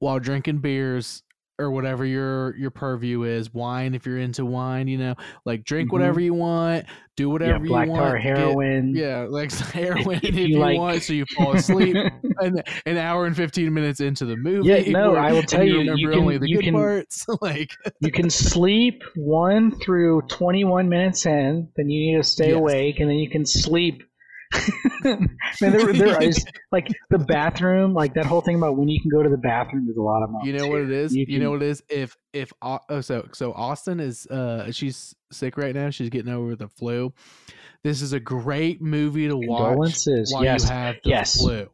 [0.00, 1.22] while drinking beers
[1.58, 3.52] or whatever your your purview is.
[3.54, 5.14] Wine if you're into wine, you know,
[5.44, 5.92] like drink Mhm.
[5.92, 6.84] whatever you want,
[7.16, 8.22] do whatever yeah, black you tar want.
[8.22, 8.94] get- heroin.
[8.94, 11.96] yeah, like heroin if, you you, like- want, so you fall asleep.
[12.40, 14.68] and an hour and fifteen minutes into the movie.
[14.68, 16.74] Yeah, no, where- I will tell you, remember you can- only the you good can-
[16.74, 17.26] parts.
[17.40, 17.70] like
[18.00, 22.56] you can sleep one through 21 minutes in, then you need to stay Yes.
[22.58, 24.02] awake, and then you can sleep.
[25.04, 25.28] Man,
[25.60, 29.22] there, there is like the bathroom, like that whole thing about when you can go
[29.22, 29.86] to the bathroom.
[29.86, 31.12] There's a lot of you know what it is.
[31.12, 34.70] is you, can- know what it is if if oh so so austin is uh
[34.72, 37.12] she's sick right now she's getting over the flu
[37.82, 39.76] this is a great movie to watch
[40.30, 41.36] while Yes, you have the yes.
[41.40, 41.68] flu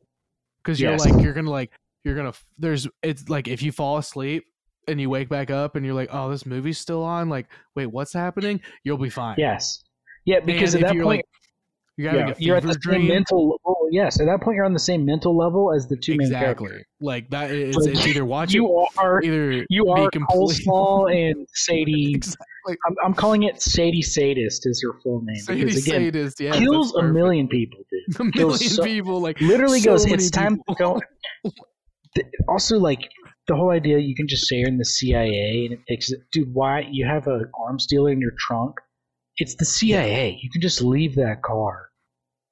[0.63, 1.05] because you're Yes.
[1.05, 1.73] like you're gonna like
[2.05, 4.45] you're gonna there's it's like if you fall asleep
[4.89, 7.87] and you wake back up and you're like oh this movie's still on like wait
[7.87, 9.83] what's happening you'll be fine Yes.
[10.25, 11.25] Yeah, because And at that point, like
[11.97, 13.61] you're having yeah, a you're at fever the same dream mental.
[13.65, 16.23] Well, yes, at that point, you're on the same mental level as the two main
[16.29, 16.87] exactly characters.
[17.01, 21.13] like that it's, Like, it's either watch You it are either you are complete- Coleslaw
[21.31, 22.15] and Sadie.
[22.15, 22.47] exactly
[22.87, 26.53] I'm, I'm calling it Sadie Sadist is her full name Sadie because again, sadist yeah
[26.59, 28.21] kills a million people, dude.
[28.21, 30.07] a million so- people like Literally so goes.
[30.07, 31.01] It's time to go.
[32.49, 33.09] Also, like
[33.49, 36.21] the whole idea, you can just say you're in the CIA and it fixes it,
[36.31, 36.53] dude.
[36.53, 38.75] Why you have an arms dealer in your trunk?
[39.39, 40.39] It's the CIA.
[40.43, 41.89] You can just leave that car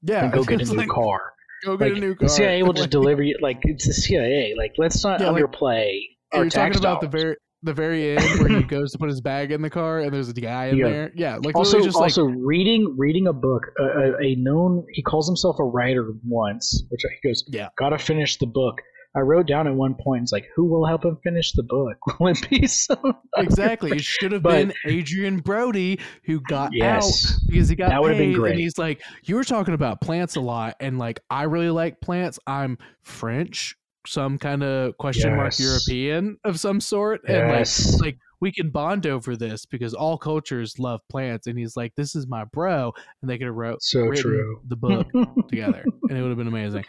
[0.03, 1.21] yeah and go get a new like, car.
[1.65, 3.37] go get Like a new car the CIA will just deliver you.
[3.41, 4.55] Like it's the CIA.
[4.57, 6.01] Like let's not Yeah, like, underplay
[6.33, 9.21] our you're talking about the very the very end where he goes to put his
[9.21, 10.89] bag in the car and there's a guy in Yeah.
[10.89, 13.63] there yeah like also, just like also reading reading a book.
[13.79, 17.69] A, a, a known he calls himself a writer once, which he goes, Yeah.
[17.79, 18.81] gotta finish the book.
[19.17, 21.97] I wrote down at one point, it's like, who will help him finish the book?
[22.21, 23.17] Will it be some?
[23.37, 27.89] exactly it should have But- been adrien brody who got out Yes, because he got
[27.91, 28.53] That would've been great.
[28.53, 32.01] and he's like you were talking about plants a lot and like i really like
[32.01, 37.69] plants i'm french some kind of question mark european of some sort and like
[38.01, 42.15] like we can bond over this because all cultures love plants and he's like this
[42.15, 44.61] is my bro and they could have wrote so true.
[44.69, 45.07] the book
[45.49, 46.85] together and it would have been amazing.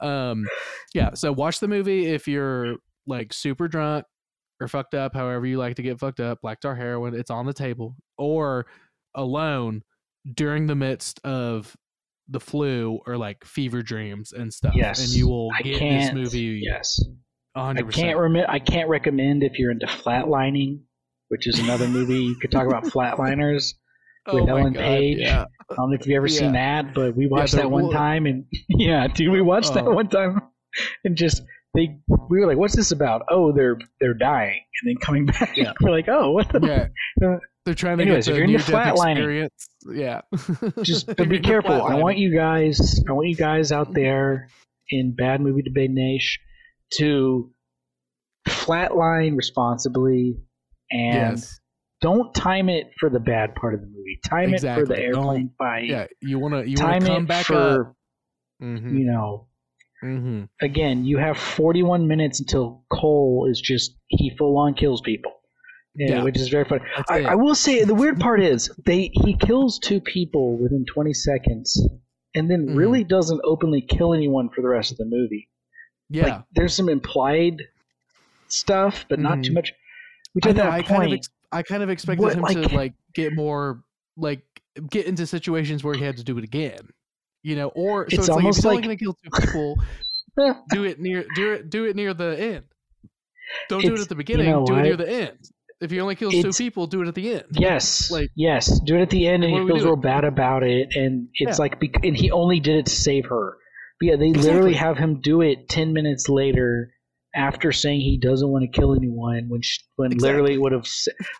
[0.00, 0.46] Um
[0.94, 2.76] yeah so watch the movie if you're
[3.06, 4.04] like super drunk
[4.60, 7.46] or fucked up however you like to get fucked up black tar heroin it's on
[7.46, 8.66] the table or
[9.14, 9.82] alone
[10.34, 11.76] during the midst of
[12.28, 15.00] the flu or like fever dreams and stuff Yes.
[15.00, 17.00] and you will I get this movie yes.
[17.56, 20.80] 100% I can't remi- I can't recommend if you're into flatlining,
[21.28, 23.74] which is another movie you could talk about flatliners.
[24.26, 25.18] oh with my Ellen God, Page.
[25.20, 27.90] yeah I don't know if you've ever seen that, but we watched the that one
[27.90, 29.90] time, and yeah, dude, we watched that Oh.
[29.92, 30.40] one time,
[31.04, 31.42] and just
[31.74, 31.98] they
[32.28, 35.56] we were like, "What's this about?" Oh, they're they're dying and then coming back.
[35.56, 35.72] Yeah.
[35.80, 36.60] we're like, "Oh, what the?"
[37.20, 37.26] Yeah.
[37.28, 39.68] Uh, They're trying to Anyways, get if the you're into flatlining- experience.
[39.92, 40.20] Yeah.
[40.82, 41.82] Just but be careful.
[41.82, 43.02] I want you guys.
[43.08, 44.48] I want you guys out there
[44.88, 46.42] in Bad Movie Debate Nation
[46.98, 47.50] to
[48.48, 50.36] flatline responsibly
[50.90, 51.60] and Yes.
[52.00, 54.20] don't time it for the bad part of the movie.
[54.24, 55.02] Time it for the Exactly.
[55.04, 55.86] airplane fight.
[55.88, 56.06] Yeah.
[56.22, 57.94] You wanna you wanna time come it back for.
[58.62, 58.96] Mm-hmm.
[58.96, 59.48] you know.
[60.04, 60.44] Mm-hmm.
[60.62, 65.32] Again, you have 41 minutes until Cole is just he full on kills people.
[65.98, 66.22] Yeah, Yeah.
[66.24, 66.82] which is very funny.
[67.08, 67.22] I.
[67.22, 71.88] I will say the weird part is they he kills two people within 20 seconds,
[72.34, 72.76] and then Mhm.
[72.76, 75.48] really doesn't openly kill anyone for the rest of the movie.
[76.10, 76.26] yeah.
[76.26, 77.62] Like there's some implied
[78.48, 79.44] stuff, but not Mhm.
[79.44, 79.72] too much.
[80.34, 80.62] Which I at know.
[80.64, 82.94] that I point, kind of ex- I kind of expected What, him like- to like
[83.14, 83.82] get more
[84.16, 84.42] like
[84.90, 86.90] get into situations where he had to do it again.
[87.42, 89.14] You know, or so It's it's, like if almost he's only like- going to kill
[89.14, 89.76] two people,
[90.70, 92.64] do it near do it do it near the end.
[93.68, 94.50] Don't do it at the you beginning.
[94.50, 95.38] know do it near the end.
[95.80, 97.44] If he only kills two people, do it at the end.
[97.52, 100.88] yes, Like- yes, do it at the end, and he feels real bad about it,
[100.96, 101.62] and it's Yeah.
[101.62, 103.58] like, and he only did it to save her.
[104.00, 106.92] But yeah, they literally have him do it 10 minutes later.
[107.34, 110.32] After saying he doesn't want to kill anyone, when sh- when Exactly.
[110.32, 110.86] literally would have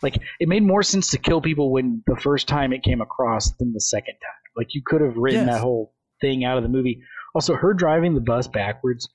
[0.02, 3.56] like it made more sense to kill people when the first time it came across
[3.56, 4.52] than the second time.
[4.58, 5.54] Like you could have written Yes.
[5.56, 7.00] that whole thing out of the movie.
[7.34, 9.08] Also, her driving the bus backwards.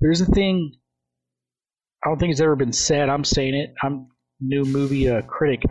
[0.00, 0.72] There's a thing.
[2.04, 3.08] I don't think it's ever been said.
[3.08, 3.74] I'm saying it.
[3.80, 4.08] I'm
[4.40, 5.62] new movie uh, critic.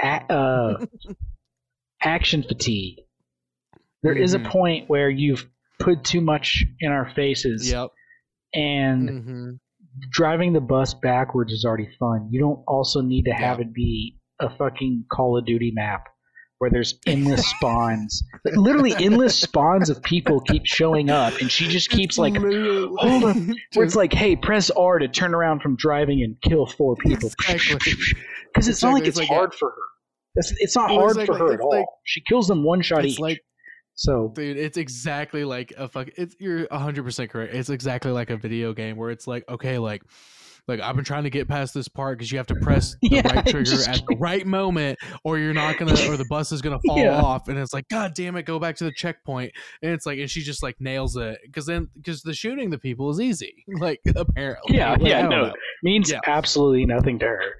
[0.00, 0.86] A- uh,
[2.02, 2.98] action fatigue.
[4.02, 4.50] There is a Mhm.
[4.50, 5.48] point where you've
[5.78, 7.90] put too much in our faces, Yep.
[8.54, 9.50] and hmm
[10.10, 12.28] driving the bus backwards is already fun.
[12.30, 16.04] You don't also need to have it be a fucking Call of Duty map
[16.58, 18.22] where there's endless spawns.
[18.44, 22.98] Like, literally endless spawns of people keep showing up and she just keeps like hold
[23.24, 23.54] on.
[23.74, 27.30] where it's like, hey, press R to turn around from driving and kill four people.
[27.46, 27.92] Exactly.
[28.54, 29.08] Because it's not like Exactly.
[29.08, 29.82] it's It's like hard for her.
[30.36, 31.26] It's, it's not hard exactly.
[31.26, 31.70] for her at all.
[31.70, 33.20] like- she kills them one shot it's each.
[33.20, 33.40] like
[33.94, 38.36] so dude it's exactly like a fuck it's you're 100% correct it's exactly like a
[38.36, 40.02] video game where it's like okay like
[40.68, 43.08] like i've been trying to get past this part because you have to press the
[43.08, 46.60] Yeah, right trigger at the right moment or you're not gonna or the bus is
[46.62, 47.20] gonna fall Yeah.
[47.20, 49.52] off and it's like god damn it go back to the checkpoint
[49.82, 52.78] and it's like and she just like nails it because then because the shooting the
[52.78, 55.52] people is easy like apparently Yeah, Like, yeah, no.
[55.82, 56.20] means Yeah.
[56.26, 57.52] absolutely nothing to her.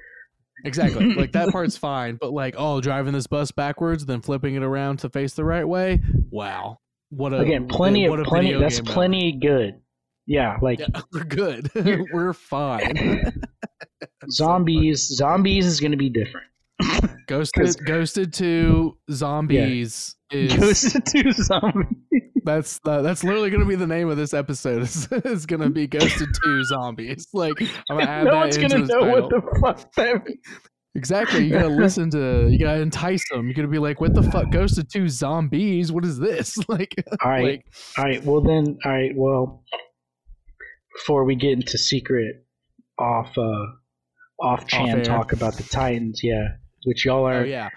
[0.64, 4.62] exactly like that part's fine but like oh driving this bus backwards then flipping it
[4.62, 6.00] around to face the right way
[6.30, 6.78] wow
[7.10, 8.52] what a Again, plenty of plenty.
[8.54, 9.80] That's plenty good.
[10.26, 11.70] Yeah, like Yeah, we're good.
[12.12, 13.32] we're fine.
[14.30, 15.06] zombies.
[15.08, 16.46] Zombies is going to be different.
[17.26, 21.86] Ghosted, Ghosted to zombies is Ghost to zombie.
[22.44, 24.82] that's uh, that's literally going to be the name of this episode.
[24.82, 27.26] Is, is going to be Ghosted to zombies.
[27.32, 27.54] Like
[27.90, 29.22] I'm gonna add no that one's gonna know title.
[29.22, 30.38] what the fuck that means.
[30.94, 31.44] exactly.
[31.44, 32.48] You gotta listen to.
[32.50, 33.46] You gotta entice them.
[33.46, 34.50] You're gonna be like, "What the fuck?
[34.50, 35.90] Ghosted to zombies?
[35.90, 38.22] What is this?" Like, All right, like all right.
[38.24, 39.16] Well then, all right.
[39.16, 39.62] Well,
[40.96, 42.44] before we get into secret
[42.98, 43.66] off uh
[44.38, 46.48] off chan talk about the Titans, yeah,
[46.84, 47.46] which y'all oh are.
[47.46, 47.68] yeah,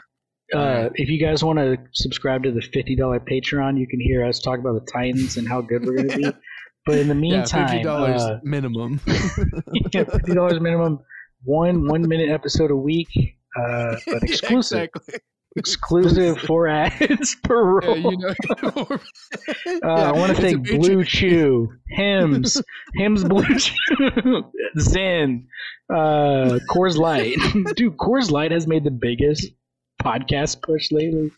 [0.54, 4.26] Uh, if you guys want to subscribe to the fifty dollar Patreon, you can hear
[4.26, 6.32] us talk about the Titans and how good we're going to be.
[6.86, 9.00] But in the yeah, meantime, fifty dollars uh, minimum.
[9.94, 11.00] yeah, fifty dollars minimum,
[11.44, 13.10] one one minute episode a week,
[13.62, 15.20] uh, but exclusive, exactly.
[15.60, 18.12] Exclusive for ads per Yeah, roll.
[18.12, 19.00] you know.
[19.84, 22.62] Uh, I want to thank BlueChew, Hims,
[22.96, 24.44] Hims Blue Chew,
[24.80, 25.48] Zen,
[25.94, 27.36] uh, Coors Light.
[27.76, 29.48] Dude, Coors Light has made the biggest
[30.02, 31.32] podcast push lately.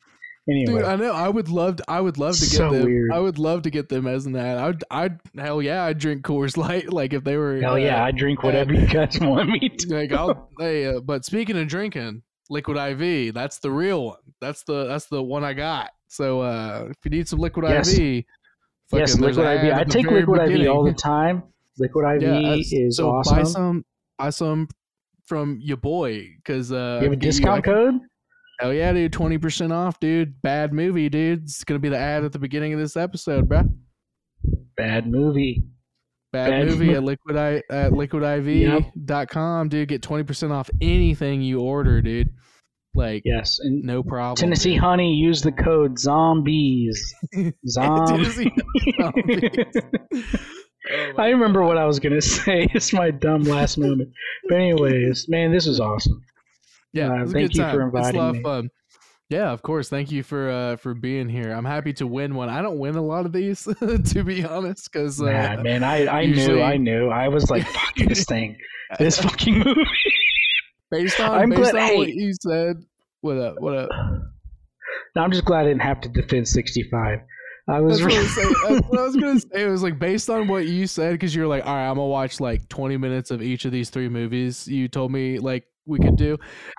[0.50, 1.12] Anyway, Dude, I know.
[1.14, 1.76] I would love.
[1.78, 2.86] To, I would love to get So them.
[2.86, 3.12] weird.
[3.12, 4.58] I would love to get them as an ad.
[4.58, 4.84] I'd.
[4.90, 5.20] I'd.
[5.38, 6.92] Hell yeah, I'd drink Coors Light.
[6.92, 7.60] Like if they were.
[7.62, 9.94] hell uh, yeah, I drink whatever you guys want me to.
[9.96, 10.50] Like I'll.
[10.60, 13.34] hey, uh, but speaking of drinking, Liquid IV.
[13.34, 14.18] That's the real one.
[14.42, 14.86] That's the.
[14.86, 15.90] That's the one I got.
[16.08, 17.98] So uh if you need some Liquid Yes.
[17.98, 18.00] IV.
[18.00, 18.24] Yes,
[18.90, 19.74] fucking there's Liquid IV.
[19.74, 21.44] I take Liquid IV all the time.
[21.80, 23.38] Liquid IV Yeah, is so awesome.
[23.38, 23.86] buy some.
[24.20, 24.68] Buy some
[25.26, 27.96] from your boy because uh you have a discount code?
[28.60, 29.14] Hell yeah, dude!
[29.14, 30.40] Twenty percent off, dude.
[30.44, 31.44] Bad movie, dude.
[31.44, 33.64] It's gonna be the ad at the beginning of this episode, bro.
[34.76, 35.64] Bad movie.
[36.34, 39.90] Bad, Bad movie mo- at liquid at liquidiv.com, dude.
[39.90, 42.30] Get 20% off anything you order, dude.
[42.94, 44.36] Like, Yes, and no problem.
[44.36, 44.82] Tennessee dude.
[44.82, 47.14] Honey use the code zombies.
[47.68, 48.40] Zombies.
[49.00, 49.12] Oh
[51.18, 52.68] I remember what I was gonna say.
[52.74, 54.10] It's my dumb last moment.
[54.50, 56.22] But anyways, man, this was awesome.
[56.92, 57.76] Yeah, Uh, was thank you time.
[57.92, 58.40] for It's a lot me.
[58.40, 58.70] of fun.
[59.32, 59.88] Yeah, of course.
[59.88, 61.54] Thank you for uh for being here.
[61.54, 62.50] I'm happy to win one.
[62.50, 66.06] I don't win a lot of these, to be honest, because uh, Nah, man, I,
[66.06, 67.08] I usually- knew, I knew.
[67.10, 68.58] I was like, fuck this thing,
[69.00, 69.82] this fucking movie.
[70.92, 72.76] based on I'm based glad- on what you said.
[73.22, 73.56] What up?
[73.60, 73.90] What up?
[75.16, 77.20] No, I'm just glad I didn't have to defend 65.
[77.68, 78.14] I was That's what,
[78.72, 78.74] I.
[78.76, 79.64] That's what I was gonna say.
[79.64, 82.08] It was like based on what you said, because you're like, all right, I'm gonna
[82.08, 84.68] watch like 20 minutes of each of these three movies.
[84.70, 86.38] You told me like we could do,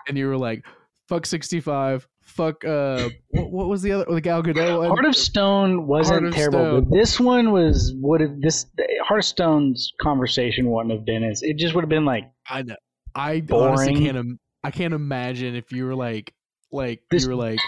[0.08, 0.64] and you were like,
[1.08, 4.88] fuck 65, fuck uh, what, what was the other the Gal Gadot one?
[4.88, 6.84] Heart of Stone wasn't of terrible, Stone.
[6.84, 8.66] but this one was would have this
[9.06, 12.62] Heart of Stone's conversation wouldn't have been as it just would have been like I
[12.62, 12.76] know.
[13.14, 14.38] I honestly can't.
[14.64, 16.32] I can't imagine if you were like,
[16.70, 17.58] like This- you were like,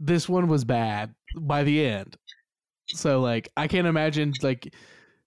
[0.00, 2.16] this one was bad by the end.
[2.88, 4.72] So like, I can't imagine like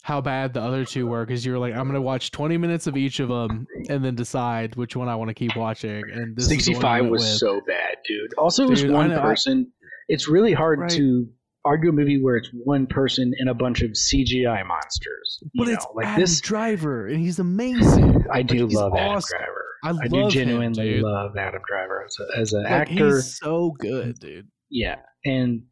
[0.02, 2.88] how bad the other two were because you were like, I'm gonna watch 20 minutes
[2.88, 6.04] of each of them and then decide which one I want to keep watching.
[6.12, 7.30] And this is the one you 65 was with.
[7.32, 8.34] so bad, dude.
[8.38, 9.72] Also, it was one person.
[10.08, 10.90] It's really hard Right.
[10.92, 11.28] to
[11.66, 15.44] argue a movie where it's one person and a bunch of CGI monsters.
[15.56, 16.40] But know, it's like Adam this.
[16.42, 18.26] Driver and he's amazing.
[18.32, 19.38] I do he's love Adam awesome.
[19.38, 19.66] Driver.
[19.84, 21.04] I I, do him, genuinely dude.
[21.04, 23.16] love Adam Driver as, a, as an Like, actor.
[23.16, 24.48] he's so good, dude.
[24.70, 24.96] Yeah,
[25.26, 25.64] and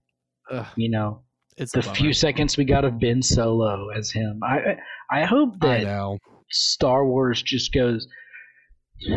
[0.51, 1.23] Ugh, you know
[1.57, 4.39] it's the few seconds we got of Ben Solo as him.
[4.43, 4.77] I
[5.11, 6.17] I I hope I that know.
[6.49, 8.07] Star Wars just goes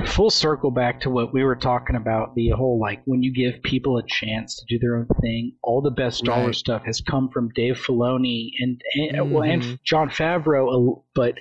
[0.04, 3.62] full circle back to what we were talking about the whole like when you give
[3.62, 6.42] people a chance to do their own thing all the best Star Right.
[6.42, 9.52] Wars stuff has come from Dave Filoni and and, well, Mhm.
[9.54, 11.34] and Jon Favreau but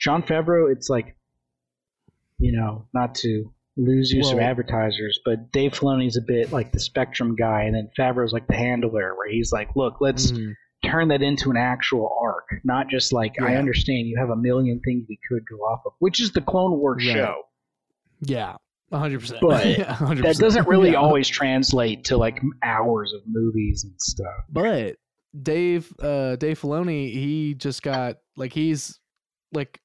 [0.00, 1.16] Jon Favreau it's like
[2.38, 6.78] you know not to lose you some advertisers but Dave Filoni's a bit like the
[6.80, 10.52] spectrum guy and then Favreau's like the handler where he's like look let's Mhm.
[10.84, 14.80] turn that into an actual arc, not just like I understand you have a million
[14.84, 17.14] things we could go off of, which is the Clone Wars Right.
[17.14, 17.34] show.
[18.20, 18.56] Yeah,
[18.92, 19.40] hundred percent.
[19.40, 20.22] But Yeah, 100%.
[20.22, 20.96] That doesn't really Yeah.
[21.00, 24.44] always translate to like hours of movies and stuff.
[24.50, 24.96] But
[25.42, 29.00] Dave, uh, Dave Filoni, he just got like he's
[29.52, 29.80] like,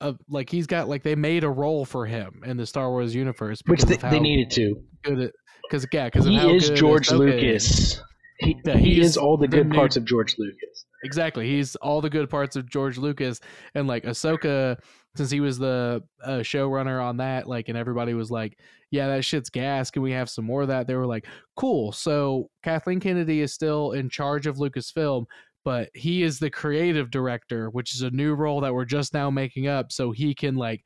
[0.00, 3.14] uh, like he's got like they made a role for him in the Star Wars
[3.14, 4.76] universe, Which they, they needed to.
[5.02, 8.00] Because yeah, because He is George Lucas.
[8.40, 10.84] He, Yeah, he is all the the good new- parts of George Lucas.
[11.04, 11.46] Exactly.
[11.48, 13.40] He's all the good parts of George Lucas
[13.74, 14.76] and like Ahsoka,
[15.16, 18.58] since he was the uh, showrunner on that, like, and everybody was like,
[18.90, 19.90] yeah, that shit's gas.
[19.90, 20.86] Can we have some more of that?
[20.86, 21.26] They were like,
[21.56, 21.92] cool.
[21.92, 25.24] So Kathleen Kennedy is still in charge of Lucasfilm,
[25.66, 29.28] but he is the creative director, which is a new role that we're just now
[29.30, 29.90] making up.
[29.90, 30.82] So he can like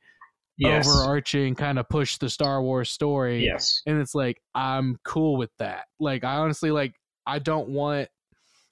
[0.57, 0.85] Yes.
[0.87, 3.81] overarching kind of push the Star Wars story Yes.
[3.87, 6.93] and it's like i'm cool with that like i honestly like
[7.25, 8.09] i don't want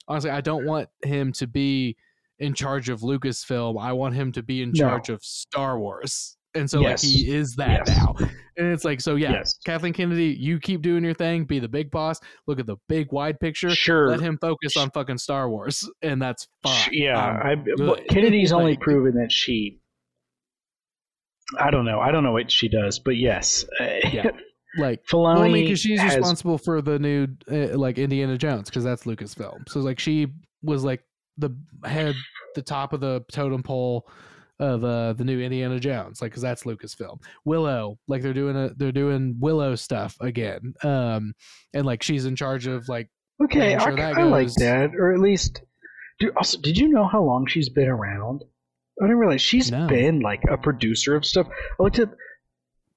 [0.06, 1.96] honestly i don't want him to be
[2.38, 4.78] in charge of lucasfilm i want him to be in No.
[4.88, 7.04] charge of star wars and so Yes.
[7.04, 7.96] like he is that Yes.
[7.96, 8.14] now
[8.56, 9.54] and it's like so yeah Yes.
[9.64, 13.12] kathleen kennedy you keep doing your thing be the big boss look at the big
[13.12, 14.08] wide picture Sure.
[14.08, 17.56] let him focus on fucking star wars and that's fine Yeah, I,
[18.08, 19.78] Kennedy's only Like- proven that she.
[21.58, 21.98] I don't know.
[22.00, 24.30] I don't know what she does, but yes, Yeah.
[24.78, 28.38] like Filoni Well, I mean, because she's has- responsible for the new, uh, like Indiana
[28.38, 29.68] Jones, because that's Lucasfilm.
[29.68, 30.28] So like she
[30.62, 31.02] was like
[31.38, 31.50] the
[31.84, 32.14] head,
[32.54, 34.08] the top of the totem pole
[34.60, 37.20] of uh, the new Indiana Jones, like because that's Lucasfilm.
[37.44, 41.32] Willow, like they're doing a, they're doing Willow stuff again, um,
[41.74, 43.08] and like she's in charge of like
[43.42, 45.62] Okay, sure I, that I like that, or at least.
[46.20, 48.44] Dude, also, did you know how long she's been around?
[49.02, 49.88] I didn't realize she's No.
[49.88, 51.48] been like a producer of stuff.
[51.48, 52.10] I looked up.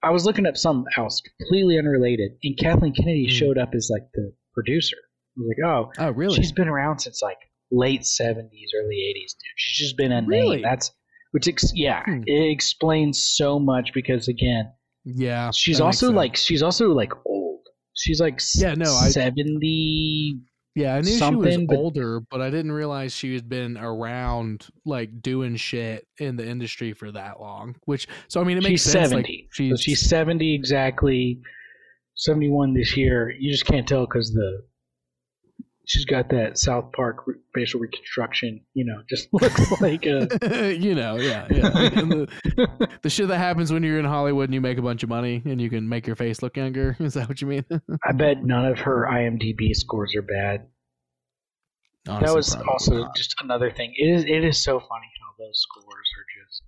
[0.04, 3.32] I was looking up something else completely unrelated, and Kathleen Kennedy Hmm.
[3.32, 4.98] showed up as like the producer.
[4.98, 7.38] I was like, oh, oh really she's been around since like
[7.72, 9.54] late seventies, early eighties, dude.
[9.56, 10.58] She's just been a Really?
[10.58, 10.62] name.
[10.64, 10.92] That's
[11.34, 12.22] which, ex- yeah, Hmm.
[12.26, 14.72] it explains so much because again,
[15.06, 17.60] yeah she's also like she's also like old.
[17.96, 20.40] She's like Yeah, no, I- seventy.
[20.76, 24.66] Yeah, I knew she was but- older, but I didn't realize she had been around
[24.86, 27.76] like doing shit in the industry for that long.
[27.86, 29.10] Which so I mean it makes she's sense.
[29.10, 29.48] seventy.
[29.60, 31.40] Like, so she's seventy exactly.
[32.16, 33.32] Seventy-one this year.
[33.40, 34.64] You just can't tell because the
[35.86, 38.62] she's got that South Park re- facial reconstruction.
[38.74, 40.76] You know, just looks like a.
[40.78, 41.70] you know, yeah, yeah.
[42.54, 45.10] The, the shit that happens when you're in Hollywood and you make a bunch of
[45.10, 46.96] money and you can make your face look younger.
[47.00, 47.66] Is that what you mean?
[48.06, 50.68] I bet none of her IMDb scores are bad.
[52.06, 53.16] that was also not.
[53.16, 53.94] just another thing.
[53.96, 56.62] It is it is so funny how those scores are just.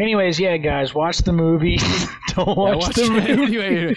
[0.00, 1.76] Anyways, yeah, guys, watch the movie.
[2.34, 3.58] Don't Yeah, watch, the movie.
[3.60, 3.94] anyway,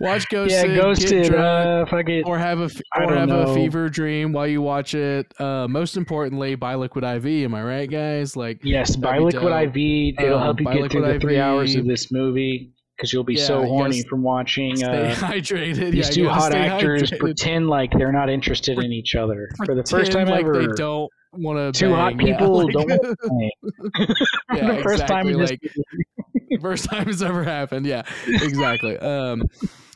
[0.00, 1.24] watch Ghosted, yeah, Ghosted.
[1.32, 2.22] drunk, Uh, fuck it.
[2.26, 3.40] or have a or have know.
[3.40, 5.26] a fever dream while you watch it.
[5.38, 7.26] Uh, most importantly, buy Liquid IV.
[7.44, 8.36] Am I right, guys?
[8.36, 9.76] Like, Yes, buy Liquid dope.
[9.76, 10.14] IV.
[10.18, 11.42] It'll Um, help you get through the Liquid three IV.
[11.42, 12.70] hours of this movie.
[12.96, 15.90] because you'll be Yeah, so horny from watching uh, hydrated.
[15.90, 17.18] these yeah, two hot actors hydrated.
[17.18, 20.60] pretend like they're not interested in each other for the first time like ever.
[20.60, 21.78] they don't want to.
[21.78, 23.16] Two hot people don't want to.
[24.54, 27.86] Yeah, the first time exactly, this like- first time it's ever happened.
[27.86, 28.96] Yeah, exactly.
[28.98, 29.42] um,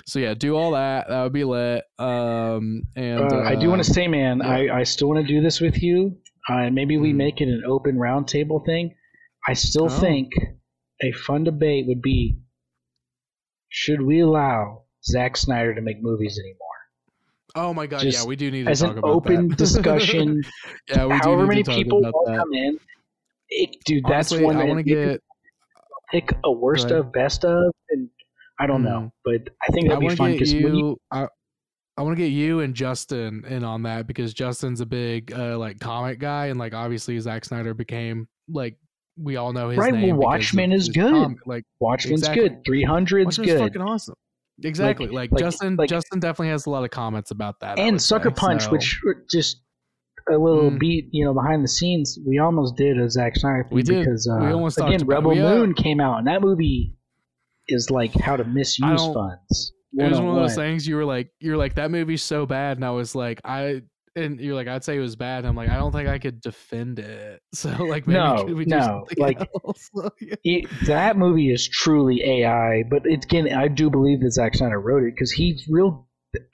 [0.06, 1.08] so yeah, do all that.
[1.08, 1.84] That would be lit.
[1.98, 4.48] Um, and Uh, I do want uh, to say, man, yeah.
[4.48, 6.16] I, I still want to do this with you.
[6.48, 7.16] Uh, maybe we Mm.
[7.16, 8.94] make it an open roundtable thing.
[9.46, 9.88] I still Oh.
[10.00, 10.30] think
[11.02, 12.38] a fun debate would be
[13.68, 16.77] should we allow Zack Snyder to make movies anymore?
[17.58, 19.58] Oh my god, just yeah, we do need to As talk an about open that.
[19.58, 20.42] discussion,
[20.88, 22.36] yeah, we do however need many to talk people will that.
[22.38, 22.78] come in.
[23.50, 25.22] It, dude, that's Honestly, one I want to get.
[26.10, 28.08] pick a worst of, best of, and
[28.60, 30.98] I don't know, but I think that'd be want fun because you.
[31.10, 31.28] I,
[31.96, 35.58] I want to get you and Justin in on that because Justin's a big uh,
[35.58, 38.76] like comic guy, and like obviously Zack Snyder became like
[39.20, 40.16] we all know his Right, well, name.
[40.16, 41.10] because Watchmen is good.
[41.12, 42.50] comic- Like Watchmen's Exactly.
[42.50, 44.14] good, 300's Watchmen's good, fucking awesome.
[44.64, 45.06] Exactly.
[45.08, 45.76] Like, like- Justin.
[45.76, 47.78] like- Justin definitely has a lot of comments about that.
[47.78, 49.62] And Sucker say, Punch, so- which just
[50.30, 50.78] a little Mm.
[50.78, 52.18] beat, you know, behind the scenes.
[52.26, 54.00] We almost did a Zack Snyder thing We did.
[54.04, 55.06] because uh, We almost again.
[55.06, 56.94] Rebel Moon came out, and that movie
[57.68, 59.72] is like how to misuse funds.
[59.94, 62.76] it was one of those things you were like you're like that movie's so bad
[62.76, 63.80] and i was like i
[64.18, 66.40] and you're like i'd say it was bad i'm like i don't think i could
[66.40, 69.40] defend it so like maybe No, could we do no, like-
[70.44, 74.80] It- that movie is truly AI, but it's, again, I do believe that Zack Snyder
[74.80, 76.06] wrote it because he's real.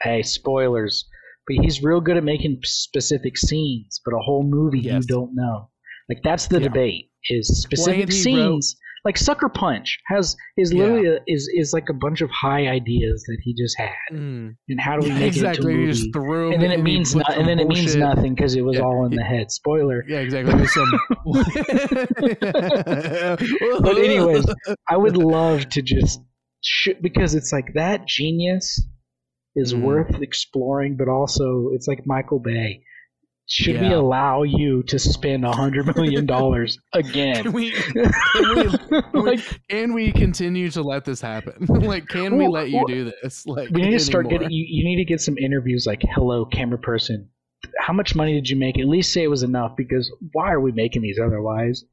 [0.03, 1.05] Hey, spoilers,
[1.47, 5.03] but he's real good at making specific scenes, but a whole movie Yes.
[5.03, 5.71] you don't know.
[6.09, 6.69] Like that's the Yeah.
[6.69, 8.77] debate: is specific scenes.
[9.05, 10.79] Like Sucker Punch has is Yeah.
[10.79, 14.57] literally a, is is like a bunch of high ideas that he just had, Mm.
[14.69, 16.13] and how do we Yeah, make exactly it into a just movie?
[16.13, 18.83] threw And then it means some and then it means nothing because it was Yeah,
[18.85, 19.51] all in the head.
[19.51, 20.05] Spoiler.
[20.09, 20.91] yeah exactly some
[23.83, 24.45] But anyways,
[24.89, 26.21] I would love to just
[26.63, 28.87] sh- because it's like that genius
[29.57, 29.83] is Mm.
[29.83, 32.83] worth exploring, but also it's like Michael Bay.
[33.47, 37.53] Should we allow you to spend a hundred million dollars can again?
[37.53, 38.13] we, can
[38.57, 41.67] we like can we continue to let this happen?
[41.85, 43.47] Like can we let you well, do this?
[43.47, 46.47] Like we need to start getting you, you need to get some interviews like hello
[46.47, 47.29] camera person.
[47.79, 48.79] How much money did you make?
[48.79, 51.85] At least say it was enough because why are we making these otherwise?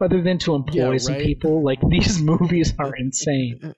[0.00, 1.64] Other than to employ Yeah, some people.
[1.64, 3.72] Like these movies are uh, insane uh, uh,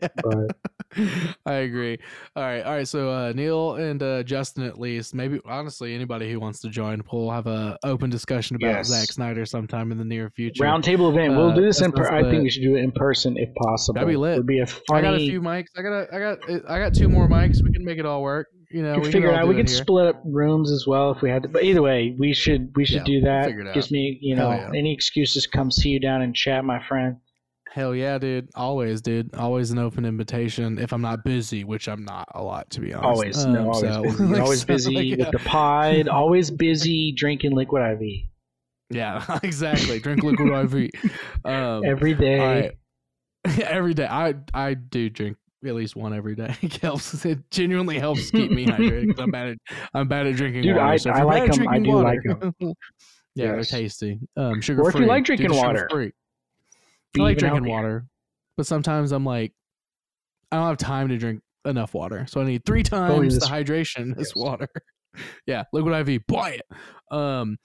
[0.00, 0.08] Yeah.
[0.16, 0.56] but
[1.46, 1.98] I agree.
[2.36, 2.86] All right, all right.
[2.88, 7.02] So uh, Neal and uh, Justin, at least, maybe honestly, anybody who wants to join,
[7.12, 8.86] we'll have a open discussion about Yes.
[8.88, 10.62] Zack Snyder sometime in the near future.
[10.64, 12.80] roundtable event we'll Uh, do this in that per- i think we should do it
[12.84, 14.32] in person if possible That'd be lit.
[14.34, 15.66] it'd be a I funny I got a few mics.
[15.76, 17.62] I got a, I got I got two more mics.
[17.62, 18.46] We can make it all work.
[18.70, 19.48] You know, we we figure can it out.
[19.48, 19.78] We it could here.
[19.78, 21.48] split up rooms as well if we had to.
[21.48, 23.46] But either way, we should we should Yeah, do that.
[23.46, 24.68] figure Gives me you Hell know yeah.
[24.76, 25.46] any excuses.
[25.46, 27.16] come see you down in chat, my friend.
[27.74, 28.48] Hell yeah, dude.
[28.54, 29.34] Always, dude.
[29.34, 30.78] Always an open invitation.
[30.78, 33.04] If I'm not busy, which I'm not a lot, to be honest.
[33.04, 34.24] Always, Um, no, always so- busy.
[34.24, 36.06] like, always busy like, with the pod.
[36.08, 38.28] Always busy drinking liquid IV
[38.90, 39.98] yeah, exactly.
[39.98, 40.90] Drink liquid IV.
[41.44, 42.38] Um, every day.
[42.38, 43.62] Right.
[43.64, 44.06] every day.
[44.06, 45.36] I I do drink
[45.66, 46.54] at least one every day.
[46.62, 47.24] It helps.
[47.24, 49.18] It genuinely helps keep me hydrated.
[49.18, 49.56] I'm bad at
[49.94, 50.86] I'm bad at drinking Dude, water.
[50.86, 51.68] I- so I like bad at 'em.
[51.68, 52.54] I do water- like them.
[53.34, 54.20] yeah, they're tasty.
[54.36, 55.00] Um, sugar Or if free.
[55.06, 55.88] you like drinking water,
[57.18, 58.06] I like drinking water,
[58.56, 59.52] but sometimes I'm like,
[60.52, 64.12] I don't have time to drink enough water, so I need three times the hydration
[64.18, 64.36] as Yes.
[64.36, 64.68] water.
[65.46, 66.66] yeah, liquid IV, buy it.
[67.10, 67.56] Um,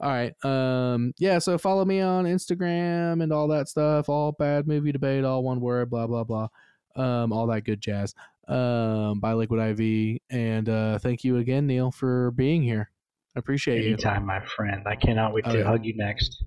[0.00, 0.32] all right.
[0.44, 1.38] Um, yeah.
[1.38, 4.08] So follow me on Instagram and all that stuff.
[4.08, 6.48] All bad movie debate, all one word, blah blah blah.
[6.96, 8.14] Um, all that good jazz.
[8.48, 12.90] Um, by Liquid IV, and uh, thank you again, Neal, for being here.
[13.36, 13.92] I appreciate you.
[13.92, 14.82] Anytime, my friend.
[14.86, 15.64] I cannot wait Oh, to yeah.
[15.64, 16.42] hug you next.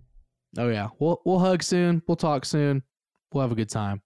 [0.57, 2.03] Oh yeah, we'll we'll hug soon.
[2.07, 2.83] We'll talk soon.
[3.33, 4.02] We'll have a good time.